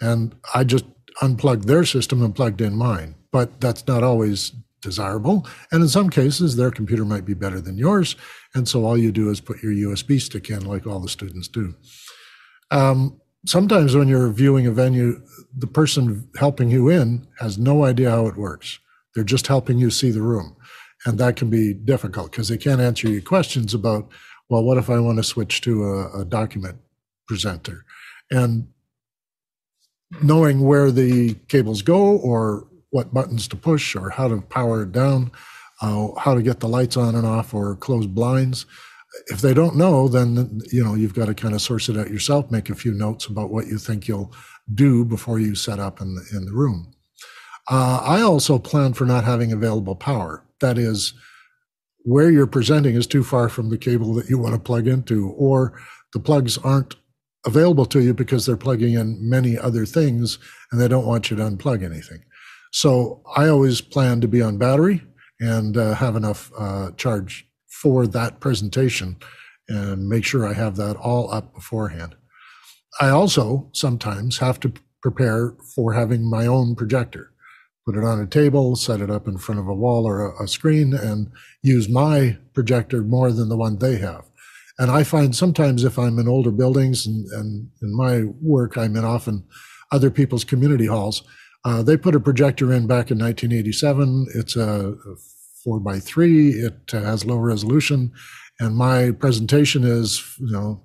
And 0.00 0.34
I 0.54 0.64
just 0.64 0.84
unplugged 1.22 1.66
their 1.66 1.84
system 1.84 2.22
and 2.22 2.34
plugged 2.34 2.60
in 2.60 2.76
mine. 2.76 3.14
But 3.32 3.60
that's 3.60 3.86
not 3.86 4.02
always 4.02 4.52
desirable. 4.80 5.46
And 5.72 5.82
in 5.82 5.88
some 5.88 6.10
cases, 6.10 6.56
their 6.56 6.70
computer 6.70 7.04
might 7.04 7.24
be 7.24 7.34
better 7.34 7.60
than 7.60 7.78
yours. 7.78 8.14
And 8.54 8.68
so 8.68 8.84
all 8.84 8.96
you 8.96 9.10
do 9.10 9.30
is 9.30 9.40
put 9.40 9.62
your 9.62 9.72
USB 9.72 10.20
stick 10.20 10.50
in, 10.50 10.64
like 10.64 10.86
all 10.86 11.00
the 11.00 11.08
students 11.08 11.48
do. 11.48 11.74
Um, 12.70 13.20
sometimes 13.46 13.96
when 13.96 14.08
you're 14.08 14.30
viewing 14.30 14.66
a 14.66 14.70
venue, 14.70 15.20
the 15.56 15.66
person 15.66 16.28
helping 16.38 16.70
you 16.70 16.88
in 16.88 17.26
has 17.38 17.58
no 17.58 17.84
idea 17.84 18.10
how 18.10 18.26
it 18.26 18.36
works. 18.36 18.78
They're 19.18 19.24
just 19.24 19.48
helping 19.48 19.80
you 19.80 19.90
see 19.90 20.12
the 20.12 20.22
room. 20.22 20.54
And 21.04 21.18
that 21.18 21.34
can 21.34 21.50
be 21.50 21.74
difficult 21.74 22.30
because 22.30 22.46
they 22.46 22.56
can't 22.56 22.80
answer 22.80 23.08
your 23.08 23.20
questions 23.20 23.74
about, 23.74 24.08
well, 24.48 24.62
what 24.62 24.78
if 24.78 24.88
I 24.88 25.00
want 25.00 25.18
to 25.18 25.24
switch 25.24 25.60
to 25.62 25.82
a, 25.82 26.20
a 26.20 26.24
document 26.24 26.78
presenter? 27.26 27.84
And 28.30 28.68
knowing 30.22 30.60
where 30.60 30.92
the 30.92 31.34
cables 31.48 31.82
go 31.82 32.16
or 32.16 32.68
what 32.90 33.12
buttons 33.12 33.48
to 33.48 33.56
push 33.56 33.96
or 33.96 34.10
how 34.10 34.28
to 34.28 34.40
power 34.40 34.84
it 34.84 34.92
down, 34.92 35.32
uh, 35.82 36.10
how 36.16 36.36
to 36.36 36.40
get 36.42 36.60
the 36.60 36.68
lights 36.68 36.96
on 36.96 37.16
and 37.16 37.26
off 37.26 37.52
or 37.52 37.74
close 37.74 38.06
blinds. 38.06 38.66
If 39.26 39.40
they 39.40 39.52
don't 39.52 39.74
know, 39.74 40.06
then 40.06 40.60
you 40.70 40.84
know 40.84 40.94
you've 40.94 41.14
got 41.14 41.26
to 41.26 41.34
kind 41.34 41.54
of 41.54 41.60
source 41.60 41.88
it 41.88 41.96
out 41.96 42.08
yourself. 42.08 42.52
Make 42.52 42.70
a 42.70 42.76
few 42.76 42.92
notes 42.92 43.26
about 43.26 43.50
what 43.50 43.66
you 43.66 43.78
think 43.78 44.06
you'll 44.06 44.32
do 44.72 45.04
before 45.04 45.40
you 45.40 45.56
set 45.56 45.80
up 45.80 46.00
in 46.00 46.14
the 46.14 46.24
in 46.32 46.44
the 46.44 46.52
room. 46.52 46.92
Uh, 47.70 48.00
I 48.02 48.22
also 48.22 48.58
plan 48.58 48.94
for 48.94 49.04
not 49.04 49.24
having 49.24 49.52
available 49.52 49.94
power. 49.94 50.44
That 50.60 50.78
is, 50.78 51.12
where 52.04 52.30
you're 52.30 52.46
presenting 52.46 52.94
is 52.94 53.06
too 53.06 53.22
far 53.22 53.48
from 53.48 53.68
the 53.68 53.76
cable 53.76 54.14
that 54.14 54.30
you 54.30 54.38
want 54.38 54.54
to 54.54 54.60
plug 54.60 54.86
into, 54.86 55.28
or 55.30 55.78
the 56.14 56.20
plugs 56.20 56.56
aren't 56.58 56.96
available 57.44 57.84
to 57.86 58.00
you 58.00 58.14
because 58.14 58.46
they're 58.46 58.56
plugging 58.56 58.94
in 58.94 59.28
many 59.28 59.58
other 59.58 59.84
things 59.84 60.38
and 60.70 60.80
they 60.80 60.88
don't 60.88 61.06
want 61.06 61.30
you 61.30 61.36
to 61.36 61.42
unplug 61.42 61.84
anything. 61.84 62.22
So 62.72 63.22
I 63.36 63.48
always 63.48 63.80
plan 63.80 64.20
to 64.20 64.28
be 64.28 64.42
on 64.42 64.58
battery 64.58 65.02
and 65.40 65.76
uh, 65.76 65.94
have 65.94 66.16
enough 66.16 66.50
uh, 66.58 66.90
charge 66.92 67.46
for 67.68 68.06
that 68.06 68.40
presentation 68.40 69.16
and 69.68 70.08
make 70.08 70.24
sure 70.24 70.46
I 70.46 70.54
have 70.54 70.76
that 70.76 70.96
all 70.96 71.30
up 71.32 71.54
beforehand. 71.54 72.16
I 73.00 73.10
also 73.10 73.68
sometimes 73.72 74.38
have 74.38 74.58
to 74.60 74.72
prepare 75.02 75.54
for 75.74 75.92
having 75.92 76.28
my 76.28 76.46
own 76.46 76.74
projector, 76.74 77.32
put 77.88 77.96
it 77.96 78.04
on 78.04 78.20
a 78.20 78.26
table, 78.26 78.76
set 78.76 79.00
it 79.00 79.10
up 79.10 79.26
in 79.26 79.38
front 79.38 79.58
of 79.58 79.66
a 79.66 79.74
wall 79.74 80.06
or 80.06 80.26
a, 80.26 80.44
a 80.44 80.46
screen, 80.46 80.92
and 80.92 81.30
use 81.62 81.88
my 81.88 82.36
projector 82.52 83.00
more 83.02 83.32
than 83.32 83.48
the 83.48 83.56
one 83.56 83.78
they 83.78 83.96
have. 83.96 84.28
And 84.78 84.90
I 84.90 85.04
find 85.04 85.34
sometimes 85.34 85.84
if 85.84 85.98
I'm 85.98 86.18
in 86.18 86.28
older 86.28 86.50
buildings 86.50 87.06
and, 87.06 87.26
and 87.32 87.70
in 87.80 87.96
my 87.96 88.24
work, 88.42 88.76
I'm 88.76 88.94
in 88.94 89.06
often 89.06 89.42
other 89.90 90.10
people's 90.10 90.44
community 90.44 90.84
halls, 90.84 91.22
uh, 91.64 91.82
they 91.82 91.96
put 91.96 92.14
a 92.14 92.20
projector 92.20 92.74
in 92.74 92.86
back 92.86 93.10
in 93.10 93.18
1987. 93.18 94.26
It's 94.34 94.54
a, 94.54 94.94
four 95.64 95.80
by 95.80 95.98
three. 95.98 96.50
It 96.50 96.90
has 96.92 97.24
low 97.24 97.38
resolution, 97.38 98.12
and 98.60 98.76
my 98.76 99.12
presentation 99.12 99.82
is 99.82 100.36
you 100.38 100.52
know 100.52 100.82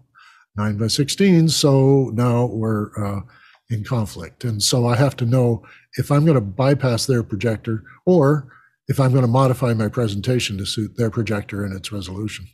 nine 0.55 0.77
by 0.77 0.87
16. 0.87 1.49
So 1.49 2.11
now 2.13 2.45
we're 2.45 2.91
uh, 2.97 3.21
in 3.69 3.83
conflict, 3.83 4.45
and 4.45 4.63
so 4.63 4.87
I 4.87 4.95
have 4.95 5.17
to 5.17 5.25
know 5.25 5.63
if 5.97 6.11
I'm 6.11 6.25
going 6.25 6.35
to 6.35 6.41
bypass 6.41 7.05
their 7.05 7.23
projector 7.23 7.83
or 8.05 8.47
if 8.87 8.99
I'm 8.99 9.11
going 9.11 9.23
to 9.23 9.27
modify 9.27 9.73
my 9.73 9.87
presentation 9.87 10.57
to 10.57 10.65
suit 10.65 10.97
their 10.97 11.09
projector 11.09 11.63
and 11.63 11.75
its 11.75 11.91
resolution. 11.91 12.47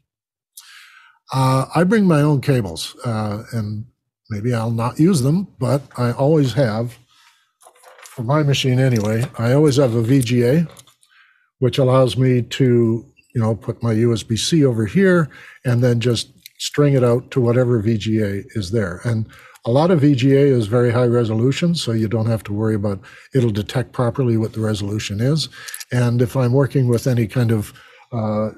Uh, 1.34 1.66
I 1.76 1.84
bring 1.84 2.06
my 2.06 2.22
own 2.22 2.42
cables, 2.42 2.96
uh, 3.06 3.44
and 3.52 3.86
maybe 4.30 4.54
I'll 4.54 4.72
not 4.72 5.00
use 5.00 5.22
them, 5.22 5.48
but 5.60 5.84
I 5.98 6.12
always 6.12 6.54
have 6.54 6.98
for 8.20 8.24
my 8.24 8.44
machine 8.44 8.80
anyway, 8.80 9.24
I 9.38 9.54
always 9.54 9.78
have 9.78 9.96
a 9.96 10.04
VGA, 10.04 10.70
which 11.60 11.78
allows 11.78 12.18
me 12.18 12.42
to, 12.42 13.06
you 13.34 13.42
know, 13.42 13.56
put 13.56 13.82
my 13.82 13.94
USB 13.94 14.38
C 14.38 14.66
over 14.66 14.86
here 14.86 15.30
and 15.64 15.82
then 15.82 16.02
just 16.02 16.34
string 16.58 16.96
it 16.96 17.04
out 17.06 17.32
to 17.32 17.40
whatever 17.40 17.82
VGA 17.82 18.44
is 18.56 18.72
there. 18.72 19.00
And 19.06 19.26
a 19.66 19.72
lot 19.72 19.92
of 19.92 20.02
VGA 20.02 20.52
is 20.52 20.68
very 20.68 20.92
high 20.92 21.06
resolution, 21.06 21.76
so 21.76 21.92
you 21.92 22.08
don't 22.08 22.28
have 22.28 22.44
to 22.44 22.54
worry 22.54 22.76
about 22.76 23.00
it'll 23.34 23.52
detect 23.52 23.92
properly 23.92 24.38
what 24.38 24.54
the 24.54 24.62
resolution 24.62 25.20
is. 25.20 25.50
And 25.92 26.22
if 26.22 26.36
I'm 26.36 26.54
working 26.54 26.88
with 26.88 27.08
any 27.08 27.28
kind 27.28 27.52
of 27.52 27.74
uh, 28.12 28.52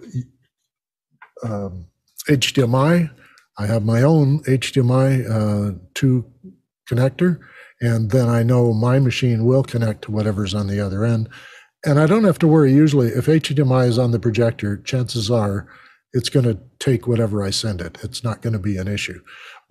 um, 1.43 1.87
HDMI, 2.29 3.09
I 3.57 3.65
have 3.65 3.83
my 3.83 4.01
own 4.01 4.43
HDMI 4.43 5.29
uh, 5.29 5.77
2 5.95 6.25
connector 6.89 7.39
and 7.81 8.11
then 8.11 8.29
I 8.29 8.43
know 8.43 8.73
my 8.73 8.99
machine 8.99 9.43
will 9.43 9.63
connect 9.63 10.03
to 10.03 10.11
whatever's 10.11 10.53
on 10.53 10.67
the 10.67 10.79
other 10.79 11.03
end. 11.03 11.27
And 11.83 11.99
I 11.99 12.05
don't 12.05 12.25
have 12.25 12.37
to 12.39 12.47
worry. 12.47 12.71
Usually, 12.71 13.07
if 13.07 13.25
HDMI 13.25 13.87
is 13.87 13.97
on 13.97 14.11
the 14.11 14.19
projector, 14.19 14.77
chances 14.77 15.31
are 15.31 15.67
it's 16.13 16.29
going 16.29 16.45
to 16.45 16.59
take 16.77 17.07
whatever 17.07 17.41
I 17.41 17.49
send 17.49 17.81
it. 17.81 17.97
It's 18.03 18.23
not 18.23 18.43
going 18.43 18.53
to 18.53 18.59
be 18.59 18.77
an 18.77 18.87
issue. 18.87 19.21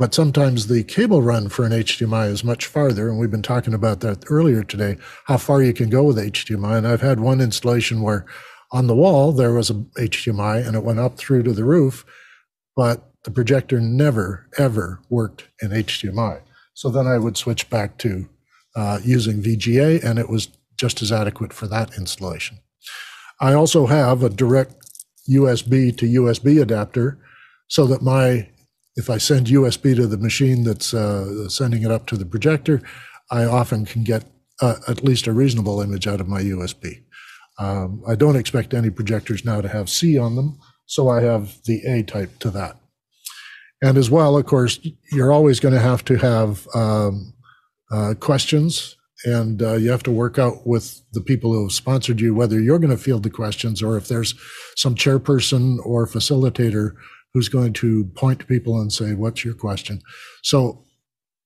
But 0.00 0.14
sometimes 0.14 0.66
the 0.66 0.82
cable 0.82 1.20
run 1.20 1.50
for 1.50 1.66
an 1.66 1.72
HDMI 1.72 2.30
is 2.30 2.42
much 2.42 2.64
farther. 2.64 3.10
And 3.10 3.18
we've 3.18 3.30
been 3.30 3.42
talking 3.42 3.74
about 3.74 4.00
that 4.00 4.24
earlier 4.30 4.64
today, 4.64 4.96
how 5.26 5.36
far 5.36 5.62
you 5.62 5.74
can 5.74 5.90
go 5.90 6.02
with 6.02 6.16
HDMI. 6.16 6.78
And 6.78 6.88
I've 6.88 7.02
had 7.02 7.20
one 7.20 7.42
installation 7.42 8.00
where 8.00 8.24
on 8.72 8.86
the 8.86 8.96
wall 8.96 9.30
there 9.30 9.52
was 9.52 9.68
a 9.68 9.74
HDMI 9.74 10.66
and 10.66 10.74
it 10.74 10.84
went 10.84 11.00
up 11.00 11.18
through 11.18 11.42
to 11.42 11.52
the 11.52 11.66
roof, 11.66 12.06
but 12.74 13.12
the 13.24 13.30
projector 13.30 13.78
never, 13.78 14.48
ever 14.56 15.02
worked 15.10 15.48
in 15.60 15.68
HDMI. 15.70 16.40
So 16.72 16.88
then 16.88 17.06
I 17.06 17.18
would 17.18 17.36
switch 17.36 17.68
back 17.68 17.98
to 17.98 18.26
uh, 18.74 19.00
using 19.04 19.42
VGA, 19.42 20.02
and 20.02 20.18
it 20.18 20.30
was 20.30 20.48
just 20.78 21.02
as 21.02 21.12
adequate 21.12 21.52
for 21.52 21.66
that 21.66 21.98
installation. 21.98 22.60
I 23.38 23.52
also 23.52 23.84
have 23.84 24.22
a 24.22 24.30
direct 24.30 24.76
USB 25.28 25.94
to 25.98 26.06
USB 26.06 26.62
adapter 26.62 27.18
so 27.68 27.86
that 27.86 28.00
my 28.00 28.48
if 28.96 29.08
I 29.08 29.18
send 29.18 29.46
USB 29.46 29.94
to 29.96 30.06
the 30.06 30.18
machine 30.18 30.64
that's 30.64 30.92
uh, 30.92 31.48
sending 31.48 31.82
it 31.82 31.90
up 31.90 32.06
to 32.06 32.16
the 32.16 32.26
projector, 32.26 32.82
I 33.30 33.44
often 33.44 33.84
can 33.84 34.04
get 34.04 34.24
uh, 34.60 34.76
at 34.88 35.04
least 35.04 35.26
a 35.26 35.32
reasonable 35.32 35.80
image 35.80 36.06
out 36.06 36.20
of 36.20 36.28
my 36.28 36.42
USB. 36.42 37.02
Um, 37.58 38.02
I 38.06 38.14
don't 38.14 38.36
expect 38.36 38.74
any 38.74 38.90
projectors 38.90 39.44
now 39.44 39.60
to 39.60 39.68
have 39.68 39.90
C 39.90 40.18
on 40.18 40.34
them, 40.36 40.58
so 40.86 41.08
I 41.08 41.22
have 41.22 41.58
the 41.64 41.82
A 41.86 42.02
type 42.02 42.38
to 42.40 42.50
that. 42.50 42.76
And 43.82 43.96
as 43.96 44.10
well, 44.10 44.36
of 44.36 44.46
course, 44.46 44.78
you're 45.12 45.32
always 45.32 45.60
going 45.60 45.74
to 45.74 45.80
have 45.80 46.04
to 46.06 46.16
have 46.16 46.66
um, 46.74 47.34
uh, 47.90 48.14
questions, 48.18 48.96
and 49.24 49.62
uh, 49.62 49.74
you 49.74 49.90
have 49.90 50.02
to 50.04 50.10
work 50.10 50.38
out 50.38 50.66
with 50.66 51.02
the 51.12 51.20
people 51.20 51.52
who 51.52 51.62
have 51.64 51.72
sponsored 51.72 52.20
you 52.20 52.34
whether 52.34 52.58
you're 52.58 52.78
going 52.78 52.96
to 52.96 53.02
field 53.02 53.22
the 53.22 53.30
questions 53.30 53.82
or 53.82 53.96
if 53.96 54.08
there's 54.08 54.34
some 54.76 54.94
chairperson 54.94 55.78
or 55.84 56.06
facilitator 56.06 56.92
who's 57.32 57.48
going 57.48 57.72
to 57.74 58.04
point 58.16 58.40
to 58.40 58.46
people 58.46 58.80
and 58.80 58.92
say, 58.92 59.14
What's 59.14 59.44
your 59.44 59.54
question? 59.54 60.02
So 60.42 60.84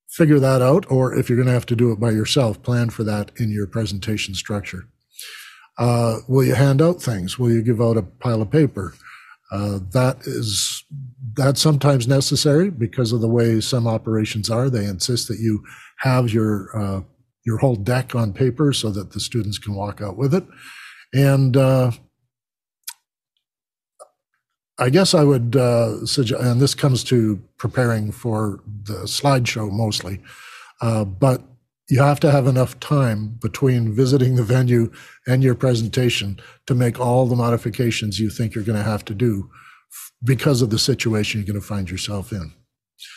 figure 0.09 0.39
that 0.39 0.61
out, 0.61 0.89
or 0.89 1.13
if 1.15 1.29
you're 1.29 1.37
going 1.37 1.47
to 1.47 1.53
have 1.53 1.65
to 1.67 1.75
do 1.75 1.91
it 1.91 1.99
by 1.99 2.11
yourself, 2.11 2.61
plan 2.63 2.89
for 2.89 3.03
that 3.03 3.31
in 3.37 3.51
your 3.51 3.67
presentation 3.67 4.33
structure. 4.33 4.87
Uh, 5.77 6.19
will 6.27 6.45
you 6.45 6.55
hand 6.55 6.81
out 6.81 7.01
things? 7.01 7.37
Will 7.37 7.51
you 7.51 7.61
give 7.61 7.81
out 7.81 7.97
a 7.97 8.01
pile 8.01 8.41
of 8.41 8.49
paper? 8.49 8.95
Uh, 9.51 9.79
that 9.91 10.17
is 10.21 10.83
that's 11.33 11.61
sometimes 11.61 12.07
necessary 12.07 12.69
because 12.69 13.11
of 13.11 13.21
the 13.21 13.27
way 13.27 13.59
some 13.59 13.87
operations 13.87 14.49
are. 14.49 14.69
They 14.69 14.85
insist 14.85 15.27
that 15.27 15.39
you 15.39 15.63
have 15.99 16.31
your 16.31 16.69
uh, 16.75 17.01
your 17.45 17.57
whole 17.57 17.75
deck 17.75 18.15
on 18.15 18.33
paper 18.33 18.73
so 18.73 18.89
that 18.91 19.11
the 19.11 19.19
students 19.19 19.57
can 19.59 19.75
walk 19.75 20.01
out 20.01 20.17
with 20.17 20.33
it. 20.33 20.45
And 21.13 21.55
uh, 21.55 21.91
I 24.77 24.89
guess 24.89 25.13
I 25.13 25.23
would 25.23 25.55
uh, 25.55 26.05
suggest, 26.05 26.41
and 26.41 26.59
this 26.59 26.75
comes 26.75 27.03
to 27.05 27.41
preparing 27.57 28.11
for 28.11 28.59
the 28.83 29.03
slideshow 29.05 29.71
mostly, 29.71 30.21
uh, 30.81 31.05
but 31.05 31.41
you 31.89 32.01
have 32.01 32.19
to 32.21 32.31
have 32.31 32.47
enough 32.47 32.79
time 32.79 33.37
between 33.41 33.93
visiting 33.93 34.35
the 34.35 34.43
venue 34.43 34.91
and 35.27 35.43
your 35.43 35.55
presentation 35.55 36.39
to 36.67 36.73
make 36.73 36.99
all 36.99 37.27
the 37.27 37.35
modifications 37.35 38.19
you 38.19 38.29
think 38.29 38.55
you're 38.55 38.63
going 38.63 38.77
to 38.77 38.83
have 38.83 39.05
to 39.05 39.13
do 39.13 39.49
because 40.23 40.61
of 40.61 40.71
the 40.71 40.79
situation 40.79 41.39
you're 41.39 41.47
going 41.47 41.61
to 41.61 41.65
find 41.65 41.89
yourself 41.89 42.31
in. 42.31 42.51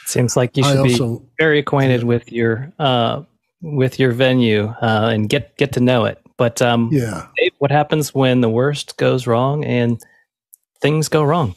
Seems 0.04 0.36
like 0.36 0.56
you 0.56 0.64
should 0.64 0.78
also, 0.78 1.18
be 1.20 1.26
very 1.38 1.58
acquainted 1.60 2.04
with 2.04 2.30
your 2.30 2.72
uh, 2.78 3.22
with 3.62 3.98
your 3.98 4.12
venue 4.12 4.68
uh, 4.82 5.10
and 5.12 5.28
get 5.28 5.56
get 5.56 5.72
to 5.72 5.80
know 5.80 6.04
it. 6.04 6.20
But 6.36 6.60
um, 6.60 6.90
yeah, 6.92 7.28
what 7.58 7.70
happens 7.70 8.14
when 8.14 8.42
the 8.42 8.50
worst 8.50 8.96
goes 8.96 9.26
wrong 9.26 9.64
and 9.64 10.00
things 10.80 11.08
go 11.08 11.22
wrong? 11.22 11.54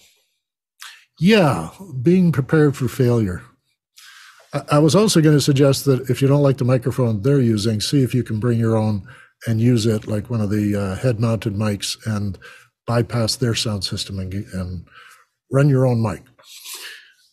Yeah, 1.20 1.70
being 2.02 2.32
prepared 2.32 2.76
for 2.76 2.88
failure. 2.88 3.44
I, 4.70 4.80
was 4.80 4.96
also 4.96 5.22
going 5.22 5.38
to 5.38 5.42
suggest 5.42 5.86
that 5.86 6.10
if 6.10 6.22
you 6.22 6.28
don't 6.28 6.44
like 6.44 6.58
the 6.58 6.66
microphone 6.66 7.22
they're 7.22 7.40
using, 7.40 7.80
see 7.80 8.04
if 8.04 8.14
you 8.14 8.24
can 8.24 8.40
bring 8.40 8.60
your 8.60 8.76
own 8.76 9.08
and 9.48 9.62
use 9.62 9.86
it 9.86 10.08
like 10.08 10.30
one 10.30 10.42
of 10.42 10.50
the 10.50 10.76
uh, 10.76 10.96
head-mounted 10.96 11.54
mics 11.54 11.96
and 12.06 12.38
bypass 12.86 13.38
their 13.38 13.56
sound 13.56 13.84
system 13.84 14.20
and, 14.20 14.34
and 14.34 14.86
run 15.52 15.70
your 15.70 15.86
own 15.86 16.02
mic. 16.02 16.24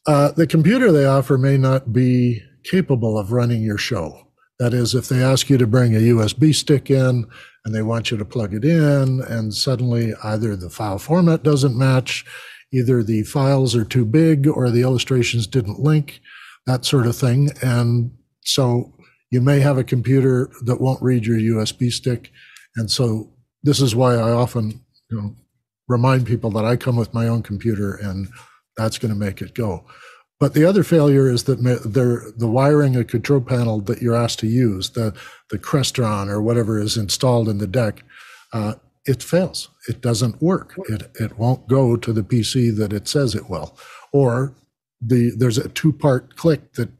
Uh, 0.06 0.31
the 0.32 0.47
computer 0.47 0.93
they 0.93 1.05
offer 1.05 1.36
may 1.36 1.56
not 1.56 1.93
be 1.93 2.40
capable 2.65 3.19
of 3.19 3.32
running 3.32 3.62
your 3.62 3.78
show. 3.78 4.27
That 4.59 4.74
is, 4.74 4.94
if 4.94 5.09
they 5.09 5.22
ask 5.22 5.48
you 5.48 5.56
to 5.59 5.66
bring 5.66 5.94
a 5.94 6.01
USB 6.01 6.55
stick 6.55 6.90
in 6.90 7.26
and 7.64 7.74
they 7.74 7.82
want 7.82 8.10
you 8.10 8.16
to 8.16 8.24
plug 8.24 8.55
it 8.55 8.64
in, 8.64 9.20
and 9.20 9.55
suddenly 9.55 10.14
either 10.24 10.56
the 10.56 10.70
file 10.70 10.98
format 10.98 11.44
doesn't 11.44 11.78
match, 11.78 12.24
either 12.72 13.02
the 13.02 13.22
files 13.22 13.76
are 13.76 13.85
too 13.85 14.05
big 14.05 14.48
or 14.48 14.70
the 14.70 14.82
illustrations 14.82 15.47
didn't 15.47 15.78
link, 15.78 16.20
that 16.66 16.85
sort 16.85 17.06
of 17.06 17.16
thing. 17.16 17.51
And 17.62 18.10
so 18.44 18.93
you 19.30 19.40
may 19.40 19.60
have 19.60 19.78
a 19.78 19.85
computer 19.85 20.51
that 20.64 20.80
won't 20.80 21.02
read 21.02 21.24
your 21.24 21.39
USB 21.39 21.93
stick. 21.93 22.32
And 22.76 22.90
so 22.90 23.32
this 23.62 23.80
is 23.80 23.94
why 23.94 24.14
I 24.14 24.32
often 24.32 24.85
you 25.10 25.20
know, 25.20 25.36
remind 25.86 26.26
people 26.26 26.51
that 26.51 26.64
I 26.64 26.76
come 26.76 26.97
with 26.97 27.14
my 27.14 27.28
own 27.28 27.43
computer 27.43 27.94
and 27.94 28.28
that's 28.76 28.98
going 28.98 29.12
to 29.12 29.18
make 29.18 29.40
it 29.40 29.55
go. 29.55 29.85
But 30.40 30.55
the 30.55 30.65
other 30.65 30.85
failure 30.85 31.28
is 31.28 31.44
that 31.44 31.62
the 31.62 32.47
wiring 32.47 32.94
a 32.97 33.05
control 33.05 33.40
panel 33.40 33.81
that 33.82 34.01
you're 34.01 34.15
asked 34.15 34.39
to 34.40 34.47
use, 34.47 34.90
the, 34.90 35.12
the 35.51 35.59
Crestron 35.59 36.28
or 36.28 36.40
whatever 36.40 36.78
is 36.78 36.97
installed 36.97 37.48
in 37.48 37.59
the 37.59 37.66
deck, 37.66 38.05
uh, 38.52 38.74
it 39.05 39.23
fails. 39.23 39.69
It 39.89 40.01
doesn't 40.01 40.40
work. 40.40 40.74
It, 40.89 41.10
it 41.19 41.39
won't 41.39 41.66
go 41.66 41.97
to 41.97 42.12
the 42.12 42.23
PC 42.23 42.77
that 42.77 42.93
it 42.93 43.09
says 43.09 43.35
it 43.35 43.51
will. 43.51 43.77
Or 44.12 44.55
the 45.01 45.32
there's 45.36 45.59
a 45.59 45.69
two 45.69 45.93
part 45.93 46.36
click 46.36 46.74
that 46.74 46.90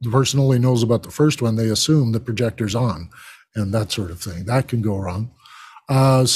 the 0.00 0.10
person 0.10 0.40
only 0.40 0.58
knows 0.58 0.82
about 0.82 1.02
the 1.02 1.10
first 1.10 1.40
one. 1.40 1.56
They 1.56 1.68
assume 1.68 2.12
the 2.12 2.20
projector's 2.20 2.74
on 2.74 3.10
and 3.54 3.72
that 3.72 3.92
sort 3.92 4.10
of 4.10 4.20
thing. 4.20 4.44
That 4.44 4.68
can 4.68 4.82
go 4.82 4.96
wrong. 4.96 5.30
Uh, 5.88 6.26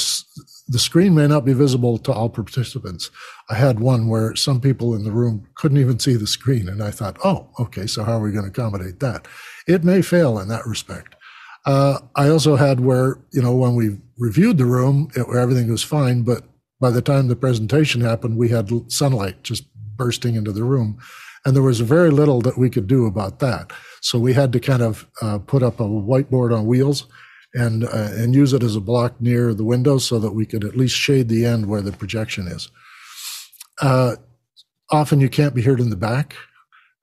the 0.67 0.79
screen 0.79 1.13
may 1.13 1.27
not 1.27 1.43
be 1.43 1.53
visible 1.53 1.97
to 1.99 2.13
all 2.13 2.29
participants. 2.29 3.11
I 3.51 3.55
had 3.55 3.81
one 3.81 4.07
where 4.07 4.33
some 4.35 4.61
people 4.61 4.95
in 4.95 5.03
the 5.03 5.11
room 5.11 5.45
couldn't 5.55 5.77
even 5.77 5.99
see 5.99 6.15
the 6.15 6.25
screen, 6.25 6.69
and 6.69 6.81
I 6.81 6.89
thought, 6.89 7.17
oh, 7.25 7.49
okay, 7.59 7.85
so 7.85 8.03
how 8.05 8.13
are 8.13 8.21
we 8.21 8.31
going 8.31 8.45
to 8.45 8.49
accommodate 8.49 9.01
that? 9.01 9.27
It 9.67 9.83
may 9.83 10.01
fail 10.01 10.39
in 10.39 10.47
that 10.47 10.65
respect. 10.65 11.15
Uh, 11.65 11.99
I 12.15 12.29
also 12.29 12.55
had 12.55 12.79
where, 12.79 13.17
you 13.33 13.41
know, 13.41 13.53
when 13.53 13.75
we 13.75 13.97
reviewed 14.17 14.57
the 14.57 14.65
room, 14.65 15.09
it, 15.15 15.27
everything 15.35 15.69
was 15.69 15.83
fine, 15.83 16.21
but 16.23 16.43
by 16.79 16.91
the 16.91 17.01
time 17.01 17.27
the 17.27 17.35
presentation 17.35 17.99
happened, 17.99 18.37
we 18.37 18.49
had 18.49 18.71
sunlight 18.89 19.43
just 19.43 19.65
bursting 19.97 20.35
into 20.35 20.53
the 20.53 20.63
room. 20.63 20.97
And 21.43 21.53
there 21.53 21.63
was 21.63 21.81
very 21.81 22.09
little 22.09 22.39
that 22.41 22.57
we 22.57 22.69
could 22.69 22.87
do 22.87 23.05
about 23.05 23.39
that. 23.39 23.71
So 24.01 24.17
we 24.17 24.33
had 24.33 24.53
to 24.53 24.59
kind 24.59 24.81
of 24.81 25.07
uh, 25.21 25.39
put 25.39 25.61
up 25.61 25.79
a 25.79 25.83
whiteboard 25.83 26.57
on 26.57 26.67
wheels 26.67 27.05
and 27.53 27.83
uh, 27.83 28.11
and 28.13 28.33
use 28.33 28.53
it 28.53 28.63
as 28.63 28.75
a 28.75 28.81
block 28.81 29.19
near 29.19 29.53
the 29.53 29.65
window 29.65 29.97
so 29.97 30.19
that 30.19 30.31
we 30.31 30.45
could 30.45 30.63
at 30.63 30.77
least 30.77 30.95
shade 30.95 31.27
the 31.27 31.45
end 31.45 31.65
where 31.65 31.81
the 31.81 31.91
projection 31.91 32.47
is. 32.47 32.69
Uh, 33.81 34.15
often 34.91 35.19
you 35.19 35.29
can't 35.29 35.55
be 35.55 35.61
heard 35.61 35.79
in 35.79 35.89
the 35.89 35.95
back. 35.95 36.35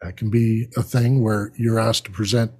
That 0.00 0.16
can 0.16 0.30
be 0.30 0.68
a 0.76 0.82
thing 0.82 1.22
where 1.22 1.52
you're 1.56 1.80
asked 1.80 2.04
to 2.04 2.10
present 2.10 2.52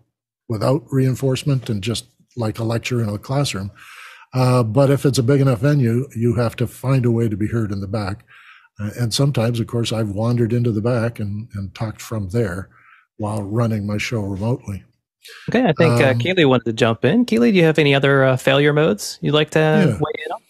without 0.48 0.84
reinforcement 0.90 1.70
and 1.70 1.82
just 1.82 2.06
like 2.36 2.58
a 2.58 2.64
lecture 2.64 3.02
in 3.02 3.08
a 3.08 3.18
classroom. 3.18 3.70
Uh, 4.34 4.62
but 4.62 4.90
if 4.90 5.06
it's 5.06 5.18
a 5.18 5.22
big 5.22 5.40
enough 5.40 5.60
venue, 5.60 6.08
you 6.14 6.34
have 6.34 6.56
to 6.56 6.66
find 6.66 7.06
a 7.06 7.10
way 7.10 7.28
to 7.28 7.36
be 7.36 7.46
heard 7.46 7.72
in 7.72 7.80
the 7.80 7.88
back. 7.88 8.24
Uh, 8.80 8.90
and 8.98 9.14
sometimes, 9.14 9.60
of 9.60 9.66
course, 9.66 9.92
I've 9.92 10.10
wandered 10.10 10.52
into 10.52 10.70
the 10.70 10.80
back 10.80 11.18
and, 11.18 11.48
and 11.54 11.74
talked 11.74 12.02
from 12.02 12.28
there 12.30 12.68
while 13.16 13.42
running 13.42 13.86
my 13.86 13.98
show 13.98 14.20
remotely. 14.20 14.84
Okay, 15.48 15.64
I 15.64 15.72
think 15.72 16.00
uh, 16.00 16.10
um, 16.10 16.18
Keely 16.18 16.44
wanted 16.44 16.64
to 16.66 16.72
jump 16.72 17.04
in. 17.04 17.24
Keely, 17.24 17.52
do 17.52 17.58
you 17.58 17.64
have 17.64 17.78
any 17.78 17.94
other 17.94 18.24
uh, 18.24 18.36
failure 18.36 18.72
modes 18.72 19.18
you'd 19.20 19.34
like 19.34 19.50
to 19.50 19.58
yeah. 19.58 19.86
weigh 19.86 20.24
in 20.24 20.32
on? 20.32 20.40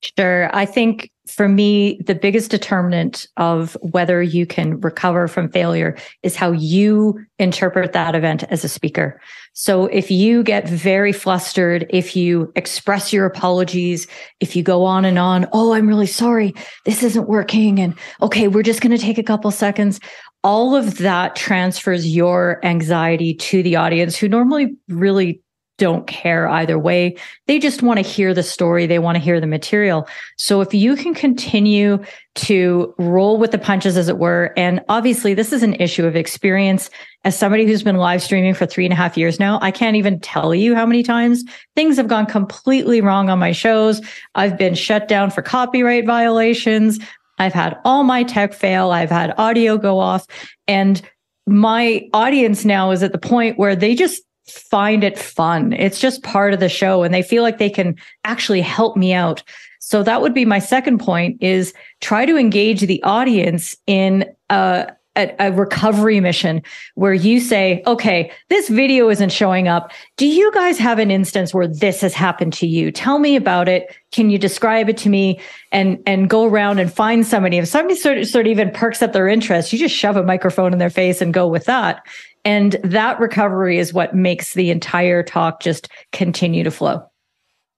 Sure. 0.00 0.54
I 0.54 0.64
think 0.64 1.10
for 1.26 1.48
me, 1.48 2.00
the 2.06 2.14
biggest 2.14 2.50
determinant 2.50 3.26
of 3.36 3.76
whether 3.82 4.22
you 4.22 4.46
can 4.46 4.80
recover 4.80 5.26
from 5.26 5.50
failure 5.50 5.96
is 6.22 6.36
how 6.36 6.52
you 6.52 7.18
interpret 7.38 7.92
that 7.92 8.14
event 8.14 8.44
as 8.44 8.64
a 8.64 8.68
speaker. 8.68 9.20
So 9.54 9.86
if 9.86 10.10
you 10.10 10.42
get 10.44 10.68
very 10.68 11.12
flustered, 11.12 11.84
if 11.90 12.14
you 12.14 12.52
express 12.54 13.12
your 13.12 13.26
apologies, 13.26 14.06
if 14.40 14.54
you 14.54 14.62
go 14.62 14.84
on 14.84 15.04
and 15.04 15.18
on, 15.18 15.46
oh, 15.52 15.72
I'm 15.72 15.88
really 15.88 16.06
sorry, 16.06 16.54
this 16.84 17.02
isn't 17.02 17.28
working. 17.28 17.80
And 17.80 17.94
okay, 18.22 18.46
we're 18.46 18.62
just 18.62 18.80
going 18.80 18.96
to 18.96 19.04
take 19.04 19.18
a 19.18 19.22
couple 19.22 19.50
seconds 19.50 20.00
all 20.44 20.76
of 20.76 20.98
that 20.98 21.34
transfers 21.34 22.14
your 22.14 22.64
anxiety 22.64 23.34
to 23.34 23.62
the 23.62 23.76
audience 23.76 24.16
who 24.16 24.28
normally 24.28 24.76
really 24.88 25.42
don't 25.78 26.06
care 26.06 26.48
either 26.48 26.78
way. 26.78 27.16
They 27.46 27.58
just 27.58 27.82
want 27.82 27.98
to 27.98 28.02
hear 28.02 28.34
the 28.34 28.42
story. 28.42 28.86
They 28.86 28.98
want 28.98 29.16
to 29.16 29.22
hear 29.22 29.40
the 29.40 29.46
material. 29.46 30.06
So 30.36 30.60
if 30.60 30.74
you 30.74 30.96
can 30.96 31.14
continue 31.14 32.04
to 32.34 32.94
roll 32.98 33.38
with 33.38 33.52
the 33.52 33.58
punches, 33.58 33.96
as 33.96 34.08
it 34.08 34.18
were, 34.18 34.52
and 34.56 34.80
obviously 34.88 35.34
this 35.34 35.52
is 35.52 35.62
an 35.62 35.74
issue 35.74 36.04
of 36.04 36.16
experience. 36.16 36.90
As 37.24 37.38
somebody 37.38 37.64
who's 37.64 37.82
been 37.82 37.96
live 37.96 38.22
streaming 38.22 38.54
for 38.54 38.66
three 38.66 38.84
and 38.84 38.92
a 38.92 38.96
half 38.96 39.16
years 39.16 39.40
now, 39.40 39.58
I 39.62 39.70
can't 39.70 39.96
even 39.96 40.20
tell 40.20 40.54
you 40.54 40.74
how 40.74 40.84
many 40.84 41.02
times 41.02 41.44
things 41.74 41.96
have 41.96 42.08
gone 42.08 42.26
completely 42.26 43.00
wrong 43.00 43.30
on 43.30 43.38
my 43.38 43.52
shows. 43.52 44.00
I've 44.34 44.58
been 44.58 44.74
shut 44.74 45.08
down 45.08 45.30
for 45.30 45.42
copyright 45.42 46.06
violations. 46.06 46.98
I've 47.38 47.54
had 47.54 47.78
all 47.84 48.02
my 48.02 48.24
tech 48.24 48.52
fail. 48.52 48.90
I've 48.90 49.10
had 49.10 49.34
audio 49.38 49.78
go 49.78 50.00
off. 50.00 50.26
And 50.66 51.00
my 51.46 52.08
audience 52.12 52.64
now 52.64 52.90
is 52.90 53.02
at 53.02 53.12
the 53.12 53.18
point 53.18 53.58
where 53.58 53.74
they 53.74 53.94
just 53.94 54.22
find 54.50 55.04
it 55.04 55.18
fun. 55.18 55.72
It's 55.72 56.00
just 56.00 56.22
part 56.22 56.54
of 56.54 56.60
the 56.60 56.68
show 56.68 57.02
and 57.02 57.14
they 57.14 57.22
feel 57.22 57.42
like 57.42 57.58
they 57.58 57.70
can 57.70 57.96
actually 58.24 58.60
help 58.60 58.96
me 58.96 59.12
out. 59.12 59.42
So 59.80 60.02
that 60.02 60.20
would 60.20 60.34
be 60.34 60.44
my 60.44 60.58
second 60.58 60.98
point 60.98 61.42
is 61.42 61.72
try 62.00 62.26
to 62.26 62.36
engage 62.36 62.82
the 62.82 63.02
audience 63.02 63.76
in 63.86 64.24
a 64.50 64.92
a, 65.18 65.52
recovery 65.52 66.20
mission 66.20 66.62
where 66.94 67.12
you 67.12 67.40
say, 67.40 67.82
okay, 67.86 68.30
this 68.48 68.68
video 68.68 69.08
isn't 69.08 69.32
showing 69.32 69.68
up. 69.68 69.92
Do 70.16 70.26
you 70.26 70.52
guys 70.52 70.78
have 70.78 70.98
an 70.98 71.10
instance 71.10 71.52
where 71.52 71.66
this 71.66 72.00
has 72.00 72.14
happened 72.14 72.52
to 72.54 72.66
you? 72.66 72.90
Tell 72.90 73.18
me 73.18 73.36
about 73.36 73.68
it. 73.68 73.94
Can 74.12 74.30
you 74.30 74.38
describe 74.38 74.88
it 74.88 74.96
to 74.98 75.08
me 75.08 75.40
and, 75.72 76.00
and 76.06 76.30
go 76.30 76.44
around 76.44 76.78
and 76.78 76.92
find 76.92 77.26
somebody? 77.26 77.58
If 77.58 77.68
somebody 77.68 77.96
sort 77.96 78.18
of, 78.18 78.26
sort 78.26 78.46
of 78.46 78.50
even 78.50 78.70
perks 78.70 79.02
up 79.02 79.12
their 79.12 79.28
interest, 79.28 79.72
you 79.72 79.78
just 79.78 79.94
shove 79.94 80.16
a 80.16 80.22
microphone 80.22 80.72
in 80.72 80.78
their 80.78 80.90
face 80.90 81.20
and 81.20 81.34
go 81.34 81.48
with 81.48 81.64
that. 81.64 82.06
And 82.48 82.76
that 82.82 83.20
recovery 83.20 83.76
is 83.76 83.92
what 83.92 84.14
makes 84.14 84.54
the 84.54 84.70
entire 84.70 85.22
talk 85.22 85.60
just 85.60 85.90
continue 86.12 86.64
to 86.64 86.70
flow. 86.70 87.06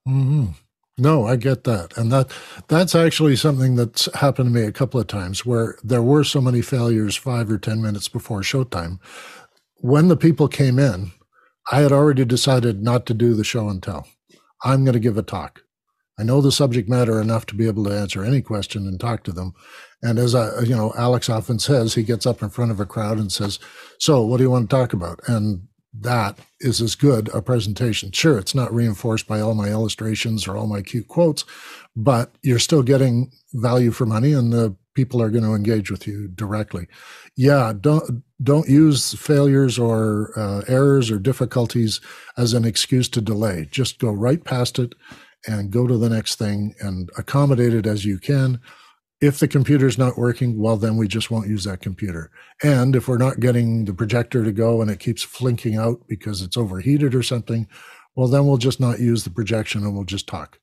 Mm-hmm. 0.07 0.53
No, 0.97 1.27
I 1.27 1.35
get 1.35 1.65
that. 1.65 1.97
And 1.97 2.13
that 2.13 2.31
that's 2.69 2.95
actually 2.95 3.35
something 3.35 3.75
that's 3.75 4.09
happened 4.15 4.55
to 4.55 4.61
me 4.61 4.65
a 4.65 4.71
couple 4.71 5.01
of 5.01 5.09
times 5.09 5.45
where 5.45 5.77
there 5.83 6.05
were 6.05 6.23
so 6.23 6.41
many 6.41 6.63
failures 6.63 7.17
5 7.17 7.51
or 7.51 7.59
10 7.59 7.83
minutes 7.83 8.07
before 8.07 8.43
showtime. 8.43 9.01
When 9.79 10.07
the 10.07 10.17
people 10.17 10.47
came 10.47 10.79
in, 10.79 11.11
I 11.73 11.81
had 11.81 11.91
already 11.91 12.25
decided 12.25 12.81
not 12.81 13.07
to 13.07 13.15
do 13.15 13.35
the 13.35 13.43
show 13.43 13.69
and 13.69 13.83
tell. 13.83 14.07
I'm 14.63 14.85
going 14.85 14.93
to 14.93 15.01
give 15.01 15.19
a 15.19 15.23
talk. 15.25 15.63
I 16.17 16.23
know 16.23 16.41
the 16.41 16.53
subject 16.53 16.89
matter 16.89 17.21
enough 17.21 17.45
to 17.47 17.57
be 17.57 17.67
able 17.67 17.83
to 17.87 17.99
answer 17.99 18.23
any 18.23 18.41
question 18.41 18.87
and 18.87 19.01
talk 19.01 19.25
to 19.25 19.33
them. 19.33 19.53
And 20.03 20.19
as 20.19 20.35
I, 20.35 20.61
you 20.61 20.75
know, 20.75 20.93
Alex 20.97 21.29
often 21.29 21.59
says, 21.59 21.95
he 21.95 22.03
gets 22.03 22.27
up 22.27 22.43
in 22.43 22.51
front 22.51 22.71
of 22.71 22.81
a 22.81 22.87
crowd 22.87 23.19
and 23.19 23.31
says, 23.31 23.59
"So, 23.99 24.23
what 24.25 24.39
do 24.39 24.45
you 24.45 24.51
want 24.51 24.71
to 24.71 24.77
talk 24.77 24.93
about?" 24.93 25.21
And 25.27 25.69
that 25.93 26.39
is 26.61 26.81
as 26.81 26.95
good 26.95 27.29
a 27.35 27.43
presentation. 27.43 28.13
Sure, 28.13 28.39
it's 28.39 28.55
not 28.55 28.73
reinforced 28.73 29.27
by 29.27 29.41
all 29.41 29.55
my 29.55 29.69
illustrations 29.69 30.47
or 30.47 30.57
all 30.57 30.67
my 30.67 30.83
cute 30.83 31.09
quotes, 31.09 31.45
but 31.97 32.33
you're 32.43 32.59
still 32.59 32.83
getting 32.83 33.33
value 33.53 33.91
for 33.91 34.07
money 34.07 34.33
and 34.33 34.53
the 34.53 34.75
people 34.95 35.21
are 35.23 35.31
going 35.31 35.45
to 35.45 35.55
engage 35.55 35.91
with 35.91 36.07
you 36.07 36.29
directly. 36.29 36.87
Yeah, 37.37 37.73
don't 37.79 38.23
don't 38.43 38.69
use 38.69 39.15
failures 39.15 39.79
or 39.79 40.33
uh, 40.37 40.63
errors 40.69 41.11
or 41.11 41.19
difficulties 41.19 42.01
as 42.37 42.55
an 42.55 42.65
excuse 42.65 43.09
to 43.11 43.21
delay. 43.21 43.69
Just 43.71 43.99
go 43.99 44.11
right 44.11 44.43
past 44.43 44.79
it 44.79 44.95
and 45.47 45.71
go 45.71 45.87
to 45.87 45.97
the 45.97 46.09
next 46.09 46.37
thing 46.37 46.75
and 46.81 47.11
accommodate 47.17 47.75
it 47.75 47.87
as 47.87 48.05
you 48.05 48.19
can 48.19 48.61
if 49.21 49.39
the 49.39 49.49
computer's 49.49 49.99
not 49.99 50.17
working, 50.17 50.59
well, 50.59 50.77
then 50.77 50.97
we 50.97 51.07
just 51.07 51.31
won't 51.31 51.49
use 51.49 51.65
that 51.65 51.81
computer. 51.81 52.31
And 52.63 52.97
if 52.97 53.07
we're 53.07 53.19
not 53.19 53.41
getting 53.41 53.85
the 53.85 53.93
projector 53.93 54.45
to 54.45 54.53
go 54.53 54.81
and 54.81 54.91
it 54.91 54.99
keeps 54.99 55.23
flinking 55.23 55.77
out 55.77 56.01
because 56.09 56.41
it's 56.41 56.57
overheated 56.57 57.15
or 57.15 57.23
something, 57.23 57.69
well, 58.17 58.29
then 58.29 58.47
we'll 58.47 58.57
just 58.57 58.81
not 58.81 58.99
use 58.99 59.25
the 59.25 59.31
projection 59.31 59.83
and 59.83 59.95
we'll 59.95 60.05
just 60.05 60.27
talk. 60.27 60.59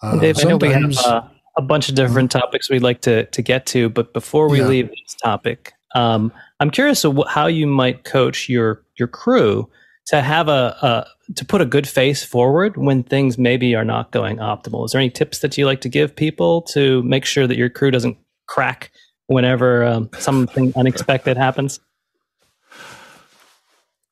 Uh, 0.00 0.18
Dave, 0.18 0.38
I 0.38 0.44
know 0.44 0.56
we 0.56 0.68
have 0.68 0.96
uh, 0.98 1.22
a 1.56 1.62
bunch 1.62 1.88
of 1.88 1.94
different 1.94 2.30
topics 2.30 2.70
we'd 2.70 2.82
like 2.82 3.00
to, 3.02 3.26
to 3.26 3.42
get 3.42 3.66
to, 3.66 3.88
but 3.88 4.12
before 4.12 4.48
we 4.48 4.60
yeah. 4.60 4.66
leave 4.66 4.88
this 4.88 5.16
topic, 5.22 5.72
um, 5.94 6.32
I'm 6.60 6.70
curious 6.70 7.04
how 7.28 7.46
you 7.46 7.66
might 7.66 8.04
coach 8.04 8.48
your 8.48 8.84
your 8.96 9.08
crew 9.08 9.68
to 10.06 10.20
have 10.20 10.48
a, 10.48 10.76
a, 10.82 11.32
to 11.34 11.44
put 11.44 11.60
a 11.60 11.66
good 11.66 11.88
face 11.88 12.24
forward 12.24 12.76
when 12.76 13.02
things 13.02 13.38
maybe 13.38 13.74
are 13.74 13.84
not 13.84 14.10
going 14.10 14.38
optimal. 14.38 14.84
Is 14.84 14.92
there 14.92 15.00
any 15.00 15.10
tips 15.10 15.38
that 15.40 15.56
you 15.56 15.66
like 15.66 15.80
to 15.82 15.88
give 15.88 16.14
people 16.14 16.62
to 16.62 17.02
make 17.02 17.24
sure 17.24 17.46
that 17.46 17.56
your 17.56 17.70
crew 17.70 17.90
doesn't 17.90 18.18
crack 18.46 18.90
whenever 19.26 19.84
um, 19.84 20.10
something 20.18 20.72
unexpected 20.76 21.36
happens? 21.36 21.80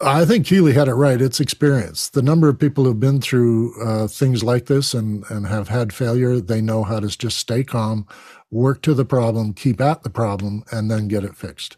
I 0.02 0.24
think 0.24 0.46
Keely 0.46 0.72
had 0.72 0.88
it 0.88 0.94
right. 0.94 1.20
It's 1.20 1.40
experience. 1.40 2.08
The 2.08 2.22
number 2.22 2.48
of 2.48 2.58
people 2.58 2.84
who've 2.84 2.98
been 2.98 3.20
through 3.20 3.78
uh, 3.82 4.06
things 4.06 4.42
like 4.42 4.64
this 4.64 4.94
and, 4.94 5.24
and 5.28 5.46
have 5.46 5.68
had 5.68 5.92
failure, 5.92 6.40
they 6.40 6.62
know 6.62 6.84
how 6.84 7.00
to 7.00 7.08
just 7.08 7.36
stay 7.36 7.64
calm, 7.64 8.06
work 8.50 8.80
to 8.82 8.94
the 8.94 9.04
problem, 9.04 9.52
keep 9.52 9.78
at 9.78 10.02
the 10.02 10.08
problem, 10.08 10.64
and 10.72 10.90
then 10.90 11.06
get 11.06 11.22
it 11.22 11.36
fixed. 11.36 11.76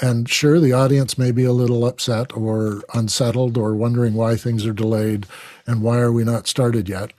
And 0.00 0.28
sure, 0.28 0.60
the 0.60 0.72
audience 0.72 1.18
may 1.18 1.32
be 1.32 1.44
a 1.44 1.52
little 1.52 1.84
upset 1.84 2.36
or 2.36 2.82
unsettled 2.94 3.58
or 3.58 3.74
wondering 3.74 4.14
why 4.14 4.36
things 4.36 4.64
are 4.64 4.72
delayed 4.72 5.26
and 5.66 5.82
why 5.82 5.98
are 5.98 6.12
we 6.12 6.22
not 6.22 6.46
started 6.46 6.88
yet. 6.88 7.12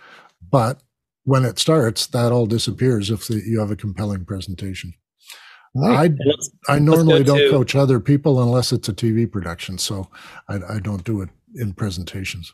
But 0.49 0.81
when 1.23 1.43
it 1.43 1.59
starts, 1.59 2.07
that 2.07 2.31
all 2.31 2.45
disappears 2.45 3.11
if 3.11 3.27
the, 3.27 3.41
you 3.45 3.59
have 3.59 3.71
a 3.71 3.75
compelling 3.75 4.25
presentation. 4.25 4.93
Right. 5.75 6.11
I, 6.67 6.75
I 6.75 6.79
normally 6.79 7.23
don't 7.23 7.37
to, 7.37 7.49
coach 7.51 7.75
other 7.75 7.99
people 7.99 8.41
unless 8.41 8.71
it's 8.71 8.89
a 8.89 8.93
TV 8.93 9.31
production, 9.31 9.77
so 9.77 10.09
I, 10.47 10.55
I, 10.67 10.79
don't 10.79 11.03
do 11.03 11.21
it 11.21 11.29
in 11.55 11.73
presentations. 11.73 12.53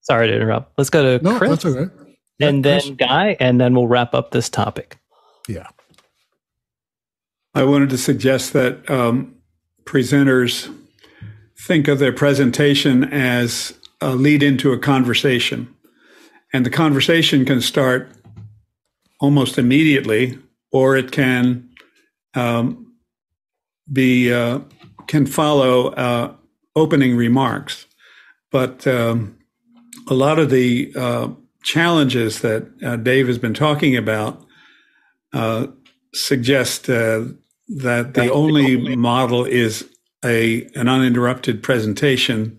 Sorry 0.00 0.26
to 0.26 0.34
interrupt. 0.34 0.72
Let's 0.76 0.90
go 0.90 1.18
to 1.18 1.24
no, 1.24 1.38
Chris. 1.38 1.50
That's 1.50 1.64
okay. 1.66 1.94
Yeah, 2.38 2.48
and 2.48 2.64
then 2.64 2.80
Chris. 2.80 2.96
Guy, 2.96 3.36
and 3.38 3.60
then 3.60 3.74
we'll 3.76 3.86
wrap 3.86 4.12
up 4.12 4.32
this 4.32 4.48
topic. 4.48 4.98
Yeah. 5.48 5.68
I 7.54 7.62
wanted 7.62 7.90
to 7.90 7.98
suggest 7.98 8.54
that 8.54 8.90
um, 8.90 9.31
presenters 9.84 10.74
think 11.66 11.88
of 11.88 11.98
their 11.98 12.12
presentation 12.12 13.04
as 13.04 13.74
a 14.00 14.14
lead 14.14 14.42
into 14.42 14.72
a 14.72 14.78
conversation. 14.78 15.72
And 16.52 16.66
the 16.66 16.70
conversation 16.70 17.44
can 17.44 17.60
start 17.60 18.10
almost 19.20 19.58
immediately, 19.58 20.38
or 20.72 20.96
it 20.96 21.12
can 21.12 21.70
um, 22.34 22.92
be 23.90 24.32
uh, 24.32 24.60
can 25.06 25.26
follow 25.26 25.88
uh, 25.88 26.34
opening 26.74 27.16
remarks. 27.16 27.86
But 28.50 28.86
um, 28.86 29.38
a 30.08 30.14
lot 30.14 30.38
of 30.38 30.50
the 30.50 30.92
uh, 30.96 31.28
challenges 31.62 32.40
that 32.40 32.68
uh, 32.82 32.96
Dave 32.96 33.28
has 33.28 33.38
been 33.38 33.54
talking 33.54 33.96
about 33.96 34.44
uh, 35.32 35.68
suggest 36.12 36.90
uh, 36.90 37.24
that 37.68 38.14
the 38.14 38.30
only 38.30 38.96
model 38.96 39.44
is 39.44 39.88
a 40.24 40.64
an 40.74 40.88
uninterrupted 40.88 41.62
presentation 41.62 42.58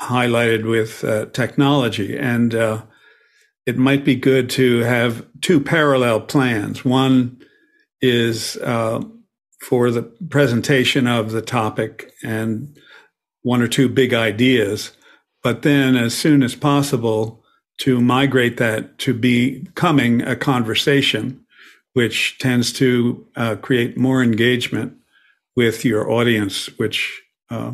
highlighted 0.00 0.68
with 0.68 1.04
uh, 1.04 1.26
technology. 1.26 2.16
And 2.16 2.54
uh, 2.54 2.82
it 3.66 3.78
might 3.78 4.04
be 4.04 4.16
good 4.16 4.50
to 4.50 4.80
have 4.80 5.24
two 5.40 5.60
parallel 5.60 6.20
plans. 6.20 6.84
One 6.84 7.40
is 8.00 8.56
uh, 8.56 9.02
for 9.60 9.90
the 9.90 10.02
presentation 10.28 11.06
of 11.06 11.30
the 11.30 11.42
topic 11.42 12.12
and 12.24 12.76
one 13.42 13.62
or 13.62 13.68
two 13.68 13.88
big 13.88 14.12
ideas. 14.12 14.92
But 15.42 15.62
then 15.62 15.96
as 15.96 16.16
soon 16.16 16.42
as 16.42 16.54
possible 16.54 17.44
to 17.78 18.00
migrate 18.00 18.56
that 18.58 18.98
to 18.98 19.14
becoming 19.14 20.22
a 20.22 20.36
conversation 20.36 21.41
which 21.92 22.38
tends 22.38 22.72
to 22.74 23.26
uh, 23.36 23.56
create 23.56 23.96
more 23.96 24.22
engagement 24.22 24.96
with 25.56 25.84
your 25.84 26.10
audience, 26.10 26.66
which 26.78 27.22
uh, 27.50 27.72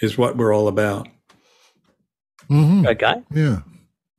is 0.00 0.18
what 0.18 0.36
we're 0.36 0.54
all 0.54 0.68
about. 0.68 1.08
Mm-hmm. 2.50 2.82
Good 2.82 2.98
guy. 2.98 3.22
Yeah. 3.30 3.60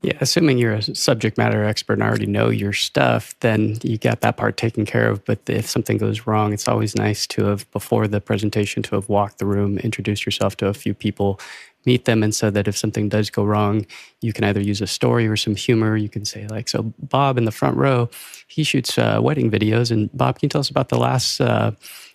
Yeah, 0.03 0.17
assuming 0.21 0.59
you're 0.59 0.73
a 0.73 0.95
subject 0.95 1.39
matter 1.39 1.63
expert 1.63 1.93
and 1.93 2.03
already 2.03 2.27
know 2.27 2.49
your 2.49 2.71
stuff, 2.71 3.35
then 3.39 3.77
you 3.81 3.97
got 3.97 4.21
that 4.21 4.37
part 4.37 4.55
taken 4.55 4.85
care 4.85 5.09
of. 5.09 5.25
But 5.25 5.39
if 5.47 5.67
something 5.67 5.97
goes 5.97 6.27
wrong, 6.27 6.53
it's 6.53 6.67
always 6.67 6.95
nice 6.95 7.25
to 7.27 7.45
have, 7.45 7.69
before 7.71 8.07
the 8.07 8.21
presentation, 8.21 8.83
to 8.83 8.95
have 8.95 9.09
walked 9.09 9.39
the 9.39 9.47
room, 9.47 9.79
introduced 9.79 10.23
yourself 10.23 10.55
to 10.57 10.67
a 10.67 10.73
few 10.73 10.93
people, 10.93 11.39
meet 11.85 12.05
them 12.05 12.23
and 12.23 12.35
so 12.35 12.49
that 12.51 12.67
if 12.67 12.77
something 12.77 13.07
does 13.07 13.29
go 13.29 13.43
wrong, 13.43 13.85
you 14.21 14.33
can 14.33 14.43
either 14.43 14.61
use 14.61 14.81
a 14.81 14.87
story 14.87 15.27
or 15.27 15.37
some 15.37 15.55
humor. 15.55 15.95
You 15.95 16.09
can 16.09 16.25
say, 16.25 16.47
like, 16.47 16.67
so 16.67 16.93
Bob 16.99 17.37
in 17.37 17.45
the 17.45 17.51
front 17.51 17.77
row, 17.77 18.09
he 18.47 18.63
shoots 18.63 18.97
uh, 18.97 19.19
wedding 19.21 19.49
videos. 19.49 19.91
And 19.91 20.09
Bob, 20.13 20.39
can 20.39 20.47
you 20.47 20.49
tell 20.49 20.59
us 20.59 20.69
about 20.69 20.89
the 20.89 20.97
last, 20.97 21.39
uh, 21.39 21.71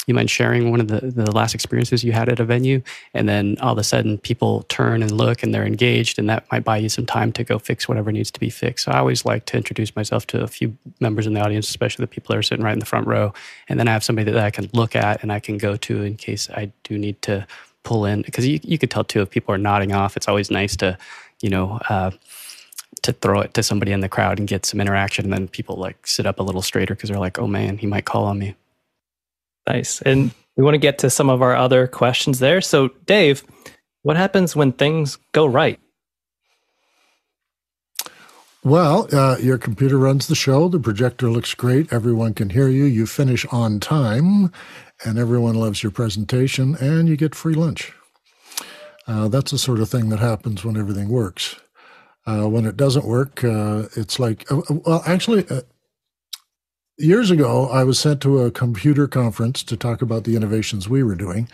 you 0.06 0.14
mind 0.14 0.30
sharing 0.30 0.70
one 0.70 0.80
of 0.80 0.88
the, 0.88 1.00
the 1.00 1.30
last 1.30 1.54
experiences 1.54 2.02
you 2.04 2.12
had 2.12 2.28
at 2.28 2.40
a 2.40 2.44
venue? 2.44 2.82
And 3.14 3.28
then 3.28 3.56
all 3.60 3.72
of 3.72 3.78
a 3.78 3.84
sudden, 3.84 4.18
people 4.18 4.64
turn 4.64 5.02
and 5.02 5.12
look 5.12 5.42
and 5.42 5.54
they're 5.54 5.64
engaged, 5.64 6.18
and 6.18 6.28
that 6.28 6.50
might 6.52 6.64
buy 6.64 6.76
you 6.76 6.88
some 6.88 7.06
time 7.06 7.32
to 7.32 7.44
go 7.44 7.58
fix 7.58 7.88
whatever 7.88 8.12
needs 8.12 8.30
to 8.32 8.40
be 8.40 8.50
fixed. 8.50 8.84
So 8.84 8.92
I 8.92 8.98
always 8.98 9.24
like 9.24 9.46
to 9.46 9.56
introduce 9.56 9.94
myself 9.96 10.26
to 10.28 10.42
a 10.42 10.48
few 10.48 10.76
members 11.00 11.26
in 11.26 11.34
the 11.34 11.40
audience, 11.40 11.68
especially 11.68 12.02
the 12.02 12.08
people 12.08 12.34
that 12.34 12.38
are 12.38 12.42
sitting 12.42 12.64
right 12.64 12.72
in 12.72 12.80
the 12.80 12.86
front 12.86 13.06
row. 13.06 13.32
And 13.68 13.78
then 13.78 13.88
I 13.88 13.92
have 13.92 14.04
somebody 14.04 14.30
that 14.32 14.44
I 14.44 14.50
can 14.50 14.68
look 14.74 14.96
at 14.96 15.22
and 15.22 15.32
I 15.32 15.40
can 15.40 15.56
go 15.56 15.76
to 15.76 16.02
in 16.02 16.16
case 16.16 16.50
I 16.50 16.72
do 16.82 16.98
need 16.98 17.22
to 17.22 17.46
pull 17.84 18.04
in 18.04 18.22
because 18.22 18.46
you, 18.46 18.60
you 18.62 18.78
could 18.78 18.90
tell 18.90 19.04
too 19.04 19.20
if 19.22 19.30
people 19.30 19.54
are 19.54 19.58
nodding 19.58 19.92
off 19.92 20.16
it's 20.16 20.28
always 20.28 20.50
nice 20.50 20.76
to 20.76 20.96
you 21.40 21.50
know 21.50 21.80
uh, 21.88 22.10
to 23.02 23.12
throw 23.12 23.40
it 23.40 23.54
to 23.54 23.62
somebody 23.62 23.92
in 23.92 24.00
the 24.00 24.08
crowd 24.08 24.38
and 24.38 24.48
get 24.48 24.64
some 24.64 24.80
interaction 24.80 25.24
and 25.24 25.32
then 25.32 25.48
people 25.48 25.76
like 25.76 26.06
sit 26.06 26.26
up 26.26 26.38
a 26.38 26.42
little 26.42 26.62
straighter 26.62 26.94
because 26.94 27.10
they're 27.10 27.18
like 27.18 27.38
oh 27.38 27.46
man 27.46 27.78
he 27.78 27.86
might 27.86 28.04
call 28.04 28.24
on 28.24 28.38
me 28.38 28.54
nice 29.66 30.00
and 30.02 30.32
we 30.56 30.62
want 30.62 30.74
to 30.74 30.78
get 30.78 30.98
to 30.98 31.10
some 31.10 31.30
of 31.30 31.42
our 31.42 31.56
other 31.56 31.86
questions 31.86 32.38
there 32.38 32.60
so 32.60 32.88
dave 33.06 33.44
what 34.02 34.16
happens 34.16 34.54
when 34.54 34.72
things 34.72 35.18
go 35.32 35.46
right 35.46 35.80
well, 38.64 39.08
uh, 39.12 39.38
your 39.40 39.58
computer 39.58 39.98
runs 39.98 40.28
the 40.28 40.36
show. 40.36 40.68
The 40.68 40.78
projector 40.78 41.28
looks 41.28 41.52
great. 41.52 41.92
Everyone 41.92 42.32
can 42.32 42.50
hear 42.50 42.68
you. 42.68 42.84
You 42.84 43.06
finish 43.06 43.44
on 43.46 43.80
time, 43.80 44.52
and 45.04 45.18
everyone 45.18 45.54
loves 45.54 45.82
your 45.82 45.92
presentation, 45.92 46.76
and 46.76 47.08
you 47.08 47.16
get 47.16 47.34
free 47.34 47.54
lunch. 47.54 47.92
Uh, 49.06 49.28
that's 49.28 49.50
the 49.50 49.58
sort 49.58 49.80
of 49.80 49.88
thing 49.88 50.08
that 50.10 50.20
happens 50.20 50.64
when 50.64 50.76
everything 50.76 51.08
works. 51.08 51.56
Uh, 52.24 52.48
when 52.48 52.66
it 52.66 52.76
doesn't 52.76 53.04
work, 53.04 53.42
uh, 53.42 53.84
it's 53.96 54.20
like, 54.20 54.50
uh, 54.50 54.58
uh, 54.58 54.74
well, 54.86 55.02
actually, 55.06 55.44
uh, 55.48 55.62
years 56.96 57.30
ago, 57.30 57.68
I 57.68 57.82
was 57.82 57.98
sent 57.98 58.20
to 58.22 58.40
a 58.40 58.50
computer 58.50 59.08
conference 59.08 59.64
to 59.64 59.76
talk 59.76 60.02
about 60.02 60.24
the 60.24 60.36
innovations 60.36 60.88
we 60.88 61.02
were 61.02 61.16
doing. 61.16 61.48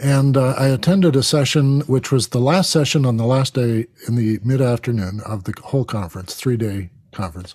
And 0.00 0.36
uh, 0.36 0.54
I 0.58 0.68
attended 0.68 1.16
a 1.16 1.22
session, 1.22 1.80
which 1.82 2.12
was 2.12 2.28
the 2.28 2.40
last 2.40 2.70
session 2.70 3.04
on 3.04 3.16
the 3.16 3.26
last 3.26 3.54
day 3.54 3.86
in 4.06 4.16
the 4.16 4.38
mid 4.44 4.60
afternoon 4.60 5.20
of 5.26 5.44
the 5.44 5.54
whole 5.62 5.84
conference, 5.84 6.34
three 6.34 6.56
day 6.56 6.90
conference. 7.12 7.54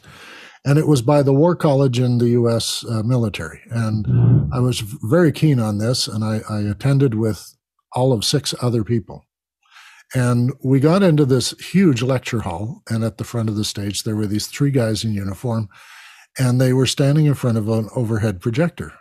And 0.66 0.80
it 0.80 0.88
was 0.88 1.02
by 1.02 1.24
the 1.24 1.34
War 1.34 1.56
College 1.56 2.00
in 2.00 2.20
the 2.20 2.30
U.S. 2.30 2.86
Uh, 2.90 3.04
military. 3.04 3.62
And 3.70 4.50
I 4.54 4.60
was 4.60 4.80
very 4.80 5.32
keen 5.32 5.60
on 5.60 5.78
this, 5.78 6.08
and 6.08 6.24
I, 6.24 6.42
I 6.50 6.60
attended 6.62 7.16
with 7.16 7.56
all 7.92 8.14
of 8.14 8.24
six 8.24 8.56
other 8.62 8.84
people. 8.84 9.26
And 10.16 10.54
we 10.64 10.80
got 10.80 11.04
into 11.04 11.26
this 11.26 11.52
huge 11.60 12.02
lecture 12.02 12.42
hall, 12.42 12.84
and 12.90 13.04
at 13.04 13.18
the 13.18 13.24
front 13.24 13.50
of 13.50 13.56
the 13.56 13.66
stage, 13.66 14.04
there 14.04 14.16
were 14.16 14.28
these 14.28 14.48
three 14.48 14.72
guys 14.72 15.04
in 15.04 15.14
uniform, 15.14 15.70
and 16.38 16.62
they 16.62 16.72
were 16.72 16.86
standing 16.86 17.26
in 17.26 17.34
front 17.34 17.58
of 17.58 17.68
an 17.68 17.90
overhead 17.96 18.40
projector. 18.40 18.94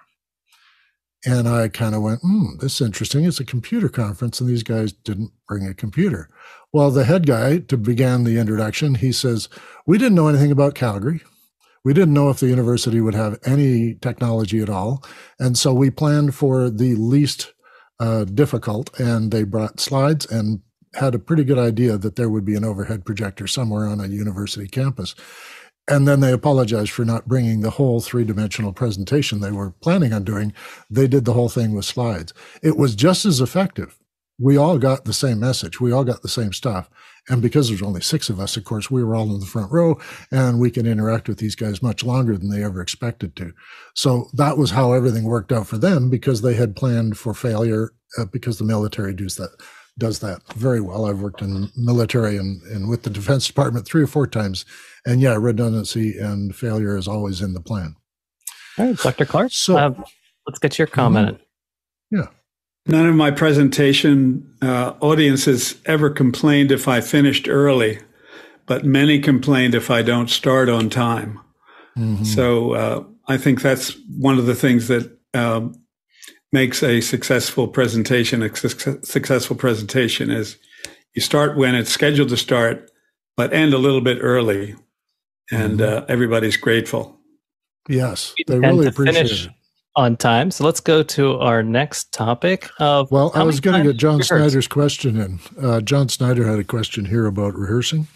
And 1.25 1.49
I 1.49 1.69
kind 1.69 1.95
of 1.95 2.03
went, 2.03 2.21
hmm, 2.21 2.57
this 2.61 2.81
is 2.81 2.87
interesting. 2.87 3.25
It's 3.25 3.39
a 3.39 3.45
computer 3.45 3.89
conference, 3.89 4.41
and 4.41 4.49
these 4.49 4.65
guys 4.65 4.93
didn't 4.93 5.31
bring 5.47 5.67
a 5.67 5.75
computer. 5.75 6.29
Well, 6.73 6.91
the 6.91 7.05
head 7.05 7.27
guy, 7.27 7.59
to 7.59 7.77
begin 7.77 8.25
the 8.25 8.39
introduction, 8.39 8.97
he 8.97 9.13
says, 9.13 9.49
We 9.87 9.99
didn't 9.99 10.17
know 10.17 10.29
anything 10.29 10.51
about 10.51 10.75
Calgary. 10.75 11.21
We 11.85 11.95
didn't 11.95 12.15
know 12.15 12.31
if 12.31 12.39
the 12.39 12.47
university 12.47 13.01
would 13.01 13.15
have 13.15 13.39
any 13.45 13.95
technology 13.95 14.61
at 14.61 14.71
all. 14.71 15.05
And 15.39 15.59
so 15.59 15.73
we 15.75 15.91
planned 15.91 16.35
for 16.35 16.71
the 16.71 16.95
least 16.95 17.53
uh, 17.99 18.25
difficult, 18.25 18.99
and 19.01 19.31
they 19.31 19.43
brought 19.45 19.81
slides 19.81 20.27
and 20.27 20.61
had 20.95 21.15
a 21.15 21.19
pretty 21.19 21.45
good 21.45 21.59
idea 21.59 21.97
that 21.99 22.17
there 22.17 22.29
would 22.29 22.45
be 22.45 22.55
an 22.55 22.65
overhead 22.65 23.05
projector 23.05 23.47
somewhere 23.47 23.87
on 23.87 24.01
a 24.01 24.07
university 24.07 24.69
campus. 24.69 25.15
And 25.89 26.07
then 26.07 26.21
they 26.21 26.33
apologized 26.33 26.93
for 26.93 27.05
not 27.05 27.27
bringing 27.27 27.61
the 27.61 27.71
whole 27.71 28.01
three 28.01 28.25
dimensional 28.25 28.73
presentation 28.73 29.41
they 29.41 29.51
were 29.51 29.71
planning 29.71 30.13
on 30.13 30.23
doing. 30.23 30.53
They 30.89 31.09
did 31.09 31.25
the 31.25 31.33
whole 31.33 31.49
thing 31.49 31.75
with 31.75 31.85
slides. 31.85 32.33
It 32.63 32.77
was 32.77 32.95
just 32.95 33.25
as 33.25 33.41
effective. 33.41 33.99
We 34.43 34.57
all 34.57 34.79
got 34.79 35.05
the 35.05 35.13
same 35.13 35.41
message. 35.41 35.81
We 35.81 35.93
all 35.93 36.05
got 36.05 36.23
the 36.23 36.29
same 36.29 36.53
stuff. 36.53 36.91
And 37.29 37.41
because 37.41 37.69
there's 37.69 37.83
only 37.83 38.01
six 38.01 38.29
of 38.29 38.41
us, 38.41 38.57
of 38.57 38.65
course, 38.65 38.91
we 38.91 39.05
were 39.05 39.15
all 39.15 39.33
in 39.33 39.39
the 39.39 39.47
front 39.47 39.71
row 39.71 40.01
and 40.33 40.59
we 40.59 40.71
could 40.71 40.87
interact 40.87 41.29
with 41.29 41.39
these 41.39 41.55
guys 41.55 41.83
much 41.83 42.03
longer 42.03 42.37
than 42.37 42.51
they 42.51 42.65
ever 42.65 42.81
expected 42.81 43.37
to. 43.37 43.53
So 43.95 44.29
that 44.33 44.59
was 44.59 44.73
how 44.73 44.93
everything 44.93 45.25
worked 45.25 45.53
out 45.53 45.69
for 45.69 45.79
them 45.79 46.11
because 46.11 46.43
they 46.43 46.55
had 46.55 46.75
planned 46.75 47.17
for 47.17 47.33
failure 47.33 47.93
uh, 48.19 48.25
because 48.25 48.59
the 48.59 48.65
military 48.65 49.15
does 49.15 49.37
that 49.37 49.51
does 49.99 50.21
that 50.21 50.41
very 50.55 50.81
well. 50.81 51.05
I've 51.05 51.21
worked 51.21 51.43
in 51.43 51.71
military 51.77 52.39
and, 52.39 52.63
and 52.63 52.89
with 52.89 53.03
the 53.03 53.11
Defense 53.11 53.47
Department 53.47 53.87
three 53.87 54.03
or 54.03 54.07
four 54.07 54.27
times. 54.27 54.65
And 55.05 55.21
yeah, 55.21 55.37
redundancy 55.39 56.19
and 56.19 56.57
failure 56.57 56.97
is 56.97 57.07
always 57.07 57.43
in 57.43 57.53
the 57.53 57.61
plan. 57.61 57.97
All 58.79 58.87
right, 58.87 58.97
Dr. 58.97 59.27
Clark. 59.27 59.53
So 59.53 59.77
uh, 59.77 59.95
let's 60.47 60.59
get 60.59 60.79
your 60.79 60.87
comment. 60.87 61.37
Mm-hmm. 61.37 62.17
Yeah. 62.17 62.27
None 62.87 63.07
of 63.07 63.15
my 63.15 63.31
presentation 63.31 64.57
uh, 64.61 64.95
audiences 65.01 65.77
ever 65.87 66.11
complained 66.11 66.73
if 66.73 66.89
I 66.89 67.01
finished 67.01 67.49
early, 67.49 68.01
but 68.67 68.85
many 68.85 69.21
complained 69.21 69.75
if 69.75 69.91
I 69.91 70.03
don't 70.03 70.29
start 70.29 70.69
on 70.69 70.91
time. 70.91 71.39
Mm-hmm. 71.97 72.25
So 72.25 72.75
uh, 72.75 73.05
I 73.29 73.37
think 73.37 73.63
that's 73.63 73.97
one 74.19 74.39
of 74.39 74.47
the 74.47 74.57
things 74.57 74.89
that 74.89 75.17
um, 75.33 75.81
makes 76.51 76.83
a 76.83 77.01
successful 77.01 77.69
presentation 77.69 78.43
a 78.43 78.55
su- 78.57 79.01
successful 79.05 79.55
presentation 79.55 80.31
is 80.31 80.59
you 81.15 81.23
start 81.23 81.57
when 81.57 81.77
it's 81.77 81.91
scheduled 81.91 82.31
to 82.31 82.37
start, 82.37 82.91
but 83.37 83.53
end 83.53 83.75
a 83.75 83.79
little 83.79 84.01
bit 84.01 84.19
early, 84.21 84.75
and 85.53 85.79
mm-hmm. 85.79 86.03
uh, 86.03 86.07
everybody's 86.09 86.57
grateful. 86.57 87.17
Yes, 87.89 88.35
they 88.49 88.59
really 88.59 88.87
appreciate 88.89 89.31
it 89.31 89.51
on 89.95 90.17
time. 90.17 90.51
So 90.51 90.65
let's 90.65 90.81
go 90.81 91.03
to 91.03 91.39
our 91.39 91.63
next 91.63 92.13
topic. 92.13 92.69
Of 92.79 93.11
well, 93.11 93.33
I 93.35 93.43
was 93.43 93.61
going 93.61 93.83
to 93.83 93.93
get 93.93 93.99
John 93.99 94.23
Snyder's 94.23 94.69
question 94.69 95.21
in. 95.21 95.41
Uh, 95.63 95.81
John 95.81 96.09
Snyder 96.09 96.47
had 96.47 96.59
a 96.59 96.65
question 96.65 97.05
here 97.05 97.27
about 97.27 97.55
rehearsing. 97.55 98.07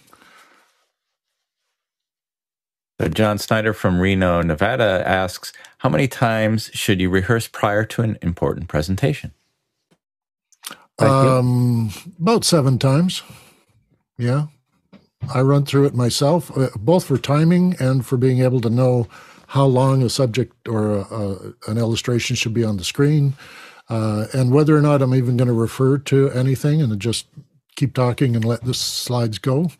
So 3.00 3.08
John 3.08 3.36
Snyder 3.36 3.74
from 3.74 4.00
Reno, 4.00 4.40
Nevada 4.40 5.02
asks, 5.06 5.52
how 5.78 5.90
many 5.90 6.08
times 6.08 6.70
should 6.72 6.98
you 6.98 7.10
rehearse 7.10 7.46
prior 7.46 7.84
to 7.84 8.02
an 8.02 8.16
important 8.22 8.68
presentation? 8.68 9.32
Um, 10.98 11.90
about 12.18 12.44
seven 12.44 12.78
times. 12.78 13.22
Yeah. 14.16 14.46
I 15.34 15.42
run 15.42 15.66
through 15.66 15.86
it 15.86 15.94
myself, 15.94 16.56
uh, 16.56 16.68
both 16.78 17.04
for 17.04 17.18
timing 17.18 17.76
and 17.78 18.06
for 18.06 18.16
being 18.16 18.40
able 18.40 18.60
to 18.62 18.70
know 18.70 19.08
how 19.56 19.64
long 19.64 20.02
a 20.02 20.10
subject 20.10 20.68
or 20.68 20.98
a, 20.98 21.00
a, 21.00 21.70
an 21.70 21.78
illustration 21.78 22.36
should 22.36 22.52
be 22.52 22.62
on 22.62 22.76
the 22.76 22.84
screen, 22.84 23.34
uh, 23.88 24.26
and 24.34 24.52
whether 24.52 24.76
or 24.76 24.82
not 24.82 25.00
I'm 25.00 25.14
even 25.14 25.36
going 25.38 25.48
to 25.48 25.54
refer 25.54 25.96
to 25.98 26.30
anything 26.30 26.82
and 26.82 27.00
just 27.00 27.26
keep 27.74 27.94
talking 27.94 28.36
and 28.36 28.44
let 28.44 28.64
the 28.64 28.74
slides 28.74 29.38
go. 29.38 29.70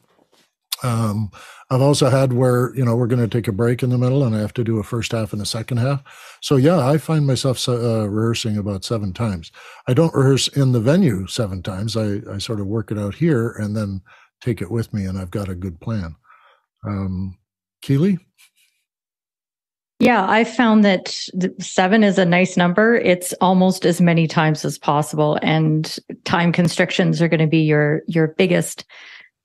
Um, 0.82 1.30
I've 1.70 1.82
also 1.82 2.08
had 2.08 2.32
where 2.32 2.74
you 2.74 2.84
know 2.84 2.96
we're 2.96 3.06
going 3.06 3.28
to 3.28 3.36
take 3.36 3.48
a 3.48 3.52
break 3.52 3.82
in 3.82 3.90
the 3.90 3.98
middle, 3.98 4.24
and 4.24 4.34
I 4.34 4.40
have 4.40 4.54
to 4.54 4.64
do 4.64 4.78
a 4.78 4.82
first 4.82 5.12
half 5.12 5.34
and 5.34 5.42
a 5.42 5.46
second 5.46 5.76
half. 5.76 6.02
So 6.40 6.56
yeah, 6.56 6.88
I 6.88 6.96
find 6.96 7.26
myself 7.26 7.68
uh, 7.68 8.08
rehearsing 8.08 8.56
about 8.56 8.84
seven 8.84 9.12
times. 9.12 9.52
I 9.86 9.92
don't 9.92 10.14
rehearse 10.14 10.48
in 10.48 10.72
the 10.72 10.80
venue 10.80 11.26
seven 11.26 11.62
times. 11.62 11.98
I 11.98 12.22
I 12.32 12.38
sort 12.38 12.60
of 12.60 12.66
work 12.66 12.90
it 12.90 12.98
out 12.98 13.16
here 13.16 13.50
and 13.50 13.76
then 13.76 14.00
take 14.40 14.62
it 14.62 14.70
with 14.70 14.94
me, 14.94 15.04
and 15.04 15.18
I've 15.18 15.30
got 15.30 15.50
a 15.50 15.54
good 15.54 15.80
plan. 15.80 16.16
Um, 16.86 17.36
Keely. 17.82 18.25
Yeah, 19.98 20.28
I 20.28 20.44
found 20.44 20.84
that 20.84 21.08
seven 21.58 22.04
is 22.04 22.18
a 22.18 22.26
nice 22.26 22.56
number. 22.56 22.96
It's 22.96 23.32
almost 23.40 23.86
as 23.86 24.00
many 24.00 24.26
times 24.26 24.62
as 24.64 24.78
possible, 24.78 25.38
and 25.42 25.98
time 26.24 26.52
constrictions 26.52 27.22
are 27.22 27.28
going 27.28 27.40
to 27.40 27.46
be 27.46 27.60
your 27.62 28.02
your 28.06 28.28
biggest 28.28 28.84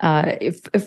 uh, 0.01 0.35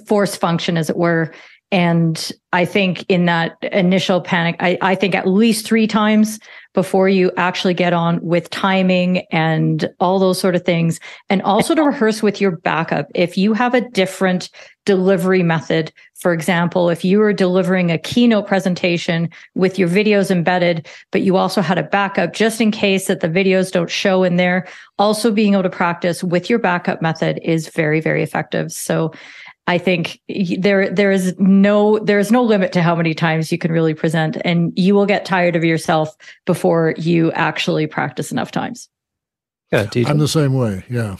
force 0.06 0.36
function, 0.36 0.76
as 0.76 0.90
it 0.90 0.96
were. 0.96 1.32
And 1.72 2.30
I 2.52 2.66
think 2.66 3.04
in 3.08 3.24
that 3.24 3.56
initial 3.62 4.20
panic, 4.20 4.56
I, 4.60 4.78
I, 4.80 4.94
think 4.94 5.16
at 5.16 5.26
least 5.26 5.66
three 5.66 5.88
times 5.88 6.38
before 6.72 7.08
you 7.08 7.32
actually 7.36 7.74
get 7.74 7.92
on 7.92 8.20
with 8.22 8.48
timing 8.50 9.26
and 9.32 9.88
all 9.98 10.20
those 10.20 10.38
sort 10.38 10.54
of 10.54 10.64
things. 10.64 11.00
And 11.30 11.42
also 11.42 11.74
to 11.74 11.82
rehearse 11.82 12.22
with 12.22 12.40
your 12.40 12.52
backup. 12.58 13.08
If 13.12 13.36
you 13.36 13.54
have 13.54 13.74
a 13.74 13.88
different 13.90 14.50
delivery 14.84 15.42
method, 15.42 15.92
for 16.14 16.32
example, 16.32 16.90
if 16.90 17.04
you 17.04 17.18
were 17.18 17.32
delivering 17.32 17.90
a 17.90 17.98
keynote 17.98 18.46
presentation 18.46 19.28
with 19.54 19.78
your 19.78 19.88
videos 19.88 20.30
embedded, 20.30 20.86
but 21.10 21.22
you 21.22 21.36
also 21.36 21.60
had 21.60 21.78
a 21.78 21.82
backup 21.82 22.32
just 22.32 22.60
in 22.60 22.70
case 22.70 23.06
that 23.06 23.20
the 23.20 23.28
videos 23.28 23.72
don't 23.72 23.90
show 23.90 24.22
in 24.24 24.36
there, 24.36 24.66
also 24.98 25.30
being 25.30 25.54
able 25.54 25.62
to 25.62 25.70
practice 25.70 26.22
with 26.22 26.48
your 26.48 26.58
backup 26.58 27.02
method 27.02 27.40
is 27.42 27.68
very, 27.68 28.00
very 28.00 28.22
effective. 28.22 28.72
So 28.72 29.12
I 29.66 29.78
think 29.78 30.20
there 30.58 30.90
there 30.90 31.10
is 31.10 31.34
no 31.38 31.98
there 31.98 32.18
is 32.18 32.30
no 32.30 32.42
limit 32.42 32.72
to 32.74 32.82
how 32.82 32.94
many 32.94 33.14
times 33.14 33.50
you 33.50 33.56
can 33.56 33.72
really 33.72 33.94
present, 33.94 34.36
and 34.44 34.72
you 34.76 34.94
will 34.94 35.06
get 35.06 35.24
tired 35.24 35.56
of 35.56 35.64
yourself 35.64 36.14
before 36.44 36.94
you 36.98 37.32
actually 37.32 37.86
practice 37.86 38.30
enough 38.30 38.50
times. 38.50 38.90
Yeah, 39.72 39.88
I'm 40.06 40.18
the 40.18 40.28
same 40.28 40.52
way. 40.52 40.84
Yeah, 40.90 41.16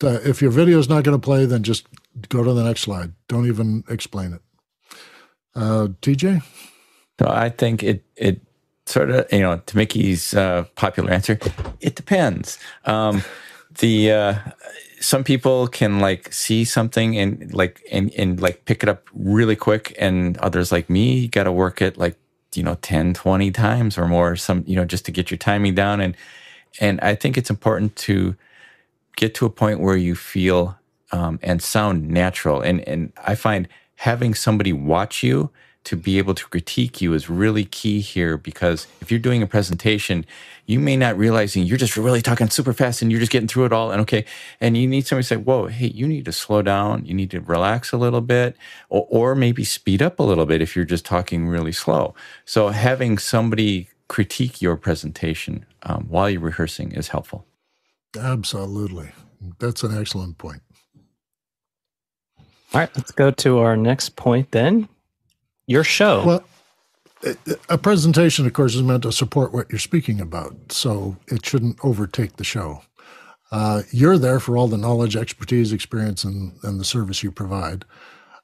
if 0.00 0.40
your 0.40 0.50
video 0.50 0.78
is 0.78 0.88
not 0.88 1.04
going 1.04 1.20
to 1.20 1.22
play, 1.22 1.44
then 1.44 1.62
just 1.62 1.86
go 2.28 2.42
to 2.42 2.52
the 2.52 2.64
next 2.64 2.82
slide. 2.82 3.12
Don't 3.28 3.46
even 3.46 3.84
explain 3.88 4.34
it. 4.34 4.42
Uh, 5.54 5.88
TJ. 6.00 6.42
So 7.20 7.28
I 7.28 7.50
think 7.50 7.82
it 7.82 8.04
it 8.16 8.40
sort 8.86 9.10
of 9.10 9.32
you 9.32 9.40
know 9.40 9.58
to 9.58 9.76
Mickey's 9.76 10.34
uh, 10.34 10.64
popular 10.74 11.10
answer, 11.10 11.38
it 11.80 11.94
depends. 11.94 12.58
Um, 12.84 13.22
the 13.78 14.12
uh, 14.12 14.34
some 15.02 15.24
people 15.24 15.66
can 15.66 15.98
like 15.98 16.32
see 16.32 16.64
something 16.64 17.18
and 17.18 17.52
like 17.52 17.82
and, 17.90 18.12
and 18.14 18.40
like 18.40 18.64
pick 18.64 18.82
it 18.82 18.88
up 18.88 19.08
really 19.12 19.56
quick 19.56 19.94
and 19.98 20.38
others 20.38 20.70
like 20.70 20.88
me 20.88 21.28
got 21.28 21.44
to 21.44 21.52
work 21.52 21.82
it 21.82 21.98
like 21.98 22.16
you 22.54 22.62
know 22.62 22.76
10 22.82 23.14
20 23.14 23.50
times 23.50 23.98
or 23.98 24.06
more 24.06 24.36
some 24.36 24.62
you 24.66 24.76
know 24.76 24.84
just 24.84 25.04
to 25.04 25.10
get 25.10 25.30
your 25.30 25.38
timing 25.38 25.74
down 25.74 26.00
and 26.00 26.16
and 26.80 27.00
i 27.00 27.14
think 27.14 27.36
it's 27.36 27.50
important 27.50 27.96
to 27.96 28.36
get 29.16 29.34
to 29.34 29.46
a 29.46 29.50
point 29.50 29.80
where 29.80 29.96
you 29.96 30.14
feel 30.14 30.78
um, 31.12 31.38
and 31.42 31.62
sound 31.62 32.08
natural 32.08 32.60
and 32.60 32.86
and 32.88 33.12
i 33.24 33.34
find 33.34 33.68
having 33.96 34.34
somebody 34.34 34.72
watch 34.72 35.22
you 35.22 35.50
to 35.84 35.96
be 35.96 36.18
able 36.18 36.34
to 36.34 36.46
critique 36.46 37.00
you 37.00 37.12
is 37.12 37.28
really 37.28 37.64
key 37.64 38.00
here 38.00 38.36
because 38.36 38.86
if 39.00 39.10
you're 39.10 39.20
doing 39.20 39.42
a 39.42 39.46
presentation, 39.46 40.24
you 40.66 40.78
may 40.78 40.96
not 40.96 41.18
realizing 41.18 41.64
you're 41.64 41.78
just 41.78 41.96
really 41.96 42.22
talking 42.22 42.48
super 42.48 42.72
fast 42.72 43.02
and 43.02 43.10
you're 43.10 43.18
just 43.18 43.32
getting 43.32 43.48
through 43.48 43.64
it 43.64 43.72
all 43.72 43.90
and 43.90 44.00
okay. 44.00 44.24
And 44.60 44.76
you 44.76 44.86
need 44.86 45.06
somebody 45.06 45.24
to 45.24 45.28
say, 45.28 45.36
whoa, 45.36 45.66
hey, 45.66 45.88
you 45.88 46.06
need 46.06 46.24
to 46.26 46.32
slow 46.32 46.62
down. 46.62 47.04
You 47.04 47.14
need 47.14 47.30
to 47.32 47.40
relax 47.40 47.90
a 47.92 47.96
little 47.96 48.20
bit 48.20 48.56
or, 48.90 49.06
or 49.10 49.34
maybe 49.34 49.64
speed 49.64 50.02
up 50.02 50.20
a 50.20 50.22
little 50.22 50.46
bit 50.46 50.62
if 50.62 50.76
you're 50.76 50.84
just 50.84 51.04
talking 51.04 51.48
really 51.48 51.72
slow. 51.72 52.14
So 52.44 52.68
having 52.68 53.18
somebody 53.18 53.88
critique 54.08 54.62
your 54.62 54.76
presentation 54.76 55.66
um, 55.82 56.06
while 56.08 56.30
you're 56.30 56.40
rehearsing 56.40 56.92
is 56.92 57.08
helpful. 57.08 57.44
Absolutely. 58.16 59.10
That's 59.58 59.82
an 59.82 59.98
excellent 59.98 60.38
point. 60.38 60.62
All 62.74 62.80
right, 62.80 62.90
let's 62.96 63.12
go 63.12 63.30
to 63.30 63.58
our 63.58 63.76
next 63.76 64.16
point 64.16 64.50
then 64.50 64.88
your 65.66 65.84
show. 65.84 66.24
Well, 66.24 66.44
a 67.68 67.78
presentation, 67.78 68.46
of 68.46 68.52
course, 68.52 68.74
is 68.74 68.82
meant 68.82 69.04
to 69.04 69.12
support 69.12 69.52
what 69.52 69.70
you're 69.70 69.78
speaking 69.78 70.20
about, 70.20 70.72
so 70.72 71.16
it 71.28 71.46
shouldn't 71.46 71.78
overtake 71.84 72.36
the 72.36 72.44
show. 72.44 72.82
Uh, 73.52 73.82
you're 73.90 74.18
there 74.18 74.40
for 74.40 74.56
all 74.56 74.66
the 74.66 74.78
knowledge, 74.78 75.14
expertise, 75.14 75.72
experience, 75.72 76.24
and, 76.24 76.52
and 76.62 76.80
the 76.80 76.84
service 76.84 77.22
you 77.22 77.30
provide. 77.30 77.84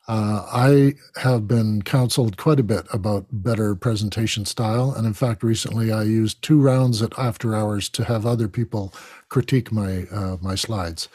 Uh, 0.07 0.47
I 0.51 0.95
have 1.21 1.49
been 1.49 1.83
counseled 1.83 2.37
quite 2.37 2.61
a 2.61 2.63
bit 2.63 2.87
about 2.93 3.27
better 3.31 3.75
presentation 3.75 4.47
style. 4.47 4.93
And 4.93 5.07
in 5.07 5.13
fact, 5.13 5.43
recently 5.43 5.93
I 5.93 6.05
used 6.05 6.41
two 6.41 6.61
rounds 6.61 7.03
at 7.03 7.19
after 7.19 7.55
hours 7.55 7.91
to 7.91 8.05
have 8.05 8.25
other 8.25 8.49
people 8.49 8.95
critique 9.29 9.71
my, 9.71 10.05
uh, 10.11 10.39
my 10.41 10.55
slides. 10.55 11.09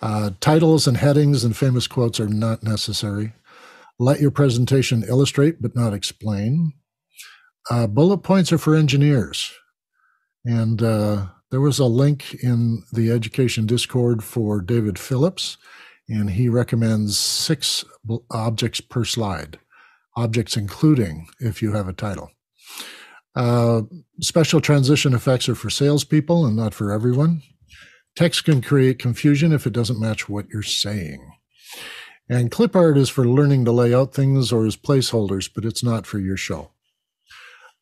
Uh, 0.00 0.30
titles 0.40 0.86
and 0.86 0.96
headings 0.96 1.44
and 1.44 1.56
famous 1.56 1.86
quotes 1.86 2.20
are 2.20 2.28
not 2.28 2.62
necessary. 2.62 3.32
Let 3.98 4.20
your 4.20 4.30
presentation 4.30 5.04
illustrate 5.08 5.60
but 5.60 5.74
not 5.74 5.92
explain. 5.92 6.72
Uh, 7.70 7.86
bullet 7.86 8.18
points 8.18 8.52
are 8.52 8.58
for 8.58 8.74
engineers. 8.74 9.52
And 10.44 10.82
uh, 10.82 11.26
there 11.50 11.60
was 11.60 11.78
a 11.78 11.84
link 11.84 12.34
in 12.42 12.84
the 12.92 13.10
education 13.10 13.66
Discord 13.66 14.22
for 14.22 14.60
David 14.60 14.98
Phillips, 14.98 15.56
and 16.08 16.30
he 16.30 16.48
recommends 16.48 17.18
six 17.18 17.84
objects 18.30 18.80
per 18.80 19.04
slide, 19.04 19.58
objects 20.16 20.56
including 20.56 21.26
if 21.40 21.60
you 21.60 21.72
have 21.72 21.88
a 21.88 21.92
title. 21.92 22.30
Uh, 23.34 23.82
special 24.20 24.60
transition 24.60 25.14
effects 25.14 25.48
are 25.48 25.54
for 25.54 25.70
salespeople 25.70 26.46
and 26.46 26.56
not 26.56 26.74
for 26.74 26.90
everyone. 26.90 27.42
Text 28.18 28.46
can 28.46 28.60
create 28.60 28.98
confusion 28.98 29.52
if 29.52 29.64
it 29.64 29.72
doesn't 29.72 30.00
match 30.00 30.28
what 30.28 30.48
you're 30.48 30.60
saying. 30.60 31.34
And 32.28 32.50
clip 32.50 32.74
art 32.74 32.98
is 32.98 33.08
for 33.08 33.24
learning 33.24 33.64
to 33.64 33.70
lay 33.70 33.94
out 33.94 34.12
things 34.12 34.50
or 34.50 34.66
as 34.66 34.76
placeholders, 34.76 35.48
but 35.54 35.64
it's 35.64 35.84
not 35.84 36.04
for 36.04 36.18
your 36.18 36.36
show. 36.36 36.72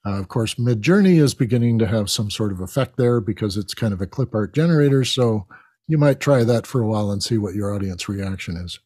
Uh, 0.05 0.21
of 0.21 0.29
course, 0.29 0.57
Midjourney 0.57 1.19
is 1.23 1.33
beginning 1.33 1.79
to 1.79 1.87
have 1.87 2.11
some 2.11 2.31
sort 2.31 2.53
of 2.53 2.61
effect 2.61 2.99
there 2.99 3.19
because 3.23 3.57
it's 3.57 3.73
kind 3.73 3.95
of 3.95 4.03
a 4.03 4.07
clip 4.07 4.35
art 4.35 4.53
generator. 4.53 5.07
So 5.07 5.47
you 5.89 5.97
might 5.97 6.21
try 6.21 6.45
that 6.45 6.67
for 6.67 6.83
a 6.83 6.87
while 6.87 7.11
and 7.11 7.23
see 7.23 7.39
what 7.39 7.55
your 7.55 7.75
audience 7.75 8.07
reaction 8.07 8.59
is. 8.59 8.79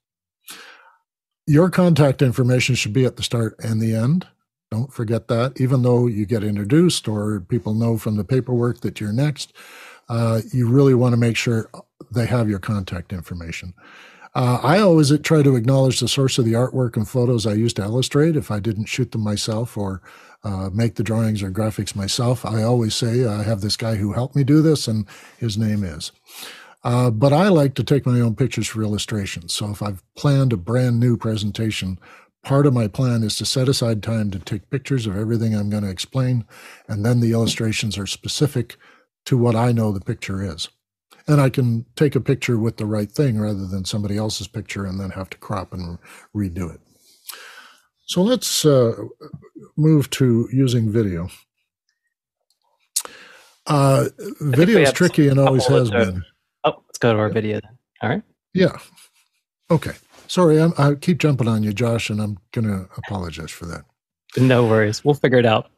Your 1.48 1.68
contact 1.68 2.22
information 2.22 2.76
should 2.76 2.92
be 2.92 3.04
at 3.04 3.16
the 3.16 3.24
start 3.24 3.56
and 3.58 3.82
the 3.82 3.92
end. 3.92 4.28
Don't 4.70 4.92
forget 4.92 5.26
that. 5.26 5.60
Even 5.60 5.82
though 5.82 6.06
you 6.06 6.26
get 6.26 6.44
introduced 6.44 7.08
or 7.08 7.40
people 7.40 7.74
know 7.74 7.98
from 7.98 8.14
the 8.14 8.22
paperwork 8.22 8.82
that 8.82 9.00
you're 9.00 9.12
next, 9.12 9.52
uh, 10.10 10.40
you 10.52 10.68
really 10.68 10.94
want 10.94 11.12
to 11.12 11.16
make 11.16 11.36
sure 11.36 11.70
they 12.10 12.26
have 12.26 12.50
your 12.50 12.58
contact 12.58 13.12
information. 13.12 13.72
Uh, 14.34 14.60
I 14.62 14.80
always 14.80 15.16
try 15.20 15.42
to 15.42 15.56
acknowledge 15.56 16.00
the 16.00 16.08
source 16.08 16.36
of 16.38 16.44
the 16.44 16.52
artwork 16.52 16.96
and 16.96 17.08
photos 17.08 17.46
I 17.46 17.54
used 17.54 17.76
to 17.76 17.82
illustrate 17.82 18.36
if 18.36 18.50
I 18.50 18.60
didn't 18.60 18.86
shoot 18.86 19.12
them 19.12 19.22
myself 19.22 19.76
or 19.76 20.02
uh, 20.42 20.70
make 20.72 20.96
the 20.96 21.02
drawings 21.04 21.42
or 21.42 21.50
graphics 21.50 21.94
myself. 21.94 22.44
I 22.44 22.62
always 22.62 22.94
say 22.94 23.24
I 23.24 23.44
have 23.44 23.60
this 23.60 23.76
guy 23.76 23.96
who 23.96 24.12
helped 24.12 24.34
me 24.34 24.42
do 24.42 24.62
this, 24.62 24.88
and 24.88 25.06
his 25.38 25.56
name 25.56 25.84
is. 25.84 26.12
Uh, 26.82 27.10
but 27.10 27.32
I 27.32 27.48
like 27.48 27.74
to 27.74 27.84
take 27.84 28.06
my 28.06 28.20
own 28.20 28.34
pictures 28.34 28.66
for 28.66 28.82
illustrations. 28.82 29.52
So 29.52 29.70
if 29.70 29.82
I've 29.82 30.02
planned 30.16 30.52
a 30.52 30.56
brand 30.56 30.98
new 30.98 31.16
presentation, 31.16 31.98
part 32.42 32.66
of 32.66 32.72
my 32.72 32.88
plan 32.88 33.22
is 33.22 33.36
to 33.36 33.44
set 33.44 33.68
aside 33.68 34.02
time 34.02 34.30
to 34.30 34.38
take 34.38 34.70
pictures 34.70 35.06
of 35.06 35.16
everything 35.16 35.54
I'm 35.54 35.70
going 35.70 35.84
to 35.84 35.90
explain, 35.90 36.46
and 36.88 37.04
then 37.04 37.20
the 37.20 37.32
illustrations 37.32 37.98
are 37.98 38.06
specific 38.06 38.76
to 39.26 39.36
what 39.36 39.56
I 39.56 39.72
know 39.72 39.92
the 39.92 40.00
picture 40.00 40.42
is. 40.42 40.68
And 41.26 41.40
I 41.40 41.50
can 41.50 41.86
take 41.96 42.16
a 42.16 42.20
picture 42.20 42.58
with 42.58 42.76
the 42.76 42.86
right 42.86 43.10
thing 43.10 43.38
rather 43.38 43.66
than 43.66 43.84
somebody 43.84 44.16
else's 44.16 44.48
picture 44.48 44.84
and 44.84 44.98
then 44.98 45.10
have 45.10 45.30
to 45.30 45.38
crop 45.38 45.72
and 45.72 45.98
redo 46.34 46.74
it. 46.74 46.80
So 48.06 48.22
let's 48.22 48.64
uh, 48.64 48.96
move 49.76 50.10
to 50.10 50.48
using 50.52 50.90
video. 50.90 51.28
Uh, 53.66 54.06
video 54.40 54.80
is 54.80 54.92
tricky 54.92 55.28
and 55.28 55.38
always 55.38 55.66
has 55.66 55.90
been. 55.90 56.24
Oh, 56.64 56.82
let's 56.88 56.98
go 56.98 57.12
to 57.12 57.18
our 57.20 57.28
video 57.28 57.60
then. 57.60 57.78
All 58.02 58.08
right. 58.08 58.22
Yeah. 58.52 58.78
Okay. 59.70 59.92
Sorry, 60.26 60.60
I'm, 60.60 60.72
I 60.78 60.94
keep 60.94 61.18
jumping 61.18 61.46
on 61.46 61.62
you, 61.62 61.72
Josh, 61.72 62.10
and 62.10 62.20
I'm 62.20 62.38
going 62.52 62.66
to 62.66 62.88
apologize 62.96 63.50
for 63.50 63.66
that. 63.66 63.84
No 64.36 64.66
worries. 64.66 65.04
We'll 65.04 65.14
figure 65.14 65.38
it 65.38 65.46
out. 65.46 65.70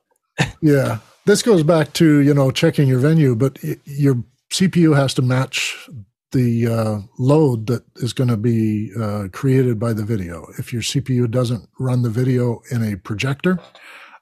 yeah. 0.63 0.99
This 1.25 1.43
goes 1.43 1.63
back 1.63 1.93
to, 1.95 2.19
you 2.21 2.35
know, 2.35 2.51
checking 2.51 2.89
your 2.89 2.99
venue, 2.99 3.37
but 3.37 3.59
your 3.85 4.25
CPU 4.51 4.97
has 4.97 5.15
to 5.15 5.23
match 5.23 5.89
the 6.33 6.67
uh, 6.67 6.99
load 7.19 7.67
that 7.69 7.85
is 7.97 8.13
going 8.13 8.31
to 8.31 8.37
be 8.37 8.91
uh, 9.01 9.29
created 9.33 9.79
by 9.79 9.93
the 9.93 10.05
video. 10.05 10.47
If 10.59 10.73
your 10.73 10.83
CPU 10.83 11.31
doesn't 11.31 11.69
run 11.79 12.03
the 12.03 12.11
video 12.11 12.61
in 12.71 12.83
a 12.83 12.97
projector, 12.97 13.61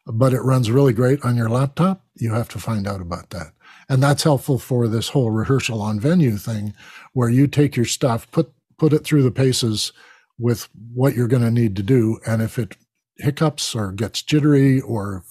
but 0.07 0.35
it 0.35 0.43
runs 0.43 0.71
really 0.71 0.93
great 0.93 1.25
on 1.25 1.37
your 1.37 1.49
laptop, 1.49 2.05
you 2.17 2.33
have 2.33 2.49
to 2.51 2.59
find 2.59 2.87
out 2.87 3.01
about 3.01 3.31
that. 3.31 3.53
And 3.89 4.03
that's 4.03 4.25
helpful 4.25 4.59
for 4.59 4.87
this 4.87 5.09
whole 5.09 5.31
rehearsal 5.31 5.81
on 5.81 6.01
venue 6.01 6.37
thing, 6.37 6.75
where 7.13 7.31
you 7.31 7.47
take 7.47 7.77
your 7.77 7.87
stuff, 7.87 8.31
put 8.31 8.53
put 8.79 8.93
it 8.93 9.05
through 9.05 9.23
the 9.23 9.31
paces 9.31 9.93
with 10.39 10.69
what 10.95 11.15
you're 11.15 11.29
going 11.29 11.43
to 11.43 11.51
need 11.51 11.77
to 11.77 11.83
do, 11.83 12.19
and 12.27 12.41
if 12.41 12.59
it 12.59 12.77
hiccups 13.19 13.75
or 13.75 13.93
gets 13.93 14.23
jittery 14.23 14.81
or 14.81 15.23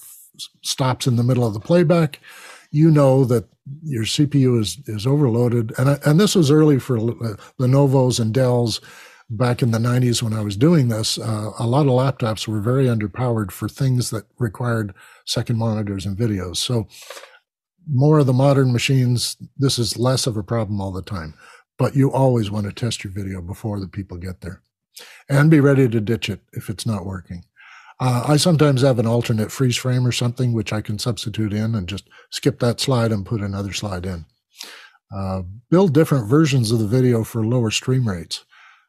stops 0.62 1.06
in 1.06 1.16
the 1.16 1.22
middle 1.22 1.46
of 1.46 1.54
the 1.54 1.60
playback, 1.60 2.20
you 2.70 2.90
know 2.90 3.24
that 3.24 3.48
your 3.82 4.04
CPU 4.04 4.60
is 4.60 4.78
is 4.86 5.06
overloaded. 5.06 5.72
And 5.78 5.98
and 6.04 6.20
this 6.20 6.34
was 6.34 6.50
early 6.50 6.78
for 6.78 6.98
Lenovo's 6.98 8.18
and 8.18 8.32
Dell's 8.32 8.80
back 9.30 9.62
in 9.62 9.70
the 9.70 9.78
90s 9.78 10.22
when 10.22 10.32
I 10.32 10.40
was 10.40 10.56
doing 10.56 10.88
this. 10.88 11.16
Uh, 11.16 11.52
a 11.58 11.66
lot 11.66 11.86
of 11.86 11.92
laptops 11.92 12.48
were 12.48 12.60
very 12.60 12.86
underpowered 12.86 13.52
for 13.52 13.68
things 13.68 14.10
that 14.10 14.26
required 14.38 14.92
second 15.24 15.56
monitors 15.56 16.04
and 16.04 16.16
videos. 16.16 16.56
So 16.56 16.88
more 17.88 18.18
of 18.18 18.26
the 18.26 18.32
modern 18.32 18.72
machines, 18.72 19.36
this 19.56 19.78
is 19.78 19.96
less 19.96 20.26
of 20.26 20.36
a 20.36 20.42
problem 20.42 20.80
all 20.80 20.92
the 20.92 21.02
time. 21.02 21.34
But 21.78 21.96
you 21.96 22.12
always 22.12 22.50
want 22.50 22.66
to 22.66 22.72
test 22.72 23.04
your 23.04 23.12
video 23.12 23.40
before 23.40 23.80
the 23.80 23.88
people 23.88 24.18
get 24.18 24.42
there, 24.42 24.60
and 25.30 25.50
be 25.50 25.60
ready 25.60 25.88
to 25.88 26.00
ditch 26.00 26.28
it 26.28 26.40
if 26.52 26.68
it's 26.68 26.84
not 26.84 27.06
working. 27.06 27.44
Uh, 28.00 28.24
I 28.26 28.38
sometimes 28.38 28.80
have 28.80 28.98
an 28.98 29.06
alternate 29.06 29.52
freeze 29.52 29.76
frame 29.76 30.06
or 30.06 30.12
something 30.12 30.54
which 30.54 30.72
I 30.72 30.80
can 30.80 30.98
substitute 30.98 31.52
in 31.52 31.74
and 31.74 31.86
just 31.86 32.08
skip 32.30 32.58
that 32.60 32.80
slide 32.80 33.12
and 33.12 33.26
put 33.26 33.42
another 33.42 33.74
slide 33.74 34.06
in. 34.06 34.24
Uh, 35.14 35.42
build 35.70 35.92
different 35.92 36.26
versions 36.26 36.70
of 36.70 36.78
the 36.78 36.86
video 36.86 37.24
for 37.24 37.44
lower 37.44 37.70
stream 37.70 38.08
rates. 38.08 38.44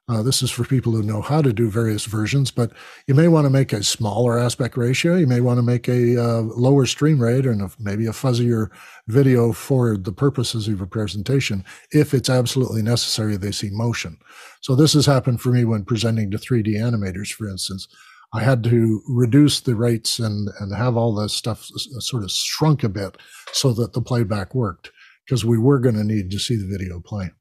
Uh, 0.07 0.21
this 0.21 0.41
is 0.41 0.51
for 0.51 0.63
people 0.63 0.91
who 0.91 1.03
know 1.03 1.21
how 1.21 1.41
to 1.41 1.53
do 1.53 1.69
various 1.69 2.05
versions, 2.05 2.51
but 2.51 2.71
you 3.07 3.13
may 3.13 3.27
want 3.27 3.45
to 3.45 3.49
make 3.49 3.71
a 3.71 3.83
smaller 3.83 4.37
aspect 4.37 4.75
ratio. 4.75 5.15
You 5.15 5.27
may 5.27 5.41
want 5.41 5.57
to 5.57 5.63
make 5.63 5.87
a 5.87 6.21
uh, 6.21 6.41
lower 6.41 6.85
stream 6.85 7.21
rate 7.21 7.45
and 7.45 7.61
a, 7.61 7.71
maybe 7.79 8.07
a 8.07 8.11
fuzzier 8.11 8.69
video 9.07 9.51
for 9.51 9.97
the 9.97 10.11
purposes 10.11 10.67
of 10.67 10.81
a 10.81 10.87
presentation 10.87 11.63
if 11.91 12.13
it's 12.13 12.29
absolutely 12.29 12.81
necessary 12.81 13.37
they 13.37 13.51
see 13.51 13.69
motion. 13.71 14.17
So 14.61 14.75
this 14.75 14.93
has 14.93 15.05
happened 15.05 15.41
for 15.41 15.49
me 15.49 15.65
when 15.65 15.85
presenting 15.85 16.31
to 16.31 16.37
3D 16.37 16.75
animators, 16.75 17.31
for 17.31 17.47
instance. 17.47 17.87
I 18.33 18.43
had 18.43 18.63
to 18.65 19.01
reduce 19.07 19.59
the 19.59 19.75
rates 19.75 20.19
and, 20.19 20.49
and 20.59 20.73
have 20.73 20.95
all 20.95 21.13
this 21.13 21.33
stuff 21.33 21.65
sort 21.99 22.23
of 22.23 22.31
shrunk 22.31 22.83
a 22.83 22.89
bit 22.89 23.17
so 23.51 23.73
that 23.73 23.93
the 23.93 24.01
playback 24.01 24.55
worked 24.55 24.91
because 25.25 25.43
we 25.43 25.57
were 25.57 25.79
going 25.79 25.95
to 25.95 26.03
need 26.03 26.31
to 26.31 26.39
see 26.39 26.55
the 26.55 26.67
video 26.67 26.99
play. 26.99 27.31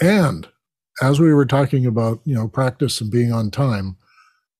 And 0.00 0.48
as 1.00 1.20
we 1.20 1.32
were 1.32 1.46
talking 1.46 1.86
about, 1.86 2.20
you 2.24 2.34
know, 2.34 2.48
practice 2.48 3.00
and 3.00 3.10
being 3.10 3.32
on 3.32 3.50
time, 3.50 3.96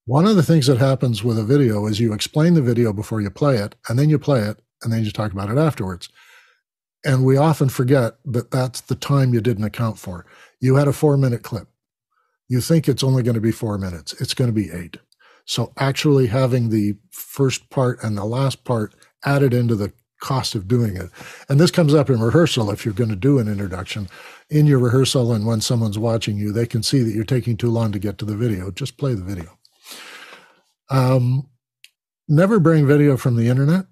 one 0.05 0.27
of 0.27 0.37
the 0.37 0.43
things 0.43 0.67
that 0.67 0.79
happens 0.79 1.23
with 1.23 1.39
a 1.39 1.45
video 1.45 1.87
is 1.87 2.01
you 2.01 2.13
explain 2.13 2.55
the 2.55 2.63
video 2.63 2.93
before 2.93 3.21
you 3.21 3.31
play 3.31 3.57
it, 3.57 3.75
and 3.89 3.99
then 3.99 4.09
you 4.09 4.19
play 4.19 4.41
it, 4.41 4.63
and 4.83 4.93
then 4.93 5.05
you 5.05 5.11
talk 5.11 5.33
about 5.33 5.51
it 5.51 5.59
afterwards. 5.59 6.09
And 7.05 7.25
we 7.25 7.37
often 7.37 7.69
forget 7.69 8.15
that 8.25 8.51
that's 8.51 8.81
the 8.81 8.95
time 8.95 9.35
you 9.35 9.41
didn't 9.41 9.65
account 9.65 9.99
for. 9.99 10.25
You 10.61 10.77
had 10.77 10.89
a 10.89 10.93
four 10.93 11.17
minute 11.17 11.43
clip. 11.43 11.69
You 12.49 12.61
think 12.61 12.89
it's 12.89 13.03
only 13.03 13.23
going 13.23 13.35
to 13.35 13.41
be 13.41 13.53
four 13.53 13.77
minutes. 13.77 14.19
It's 14.21 14.35
going 14.35 14.49
to 14.49 14.55
be 14.55 14.71
eight. 14.71 14.97
So 15.49 15.73
actually 15.79 16.27
having 16.27 16.69
the 16.69 16.95
first 17.11 17.71
part 17.71 18.03
and 18.03 18.17
the 18.19 18.27
last 18.27 18.65
part 18.65 18.95
added 19.25 19.55
into 19.55 19.75
the 19.75 19.93
cost 20.21 20.55
of 20.55 20.69
doing 20.69 20.95
it. 20.95 21.09
And 21.49 21.59
this 21.59 21.71
comes 21.71 21.95
up 21.95 22.11
in 22.11 22.21
rehearsal 22.21 22.71
if 22.71 22.85
you're 22.85 22.93
going 22.93 23.09
to 23.09 23.17
do 23.17 23.39
an 23.39 23.49
introduction. 23.49 24.11
In 24.51 24.67
your 24.67 24.79
rehearsal 24.79 25.33
and 25.33 25.47
when 25.47 25.63
someone's 25.63 25.99
watching 25.99 26.37
you, 26.37 26.53
they 26.53 26.67
can 26.67 26.83
see 26.83 27.03
that 27.03 27.15
you're 27.15 27.25
taking 27.25 27.57
too 27.57 27.71
long 27.71 27.93
to 27.93 27.99
get 27.99 28.19
to 28.19 28.27
the 28.27 28.37
video. 28.37 28.71
Just 28.71 28.99
play 28.99 29.15
the 29.15 29.25
video. 29.25 29.59
Um, 30.91 31.49
never 32.29 32.61
bring 32.61 32.87
video 32.87 33.17
from 33.17 33.37
the 33.37 33.49
internet. 33.49 33.87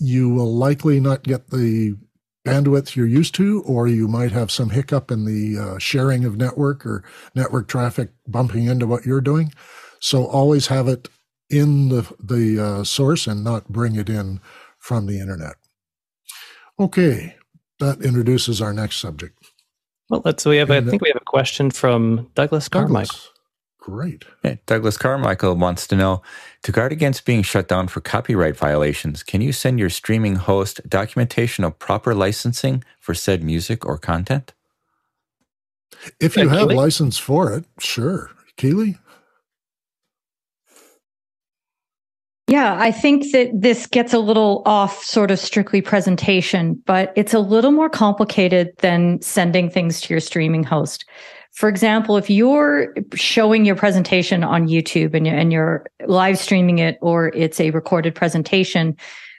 You 0.00 0.28
will 0.30 0.52
likely 0.52 0.98
not 0.98 1.22
get 1.22 1.50
the 1.50 1.96
bandwidth 2.44 2.96
you're 2.96 3.06
used 3.06 3.36
to, 3.36 3.62
or 3.62 3.86
you 3.86 4.08
might 4.08 4.32
have 4.32 4.50
some 4.50 4.70
hiccup 4.70 5.12
in 5.12 5.26
the 5.26 5.58
uh, 5.58 5.78
sharing 5.78 6.24
of 6.24 6.36
network 6.36 6.84
or 6.84 7.04
network 7.36 7.68
traffic 7.68 8.10
bumping 8.26 8.66
into 8.66 8.86
what 8.86 9.06
you're 9.06 9.20
doing. 9.20 9.52
So 10.00 10.26
always 10.26 10.66
have 10.68 10.88
it 10.88 11.08
in 11.48 11.88
the, 11.88 12.12
the 12.22 12.62
uh, 12.62 12.84
source 12.84 13.26
and 13.26 13.44
not 13.44 13.68
bring 13.68 13.96
it 13.96 14.08
in 14.08 14.40
from 14.78 15.06
the 15.06 15.20
internet. 15.20 15.54
Okay, 16.78 17.36
that 17.80 18.02
introduces 18.02 18.60
our 18.60 18.72
next 18.72 18.96
subject. 18.96 19.38
Well, 20.08 20.22
let's. 20.24 20.44
We 20.44 20.58
have. 20.58 20.70
And, 20.70 20.86
I 20.86 20.90
think 20.90 21.02
we 21.02 21.08
have 21.08 21.20
a 21.20 21.24
question 21.24 21.70
from 21.70 22.30
Douglas 22.34 22.68
Carmichael. 22.68 23.18
great. 23.80 24.24
Douglas 24.66 24.96
Carmichael 24.96 25.54
wants 25.56 25.86
to 25.88 25.96
know 25.96 26.22
to 26.62 26.72
guard 26.72 26.92
against 26.92 27.24
being 27.24 27.42
shut 27.42 27.68
down 27.68 27.88
for 27.88 28.00
copyright 28.00 28.56
violations, 28.56 29.22
can 29.22 29.40
you 29.40 29.52
send 29.52 29.78
your 29.78 29.90
streaming 29.90 30.36
host 30.36 30.80
documentation 30.88 31.64
of 31.64 31.78
proper 31.78 32.14
licensing 32.14 32.84
for 33.00 33.14
said 33.14 33.42
music 33.42 33.86
or 33.86 33.98
content? 33.98 34.52
If 36.20 36.36
you 36.36 36.48
have 36.48 36.70
license 36.70 37.16
for 37.18 37.52
it, 37.52 37.64
sure. 37.78 38.30
Keely? 38.56 38.98
Yeah, 42.56 42.78
I 42.80 42.90
think 42.90 43.32
that 43.32 43.50
this 43.52 43.86
gets 43.86 44.14
a 44.14 44.18
little 44.18 44.62
off 44.64 45.04
sort 45.04 45.30
of 45.30 45.38
strictly 45.38 45.82
presentation, 45.82 46.82
but 46.86 47.12
it's 47.14 47.34
a 47.34 47.38
little 47.38 47.70
more 47.70 47.90
complicated 47.90 48.70
than 48.78 49.20
sending 49.20 49.68
things 49.68 50.00
to 50.00 50.14
your 50.14 50.20
streaming 50.20 50.64
host. 50.64 51.04
For 51.52 51.68
example, 51.68 52.16
if 52.16 52.30
you're 52.30 52.94
showing 53.12 53.66
your 53.66 53.76
presentation 53.76 54.42
on 54.42 54.68
YouTube 54.68 55.14
and 55.14 55.52
you're, 55.52 55.84
live 56.06 56.38
streaming 56.38 56.78
it 56.78 56.96
or 57.02 57.28
it's 57.34 57.60
a 57.60 57.72
recorded 57.72 58.14
presentation, 58.14 58.96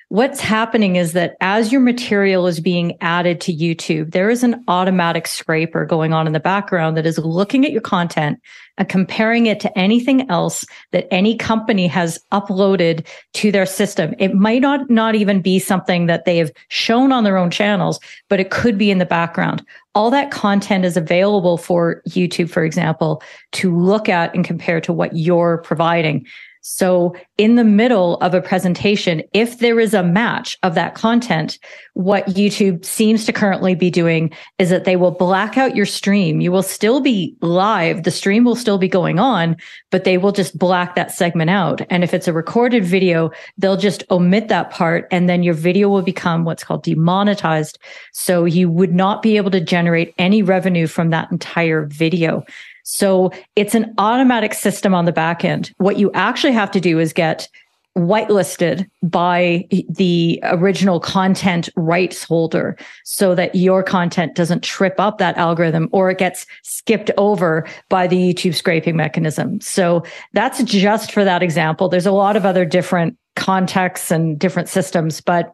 what's 0.10 0.40
happening 0.40 0.96
is 0.96 1.14
that 1.14 1.36
as 1.42 1.72
your 1.72 1.82
material 1.82 2.48
is 2.48 2.60
being 2.60 2.98
added 3.02 3.42
to 3.42 3.54
YouTube, 3.54 4.12
there 4.12 4.30
is 4.30 4.44
an 4.44 4.64
automatic 4.68 5.28
scraper 5.28 5.86
going 5.86 6.14
on 6.14 6.28
in 6.28 6.34
the 6.34 6.40
background 6.40 6.96
that 6.96 7.06
is 7.06 7.18
looking 7.18 7.66
at 7.66 7.72
your 7.72 7.82
content 7.82 8.40
and 8.78 8.88
comparing 8.88 9.48
it 9.48 9.60
to 9.60 9.78
anything 9.78 10.30
else 10.30 10.66
that 10.92 11.08
any 11.12 11.36
company 11.36 11.88
has 11.88 12.20
uploaded 12.32 13.06
to 13.34 13.52
their 13.52 13.66
system. 13.66 14.14
It 14.18 14.34
might 14.34 14.62
not, 14.62 14.90
not 14.90 15.16
even 15.16 15.42
be 15.42 15.60
something 15.60 16.06
that 16.06 16.26
they 16.26 16.38
have 16.38 16.52
shown 16.70 17.12
on 17.12 17.24
their 17.24 17.38
own 17.38 17.52
channels, 17.52 18.00
but 18.30 18.40
it 18.40 18.50
could 18.50 18.78
be 18.78 18.92
in 18.92 19.00
the 19.00 19.06
background. 19.06 19.66
All 19.94 20.12
that 20.12 20.32
content 20.32 20.86
is 20.86 20.96
available 20.96 21.58
for 21.58 22.02
YouTube, 22.08 22.50
for 22.50 22.64
example, 22.64 23.22
to 23.54 23.76
look 23.76 24.08
at 24.08 24.34
and 24.34 24.46
compare 24.46 24.80
to 24.82 24.94
what 24.94 25.18
you're 25.18 25.58
providing. 25.60 26.26
So 26.70 27.16
in 27.38 27.56
the 27.56 27.64
middle 27.64 28.18
of 28.18 28.34
a 28.34 28.42
presentation, 28.42 29.24
if 29.32 29.60
there 29.60 29.80
is 29.80 29.94
a 29.94 30.04
match 30.04 30.58
of 30.64 30.76
that 30.76 30.96
content, 30.96 31.60
what 31.94 32.26
YouTube 32.28 32.84
seems 32.84 33.24
to 33.26 33.32
currently 33.32 33.74
be 33.74 33.90
doing 33.90 34.34
is 34.60 34.70
that 34.70 34.84
they 34.84 34.98
will 34.98 35.12
black 35.12 35.58
out 35.58 35.78
your 35.78 35.86
stream. 35.86 36.42
You 36.42 36.52
will 36.52 36.62
still 36.62 37.00
be 37.00 37.34
live. 37.40 38.04
The 38.04 38.12
stream 38.12 38.44
will 38.44 38.58
still 38.58 38.78
be 38.78 38.90
going 38.90 39.18
on, 39.18 39.56
but 39.92 40.04
they 40.04 40.18
will 40.18 40.34
just 40.34 40.60
black 40.60 40.96
that 40.96 41.10
segment 41.10 41.50
out. 41.50 41.82
And 41.90 42.04
if 42.04 42.14
it's 42.14 42.28
a 42.28 42.34
recorded 42.34 42.84
video, 42.84 43.32
they'll 43.58 43.78
just 43.78 44.04
omit 44.12 44.50
that 44.50 44.70
part 44.70 45.08
and 45.10 45.30
then 45.30 45.44
your 45.44 45.54
video 45.54 45.88
will 45.88 46.02
become 46.02 46.44
what's 46.44 46.66
called 46.66 46.84
demonetized. 46.84 47.80
So 48.12 48.44
you 48.44 48.70
would 48.70 48.94
not 48.94 49.22
be 49.22 49.38
able 49.38 49.52
to 49.52 49.62
generate 49.62 50.14
any 50.18 50.44
revenue 50.44 50.88
from 50.88 51.12
that 51.12 51.32
entire 51.32 51.86
video. 51.86 52.44
So 52.90 53.32
it's 53.58 53.76
an 53.76 53.94
automatic 53.98 54.54
system 54.54 54.94
on 54.94 55.04
the 55.04 55.12
back 55.12 55.44
end. 55.44 55.74
What 55.78 55.98
you 55.98 56.10
actually 56.14 56.54
have 56.54 56.72
to 56.72 56.80
do 56.80 57.00
is 57.00 57.12
get 57.12 57.50
whitelisted 57.98 58.90
by 59.04 59.68
the 59.90 60.40
original 60.44 61.02
content 61.02 61.68
rights 61.76 62.24
holder 62.24 62.78
so 63.04 63.36
that 63.36 63.56
your 63.56 63.84
content 63.84 64.36
doesn't 64.36 64.64
trip 64.64 64.96
up 65.00 65.18
that 65.18 65.36
algorithm 65.36 65.90
or 65.92 66.10
it 66.12 66.18
gets 66.18 66.46
skipped 66.64 67.12
over 67.18 67.68
by 67.90 68.08
the 68.08 68.34
YouTube 68.34 68.56
scraping 68.56 68.96
mechanism. 68.96 69.60
So 69.60 70.04
that's 70.32 70.64
just 70.64 71.12
for 71.12 71.26
that 71.26 71.44
example. 71.44 71.90
There's 71.90 72.06
a 72.06 72.12
lot 72.14 72.38
of 72.38 72.46
other 72.46 72.64
different 72.64 73.18
contexts 73.36 74.12
and 74.12 74.40
different 74.40 74.70
systems, 74.70 75.20
but 75.20 75.54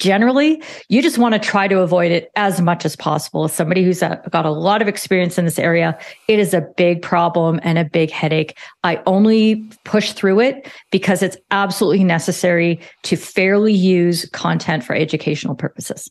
generally 0.00 0.60
you 0.88 1.00
just 1.00 1.18
want 1.18 1.34
to 1.34 1.38
try 1.38 1.68
to 1.68 1.78
avoid 1.78 2.10
it 2.10 2.30
as 2.34 2.60
much 2.60 2.84
as 2.84 2.96
possible. 2.96 3.44
As 3.44 3.52
somebody 3.52 3.84
who's 3.84 4.02
uh, 4.02 4.16
got 4.30 4.44
a 4.44 4.50
lot 4.50 4.82
of 4.82 4.88
experience 4.88 5.38
in 5.38 5.44
this 5.44 5.58
area 5.58 5.96
it 6.26 6.40
is 6.40 6.52
a 6.52 6.62
big 6.76 7.02
problem 7.02 7.60
and 7.62 7.78
a 7.78 7.84
big 7.84 8.10
headache. 8.10 8.58
I 8.82 9.00
only 9.06 9.68
push 9.84 10.12
through 10.12 10.40
it 10.40 10.68
because 10.90 11.22
it's 11.22 11.36
absolutely 11.52 12.02
necessary 12.02 12.80
to 13.04 13.16
fairly 13.16 13.72
use 13.72 14.28
content 14.30 14.82
for 14.82 14.94
educational 14.94 15.54
purposes. 15.54 16.10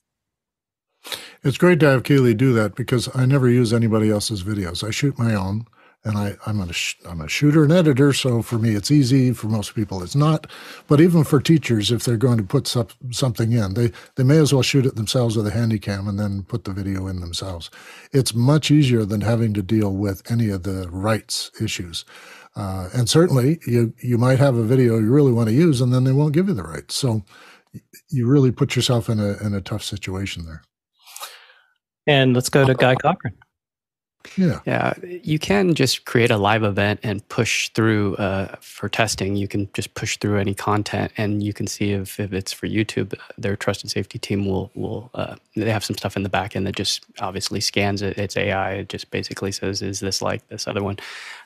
It's 1.43 1.57
great 1.57 1.79
to 1.79 1.87
have 1.87 2.03
Keely 2.03 2.33
do 2.33 2.53
that 2.53 2.75
because 2.75 3.13
I 3.15 3.25
never 3.25 3.49
use 3.49 3.73
anybody 3.73 4.09
else's 4.09 4.43
videos. 4.43 4.87
I 4.87 4.91
shoot 4.91 5.17
my 5.17 5.33
own 5.33 5.65
and 6.05 6.17
I, 6.17 6.35
I'm, 6.45 6.61
a, 6.61 6.69
I'm 7.07 7.21
a 7.21 7.27
shooter 7.27 7.63
and 7.63 7.73
editor, 7.73 8.13
so 8.13 8.41
for 8.41 8.57
me 8.57 8.71
it's 8.71 8.91
easy. 8.91 9.33
For 9.33 9.47
most 9.47 9.75
people, 9.75 10.01
it's 10.01 10.15
not. 10.15 10.47
But 10.87 11.01
even 11.01 11.23
for 11.23 11.41
teachers, 11.41 11.91
if 11.91 12.05
they're 12.05 12.17
going 12.17 12.37
to 12.37 12.43
put 12.43 12.67
some, 12.67 12.87
something 13.11 13.51
in, 13.51 13.73
they, 13.73 13.91
they 14.15 14.23
may 14.23 14.37
as 14.37 14.53
well 14.53 14.61
shoot 14.61 14.85
it 14.85 14.95
themselves 14.95 15.35
with 15.35 15.47
a 15.47 15.51
handycam 15.51 16.07
and 16.07 16.17
then 16.17 16.43
put 16.43 16.63
the 16.63 16.71
video 16.71 17.07
in 17.07 17.19
themselves. 17.19 17.69
It's 18.13 18.33
much 18.33 18.71
easier 18.71 19.03
than 19.03 19.21
having 19.21 19.53
to 19.55 19.61
deal 19.61 19.93
with 19.93 20.29
any 20.31 20.49
of 20.49 20.63
the 20.63 20.87
rights 20.89 21.51
issues. 21.61 22.05
Uh, 22.55 22.89
and 22.93 23.07
certainly, 23.07 23.59
you 23.67 23.93
you 24.01 24.17
might 24.17 24.39
have 24.39 24.55
a 24.55 24.63
video 24.63 24.97
you 24.97 25.11
really 25.11 25.31
want 25.31 25.47
to 25.47 25.53
use, 25.53 25.81
and 25.81 25.93
then 25.93 26.03
they 26.03 26.11
won't 26.11 26.33
give 26.33 26.47
you 26.47 26.53
the 26.53 26.63
rights. 26.63 26.95
So 26.95 27.23
you 28.09 28.27
really 28.27 28.51
put 28.51 28.75
yourself 28.75 29.07
in 29.07 29.19
a 29.19 29.37
in 29.45 29.53
a 29.53 29.61
tough 29.61 29.83
situation 29.83 30.45
there. 30.45 30.63
And 32.07 32.33
let's 32.33 32.49
go 32.49 32.65
to 32.65 32.73
Guy 32.73 32.95
Cochran. 32.95 33.37
Yeah. 34.37 34.59
Yeah. 34.65 34.93
You 35.03 35.39
can 35.39 35.73
just 35.75 36.05
create 36.05 36.31
a 36.31 36.37
live 36.37 36.63
event 36.63 36.99
and 37.03 37.27
push 37.29 37.69
through 37.69 38.15
uh, 38.17 38.55
for 38.59 38.89
testing. 38.89 39.35
You 39.35 39.47
can 39.47 39.69
just 39.73 39.93
push 39.93 40.17
through 40.17 40.37
any 40.37 40.53
content 40.53 41.11
and 41.17 41.41
you 41.41 41.53
can 41.53 41.67
see 41.67 41.93
if, 41.93 42.19
if 42.19 42.33
it's 42.33 42.51
for 42.51 42.67
YouTube. 42.67 43.13
Their 43.37 43.55
trust 43.55 43.81
and 43.81 43.91
safety 43.91 44.19
team 44.19 44.45
will, 44.45 44.71
will 44.75 45.09
uh, 45.13 45.35
they 45.55 45.71
have 45.71 45.85
some 45.85 45.97
stuff 45.97 46.15
in 46.17 46.23
the 46.23 46.29
back 46.29 46.55
end 46.55 46.67
that 46.67 46.75
just 46.75 47.05
obviously 47.19 47.61
scans 47.61 48.01
it. 48.01 48.17
It's 48.17 48.37
AI. 48.37 48.73
It 48.73 48.89
just 48.89 49.09
basically 49.11 49.51
says, 49.51 49.81
is 49.81 49.99
this 49.99 50.21
like 50.21 50.47
this 50.49 50.67
other 50.67 50.83
one? 50.83 50.97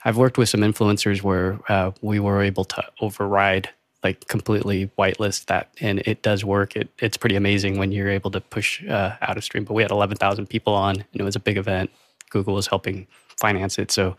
I've 0.04 0.18
worked 0.18 0.38
with 0.38 0.50
some 0.50 0.62
influencers 0.62 1.22
where 1.22 1.60
uh, 1.70 1.92
we 2.02 2.20
were 2.20 2.42
able 2.42 2.66
to 2.66 2.84
override 3.02 3.70
like 4.04 4.28
completely 4.28 4.92
whitelist 4.98 5.46
that 5.46 5.70
and 5.80 6.00
it 6.00 6.22
does 6.22 6.44
work 6.44 6.76
it, 6.76 6.90
it's 7.00 7.16
pretty 7.16 7.38
amazing 7.38 7.78
when 7.78 7.92
you're 7.94 8.10
able 8.10 8.30
to 8.30 8.42
push 8.42 8.86
uh, 8.88 9.16
out 9.22 9.38
of 9.38 9.44
stream 9.46 9.64
but 9.64 9.74
we 9.74 9.82
had 9.82 9.92
11000 9.92 10.46
people 10.48 10.74
on 10.74 10.96
and 10.96 11.22
it 11.22 11.24
was 11.24 11.38
a 11.38 11.40
big 11.40 11.58
event 11.58 11.90
Google 12.34 12.58
is 12.58 12.68
helping 12.68 13.08
finance 13.38 13.80
it. 13.80 13.92
So 13.92 14.18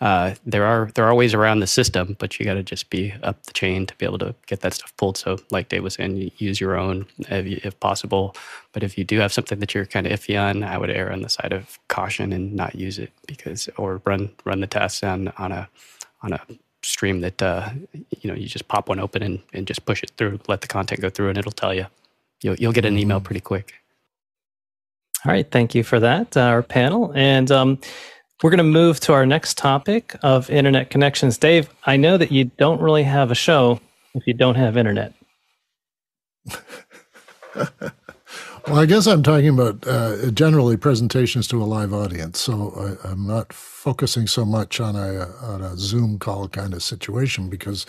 uh, 0.00 0.34
there 0.46 0.64
are 0.64 0.90
there 0.94 1.04
are 1.04 1.14
ways 1.14 1.34
around 1.34 1.60
the 1.60 1.66
system, 1.66 2.16
but 2.18 2.38
you 2.38 2.46
got 2.46 2.54
to 2.54 2.62
just 2.62 2.88
be 2.88 3.12
up 3.22 3.44
the 3.44 3.52
chain 3.52 3.84
to 3.84 3.94
be 3.96 4.06
able 4.06 4.18
to 4.18 4.34
get 4.46 4.60
that 4.60 4.72
stuff 4.72 4.96
pulled. 4.96 5.18
So, 5.18 5.38
like 5.50 5.68
Dave 5.68 5.82
was 5.82 5.94
saying, 5.94 6.30
use 6.38 6.58
your 6.58 6.78
own 6.78 7.06
if, 7.18 7.66
if, 7.66 7.80
possible. 7.80 8.34
But 8.72 8.82
if 8.82 8.96
you 8.96 9.04
do 9.04 9.18
have 9.18 9.30
something 9.30 9.58
that 9.58 9.74
you're 9.74 9.84
kind 9.84 10.06
of 10.06 10.12
iffy 10.18 10.40
on, 10.40 10.64
I 10.64 10.78
would 10.78 10.88
err 10.88 11.12
on 11.12 11.20
the 11.20 11.28
side 11.28 11.52
of 11.52 11.78
caution 11.88 12.32
and 12.32 12.54
not 12.54 12.74
use 12.74 12.98
it 12.98 13.12
because 13.26 13.68
or 13.76 14.00
run 14.06 14.30
run 14.44 14.60
the 14.60 14.66
tests 14.66 15.02
on 15.02 15.28
on 15.36 15.52
a 15.52 15.68
on 16.22 16.32
a 16.32 16.40
stream 16.82 17.20
that 17.20 17.42
uh, 17.42 17.68
you 17.92 18.30
know 18.30 18.34
you 18.34 18.48
just 18.48 18.68
pop 18.68 18.88
one 18.88 19.00
open 19.00 19.22
and, 19.22 19.40
and 19.52 19.66
just 19.66 19.84
push 19.84 20.02
it 20.02 20.12
through, 20.16 20.40
let 20.48 20.62
the 20.62 20.66
content 20.66 21.02
go 21.02 21.10
through, 21.10 21.28
and 21.28 21.36
it'll 21.36 21.52
tell 21.52 21.74
you. 21.74 21.86
You'll 22.40 22.56
you'll 22.56 22.72
get 22.72 22.86
an 22.86 22.98
email 22.98 23.18
mm-hmm. 23.18 23.24
pretty 23.24 23.40
quick. 23.40 23.74
All 25.24 25.32
right, 25.32 25.50
thank 25.50 25.74
you 25.74 25.82
for 25.84 26.00
that, 26.00 26.36
uh, 26.36 26.40
our 26.40 26.62
panel. 26.62 27.12
And 27.14 27.50
um, 27.50 27.78
we're 28.42 28.50
going 28.50 28.58
to 28.58 28.64
move 28.64 29.00
to 29.00 29.12
our 29.12 29.26
next 29.26 29.58
topic 29.58 30.16
of 30.22 30.48
internet 30.48 30.88
connections. 30.88 31.36
Dave, 31.36 31.68
I 31.84 31.98
know 31.98 32.16
that 32.16 32.32
you 32.32 32.46
don't 32.56 32.80
really 32.80 33.02
have 33.02 33.30
a 33.30 33.34
show 33.34 33.80
if 34.14 34.26
you 34.26 34.32
don't 34.32 34.54
have 34.54 34.78
internet. 34.78 35.12
well, 37.54 38.78
I 38.78 38.86
guess 38.86 39.06
I'm 39.06 39.22
talking 39.22 39.50
about 39.50 39.86
uh, 39.86 40.30
generally 40.30 40.78
presentations 40.78 41.46
to 41.48 41.62
a 41.62 41.64
live 41.64 41.92
audience. 41.92 42.40
So 42.40 42.98
I, 43.04 43.10
am 43.10 43.26
not 43.26 43.52
focusing 43.52 44.26
so 44.26 44.46
much 44.46 44.80
on 44.80 44.96
a, 44.96 45.26
on 45.42 45.60
a 45.60 45.76
Zoom 45.76 46.18
call 46.18 46.48
kind 46.48 46.72
of 46.72 46.82
situation 46.82 47.50
because 47.50 47.84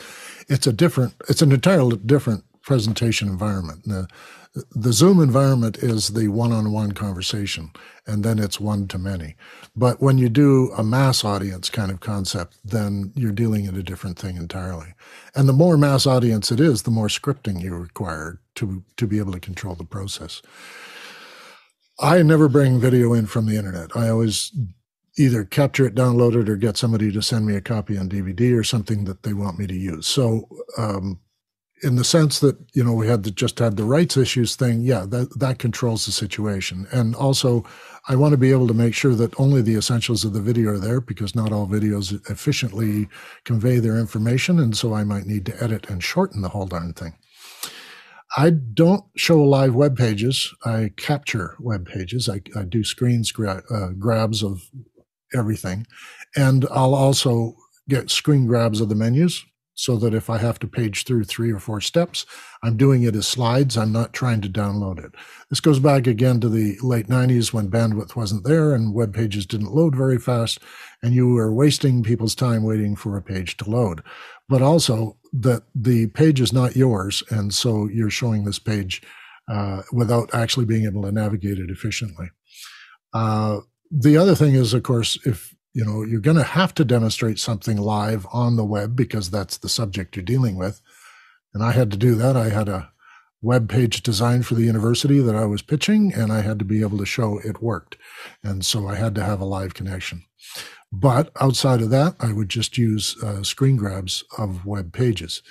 it's 0.50 0.68
a 0.68 0.74
different, 0.74 1.14
it's 1.30 1.42
an 1.42 1.54
entirely 1.54 1.96
different 1.96 2.44
presentation 2.62 3.30
environment. 3.30 4.10
The 4.54 4.92
Zoom 4.92 5.22
environment 5.22 5.78
is 5.78 6.10
the 6.10 6.28
one 6.28 6.52
on 6.52 6.72
one 6.74 6.92
conversation, 6.92 7.72
and 8.06 8.24
then 8.24 8.38
it's 8.38 8.60
one 8.60 8.88
to 8.90 8.98
many. 8.98 9.36
But 9.76 10.02
when 10.02 10.18
you 10.18 10.28
do 10.28 10.72
a 10.78 10.84
mass 10.84 11.24
audience 11.24 11.70
kind 11.70 11.90
of 11.90 12.02
concept, 12.02 12.58
then 12.64 13.14
you're 13.16 13.32
dealing 13.32 13.66
in 13.66 13.78
a 13.78 13.84
different 13.84 14.20
thing 14.20 14.36
entirely. 14.36 14.94
And 15.36 15.48
the 15.48 15.54
more 15.54 15.78
mass 15.78 16.06
audience 16.06 16.52
it 16.52 16.60
is, 16.60 16.84
the 16.84 16.92
more 16.92 17.08
scripting 17.08 17.62
you 17.62 17.76
require 17.76 18.42
to, 18.56 18.84
to 18.98 19.08
be 19.08 19.20
able 19.20 19.32
to 19.32 19.40
control 19.40 19.76
the 19.76 19.86
process. 19.86 20.42
I 22.00 22.22
never 22.22 22.50
bring 22.50 22.80
video 22.80 23.14
in 23.14 23.28
from 23.28 23.46
the 23.46 23.56
internet. 23.56 23.96
I 23.96 24.10
always 24.10 24.52
either 25.18 25.46
capture 25.46 25.86
it, 25.86 25.96
download 25.96 26.36
it, 26.36 26.50
or 26.50 26.58
get 26.58 26.76
somebody 26.76 27.12
to 27.12 27.22
send 27.22 27.46
me 27.46 27.56
a 27.56 27.62
copy 27.62 27.98
on 27.98 28.10
DVD 28.10 28.58
or 28.58 28.64
something 28.64 29.06
that 29.06 29.24
they 29.24 29.34
want 29.34 29.60
me 29.60 29.68
to 29.68 29.76
use. 29.76 30.08
So 30.08 30.50
um, 30.78 31.20
in 31.84 31.96
the 31.96 32.04
sense 32.04 32.40
that 32.40 32.58
you 32.74 32.84
know 32.84 32.94
we 32.94 33.08
had 33.08 33.24
the, 33.24 33.32
just 33.32 33.60
had 33.60 33.76
the 33.76 33.84
rights 33.84 34.18
issues 34.18 34.56
thing 34.56 34.82
yeah 34.82 35.06
that 35.08 35.40
that 35.40 35.60
controls 35.60 36.06
the 36.06 36.12
situation. 36.12 36.88
And 36.92 37.16
also 37.16 37.66
i 38.08 38.16
want 38.16 38.32
to 38.32 38.38
be 38.38 38.52
able 38.52 38.68
to 38.68 38.74
make 38.74 38.96
sure 38.96 39.16
that 39.16 39.40
only 39.40 39.62
the 39.62 39.76
essentials 39.76 40.24
of 40.26 40.34
the 40.34 40.42
video 40.42 40.72
are 40.72 40.80
there 40.80 41.02
because 41.02 41.36
not 41.36 41.52
all 41.52 41.68
videos 41.68 42.14
efficiently 42.30 43.08
convey 43.44 43.78
their 43.80 43.98
information 43.98 44.60
and 44.60 44.76
so 44.76 44.94
i 44.94 45.04
might 45.04 45.26
need 45.26 45.46
to 45.46 45.64
edit 45.64 45.90
and 45.90 46.04
shorten 46.04 46.42
the 46.42 46.50
whole 46.50 46.66
darn 46.66 46.94
thing. 46.94 47.14
I 48.38 48.50
don't 48.50 49.04
show 49.18 49.44
live 49.44 49.76
web 49.76 49.98
pages. 49.98 50.54
I 50.64 50.94
capture 50.96 51.58
web 51.60 51.86
pages. 51.86 52.30
I, 52.30 52.42
I 52.56 52.64
do 52.64 52.82
screen 52.82 53.24
gra- 53.34 53.64
uh, 53.70 53.90
grabs 53.90 54.42
of 54.42 54.62
everything. 55.34 55.86
And 56.36 56.66
i'll 56.72 56.96
also 56.96 57.56
get 57.90 58.10
screen 58.10 58.48
grabs 58.48 58.80
of 58.80 58.90
the 58.90 58.96
menus 58.96 59.44
so 59.82 59.98
that 59.98 60.14
if 60.14 60.30
I 60.30 60.38
have 60.38 60.60
to 60.60 60.68
page 60.68 61.06
through 61.06 61.24
three 61.24 61.52
or 61.52 61.58
four 61.58 61.82
steps, 61.82 62.24
I'm 62.62 62.78
doing 62.78 63.02
it 63.02 63.16
as 63.16 63.28
slides. 63.28 63.76
I'm 63.76 63.92
not 63.92 64.14
trying 64.14 64.40
to 64.42 64.48
download 64.50 65.04
it. 65.04 65.16
This 65.50 65.60
goes 65.60 65.80
back 65.80 66.06
again 66.06 66.40
to 66.42 66.50
the 66.50 66.78
late 66.84 67.08
90s 67.08 67.52
when 67.52 67.72
bandwidth 67.72 68.16
wasn't 68.16 68.44
there 68.44 68.76
and 68.76 68.94
web 68.94 69.12
pages 69.12 69.48
didn't 69.48 69.74
load 69.74 69.96
very 69.96 70.20
fast, 70.20 70.60
and 71.02 71.16
you 71.16 71.30
were 71.30 71.52
wasting 71.52 72.04
people's 72.04 72.36
time 72.36 72.62
waiting 72.62 72.96
for 72.96 73.18
a 73.18 73.24
page 73.24 73.58
to 73.58 73.70
load. 73.70 74.04
But 74.48 74.62
also 74.62 75.18
that 75.34 75.64
the 75.74 76.08
page 76.08 76.40
is 76.40 76.54
not 76.54 76.76
yours, 76.76 77.24
and 77.32 77.52
so 77.52 77.88
you're 77.88 78.12
showing 78.12 78.46
this 78.46 78.60
page 78.60 79.02
uh, 79.50 79.82
without 79.92 80.32
actually 80.32 80.68
being 80.68 80.86
able 80.86 81.02
to 81.02 81.12
navigate 81.12 81.58
it 81.58 81.72
efficiently. 81.72 82.30
Uh, 83.16 83.62
the 83.90 84.16
other 84.16 84.36
thing 84.36 84.54
is, 84.54 84.76
of 84.76 84.84
course, 84.84 85.18
if 85.26 85.56
you 85.74 85.86
know 85.86 86.04
you're 86.04 86.20
going 86.20 86.38
to 86.38 86.44
have 86.44 86.74
to 86.76 86.86
demonstrate 86.86 87.40
something 87.40 87.78
live 87.78 88.26
on 88.32 88.56
the 88.56 88.66
web 88.66 88.96
because 88.96 89.30
that's 89.30 89.58
the 89.58 89.70
subject 89.70 90.16
you're 90.16 90.24
dealing 90.24 90.56
with. 90.56 90.82
And 91.54 91.64
i 91.64 91.72
had 91.72 91.92
to 91.92 91.98
do 91.98 92.16
that. 92.16 92.36
I 92.38 92.50
had 92.50 92.70
a 92.70 92.92
web 93.42 93.70
page 93.70 94.04
designed 94.04 94.46
for 94.46 94.54
the 94.54 94.66
university 94.66 95.20
that 95.20 95.36
i 95.36 95.46
was 95.46 95.64
pitching 95.64 96.14
and 96.14 96.32
i 96.32 96.42
had 96.42 96.60
to 96.60 96.66
be 96.66 96.82
able 96.82 96.98
to 97.00 97.06
show 97.06 97.40
it 97.40 97.62
worked. 97.62 97.98
And 98.44 98.66
so 98.66 98.88
i 98.88 98.96
had 98.96 99.16
to 99.16 99.24
have 99.24 99.42
a 99.42 99.46
live 99.46 99.74
connection. 99.74 100.24
But 100.92 101.32
outside 101.40 101.82
of 101.82 101.90
that 101.90 102.16
i 102.20 102.32
would 102.32 102.50
just 102.50 102.78
use 102.78 103.22
uh, 103.24 103.44
screen 103.44 103.78
grabs 103.78 104.24
of 104.38 104.66
web 104.66 104.94
pages. 104.94 105.42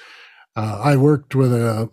Uh, 0.56 0.80
I 0.82 0.96
worked 0.96 1.34
with 1.34 1.52
a, 1.52 1.88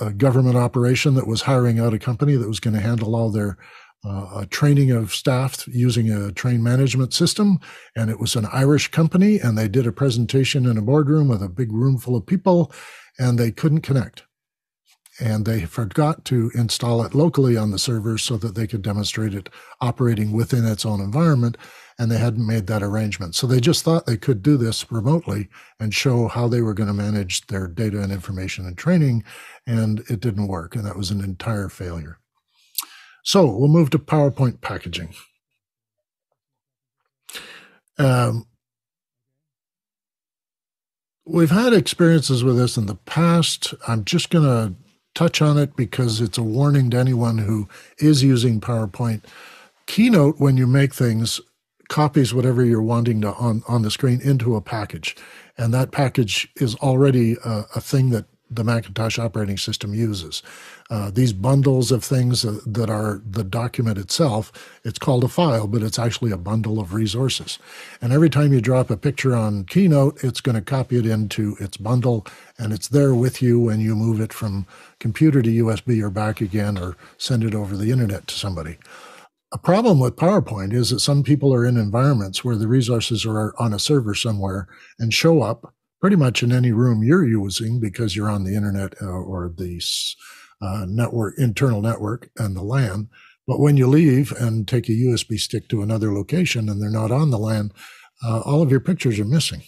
a, 0.00 0.06
a, 0.06 0.12
government 0.12 0.56
operation 0.56 1.14
that 1.14 1.26
was 1.26 1.42
hiring 1.42 1.78
out 1.78 1.92
a 1.92 1.98
company 1.98 2.34
that 2.34 2.48
was 2.48 2.58
going 2.58 2.72
to 2.72 2.80
handle 2.80 3.14
all 3.14 3.30
their 3.30 3.58
uh, 4.04 4.40
a 4.40 4.46
training 4.46 4.90
of 4.90 5.14
staff 5.14 5.66
using 5.68 6.10
a 6.10 6.32
train 6.32 6.62
management 6.62 7.12
system. 7.12 7.60
And 7.94 8.10
it 8.10 8.18
was 8.18 8.36
an 8.36 8.46
Irish 8.52 8.88
company, 8.88 9.38
and 9.38 9.56
they 9.56 9.68
did 9.68 9.86
a 9.86 9.92
presentation 9.92 10.66
in 10.66 10.78
a 10.78 10.82
boardroom 10.82 11.28
with 11.28 11.42
a 11.42 11.48
big 11.48 11.72
room 11.72 11.98
full 11.98 12.16
of 12.16 12.26
people, 12.26 12.72
and 13.18 13.38
they 13.38 13.50
couldn't 13.50 13.82
connect. 13.82 14.24
And 15.22 15.44
they 15.44 15.66
forgot 15.66 16.24
to 16.26 16.50
install 16.54 17.02
it 17.04 17.14
locally 17.14 17.54
on 17.56 17.70
the 17.70 17.78
server 17.78 18.16
so 18.16 18.38
that 18.38 18.54
they 18.54 18.66
could 18.66 18.80
demonstrate 18.80 19.34
it 19.34 19.50
operating 19.82 20.32
within 20.32 20.64
its 20.64 20.86
own 20.86 21.00
environment. 21.00 21.58
And 21.98 22.10
they 22.10 22.16
hadn't 22.16 22.46
made 22.46 22.66
that 22.68 22.82
arrangement. 22.82 23.34
So 23.34 23.46
they 23.46 23.60
just 23.60 23.84
thought 23.84 24.06
they 24.06 24.16
could 24.16 24.42
do 24.42 24.56
this 24.56 24.90
remotely 24.90 25.50
and 25.78 25.92
show 25.92 26.28
how 26.28 26.48
they 26.48 26.62
were 26.62 26.72
going 26.72 26.86
to 26.86 26.94
manage 26.94 27.46
their 27.48 27.68
data 27.68 28.00
and 28.00 28.10
information 28.10 28.64
and 28.64 28.78
training. 28.78 29.22
And 29.66 30.00
it 30.08 30.20
didn't 30.20 30.48
work. 30.48 30.74
And 30.74 30.86
that 30.86 30.96
was 30.96 31.10
an 31.10 31.22
entire 31.22 31.68
failure. 31.68 32.18
So 33.22 33.46
we'll 33.46 33.68
move 33.68 33.90
to 33.90 33.98
PowerPoint 33.98 34.60
packaging. 34.60 35.14
Um, 37.98 38.46
we've 41.26 41.50
had 41.50 41.72
experiences 41.72 42.42
with 42.42 42.56
this 42.56 42.76
in 42.76 42.86
the 42.86 42.94
past. 42.94 43.74
I'm 43.86 44.04
just 44.04 44.30
going 44.30 44.44
to 44.44 44.74
touch 45.14 45.42
on 45.42 45.58
it 45.58 45.76
because 45.76 46.20
it's 46.20 46.38
a 46.38 46.42
warning 46.42 46.90
to 46.90 46.96
anyone 46.98 47.38
who 47.38 47.68
is 47.98 48.22
using 48.22 48.60
PowerPoint. 48.60 49.24
Keynote, 49.86 50.36
when 50.38 50.56
you 50.56 50.66
make 50.66 50.94
things, 50.94 51.40
copies 51.88 52.32
whatever 52.32 52.64
you're 52.64 52.80
wanting 52.80 53.20
to 53.20 53.34
on, 53.34 53.62
on 53.68 53.82
the 53.82 53.90
screen 53.90 54.20
into 54.22 54.56
a 54.56 54.60
package. 54.60 55.16
And 55.58 55.74
that 55.74 55.90
package 55.90 56.48
is 56.56 56.74
already 56.76 57.36
a, 57.44 57.64
a 57.74 57.80
thing 57.80 58.10
that 58.10 58.26
the 58.50 58.64
Macintosh 58.64 59.18
operating 59.18 59.56
system 59.56 59.94
uses. 59.94 60.42
Uh, 60.90 61.10
these 61.10 61.32
bundles 61.32 61.92
of 61.92 62.02
things 62.02 62.42
that 62.42 62.90
are 62.90 63.22
the 63.24 63.44
document 63.44 63.96
itself, 63.96 64.52
it's 64.84 64.98
called 64.98 65.22
a 65.22 65.28
file, 65.28 65.68
but 65.68 65.82
it's 65.82 65.98
actually 65.98 66.32
a 66.32 66.36
bundle 66.36 66.80
of 66.80 66.92
resources. 66.92 67.58
And 68.02 68.12
every 68.12 68.28
time 68.28 68.52
you 68.52 68.60
drop 68.60 68.90
a 68.90 68.96
picture 68.96 69.36
on 69.36 69.64
Keynote, 69.64 70.24
it's 70.24 70.40
going 70.40 70.56
to 70.56 70.62
copy 70.62 70.98
it 70.98 71.06
into 71.06 71.56
its 71.60 71.76
bundle, 71.76 72.26
and 72.58 72.72
it's 72.72 72.88
there 72.88 73.14
with 73.14 73.40
you 73.40 73.60
when 73.60 73.80
you 73.80 73.94
move 73.94 74.20
it 74.20 74.32
from 74.32 74.66
computer 74.98 75.42
to 75.42 75.64
USB 75.64 76.02
or 76.02 76.10
back 76.10 76.40
again, 76.40 76.76
or 76.76 76.96
send 77.18 77.44
it 77.44 77.54
over 77.54 77.76
the 77.76 77.92
internet 77.92 78.26
to 78.26 78.34
somebody. 78.34 78.78
A 79.52 79.58
problem 79.58 79.98
with 79.98 80.14
PowerPoint 80.14 80.72
is 80.72 80.90
that 80.90 81.00
some 81.00 81.24
people 81.24 81.52
are 81.52 81.66
in 81.66 81.76
environments 81.76 82.44
where 82.44 82.54
the 82.54 82.68
resources 82.68 83.26
are 83.26 83.52
on 83.58 83.72
a 83.72 83.80
server 83.80 84.14
somewhere 84.14 84.68
and 84.98 85.12
show 85.12 85.42
up 85.42 85.74
pretty 86.00 86.16
much 86.16 86.42
in 86.42 86.52
any 86.52 86.72
room 86.72 87.02
you're 87.02 87.26
using 87.26 87.80
because 87.80 88.16
you're 88.16 88.30
on 88.30 88.44
the 88.44 88.54
internet 88.54 88.94
uh, 89.02 89.06
or 89.06 89.52
the 89.56 89.80
uh, 90.62 90.84
network, 90.88 91.34
internal 91.38 91.80
network 91.80 92.30
and 92.36 92.56
the 92.56 92.62
LAN. 92.62 93.08
But 93.46 93.60
when 93.60 93.76
you 93.76 93.86
leave 93.86 94.32
and 94.32 94.66
take 94.66 94.88
a 94.88 94.92
USB 94.92 95.38
stick 95.38 95.68
to 95.68 95.82
another 95.82 96.12
location 96.12 96.68
and 96.68 96.80
they're 96.80 96.90
not 96.90 97.10
on 97.10 97.30
the 97.30 97.38
LAN, 97.38 97.72
uh, 98.24 98.40
all 98.40 98.62
of 98.62 98.70
your 98.70 98.80
pictures 98.80 99.18
are 99.18 99.24
missing 99.24 99.62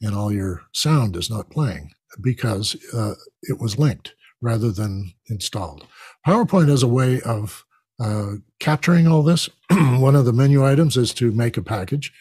and 0.00 0.14
all 0.14 0.32
your 0.32 0.62
sound 0.72 1.16
is 1.16 1.30
not 1.30 1.50
playing 1.50 1.90
because 2.20 2.76
uh, 2.94 3.14
it 3.42 3.60
was 3.60 3.78
linked 3.78 4.14
rather 4.40 4.70
than 4.70 5.12
installed. 5.28 5.86
PowerPoint 6.26 6.68
has 6.68 6.82
a 6.82 6.88
way 6.88 7.20
of 7.22 7.64
uh, 7.98 8.34
capturing 8.60 9.06
all 9.06 9.22
this. 9.22 9.48
One 9.70 10.16
of 10.16 10.24
the 10.24 10.32
menu 10.32 10.64
items 10.64 10.96
is 10.96 11.14
to 11.14 11.32
make 11.32 11.56
a 11.56 11.62
package, 11.62 12.12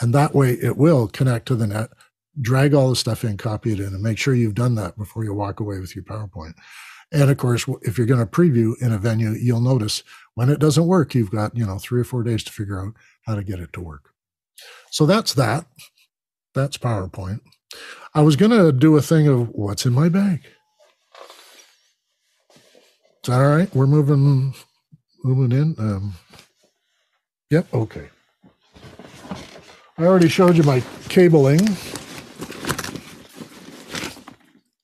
and 0.00 0.14
that 0.14 0.34
way 0.34 0.52
it 0.52 0.76
will 0.76 1.08
connect 1.08 1.46
to 1.46 1.56
the 1.56 1.66
net, 1.66 1.90
drag 2.40 2.74
all 2.74 2.90
the 2.90 2.96
stuff 2.96 3.24
in, 3.24 3.36
copy 3.36 3.72
it 3.72 3.80
in, 3.80 3.86
and 3.86 4.02
make 4.02 4.18
sure 4.18 4.34
you've 4.34 4.54
done 4.54 4.74
that 4.76 4.96
before 4.96 5.24
you 5.24 5.34
walk 5.34 5.60
away 5.60 5.78
with 5.78 5.94
your 5.94 6.04
PowerPoint. 6.04 6.54
And 7.12 7.30
of 7.30 7.36
course, 7.36 7.66
if 7.82 7.96
you're 7.96 8.06
going 8.06 8.24
to 8.24 8.26
preview 8.26 8.72
in 8.80 8.92
a 8.92 8.98
venue, 8.98 9.30
you'll 9.30 9.60
notice 9.60 10.02
when 10.34 10.48
it 10.48 10.58
doesn't 10.58 10.86
work, 10.86 11.14
you've 11.14 11.30
got, 11.30 11.56
you 11.56 11.64
know, 11.64 11.78
three 11.78 12.00
or 12.00 12.04
four 12.04 12.22
days 12.22 12.42
to 12.44 12.52
figure 12.52 12.80
out 12.80 12.94
how 13.26 13.34
to 13.34 13.44
get 13.44 13.60
it 13.60 13.72
to 13.74 13.80
work. 13.80 14.10
So 14.90 15.06
that's 15.06 15.34
that. 15.34 15.66
That's 16.54 16.76
PowerPoint. 16.78 17.40
I 18.14 18.22
was 18.22 18.36
going 18.36 18.52
to 18.52 18.72
do 18.72 18.96
a 18.96 19.02
thing 19.02 19.26
of 19.28 19.50
what's 19.50 19.86
in 19.86 19.92
my 19.92 20.08
bag. 20.08 20.44
Is 22.50 23.28
that 23.28 23.40
all 23.40 23.56
right? 23.56 23.74
We're 23.74 23.86
moving, 23.86 24.54
moving 25.22 25.56
in. 25.56 25.74
Um, 25.78 26.14
yep. 27.50 27.72
Okay. 27.72 28.08
I 29.96 30.04
already 30.04 30.28
showed 30.28 30.56
you 30.56 30.62
my 30.64 30.82
cabling. 31.08 31.60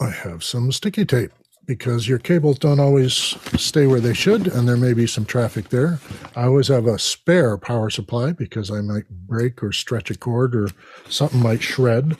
I 0.00 0.10
have 0.10 0.42
some 0.42 0.72
sticky 0.72 1.04
tape 1.04 1.32
because 1.66 2.08
your 2.08 2.18
cables 2.18 2.58
don't 2.58 2.80
always 2.80 3.14
stay 3.56 3.86
where 3.86 4.00
they 4.00 4.14
should, 4.14 4.48
and 4.48 4.66
there 4.66 4.76
may 4.76 4.92
be 4.92 5.06
some 5.06 5.24
traffic 5.24 5.68
there. 5.68 6.00
I 6.34 6.44
always 6.44 6.68
have 6.68 6.86
a 6.86 6.98
spare 6.98 7.56
power 7.58 7.90
supply 7.90 8.32
because 8.32 8.70
I 8.70 8.80
might 8.80 9.08
break 9.08 9.62
or 9.62 9.70
stretch 9.70 10.10
a 10.10 10.16
cord 10.18 10.56
or 10.56 10.70
something 11.08 11.40
might 11.40 11.62
shred. 11.62 12.16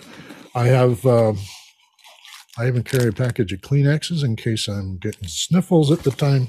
I 0.54 0.66
have. 0.66 1.04
Uh, 1.04 1.32
I 2.58 2.66
even 2.66 2.82
carry 2.82 3.08
a 3.08 3.12
package 3.12 3.52
of 3.52 3.60
Kleenexes 3.60 4.22
in 4.22 4.36
case 4.36 4.68
I'm 4.68 4.98
getting 4.98 5.28
sniffles 5.28 5.90
at 5.90 6.00
the 6.00 6.10
time. 6.10 6.48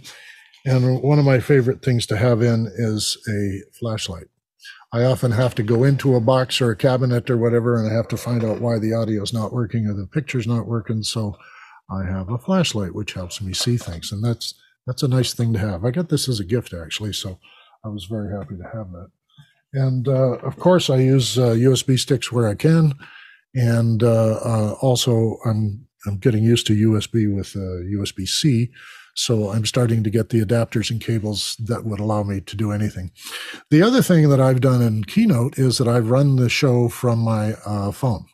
And 0.66 1.02
one 1.02 1.20
of 1.20 1.26
my 1.26 1.40
favorite 1.40 1.82
things 1.84 2.06
to 2.08 2.18
have 2.18 2.42
in 2.42 2.70
is 2.76 3.18
a 3.30 3.62
flashlight. 3.80 4.28
I 4.94 5.04
often 5.06 5.32
have 5.32 5.56
to 5.56 5.64
go 5.64 5.86
into 5.86 6.16
a 6.16 6.22
box 6.22 6.60
or 6.60 6.72
a 6.72 6.76
cabinet 6.76 7.30
or 7.30 7.38
whatever, 7.38 7.78
and 7.78 7.90
I 7.90 7.94
have 7.94 8.10
to 8.10 8.18
find 8.18 8.44
out 8.44 8.60
why 8.60 8.78
the 8.78 8.94
audio 8.94 9.24
is 9.24 9.32
not 9.32 9.54
working 9.54 9.88
or 9.88 9.94
the 9.94 10.06
picture's 10.06 10.48
not 10.48 10.68
working. 10.68 11.02
So 11.04 11.38
I 11.90 12.04
have 12.06 12.30
a 12.30 12.38
flashlight, 12.38 12.94
which 12.94 13.14
helps 13.14 13.42
me 13.42 13.54
see 13.54 13.78
things, 13.78 14.12
and 14.12 14.24
that's 14.24 14.54
that's 14.86 15.04
a 15.04 15.08
nice 15.08 15.34
thing 15.34 15.54
to 15.54 15.60
have. 15.60 15.86
I 15.86 15.92
got 15.92 16.10
this 16.10 16.28
as 16.28 16.40
a 16.40 16.46
gift 16.46 16.74
actually, 16.74 17.14
so 17.14 17.40
I 17.86 17.90
was 17.90 18.06
very 18.06 18.36
happy 18.38 18.58
to 18.58 18.64
have 18.64 18.92
that. 18.92 19.12
And 19.74 20.08
uh, 20.08 20.38
of 20.40 20.58
course, 20.58 20.90
I 20.90 20.98
use 20.98 21.38
uh, 21.38 21.52
USB 21.52 21.98
sticks 21.98 22.32
where 22.32 22.48
I 22.48 22.56
can, 22.56 22.94
and 23.56 24.04
uh, 24.04 24.40
uh 24.44 24.76
also 24.82 25.38
I'm 25.46 25.88
I'm 26.06 26.18
getting 26.18 26.44
used 26.44 26.68
to 26.68 26.74
USB 26.74 27.34
with 27.34 27.54
USB 27.54 28.24
uh, 28.24 28.26
C, 28.26 28.72
so 29.16 29.50
I'm 29.50 29.66
starting 29.66 30.04
to 30.04 30.10
get 30.10 30.30
the 30.30 30.42
adapters 30.42 30.90
and 30.90 31.02
cables 31.02 31.56
that 31.60 31.86
would 31.86 32.00
allow 32.00 32.24
me 32.24 32.42
to 32.42 32.56
do 32.56 32.72
anything. 32.72 33.12
The 33.70 33.82
other 33.82 34.02
thing 34.02 34.30
that 34.30 34.40
I've 34.40 34.62
done 34.62 34.82
in 34.82 35.04
Keynote 35.04 35.58
is 35.58 35.78
that 35.78 35.88
I've 35.88 36.10
run 36.10 36.38
the 36.38 36.50
show 36.50 36.90
from 36.90 37.20
my 37.20 37.54
uh, 37.66 37.92
phone. 37.92 38.26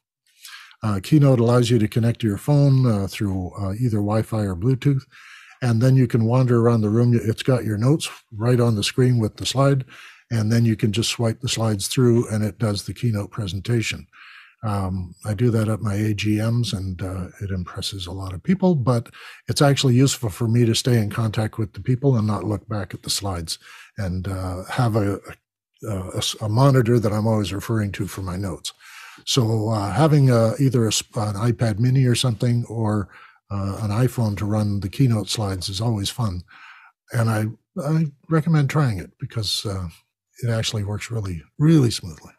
Uh, 0.84 1.00
Keynote 1.02 1.40
allows 1.40 1.70
you 1.70 1.80
to 1.80 1.88
connect 1.88 2.22
to 2.22 2.28
your 2.28 2.38
phone 2.38 2.86
uh, 2.86 3.08
through 3.08 3.52
uh, 3.60 3.74
either 3.74 3.98
Wi 3.98 4.22
Fi 4.22 4.44
or 4.44 4.56
Bluetooth. 4.56 5.04
And 5.62 5.82
then 5.82 5.96
you 5.96 6.08
can 6.08 6.26
wander 6.26 6.62
around 6.62 6.82
the 6.82 6.90
room. 6.90 7.20
It's 7.20 7.42
got 7.42 7.66
your 7.66 7.78
notes 7.78 8.10
right 8.32 8.60
on 8.60 8.76
the 8.76 8.84
screen 8.84 9.18
with 9.18 9.38
the 9.38 9.46
slide. 9.46 9.86
And 10.30 10.52
then 10.52 10.66
you 10.66 10.76
can 10.76 10.92
just 10.92 11.10
swipe 11.10 11.40
the 11.40 11.50
slides 11.50 11.88
through 11.88 12.30
and 12.30 12.44
it 12.44 12.60
does 12.60 12.84
the 12.84 12.94
keynote 12.94 13.32
presentation. 13.32 14.08
Um, 14.64 15.14
I 15.24 15.34
do 15.34 15.52
that 15.52 15.68
at 15.68 15.82
my 15.82 15.96
AGMs 15.96 16.76
and 16.76 17.02
uh, 17.02 17.28
it 17.42 17.52
impresses 17.52 18.08
a 18.08 18.12
lot 18.12 18.34
of 18.34 18.44
people, 18.44 18.74
but 18.76 19.10
it's 19.48 19.62
actually 19.62 19.94
useful 19.94 20.30
for 20.30 20.48
me 20.48 20.66
to 20.66 20.74
stay 20.74 20.98
in 20.98 21.10
contact 21.10 21.58
with 21.58 21.74
the 21.74 21.82
people 21.82 22.16
and 22.18 22.26
not 22.26 22.44
look 22.44 22.68
back 22.68 22.94
at 22.94 23.04
the 23.04 23.10
slides 23.10 23.60
and 23.98 24.28
uh, 24.28 24.64
have 24.66 24.96
a, 24.96 25.20
a, 25.88 26.24
a, 26.42 26.50
monitor 26.50 27.00
that 27.00 27.14
I'm 27.14 27.28
always 27.28 27.54
referring 27.54 27.92
to 27.94 28.08
for 28.08 28.22
my 28.22 28.36
notes. 28.36 28.74
So 29.26 29.70
uh, 29.70 29.92
having 29.92 30.32
a, 30.32 30.54
either 30.60 30.86
a, 30.86 30.92
an 31.16 31.36
iPad 31.36 31.78
mini 31.78 32.06
or 32.06 32.16
something 32.16 32.66
or 32.68 33.10
uh, 33.52 33.80
an 33.82 33.92
iPhone 33.92 34.36
to 34.38 34.46
run 34.46 34.80
the 34.80 34.90
keynote 34.90 35.30
slides 35.30 35.70
is 35.70 35.82
always 35.82 36.10
fun. 36.10 36.42
And 37.12 37.30
I, 37.30 37.46
I 37.82 38.08
recommend 38.28 38.70
trying 38.70 38.98
it 38.98 39.12
because 39.20 39.66
uh, 39.66 39.88
it 40.44 40.50
actually 40.50 40.84
works 40.84 41.12
really, 41.12 41.44
really 41.58 41.92
smoothly. 41.92 42.34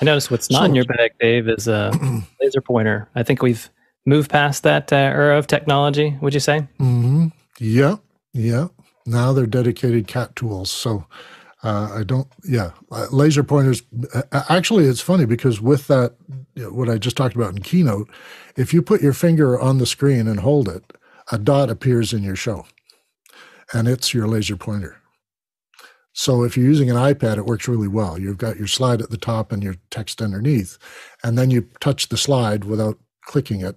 I 0.00 0.04
noticed 0.04 0.30
what's 0.30 0.50
not 0.50 0.60
so, 0.60 0.64
in 0.64 0.74
your 0.74 0.84
bag, 0.84 1.12
Dave, 1.20 1.48
is 1.48 1.68
a 1.68 1.92
laser 2.40 2.60
pointer. 2.60 3.08
I 3.14 3.22
think 3.22 3.42
we've 3.42 3.68
moved 4.06 4.30
past 4.30 4.62
that 4.62 4.92
uh, 4.92 4.96
era 4.96 5.38
of 5.38 5.46
technology. 5.46 6.16
Would 6.20 6.34
you 6.34 6.40
say? 6.40 6.60
Mm-hmm. 6.78 7.28
Yeah, 7.58 7.96
yeah. 8.32 8.68
Now 9.06 9.32
they're 9.32 9.46
dedicated 9.46 10.06
cat 10.06 10.36
tools. 10.36 10.70
So 10.70 11.06
uh, 11.62 11.92
I 11.94 12.04
don't. 12.04 12.28
Yeah, 12.44 12.70
uh, 12.90 13.06
laser 13.10 13.42
pointers. 13.44 13.82
Uh, 14.14 14.22
actually, 14.48 14.86
it's 14.86 15.00
funny 15.00 15.26
because 15.26 15.60
with 15.60 15.86
that, 15.88 16.14
you 16.54 16.64
know, 16.64 16.70
what 16.70 16.88
I 16.88 16.96
just 16.96 17.16
talked 17.16 17.34
about 17.34 17.54
in 17.54 17.62
Keynote, 17.62 18.08
if 18.56 18.72
you 18.72 18.82
put 18.82 19.02
your 19.02 19.12
finger 19.12 19.58
on 19.60 19.78
the 19.78 19.86
screen 19.86 20.26
and 20.26 20.40
hold 20.40 20.68
it, 20.68 20.92
a 21.30 21.38
dot 21.38 21.68
appears 21.68 22.12
in 22.12 22.22
your 22.22 22.36
show, 22.36 22.66
and 23.74 23.88
it's 23.88 24.14
your 24.14 24.26
laser 24.26 24.56
pointer. 24.56 24.99
So 26.12 26.42
if 26.42 26.56
you're 26.56 26.66
using 26.66 26.90
an 26.90 26.96
iPad, 26.96 27.38
it 27.38 27.46
works 27.46 27.68
really 27.68 27.88
well. 27.88 28.18
You've 28.18 28.38
got 28.38 28.56
your 28.56 28.66
slide 28.66 29.00
at 29.00 29.10
the 29.10 29.16
top 29.16 29.52
and 29.52 29.62
your 29.62 29.76
text 29.90 30.20
underneath, 30.20 30.78
and 31.22 31.38
then 31.38 31.50
you 31.50 31.68
touch 31.80 32.08
the 32.08 32.16
slide 32.16 32.64
without 32.64 32.98
clicking 33.24 33.60
it. 33.60 33.76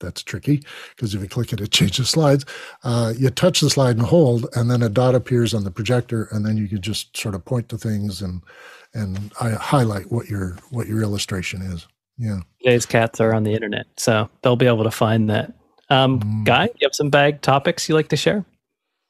That's 0.00 0.22
tricky 0.22 0.64
because 0.96 1.14
if 1.14 1.22
you 1.22 1.28
click 1.28 1.52
it, 1.52 1.60
it 1.60 1.70
changes 1.70 2.10
slides. 2.10 2.44
Uh, 2.82 3.14
you 3.16 3.30
touch 3.30 3.60
the 3.60 3.70
slide 3.70 3.96
and 3.96 4.06
hold, 4.06 4.46
and 4.54 4.70
then 4.70 4.82
a 4.82 4.88
dot 4.88 5.14
appears 5.14 5.54
on 5.54 5.64
the 5.64 5.70
projector, 5.70 6.28
and 6.32 6.44
then 6.44 6.56
you 6.56 6.68
can 6.68 6.80
just 6.80 7.16
sort 7.16 7.36
of 7.36 7.44
point 7.44 7.68
to 7.68 7.78
things 7.78 8.20
and 8.20 8.42
and 8.94 9.32
I 9.40 9.50
highlight 9.50 10.10
what 10.10 10.28
your 10.28 10.58
what 10.70 10.86
your 10.86 11.02
illustration 11.02 11.62
is. 11.62 11.86
Yeah. 12.18 12.40
Today's 12.62 12.86
cats 12.86 13.20
are 13.20 13.34
on 13.34 13.42
the 13.42 13.54
internet, 13.54 13.86
so 13.96 14.28
they'll 14.42 14.56
be 14.56 14.66
able 14.66 14.84
to 14.84 14.90
find 14.90 15.30
that. 15.30 15.54
Um, 15.90 16.20
mm. 16.20 16.44
Guy, 16.44 16.64
you 16.64 16.86
have 16.86 16.94
some 16.94 17.10
bag 17.10 17.42
topics 17.42 17.88
you 17.88 17.94
like 17.94 18.08
to 18.08 18.16
share? 18.16 18.44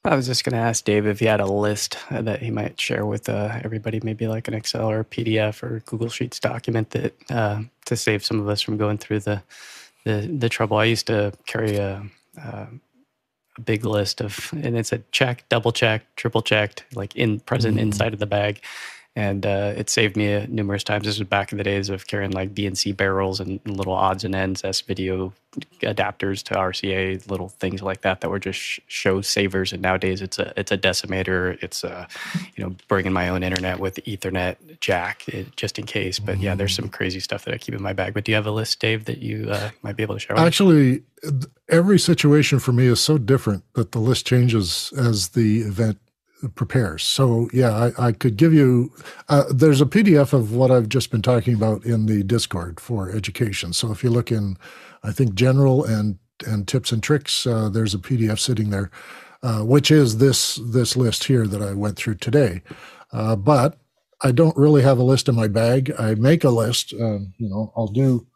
I 0.04 0.16
was 0.16 0.26
just 0.26 0.44
going 0.44 0.54
to 0.54 0.58
ask 0.58 0.84
Dave 0.84 1.06
if 1.06 1.20
he 1.20 1.26
had 1.26 1.40
a 1.40 1.46
list 1.46 1.96
that 2.10 2.42
he 2.42 2.50
might 2.50 2.80
share 2.80 3.06
with 3.06 3.28
uh, 3.28 3.60
everybody, 3.62 4.00
maybe 4.02 4.26
like 4.26 4.48
an 4.48 4.54
Excel 4.54 4.90
or 4.90 5.04
PDF 5.04 5.62
or 5.62 5.80
Google 5.86 6.08
Sheets 6.08 6.40
document 6.40 6.90
that 6.90 7.14
uh, 7.30 7.62
to 7.84 7.96
save 7.96 8.24
some 8.24 8.40
of 8.40 8.48
us 8.48 8.60
from 8.60 8.76
going 8.76 8.98
through 8.98 9.20
the 9.20 9.42
the, 10.04 10.28
the 10.36 10.48
trouble. 10.48 10.78
I 10.78 10.84
used 10.84 11.06
to 11.06 11.32
carry 11.46 11.76
a, 11.76 12.02
a, 12.36 12.66
a 13.56 13.60
big 13.60 13.84
list 13.84 14.20
of, 14.20 14.52
and 14.52 14.76
it's 14.76 14.90
a 14.90 14.98
check, 15.12 15.48
double 15.48 15.70
check, 15.70 16.02
triple 16.16 16.42
checked, 16.42 16.84
like 16.96 17.14
in 17.14 17.38
present 17.38 17.76
mm-hmm. 17.76 17.84
inside 17.86 18.12
of 18.12 18.18
the 18.18 18.26
bag 18.26 18.60
and 19.14 19.44
uh, 19.44 19.74
it 19.76 19.90
saved 19.90 20.16
me 20.16 20.34
uh, 20.34 20.46
numerous 20.48 20.82
times. 20.82 21.04
This 21.04 21.18
was 21.18 21.28
back 21.28 21.52
in 21.52 21.58
the 21.58 21.64
days 21.64 21.90
of 21.90 22.06
carrying 22.06 22.30
like 22.30 22.54
BNC 22.54 22.96
barrels 22.96 23.40
and 23.40 23.60
little 23.66 23.92
odds 23.92 24.24
and 24.24 24.34
ends 24.34 24.64
S 24.64 24.80
video 24.80 25.34
adapters 25.82 26.42
to 26.44 26.54
RCA, 26.54 27.28
little 27.30 27.50
things 27.50 27.82
like 27.82 28.00
that 28.00 28.22
that 28.22 28.30
were 28.30 28.38
just 28.38 28.80
show 28.86 29.20
savers. 29.20 29.72
And 29.74 29.82
nowadays, 29.82 30.22
it's 30.22 30.38
a 30.38 30.54
it's 30.56 30.72
a 30.72 30.78
decimator. 30.78 31.62
It's 31.62 31.84
a 31.84 32.08
you 32.56 32.64
know 32.64 32.74
bringing 32.88 33.12
my 33.12 33.28
own 33.28 33.42
internet 33.42 33.80
with 33.80 33.96
Ethernet 34.06 34.80
jack 34.80 35.24
eh, 35.30 35.44
just 35.56 35.78
in 35.78 35.84
case. 35.84 36.18
But 36.18 36.38
yeah, 36.38 36.54
there's 36.54 36.74
some 36.74 36.88
crazy 36.88 37.20
stuff 37.20 37.44
that 37.44 37.52
I 37.52 37.58
keep 37.58 37.74
in 37.74 37.82
my 37.82 37.92
bag. 37.92 38.14
But 38.14 38.24
do 38.24 38.32
you 38.32 38.36
have 38.36 38.46
a 38.46 38.50
list, 38.50 38.80
Dave, 38.80 39.04
that 39.04 39.18
you 39.18 39.50
uh, 39.50 39.70
might 39.82 39.96
be 39.96 40.02
able 40.02 40.14
to 40.14 40.20
share? 40.20 40.38
Actually, 40.38 41.02
every 41.68 41.98
situation 41.98 42.58
for 42.58 42.72
me 42.72 42.86
is 42.86 43.00
so 43.00 43.18
different 43.18 43.64
that 43.74 43.92
the 43.92 43.98
list 43.98 44.26
changes 44.26 44.90
as 44.96 45.30
the 45.30 45.60
event 45.60 45.98
prepares. 46.54 47.02
So 47.02 47.48
yeah, 47.52 47.90
I, 47.98 48.06
I 48.08 48.12
could 48.12 48.36
give 48.36 48.52
you. 48.52 48.92
Uh, 49.28 49.44
there's 49.52 49.80
a 49.80 49.86
PDF 49.86 50.32
of 50.32 50.52
what 50.54 50.70
I've 50.70 50.88
just 50.88 51.10
been 51.10 51.22
talking 51.22 51.54
about 51.54 51.84
in 51.84 52.06
the 52.06 52.22
Discord 52.22 52.80
for 52.80 53.10
education. 53.10 53.72
So 53.72 53.90
if 53.92 54.02
you 54.04 54.10
look 54.10 54.30
in, 54.30 54.56
I 55.02 55.12
think 55.12 55.34
general 55.34 55.84
and 55.84 56.18
and 56.46 56.66
tips 56.66 56.92
and 56.92 57.02
tricks, 57.02 57.46
uh, 57.46 57.68
there's 57.68 57.94
a 57.94 57.98
PDF 57.98 58.38
sitting 58.38 58.70
there, 58.70 58.90
uh, 59.42 59.60
which 59.60 59.90
is 59.90 60.18
this 60.18 60.60
this 60.64 60.96
list 60.96 61.24
here 61.24 61.46
that 61.46 61.62
I 61.62 61.74
went 61.74 61.96
through 61.96 62.16
today. 62.16 62.62
Uh, 63.12 63.36
but 63.36 63.78
I 64.22 64.32
don't 64.32 64.56
really 64.56 64.82
have 64.82 64.98
a 64.98 65.02
list 65.02 65.28
in 65.28 65.34
my 65.34 65.48
bag. 65.48 65.92
I 65.98 66.14
make 66.14 66.44
a 66.44 66.50
list. 66.50 66.94
Um, 66.94 67.34
you 67.38 67.48
know, 67.48 67.72
I'll 67.76 67.88
do 67.88 68.26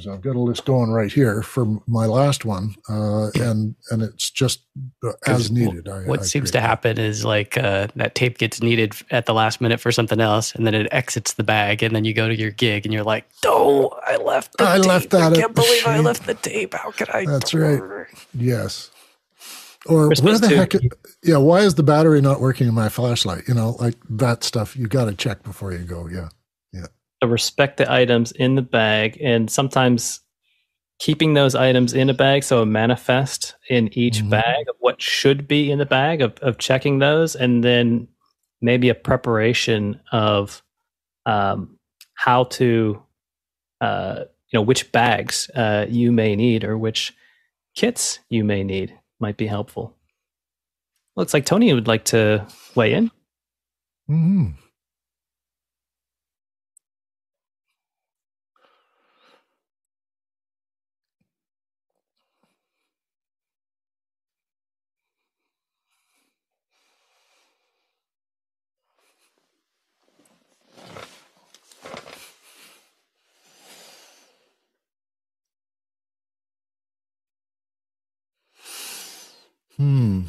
so 0.00 0.12
I've 0.12 0.20
got 0.20 0.36
a 0.36 0.40
list 0.40 0.64
going 0.66 0.90
right 0.90 1.10
here 1.10 1.42
for 1.42 1.64
my 1.86 2.04
last 2.04 2.44
one, 2.44 2.74
uh, 2.90 3.30
and 3.36 3.74
and 3.90 4.02
it's 4.02 4.30
just 4.30 4.60
uh, 5.02 5.12
as 5.26 5.50
needed. 5.50 5.88
I, 5.88 6.02
what 6.02 6.20
I 6.20 6.22
seems 6.24 6.50
to 6.50 6.60
happen 6.60 6.98
is 6.98 7.24
like 7.24 7.56
uh, 7.56 7.88
that 7.96 8.14
tape 8.14 8.38
gets 8.38 8.60
needed 8.60 8.94
at 9.10 9.26
the 9.26 9.32
last 9.32 9.60
minute 9.60 9.80
for 9.80 9.90
something 9.90 10.20
else, 10.20 10.54
and 10.54 10.66
then 10.66 10.74
it 10.74 10.88
exits 10.90 11.34
the 11.34 11.42
bag, 11.42 11.82
and 11.82 11.96
then 11.96 12.04
you 12.04 12.12
go 12.12 12.28
to 12.28 12.36
your 12.36 12.50
gig, 12.50 12.84
and 12.84 12.92
you're 12.92 13.04
like, 13.04 13.26
"Oh, 13.46 13.98
I 14.06 14.16
left. 14.16 14.60
I 14.60 14.76
tape. 14.76 14.86
left 14.86 15.10
that. 15.10 15.32
I 15.32 15.36
can't 15.36 15.54
believe 15.54 15.86
I 15.86 16.00
left 16.00 16.26
the 16.26 16.34
tape. 16.34 16.74
How 16.74 16.90
could 16.90 17.08
I?" 17.10 17.24
That's 17.24 17.54
right. 17.54 17.80
Yes. 18.34 18.90
Or 19.86 20.10
where 20.20 20.38
the 20.38 20.48
heck? 20.48 20.72
yeah. 21.22 21.38
Why 21.38 21.60
is 21.60 21.76
the 21.76 21.82
battery 21.82 22.20
not 22.20 22.42
working 22.42 22.68
in 22.68 22.74
my 22.74 22.90
flashlight? 22.90 23.44
You 23.48 23.54
know, 23.54 23.70
like 23.80 23.94
that 24.10 24.44
stuff. 24.44 24.76
You 24.76 24.86
got 24.86 25.06
to 25.06 25.14
check 25.14 25.42
before 25.44 25.72
you 25.72 25.78
go. 25.78 26.08
Yeah 26.08 26.28
to 26.28 26.37
respect 27.26 27.78
the 27.78 27.90
items 27.90 28.32
in 28.32 28.54
the 28.54 28.62
bag 28.62 29.18
and 29.20 29.50
sometimes 29.50 30.20
keeping 30.98 31.34
those 31.34 31.54
items 31.54 31.92
in 31.92 32.10
a 32.10 32.14
bag 32.14 32.42
so 32.42 32.62
a 32.62 32.66
manifest 32.66 33.54
in 33.68 33.88
each 33.96 34.18
mm-hmm. 34.18 34.30
bag 34.30 34.68
of 34.68 34.76
what 34.80 35.00
should 35.00 35.46
be 35.46 35.70
in 35.70 35.78
the 35.78 35.86
bag 35.86 36.20
of, 36.20 36.36
of 36.38 36.58
checking 36.58 36.98
those 36.98 37.34
and 37.34 37.62
then 37.62 38.06
maybe 38.60 38.88
a 38.88 38.94
preparation 38.94 40.00
of 40.12 40.62
um, 41.26 41.78
how 42.14 42.44
to 42.44 43.00
uh, 43.80 44.24
you 44.50 44.58
know 44.58 44.62
which 44.62 44.90
bags 44.92 45.50
uh, 45.54 45.86
you 45.88 46.10
may 46.10 46.34
need 46.34 46.64
or 46.64 46.76
which 46.76 47.14
kits 47.74 48.18
you 48.28 48.44
may 48.44 48.64
need 48.64 48.98
might 49.20 49.36
be 49.36 49.46
helpful 49.46 49.96
looks 51.16 51.34
like 51.34 51.44
tony 51.44 51.72
would 51.72 51.88
like 51.88 52.04
to 52.04 52.44
weigh 52.74 52.92
in 52.92 53.10
mm-hmm. 54.10 54.50
Hmm. 79.78 80.22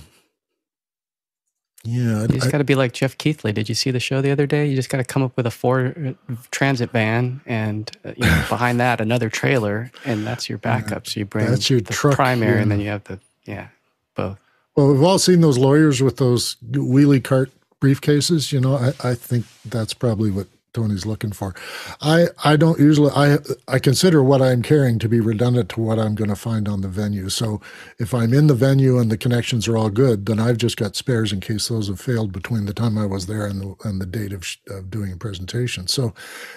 Yeah, 1.86 2.24
you 2.24 2.28
just 2.28 2.52
got 2.52 2.58
to 2.58 2.66
be 2.66 2.76
like 2.76 2.92
Jeff 2.92 3.18
Keithley. 3.18 3.54
Did 3.54 3.70
you 3.70 3.76
see 3.76 3.90
the 3.90 4.02
show 4.02 4.22
the 4.22 4.32
other 4.32 4.46
day? 4.46 4.68
You 4.68 4.76
just 4.76 4.90
got 4.90 4.98
to 4.98 5.04
come 5.06 5.24
up 5.24 5.36
with 5.38 5.46
a 5.46 5.52
four 5.52 5.94
uh, 6.08 6.36
transit 6.52 6.92
van, 6.92 7.40
and 7.46 7.90
uh, 8.04 8.12
you 8.18 8.26
know, 8.26 8.46
behind 8.50 8.82
that 8.82 9.00
another 9.00 9.30
trailer, 9.30 9.90
and 10.04 10.28
that's 10.28 10.50
your 10.50 10.58
backup. 10.58 11.08
So 11.08 11.22
you 11.22 11.26
bring 11.26 11.46
that's 11.46 11.70
your 11.70 11.80
the 11.80 11.94
truck, 11.94 12.16
primary, 12.16 12.56
yeah. 12.56 12.62
and 12.64 12.72
then 12.72 12.82
you 12.82 12.90
have 12.90 13.06
the 13.06 13.20
yeah 13.46 13.70
both. 14.14 14.38
Well, 14.76 14.92
we've 14.92 15.04
all 15.04 15.20
seen 15.20 15.40
those 15.40 15.58
lawyers 15.58 16.02
with 16.02 16.18
those 16.18 16.58
wheelie 16.70 17.24
cart 17.24 17.50
briefcases. 17.82 18.52
You 18.52 18.60
know, 18.60 18.76
I, 18.76 19.12
I 19.12 19.16
think 19.16 19.46
that's 19.64 19.94
probably 19.94 20.32
what 20.32 20.48
Tony's 20.74 21.06
looking 21.06 21.32
for. 21.32 21.56
I, 22.02 22.28
I 22.44 22.56
don't 22.56 22.80
usually 22.80 23.12
I 23.12 23.38
I 23.68 23.80
consider 23.80 24.24
what 24.24 24.41
I'm 24.41 24.62
carrying 24.62 25.00
to 25.00 25.10
be 25.10 25.20
redundant 25.20 25.70
to 25.70 25.82
what 25.82 26.00
I'm 26.00 26.16
going 26.16 26.30
to 26.30 26.36
find 26.36 26.68
on 26.68 26.82
the 26.82 26.88
venue. 26.88 27.30
So 27.30 27.62
if 27.98 28.14
I'm 28.14 28.34
in 28.34 28.48
the 28.48 28.54
venue 28.54 29.00
and 29.00 29.12
the 29.12 29.18
connections 29.18 29.68
are 29.68 29.78
all 29.78 29.90
good, 29.90 30.26
then 30.26 30.40
I've 30.40 30.58
just 30.58 30.78
got 30.78 30.96
spares 30.96 31.34
in 31.34 31.40
case 31.40 31.68
those 31.68 31.88
have 31.88 32.00
failed 32.00 32.32
between 32.32 32.66
the 32.66 32.74
time 32.74 32.98
I 32.98 33.06
was 33.06 33.26
there 33.28 33.46
and 33.46 33.62
the 33.62 33.76
and 33.84 34.00
the 34.00 34.06
date 34.06 34.34
of, 34.34 34.46
of 34.70 34.90
doing 34.90 35.12
a 35.12 35.18
presentation. 35.18 35.88
So 35.88 36.14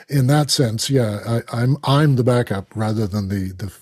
in 0.08 0.26
that 0.26 0.50
sense, 0.50 0.90
yeah, 0.90 1.20
I, 1.26 1.62
I'm 1.62 1.76
I'm 1.84 2.16
the 2.16 2.24
backup 2.24 2.68
rather 2.74 3.06
than 3.06 3.28
the 3.28 3.52
the 3.52 3.72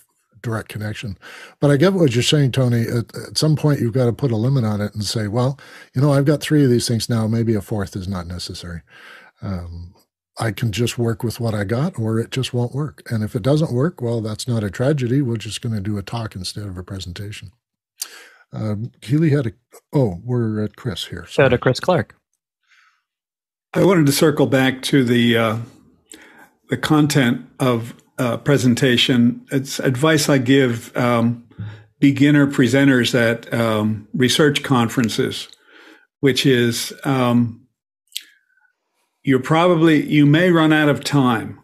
direct 0.42 0.68
connection. 0.68 1.18
But 1.60 1.70
I 1.70 1.76
get 1.76 1.92
what 1.92 2.14
you're 2.14 2.22
saying, 2.22 2.52
Tony. 2.52 2.82
At, 2.82 3.14
at, 3.14 3.38
some 3.38 3.56
point, 3.56 3.80
you've 3.80 3.92
got 3.92 4.06
to 4.06 4.12
put 4.12 4.30
a 4.30 4.36
limit 4.36 4.64
on 4.64 4.80
it 4.80 4.94
and 4.94 5.04
say, 5.04 5.28
well, 5.28 5.58
you 5.94 6.00
know, 6.00 6.12
I've 6.12 6.24
got 6.24 6.40
three 6.40 6.64
of 6.64 6.70
these 6.70 6.88
things 6.88 7.08
now. 7.08 7.26
Maybe 7.26 7.54
a 7.54 7.60
fourth 7.60 7.96
is 7.96 8.08
not 8.08 8.26
necessary. 8.26 8.82
Um, 9.42 9.94
I 10.38 10.52
can 10.52 10.72
just 10.72 10.98
work 10.98 11.22
with 11.22 11.40
what 11.40 11.54
I 11.54 11.64
got, 11.64 11.98
or 11.98 12.18
it 12.18 12.30
just 12.30 12.54
won't 12.54 12.74
work. 12.74 13.02
And 13.10 13.22
if 13.22 13.34
it 13.34 13.42
doesn't 13.42 13.72
work, 13.72 14.00
well, 14.00 14.20
that's 14.20 14.48
not 14.48 14.64
a 14.64 14.70
tragedy. 14.70 15.20
We're 15.20 15.36
just 15.36 15.60
going 15.60 15.74
to 15.74 15.80
do 15.80 15.98
a 15.98 16.02
talk 16.02 16.34
instead 16.34 16.66
of 16.66 16.78
a 16.78 16.82
presentation. 16.82 17.52
Um, 18.52 18.92
Keeley 19.00 19.30
had 19.30 19.46
a. 19.46 19.52
Oh, 19.92 20.20
we're 20.24 20.64
at 20.64 20.76
Chris 20.76 21.06
here. 21.06 21.26
So 21.28 21.48
to 21.48 21.58
Chris 21.58 21.80
Clark. 21.80 22.16
I 23.72 23.84
wanted 23.84 24.06
to 24.06 24.12
circle 24.12 24.46
back 24.46 24.82
to 24.82 25.04
the 25.04 25.36
uh, 25.36 25.58
the 26.68 26.76
content 26.76 27.46
of 27.60 27.94
uh, 28.18 28.38
presentation. 28.38 29.46
It's 29.52 29.78
advice 29.78 30.28
I 30.28 30.38
give 30.38 30.96
um, 30.96 31.46
beginner 32.00 32.46
presenters 32.46 33.14
at 33.14 33.52
um, 33.54 34.08
research 34.12 34.62
conferences, 34.62 35.48
which 36.20 36.44
is 36.44 36.92
um, 37.04 37.59
you're 39.22 39.40
probably 39.40 40.04
you 40.06 40.26
may 40.26 40.50
run 40.50 40.72
out 40.72 40.88
of 40.88 41.04
time. 41.04 41.60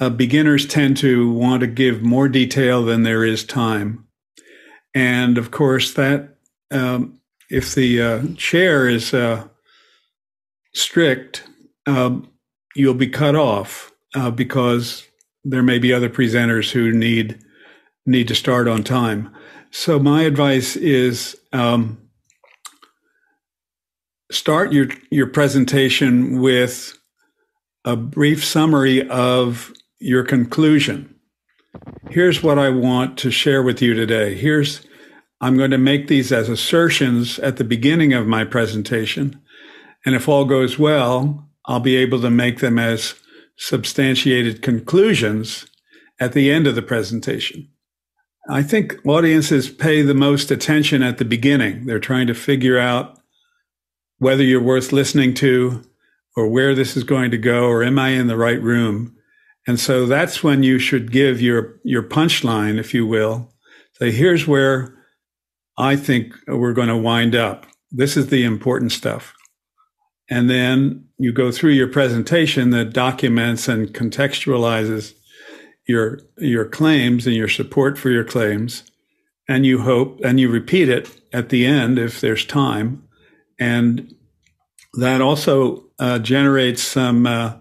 Uh, 0.00 0.10
beginners 0.10 0.66
tend 0.66 0.96
to 0.98 1.30
want 1.32 1.60
to 1.60 1.66
give 1.66 2.02
more 2.02 2.28
detail 2.28 2.84
than 2.84 3.02
there 3.04 3.24
is 3.24 3.44
time, 3.44 4.06
and 4.94 5.38
of 5.38 5.50
course 5.50 5.94
that 5.94 6.36
um, 6.70 7.20
if 7.50 7.74
the 7.74 8.02
uh, 8.02 8.22
chair 8.36 8.88
is 8.88 9.14
uh, 9.14 9.46
strict, 10.74 11.44
um, 11.86 12.28
you'll 12.74 12.94
be 12.94 13.08
cut 13.08 13.36
off. 13.36 13.92
uh, 14.14 14.30
because 14.30 15.06
there 15.44 15.62
may 15.62 15.78
be 15.78 15.92
other 15.92 16.08
presenters 16.08 16.70
who 16.70 16.92
need 16.92 17.38
need 18.06 18.28
to 18.28 18.34
start 18.34 18.68
on 18.68 18.82
time. 18.84 19.34
So 19.70 19.98
my 19.98 20.22
advice 20.22 20.76
is 20.76 21.36
um, 21.52 21.98
start 24.34 24.72
your 24.72 24.88
your 25.10 25.26
presentation 25.26 26.40
with 26.40 26.98
a 27.84 27.96
brief 27.96 28.44
summary 28.44 29.08
of 29.08 29.72
your 29.98 30.24
conclusion. 30.24 31.14
Here's 32.10 32.42
what 32.42 32.58
I 32.58 32.70
want 32.70 33.18
to 33.18 33.30
share 33.30 33.62
with 33.62 33.80
you 33.80 33.94
today. 33.94 34.34
Here's 34.34 34.86
I'm 35.40 35.56
going 35.56 35.70
to 35.72 35.78
make 35.78 36.08
these 36.08 36.32
as 36.32 36.48
assertions 36.48 37.38
at 37.38 37.56
the 37.56 37.64
beginning 37.64 38.12
of 38.12 38.26
my 38.26 38.44
presentation. 38.44 39.40
And 40.06 40.14
if 40.14 40.28
all 40.28 40.44
goes 40.44 40.78
well, 40.78 41.48
I'll 41.66 41.80
be 41.80 41.96
able 41.96 42.20
to 42.20 42.30
make 42.30 42.60
them 42.60 42.78
as 42.78 43.14
substantiated 43.56 44.62
conclusions 44.62 45.66
at 46.20 46.32
the 46.32 46.50
end 46.50 46.66
of 46.66 46.74
the 46.74 46.82
presentation. 46.82 47.68
I 48.48 48.62
think 48.62 48.96
audiences 49.06 49.70
pay 49.70 50.02
the 50.02 50.14
most 50.14 50.50
attention 50.50 51.02
at 51.02 51.18
the 51.18 51.24
beginning. 51.24 51.86
They're 51.86 51.98
trying 51.98 52.26
to 52.26 52.34
figure 52.34 52.78
out 52.78 53.18
whether 54.24 54.42
you're 54.42 54.58
worth 54.58 54.90
listening 54.90 55.34
to 55.34 55.82
or 56.34 56.48
where 56.48 56.74
this 56.74 56.96
is 56.96 57.04
going 57.04 57.30
to 57.30 57.36
go 57.36 57.66
or 57.66 57.84
am 57.84 57.98
I 57.98 58.08
in 58.08 58.26
the 58.26 58.38
right 58.38 58.60
room? 58.60 59.14
And 59.66 59.78
so 59.78 60.06
that's 60.06 60.42
when 60.42 60.62
you 60.62 60.78
should 60.78 61.12
give 61.12 61.42
your, 61.42 61.78
your 61.84 62.02
punchline, 62.02 62.78
if 62.78 62.94
you 62.94 63.06
will. 63.06 63.52
Say, 63.98 64.10
here's 64.10 64.46
where 64.46 64.96
I 65.76 65.96
think 65.96 66.32
we're 66.46 66.72
going 66.72 66.88
to 66.88 66.96
wind 66.96 67.34
up. 67.34 67.66
This 67.90 68.16
is 68.16 68.28
the 68.28 68.44
important 68.44 68.92
stuff. 68.92 69.34
And 70.30 70.48
then 70.48 71.06
you 71.18 71.30
go 71.30 71.52
through 71.52 71.72
your 71.72 71.88
presentation 71.88 72.70
that 72.70 72.94
documents 72.94 73.68
and 73.68 73.88
contextualizes 73.88 75.12
your 75.86 76.20
your 76.38 76.64
claims 76.64 77.26
and 77.26 77.36
your 77.36 77.48
support 77.48 77.98
for 77.98 78.08
your 78.08 78.24
claims 78.24 78.90
and 79.50 79.66
you 79.66 79.82
hope 79.82 80.18
and 80.24 80.40
you 80.40 80.48
repeat 80.48 80.88
it 80.88 81.10
at 81.34 81.50
the 81.50 81.66
end 81.66 81.98
if 81.98 82.22
there's 82.22 82.46
time 82.46 83.03
and 83.58 84.14
that 84.94 85.20
also 85.20 85.84
uh, 85.98 86.18
generates 86.18 86.82
some 86.82 87.26
uh, 87.26 87.54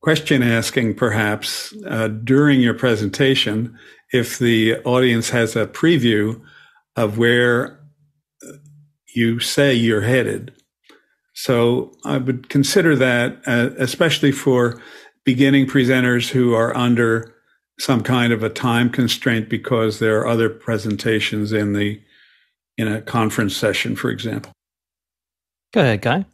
question 0.00 0.42
asking 0.42 0.94
perhaps 0.94 1.74
uh, 1.86 2.08
during 2.08 2.60
your 2.60 2.74
presentation 2.74 3.76
if 4.12 4.38
the 4.38 4.76
audience 4.84 5.30
has 5.30 5.56
a 5.56 5.66
preview 5.66 6.40
of 6.96 7.18
where 7.18 7.80
you 9.14 9.38
say 9.40 9.74
you're 9.74 10.02
headed 10.02 10.52
so 11.34 11.92
i 12.04 12.18
would 12.18 12.48
consider 12.48 12.96
that 12.96 13.40
uh, 13.46 13.70
especially 13.78 14.32
for 14.32 14.80
beginning 15.24 15.66
presenters 15.66 16.30
who 16.30 16.54
are 16.54 16.76
under 16.76 17.32
some 17.78 18.02
kind 18.02 18.32
of 18.32 18.42
a 18.42 18.48
time 18.48 18.90
constraint 18.90 19.48
because 19.48 19.98
there 19.98 20.20
are 20.20 20.26
other 20.26 20.48
presentations 20.48 21.52
in 21.52 21.72
the 21.72 22.00
in 22.78 22.88
a 22.88 23.02
conference 23.02 23.56
session, 23.56 23.96
for 23.96 24.10
example. 24.10 24.52
Go 25.72 25.80
ahead, 25.80 26.02
Guy. 26.02 26.26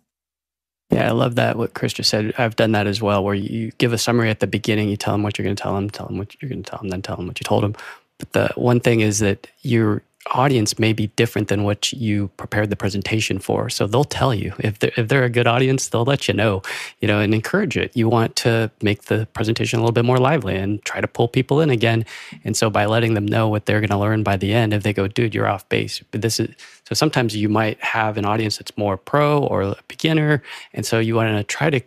Yeah, 0.90 1.08
I 1.08 1.12
love 1.12 1.36
that. 1.36 1.56
What 1.56 1.74
Chris 1.74 1.92
just 1.92 2.10
said. 2.10 2.32
I've 2.38 2.56
done 2.56 2.72
that 2.72 2.86
as 2.86 3.02
well, 3.02 3.22
where 3.22 3.34
you 3.34 3.70
give 3.78 3.92
a 3.92 3.98
summary 3.98 4.30
at 4.30 4.40
the 4.40 4.46
beginning. 4.46 4.88
You 4.88 4.96
tell 4.96 5.14
them 5.14 5.22
what 5.22 5.38
you're 5.38 5.44
going 5.44 5.56
to 5.56 5.62
tell 5.62 5.74
them, 5.74 5.90
tell 5.90 6.06
them 6.06 6.18
what 6.18 6.34
you're 6.40 6.48
going 6.48 6.62
to 6.62 6.70
tell 6.70 6.80
them, 6.80 6.88
then 6.88 7.02
tell 7.02 7.16
them 7.16 7.26
what 7.26 7.38
you 7.38 7.44
told 7.44 7.62
them. 7.62 7.76
But 8.18 8.32
the 8.32 8.50
one 8.56 8.80
thing 8.80 9.00
is 9.00 9.18
that 9.20 9.46
you're 9.62 10.02
audience 10.32 10.78
may 10.78 10.92
be 10.92 11.08
different 11.08 11.48
than 11.48 11.64
what 11.64 11.92
you 11.92 12.28
prepared 12.36 12.70
the 12.70 12.76
presentation 12.76 13.38
for. 13.38 13.68
So 13.70 13.86
they'll 13.86 14.04
tell 14.04 14.34
you 14.34 14.52
if 14.58 14.78
they're, 14.78 14.92
if 14.96 15.08
they're 15.08 15.24
a 15.24 15.30
good 15.30 15.46
audience, 15.46 15.88
they'll 15.88 16.04
let 16.04 16.28
you 16.28 16.34
know, 16.34 16.62
you 17.00 17.08
know, 17.08 17.20
and 17.20 17.34
encourage 17.34 17.76
it. 17.76 17.96
You 17.96 18.08
want 18.08 18.36
to 18.36 18.70
make 18.82 19.04
the 19.04 19.26
presentation 19.32 19.78
a 19.78 19.82
little 19.82 19.92
bit 19.92 20.04
more 20.04 20.18
lively 20.18 20.56
and 20.56 20.82
try 20.84 21.00
to 21.00 21.08
pull 21.08 21.28
people 21.28 21.60
in 21.60 21.70
again. 21.70 22.04
And 22.44 22.56
so 22.56 22.70
by 22.70 22.86
letting 22.86 23.14
them 23.14 23.26
know 23.26 23.48
what 23.48 23.66
they're 23.66 23.80
going 23.80 23.90
to 23.90 23.98
learn 23.98 24.22
by 24.22 24.36
the 24.36 24.52
end, 24.52 24.74
if 24.74 24.82
they 24.82 24.92
go, 24.92 25.08
dude, 25.08 25.34
you're 25.34 25.48
off 25.48 25.68
base. 25.68 26.02
But 26.10 26.22
this 26.22 26.40
is 26.40 26.54
so 26.88 26.94
sometimes 26.94 27.36
you 27.36 27.50
might 27.50 27.78
have 27.82 28.16
an 28.16 28.24
audience 28.24 28.56
that's 28.56 28.76
more 28.78 28.96
pro 28.96 29.44
or 29.44 29.60
a 29.60 29.76
beginner, 29.88 30.42
and 30.72 30.86
so 30.86 30.98
you 30.98 31.14
want 31.14 31.36
to 31.36 31.44
try 31.44 31.68
to 31.68 31.82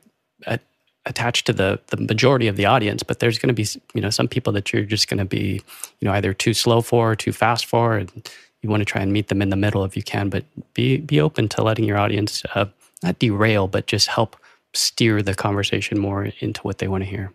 uh, 0.46 0.58
attached 1.06 1.46
to 1.48 1.54
the 1.54 1.80
the 1.88 1.98
majority 1.98 2.48
of 2.48 2.56
the 2.56 2.66
audience 2.66 3.02
but 3.02 3.20
there's 3.20 3.40
going 3.40 3.54
to 3.54 3.54
be 3.54 3.68
you 3.94 4.02
know 4.02 4.10
some 4.10 4.28
people 4.28 4.54
that 4.54 4.72
you're 4.72 4.84
just 4.84 5.08
going 5.08 5.18
to 5.18 5.26
be 5.26 5.62
you 6.00 6.08
know 6.08 6.12
either 6.14 6.34
too 6.34 6.54
slow 6.54 6.82
for 6.82 7.12
or 7.12 7.16
too 7.16 7.32
fast 7.32 7.66
for 7.66 7.98
and 7.98 8.30
you 8.62 8.70
want 8.70 8.82
to 8.82 8.86
try 8.86 9.02
and 9.02 9.12
meet 9.12 9.28
them 9.28 9.42
in 9.42 9.50
the 9.50 9.56
middle 9.56 9.84
if 9.84 9.98
you 9.98 10.04
can 10.04 10.30
but 10.30 10.46
be 10.74 10.98
be 10.98 11.20
open 11.20 11.50
to 11.50 11.64
letting 11.64 11.86
your 11.86 11.98
audience 11.98 12.44
uh, 12.54 12.66
not 13.02 13.18
derail 13.18 13.68
but 13.68 13.88
just 13.88 14.08
help 14.08 14.36
steer 14.74 15.22
the 15.22 15.34
conversation 15.34 15.98
more 15.98 16.26
into 16.40 16.62
what 16.62 16.78
they 16.78 16.88
want 16.88 17.04
to 17.04 17.10
hear. 17.10 17.34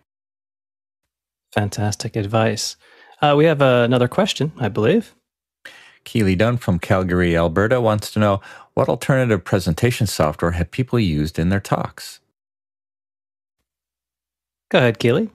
Fantastic 1.53 2.15
advice. 2.15 2.75
Uh, 3.21 3.35
we 3.37 3.45
have 3.45 3.61
uh, 3.61 3.83
another 3.83 4.07
question 4.07 4.51
i 4.59 4.69
believe. 4.69 5.13
Keely 6.03 6.35
Dunn 6.35 6.57
from 6.57 6.79
Calgary, 6.79 7.35
Alberta 7.35 7.81
wants 7.81 8.11
to 8.11 8.19
know 8.19 8.41
what 8.75 8.87
alternative 8.87 9.43
presentation 9.43 10.07
software 10.07 10.51
have 10.51 10.71
people 10.71 10.99
used 10.99 11.37
in 11.37 11.49
their 11.49 11.59
talks? 11.59 12.19
Go 14.69 14.79
ahead, 14.79 14.99
Keely. 14.99 15.29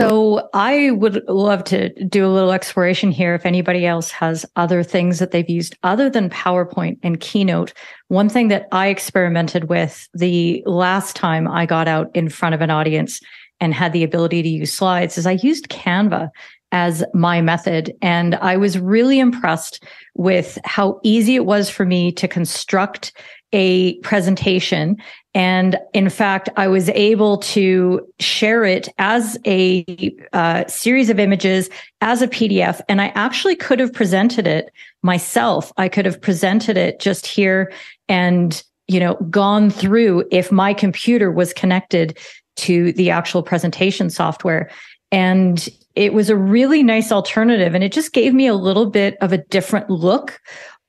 So 0.00 0.48
I 0.52 0.90
would 0.90 1.22
love 1.28 1.62
to 1.64 1.90
do 2.06 2.26
a 2.26 2.32
little 2.32 2.50
exploration 2.50 3.12
here. 3.12 3.34
If 3.34 3.46
anybody 3.46 3.86
else 3.86 4.10
has 4.10 4.44
other 4.56 4.82
things 4.82 5.18
that 5.20 5.30
they've 5.30 5.48
used 5.48 5.76
other 5.84 6.10
than 6.10 6.30
PowerPoint 6.30 6.98
and 7.02 7.20
Keynote, 7.20 7.72
one 8.08 8.28
thing 8.28 8.48
that 8.48 8.66
I 8.72 8.88
experimented 8.88 9.68
with 9.68 10.08
the 10.14 10.62
last 10.66 11.14
time 11.14 11.46
I 11.46 11.66
got 11.66 11.86
out 11.86 12.10
in 12.14 12.30
front 12.30 12.54
of 12.54 12.62
an 12.62 12.70
audience 12.70 13.20
and 13.60 13.72
had 13.72 13.92
the 13.92 14.02
ability 14.02 14.42
to 14.42 14.48
use 14.48 14.72
slides 14.72 15.16
is 15.16 15.26
I 15.26 15.32
used 15.32 15.68
Canva 15.68 16.30
as 16.72 17.04
my 17.14 17.40
method. 17.40 17.94
And 18.02 18.34
I 18.36 18.56
was 18.56 18.78
really 18.78 19.20
impressed 19.20 19.84
with 20.14 20.58
how 20.64 20.98
easy 21.04 21.36
it 21.36 21.46
was 21.46 21.70
for 21.70 21.84
me 21.84 22.10
to 22.12 22.26
construct 22.26 23.12
a 23.52 23.98
presentation. 23.98 24.96
And 25.34 25.78
in 25.94 26.10
fact, 26.10 26.50
I 26.56 26.68
was 26.68 26.90
able 26.90 27.38
to 27.38 28.06
share 28.20 28.64
it 28.64 28.88
as 28.98 29.38
a 29.46 30.14
uh, 30.32 30.66
series 30.66 31.08
of 31.08 31.18
images 31.18 31.70
as 32.02 32.20
a 32.20 32.28
PDF. 32.28 32.82
And 32.88 33.00
I 33.00 33.08
actually 33.14 33.56
could 33.56 33.80
have 33.80 33.92
presented 33.92 34.46
it 34.46 34.70
myself. 35.02 35.72
I 35.78 35.88
could 35.88 36.04
have 36.04 36.20
presented 36.20 36.76
it 36.76 37.00
just 37.00 37.26
here 37.26 37.72
and, 38.08 38.62
you 38.88 39.00
know, 39.00 39.14
gone 39.30 39.70
through 39.70 40.24
if 40.30 40.52
my 40.52 40.74
computer 40.74 41.30
was 41.30 41.54
connected 41.54 42.18
to 42.56 42.92
the 42.92 43.10
actual 43.10 43.42
presentation 43.42 44.10
software. 44.10 44.70
And 45.10 45.66
it 45.94 46.12
was 46.12 46.30
a 46.30 46.36
really 46.36 46.82
nice 46.82 47.10
alternative. 47.10 47.74
And 47.74 47.84
it 47.84 47.92
just 47.92 48.12
gave 48.12 48.34
me 48.34 48.46
a 48.46 48.54
little 48.54 48.86
bit 48.86 49.16
of 49.20 49.32
a 49.32 49.38
different 49.38 49.88
look 49.88 50.40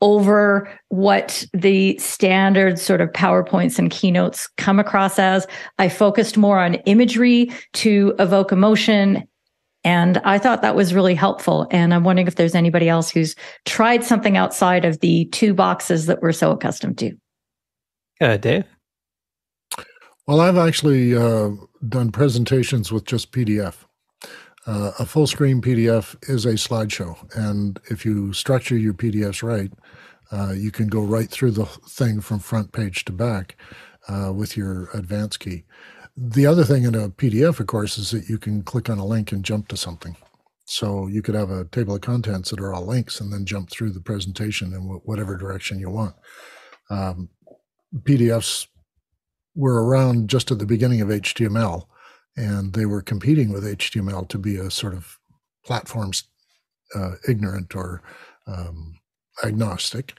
over 0.03 0.69
what 0.89 1.45
the 1.53 1.97
standard 1.97 2.77
sort 2.77 2.99
of 2.99 3.09
PowerPoints 3.13 3.79
and 3.79 3.89
keynotes 3.89 4.47
come 4.57 4.77
across 4.77 5.17
as. 5.17 5.47
I 5.79 5.87
focused 5.87 6.37
more 6.37 6.59
on 6.59 6.75
imagery 6.85 7.51
to 7.73 8.13
evoke 8.19 8.51
emotion. 8.51 9.25
And 9.85 10.17
I 10.19 10.39
thought 10.39 10.61
that 10.61 10.75
was 10.75 10.93
really 10.93 11.15
helpful. 11.15 11.67
And 11.71 11.93
I'm 11.93 12.03
wondering 12.03 12.27
if 12.27 12.35
there's 12.35 12.53
anybody 12.53 12.89
else 12.89 13.09
who's 13.09 13.33
tried 13.65 14.03
something 14.03 14.35
outside 14.35 14.83
of 14.83 14.99
the 14.99 15.25
two 15.31 15.53
boxes 15.53 16.05
that 16.05 16.21
we're 16.21 16.33
so 16.33 16.51
accustomed 16.51 16.97
to. 16.99 17.13
Uh, 18.19 18.37
Dave? 18.37 18.65
Well, 20.27 20.41
I've 20.41 20.57
actually 20.57 21.15
uh, 21.15 21.51
done 21.87 22.11
presentations 22.11 22.91
with 22.91 23.05
just 23.05 23.31
PDF. 23.31 23.75
Uh, 24.65 24.91
a 24.99 25.05
full 25.05 25.27
screen 25.27 25.61
PDF 25.61 26.15
is 26.29 26.45
a 26.45 26.53
slideshow. 26.53 27.17
And 27.35 27.79
if 27.89 28.05
you 28.05 28.31
structure 28.31 28.77
your 28.77 28.93
PDFs 28.93 29.43
right, 29.43 29.71
uh, 30.33 30.51
you 30.51 30.71
can 30.71 30.87
go 30.87 31.01
right 31.01 31.29
through 31.29 31.51
the 31.51 31.65
thing 31.65 32.19
from 32.19 32.39
front 32.39 32.71
page 32.71 33.05
to 33.05 33.11
back 33.11 33.55
uh, 34.07 34.33
with 34.33 34.57
your 34.57 34.89
advanced 34.93 35.39
key. 35.39 35.63
The 36.17 36.47
other 36.47 36.63
thing 36.63 36.83
in 36.83 36.95
a 36.95 37.09
PDF, 37.09 37.59
of 37.59 37.67
course, 37.67 37.97
is 37.97 38.11
that 38.11 38.27
you 38.29 38.39
can 38.39 38.63
click 38.63 38.89
on 38.89 38.97
a 38.97 39.05
link 39.05 39.31
and 39.31 39.45
jump 39.45 39.67
to 39.67 39.77
something. 39.77 40.15
So 40.65 41.07
you 41.07 41.21
could 41.21 41.35
have 41.35 41.51
a 41.51 41.65
table 41.65 41.95
of 41.95 42.01
contents 42.01 42.49
that 42.49 42.59
are 42.59 42.73
all 42.73 42.85
links 42.85 43.19
and 43.19 43.31
then 43.31 43.45
jump 43.45 43.69
through 43.69 43.91
the 43.91 44.01
presentation 44.01 44.73
in 44.73 44.81
whatever 45.03 45.37
direction 45.37 45.79
you 45.79 45.89
want. 45.89 46.15
Um, 46.89 47.29
PDFs 47.95 48.67
were 49.55 49.85
around 49.85 50.29
just 50.29 50.49
at 50.51 50.57
the 50.57 50.65
beginning 50.65 51.01
of 51.01 51.09
HTML 51.09 51.85
and 52.35 52.73
they 52.73 52.85
were 52.85 53.01
competing 53.01 53.51
with 53.51 53.63
HTML 53.63 54.27
to 54.29 54.39
be 54.39 54.55
a 54.55 54.71
sort 54.71 54.93
of 54.93 55.19
platforms 55.63 56.23
uh, 56.95 57.15
ignorant 57.27 57.75
or 57.75 58.01
um, 58.47 58.95
agnostic 59.43 60.13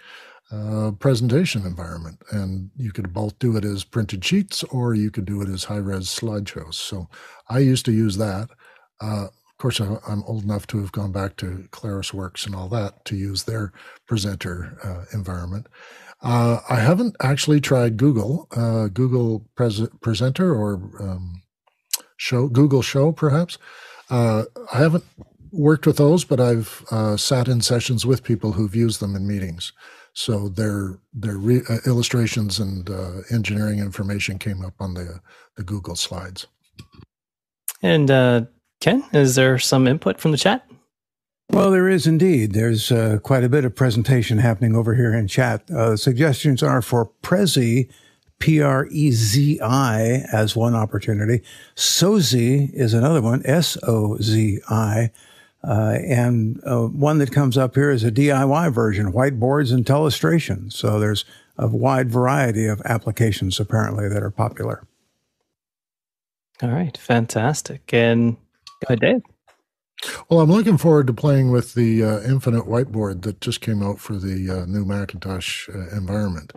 uh, 0.52 0.92
presentation 0.98 1.66
environment. 1.66 2.22
And 2.30 2.70
you 2.76 2.92
could 2.92 3.12
both 3.12 3.38
do 3.38 3.56
it 3.56 3.64
as 3.64 3.84
printed 3.84 4.24
sheets 4.24 4.62
or 4.64 4.94
you 4.94 5.10
could 5.10 5.24
do 5.24 5.42
it 5.42 5.48
as 5.48 5.64
high 5.64 5.76
res 5.76 6.06
slideshows. 6.06 6.74
So 6.74 7.08
I 7.48 7.58
used 7.60 7.84
to 7.86 7.92
use 7.92 8.16
that. 8.18 8.48
Uh, 9.00 9.26
of 9.26 9.58
course, 9.58 9.80
I'm 9.80 10.24
old 10.26 10.42
enough 10.44 10.66
to 10.68 10.80
have 10.80 10.92
gone 10.92 11.12
back 11.12 11.36
to 11.36 11.68
ClarisWorks 11.70 12.44
and 12.44 12.54
all 12.54 12.68
that 12.70 13.04
to 13.06 13.16
use 13.16 13.44
their 13.44 13.72
presenter 14.06 14.76
uh, 14.82 15.16
environment. 15.16 15.68
Uh, 16.22 16.58
I 16.68 16.80
haven't 16.80 17.16
actually 17.22 17.60
tried 17.60 17.96
Google, 17.96 18.48
uh, 18.56 18.88
Google 18.88 19.46
Pres- 19.54 19.88
Presenter 20.00 20.54
or 20.54 20.74
um, 21.00 21.42
Show, 22.16 22.48
Google 22.48 22.82
Show, 22.82 23.12
perhaps. 23.12 23.58
Uh, 24.10 24.44
I 24.72 24.78
haven't 24.78 25.04
worked 25.54 25.86
with 25.86 25.96
those, 25.96 26.24
but 26.24 26.40
I've 26.40 26.84
uh, 26.90 27.16
sat 27.16 27.48
in 27.48 27.60
sessions 27.60 28.04
with 28.04 28.22
people 28.22 28.52
who've 28.52 28.74
used 28.74 29.00
them 29.00 29.16
in 29.16 29.26
meetings. 29.26 29.72
So 30.12 30.48
their 30.48 30.98
their 31.12 31.36
re- 31.36 31.62
uh, 31.68 31.78
illustrations 31.86 32.60
and 32.60 32.88
uh, 32.90 33.22
engineering 33.30 33.78
information 33.78 34.38
came 34.38 34.64
up 34.64 34.74
on 34.80 34.94
the 34.94 35.20
the 35.56 35.64
Google 35.64 35.96
slides. 35.96 36.46
And 37.82 38.10
uh, 38.10 38.42
Ken, 38.80 39.04
is 39.12 39.34
there 39.34 39.58
some 39.58 39.86
input 39.88 40.20
from 40.20 40.32
the 40.32 40.38
chat? 40.38 40.66
Well, 41.50 41.70
there 41.70 41.88
is 41.88 42.06
indeed. 42.06 42.52
There's 42.52 42.90
uh, 42.90 43.18
quite 43.22 43.44
a 43.44 43.48
bit 43.48 43.64
of 43.64 43.74
presentation 43.74 44.38
happening 44.38 44.74
over 44.74 44.94
here 44.94 45.14
in 45.14 45.28
chat. 45.28 45.70
Uh, 45.70 45.96
suggestions 45.96 46.62
are 46.62 46.80
for 46.80 47.10
Prezi, 47.22 47.90
P 48.38 48.62
R 48.62 48.86
E 48.90 49.10
Z 49.10 49.60
I, 49.60 50.24
as 50.32 50.56
one 50.56 50.74
opportunity. 50.74 51.42
Sozi 51.76 52.72
is 52.72 52.94
another 52.94 53.20
one, 53.20 53.42
S 53.44 53.76
O 53.82 54.16
Z 54.18 54.60
I. 54.70 55.10
Uh, 55.66 55.98
and 56.06 56.60
uh, 56.66 56.82
one 56.86 57.18
that 57.18 57.32
comes 57.32 57.56
up 57.56 57.74
here 57.74 57.90
is 57.90 58.04
a 58.04 58.10
DIY 58.10 58.72
version, 58.72 59.12
whiteboards 59.12 59.72
and 59.72 59.84
telestration. 59.84 60.70
So 60.72 61.00
there's 61.00 61.24
a 61.56 61.68
wide 61.68 62.10
variety 62.10 62.66
of 62.66 62.82
applications 62.84 63.58
apparently 63.58 64.08
that 64.08 64.22
are 64.22 64.30
popular. 64.30 64.84
All 66.62 66.70
right, 66.70 66.96
fantastic. 66.96 67.92
And 67.92 68.36
go 68.80 68.94
ahead, 68.94 69.00
Dave. 69.00 69.22
Well, 70.28 70.40
I'm 70.40 70.50
looking 70.50 70.78
forward 70.78 71.06
to 71.06 71.12
playing 71.12 71.50
with 71.50 71.74
the 71.74 72.02
uh, 72.02 72.20
Infinite 72.22 72.64
Whiteboard 72.64 73.22
that 73.22 73.40
just 73.40 73.60
came 73.60 73.82
out 73.82 73.98
for 73.98 74.14
the 74.14 74.50
uh, 74.50 74.66
new 74.66 74.84
Macintosh 74.84 75.68
uh, 75.68 75.88
environment, 75.96 76.52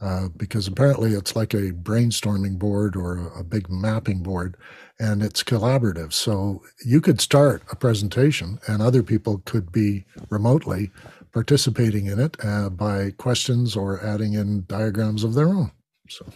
uh, 0.00 0.28
because 0.36 0.66
apparently 0.66 1.12
it's 1.12 1.36
like 1.36 1.54
a 1.54 1.72
brainstorming 1.72 2.58
board 2.58 2.96
or 2.96 3.18
a, 3.18 3.40
a, 3.40 3.44
big 3.44 3.70
mapping 3.70 4.22
board, 4.22 4.56
and 4.98 5.22
it's 5.22 5.42
collaborative. 5.42 6.12
So 6.12 6.62
you 6.84 7.00
could 7.00 7.20
start 7.20 7.62
a 7.70 7.76
presentation, 7.76 8.58
and 8.66 8.82
other 8.82 9.02
people 9.02 9.42
could 9.44 9.70
be 9.72 10.04
remotely 10.28 10.90
participating 11.32 12.06
in 12.06 12.18
it 12.18 12.36
uh, 12.44 12.70
by 12.70 13.12
questions 13.12 13.76
or 13.76 14.04
adding 14.04 14.34
in 14.34 14.64
diagrams 14.66 15.24
of 15.24 15.34
their 15.34 15.48
own. 15.48 15.70
So 16.08 16.26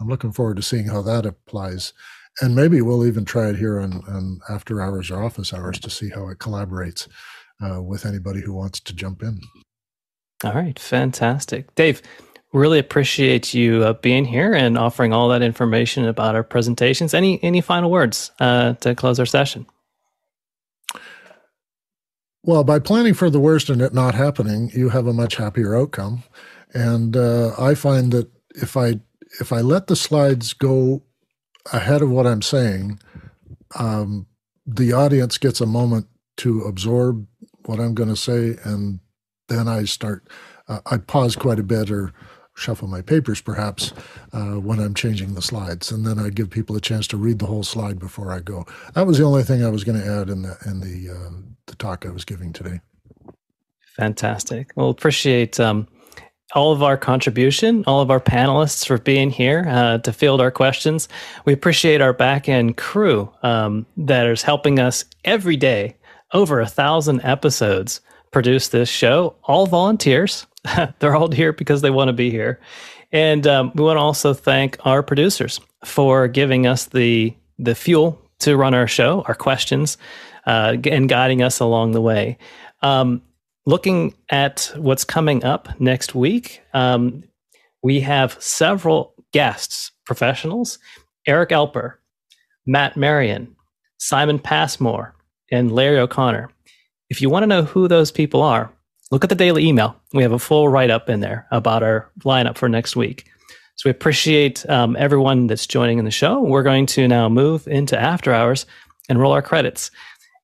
I'm 0.00 0.08
looking 0.08 0.32
forward 0.32 0.56
to 0.56 0.62
seeing 0.62 0.88
how 0.88 1.02
that 1.02 1.24
applies 1.26 1.92
and 2.40 2.54
maybe 2.54 2.80
we'll 2.80 3.06
even 3.06 3.24
try 3.24 3.48
it 3.48 3.56
here 3.56 3.78
on, 3.78 4.02
on 4.08 4.40
after 4.48 4.80
hours 4.80 5.10
or 5.10 5.22
office 5.22 5.52
hours 5.52 5.78
to 5.80 5.90
see 5.90 6.08
how 6.08 6.28
it 6.28 6.38
collaborates 6.38 7.08
uh, 7.62 7.82
with 7.82 8.06
anybody 8.06 8.40
who 8.40 8.52
wants 8.52 8.80
to 8.80 8.94
jump 8.94 9.22
in. 9.22 9.40
All 10.44 10.54
right, 10.54 10.78
fantastic, 10.78 11.74
Dave. 11.74 12.02
Really 12.52 12.78
appreciate 12.78 13.54
you 13.54 13.82
uh, 13.82 13.92
being 13.94 14.24
here 14.24 14.52
and 14.52 14.76
offering 14.76 15.12
all 15.12 15.28
that 15.28 15.40
information 15.42 16.04
about 16.06 16.34
our 16.34 16.42
presentations. 16.42 17.14
Any 17.14 17.42
any 17.42 17.60
final 17.60 17.90
words 17.90 18.30
uh, 18.40 18.74
to 18.74 18.94
close 18.94 19.18
our 19.18 19.26
session? 19.26 19.66
Well, 22.42 22.64
by 22.64 22.80
planning 22.80 23.14
for 23.14 23.30
the 23.30 23.40
worst 23.40 23.70
and 23.70 23.80
it 23.80 23.94
not 23.94 24.14
happening, 24.14 24.70
you 24.74 24.88
have 24.88 25.06
a 25.06 25.12
much 25.12 25.36
happier 25.36 25.76
outcome. 25.76 26.24
And 26.74 27.16
uh, 27.16 27.54
I 27.58 27.74
find 27.74 28.12
that 28.12 28.28
if 28.54 28.76
I 28.76 29.00
if 29.40 29.52
I 29.52 29.60
let 29.60 29.86
the 29.86 29.96
slides 29.96 30.52
go 30.52 31.02
ahead 31.72 32.02
of 32.02 32.10
what 32.10 32.26
I'm 32.26 32.42
saying, 32.42 32.98
um, 33.78 34.26
the 34.66 34.92
audience 34.92 35.38
gets 35.38 35.60
a 35.60 35.66
moment 35.66 36.06
to 36.38 36.62
absorb 36.62 37.26
what 37.66 37.78
I'm 37.78 37.94
going 37.94 38.08
to 38.08 38.16
say, 38.16 38.56
and 38.64 39.00
then 39.48 39.68
I 39.68 39.84
start. 39.84 40.28
Uh, 40.68 40.80
I 40.86 40.96
pause 40.96 41.36
quite 41.36 41.58
a 41.58 41.64
bit 41.64 41.90
or 41.90 42.12
shuffle 42.54 42.88
my 42.88 43.00
papers, 43.00 43.40
perhaps, 43.40 43.92
uh, 44.32 44.60
when 44.60 44.78
I'm 44.78 44.94
changing 44.94 45.34
the 45.34 45.42
slides, 45.42 45.90
and 45.90 46.06
then 46.06 46.18
I 46.18 46.28
give 46.30 46.50
people 46.50 46.76
a 46.76 46.80
chance 46.80 47.06
to 47.08 47.16
read 47.16 47.38
the 47.38 47.46
whole 47.46 47.62
slide 47.62 47.98
before 47.98 48.32
I 48.32 48.40
go. 48.40 48.64
That 48.94 49.06
was 49.06 49.18
the 49.18 49.24
only 49.24 49.42
thing 49.42 49.64
I 49.64 49.70
was 49.70 49.84
going 49.84 50.00
to 50.00 50.06
add 50.06 50.28
in 50.28 50.42
the 50.42 50.56
in 50.66 50.80
the 50.80 51.12
uh, 51.12 51.30
the 51.66 51.76
talk 51.76 52.04
I 52.06 52.10
was 52.10 52.24
giving 52.24 52.52
today. 52.52 52.80
Fantastic. 53.96 54.70
Well, 54.74 54.88
appreciate 54.88 55.60
um, 55.60 55.86
all 56.54 56.72
of 56.72 56.82
our 56.82 56.96
contribution, 56.96 57.84
all 57.86 58.00
of 58.00 58.10
our 58.10 58.20
panelists 58.20 58.86
for 58.86 58.98
being 58.98 59.30
here 59.30 59.64
uh, 59.68 59.98
to 59.98 60.12
field 60.12 60.40
our 60.40 60.50
questions. 60.50 61.08
We 61.44 61.52
appreciate 61.52 62.00
our 62.00 62.12
back 62.12 62.48
end 62.48 62.76
crew 62.76 63.32
um, 63.42 63.86
that 63.96 64.26
is 64.26 64.42
helping 64.42 64.78
us 64.78 65.04
every 65.24 65.56
day, 65.56 65.96
over 66.32 66.60
a 66.60 66.66
thousand 66.66 67.20
episodes, 67.22 68.00
produce 68.30 68.68
this 68.68 68.88
show. 68.88 69.34
All 69.44 69.66
volunteers. 69.66 70.46
They're 70.98 71.16
all 71.16 71.30
here 71.30 71.52
because 71.52 71.82
they 71.82 71.90
want 71.90 72.08
to 72.08 72.12
be 72.12 72.30
here. 72.30 72.60
And 73.12 73.46
um, 73.46 73.72
we 73.74 73.84
want 73.84 73.96
to 73.96 74.00
also 74.00 74.32
thank 74.32 74.78
our 74.86 75.02
producers 75.02 75.60
for 75.84 76.28
giving 76.28 76.66
us 76.66 76.86
the 76.86 77.34
the 77.58 77.74
fuel 77.74 78.18
to 78.40 78.56
run 78.56 78.74
our 78.74 78.88
show, 78.88 79.22
our 79.28 79.34
questions, 79.34 79.98
uh, 80.46 80.76
and 80.84 81.08
guiding 81.08 81.42
us 81.42 81.60
along 81.60 81.92
the 81.92 82.00
way. 82.00 82.38
Um, 82.80 83.22
looking 83.66 84.14
at 84.30 84.72
what's 84.76 85.04
coming 85.04 85.44
up 85.44 85.68
next 85.80 86.14
week, 86.14 86.62
um, 86.74 87.24
we 87.82 88.00
have 88.00 88.40
several 88.40 89.14
guests, 89.32 89.92
professionals 90.04 90.78
Eric 91.26 91.50
Alper, 91.50 91.94
Matt 92.66 92.96
Marion, 92.96 93.54
Simon 93.98 94.38
Passmore, 94.38 95.14
and 95.50 95.72
Larry 95.72 95.98
O'Connor. 95.98 96.50
If 97.10 97.20
you 97.20 97.30
want 97.30 97.44
to 97.44 97.46
know 97.46 97.62
who 97.62 97.86
those 97.86 98.10
people 98.10 98.42
are, 98.42 98.72
look 99.10 99.22
at 99.22 99.30
the 99.30 99.36
daily 99.36 99.66
email. 99.66 99.94
We 100.12 100.22
have 100.22 100.32
a 100.32 100.38
full 100.38 100.68
write 100.68 100.90
up 100.90 101.08
in 101.08 101.20
there 101.20 101.46
about 101.50 101.82
our 101.82 102.10
lineup 102.24 102.56
for 102.56 102.68
next 102.68 102.96
week. 102.96 103.26
So 103.76 103.88
we 103.88 103.90
appreciate 103.90 104.68
um, 104.68 104.96
everyone 104.96 105.46
that's 105.46 105.66
joining 105.66 105.98
in 105.98 106.04
the 106.04 106.10
show. 106.10 106.40
We're 106.40 106.62
going 106.62 106.86
to 106.86 107.06
now 107.06 107.28
move 107.28 107.66
into 107.68 107.98
after 107.98 108.32
hours 108.32 108.66
and 109.08 109.18
roll 109.20 109.32
our 109.32 109.42
credits. 109.42 109.90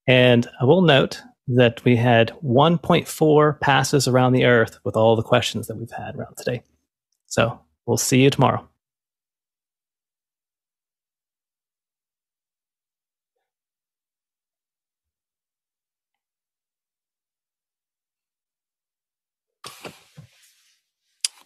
And 0.07 0.47
I 0.61 0.65
will 0.65 0.83
note 0.83 1.21
that 1.49 1.85
we 1.85 1.97
had 1.97 2.33
1.4 2.45 3.61
passes 3.61 4.09
around 4.09 4.33
the 4.33 4.45
earth 4.47 4.79
with 4.85 4.97
all 4.97 5.17
the 5.17 5.23
questions 5.23 5.67
that 5.69 5.77
we've 5.77 5.91
had 5.91 6.17
around 6.17 6.37
today. 6.37 6.63
So 7.27 7.61
we'll 7.87 7.97
see 7.97 8.23
you 8.23 8.31
tomorrow. 8.31 8.69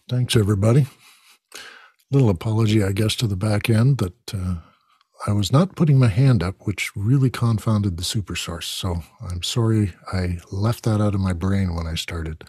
Thanks, 0.09 0.35
everybody. 0.35 0.87
Little 2.11 2.29
apology, 2.29 2.83
I 2.83 2.91
guess, 2.91 3.15
to 3.17 3.27
the 3.27 3.35
back 3.35 3.69
end 3.69 3.97
that 3.99 4.33
uh, 4.33 4.55
I 5.25 5.31
was 5.31 5.51
not 5.51 5.75
putting 5.75 5.97
my 5.99 6.07
hand 6.09 6.43
up, 6.43 6.55
which 6.61 6.91
really 6.95 7.29
confounded 7.29 7.97
the 7.97 8.03
super 8.03 8.35
source. 8.35 8.67
So 8.67 9.03
I'm 9.29 9.41
sorry 9.41 9.93
I 10.11 10.39
left 10.51 10.83
that 10.83 10.99
out 11.01 11.15
of 11.15 11.21
my 11.21 11.33
brain 11.33 11.75
when 11.75 11.87
I 11.87 11.95
started. 11.95 12.43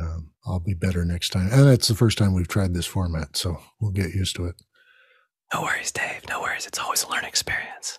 Um, 0.00 0.30
I'll 0.46 0.60
be 0.60 0.74
better 0.74 1.04
next 1.04 1.30
time. 1.30 1.48
And 1.52 1.68
it's 1.68 1.88
the 1.88 1.94
first 1.94 2.18
time 2.18 2.34
we've 2.34 2.48
tried 2.48 2.74
this 2.74 2.86
format, 2.86 3.36
so 3.36 3.58
we'll 3.80 3.90
get 3.92 4.14
used 4.14 4.36
to 4.36 4.46
it. 4.46 4.54
No 5.52 5.62
worries, 5.62 5.92
Dave. 5.92 6.22
No 6.28 6.40
worries. 6.40 6.66
It's 6.66 6.78
always 6.78 7.02
a 7.02 7.08
learning 7.08 7.28
experience. 7.28 7.98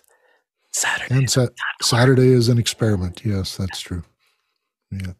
Saturday. 0.72 1.14
And 1.14 1.30
sa- 1.30 1.48
Saturday 1.82 2.28
is 2.28 2.48
an 2.48 2.58
experiment. 2.58 3.22
Yes, 3.24 3.56
that's 3.56 3.80
true. 3.80 4.04
Yeah. 4.90 5.12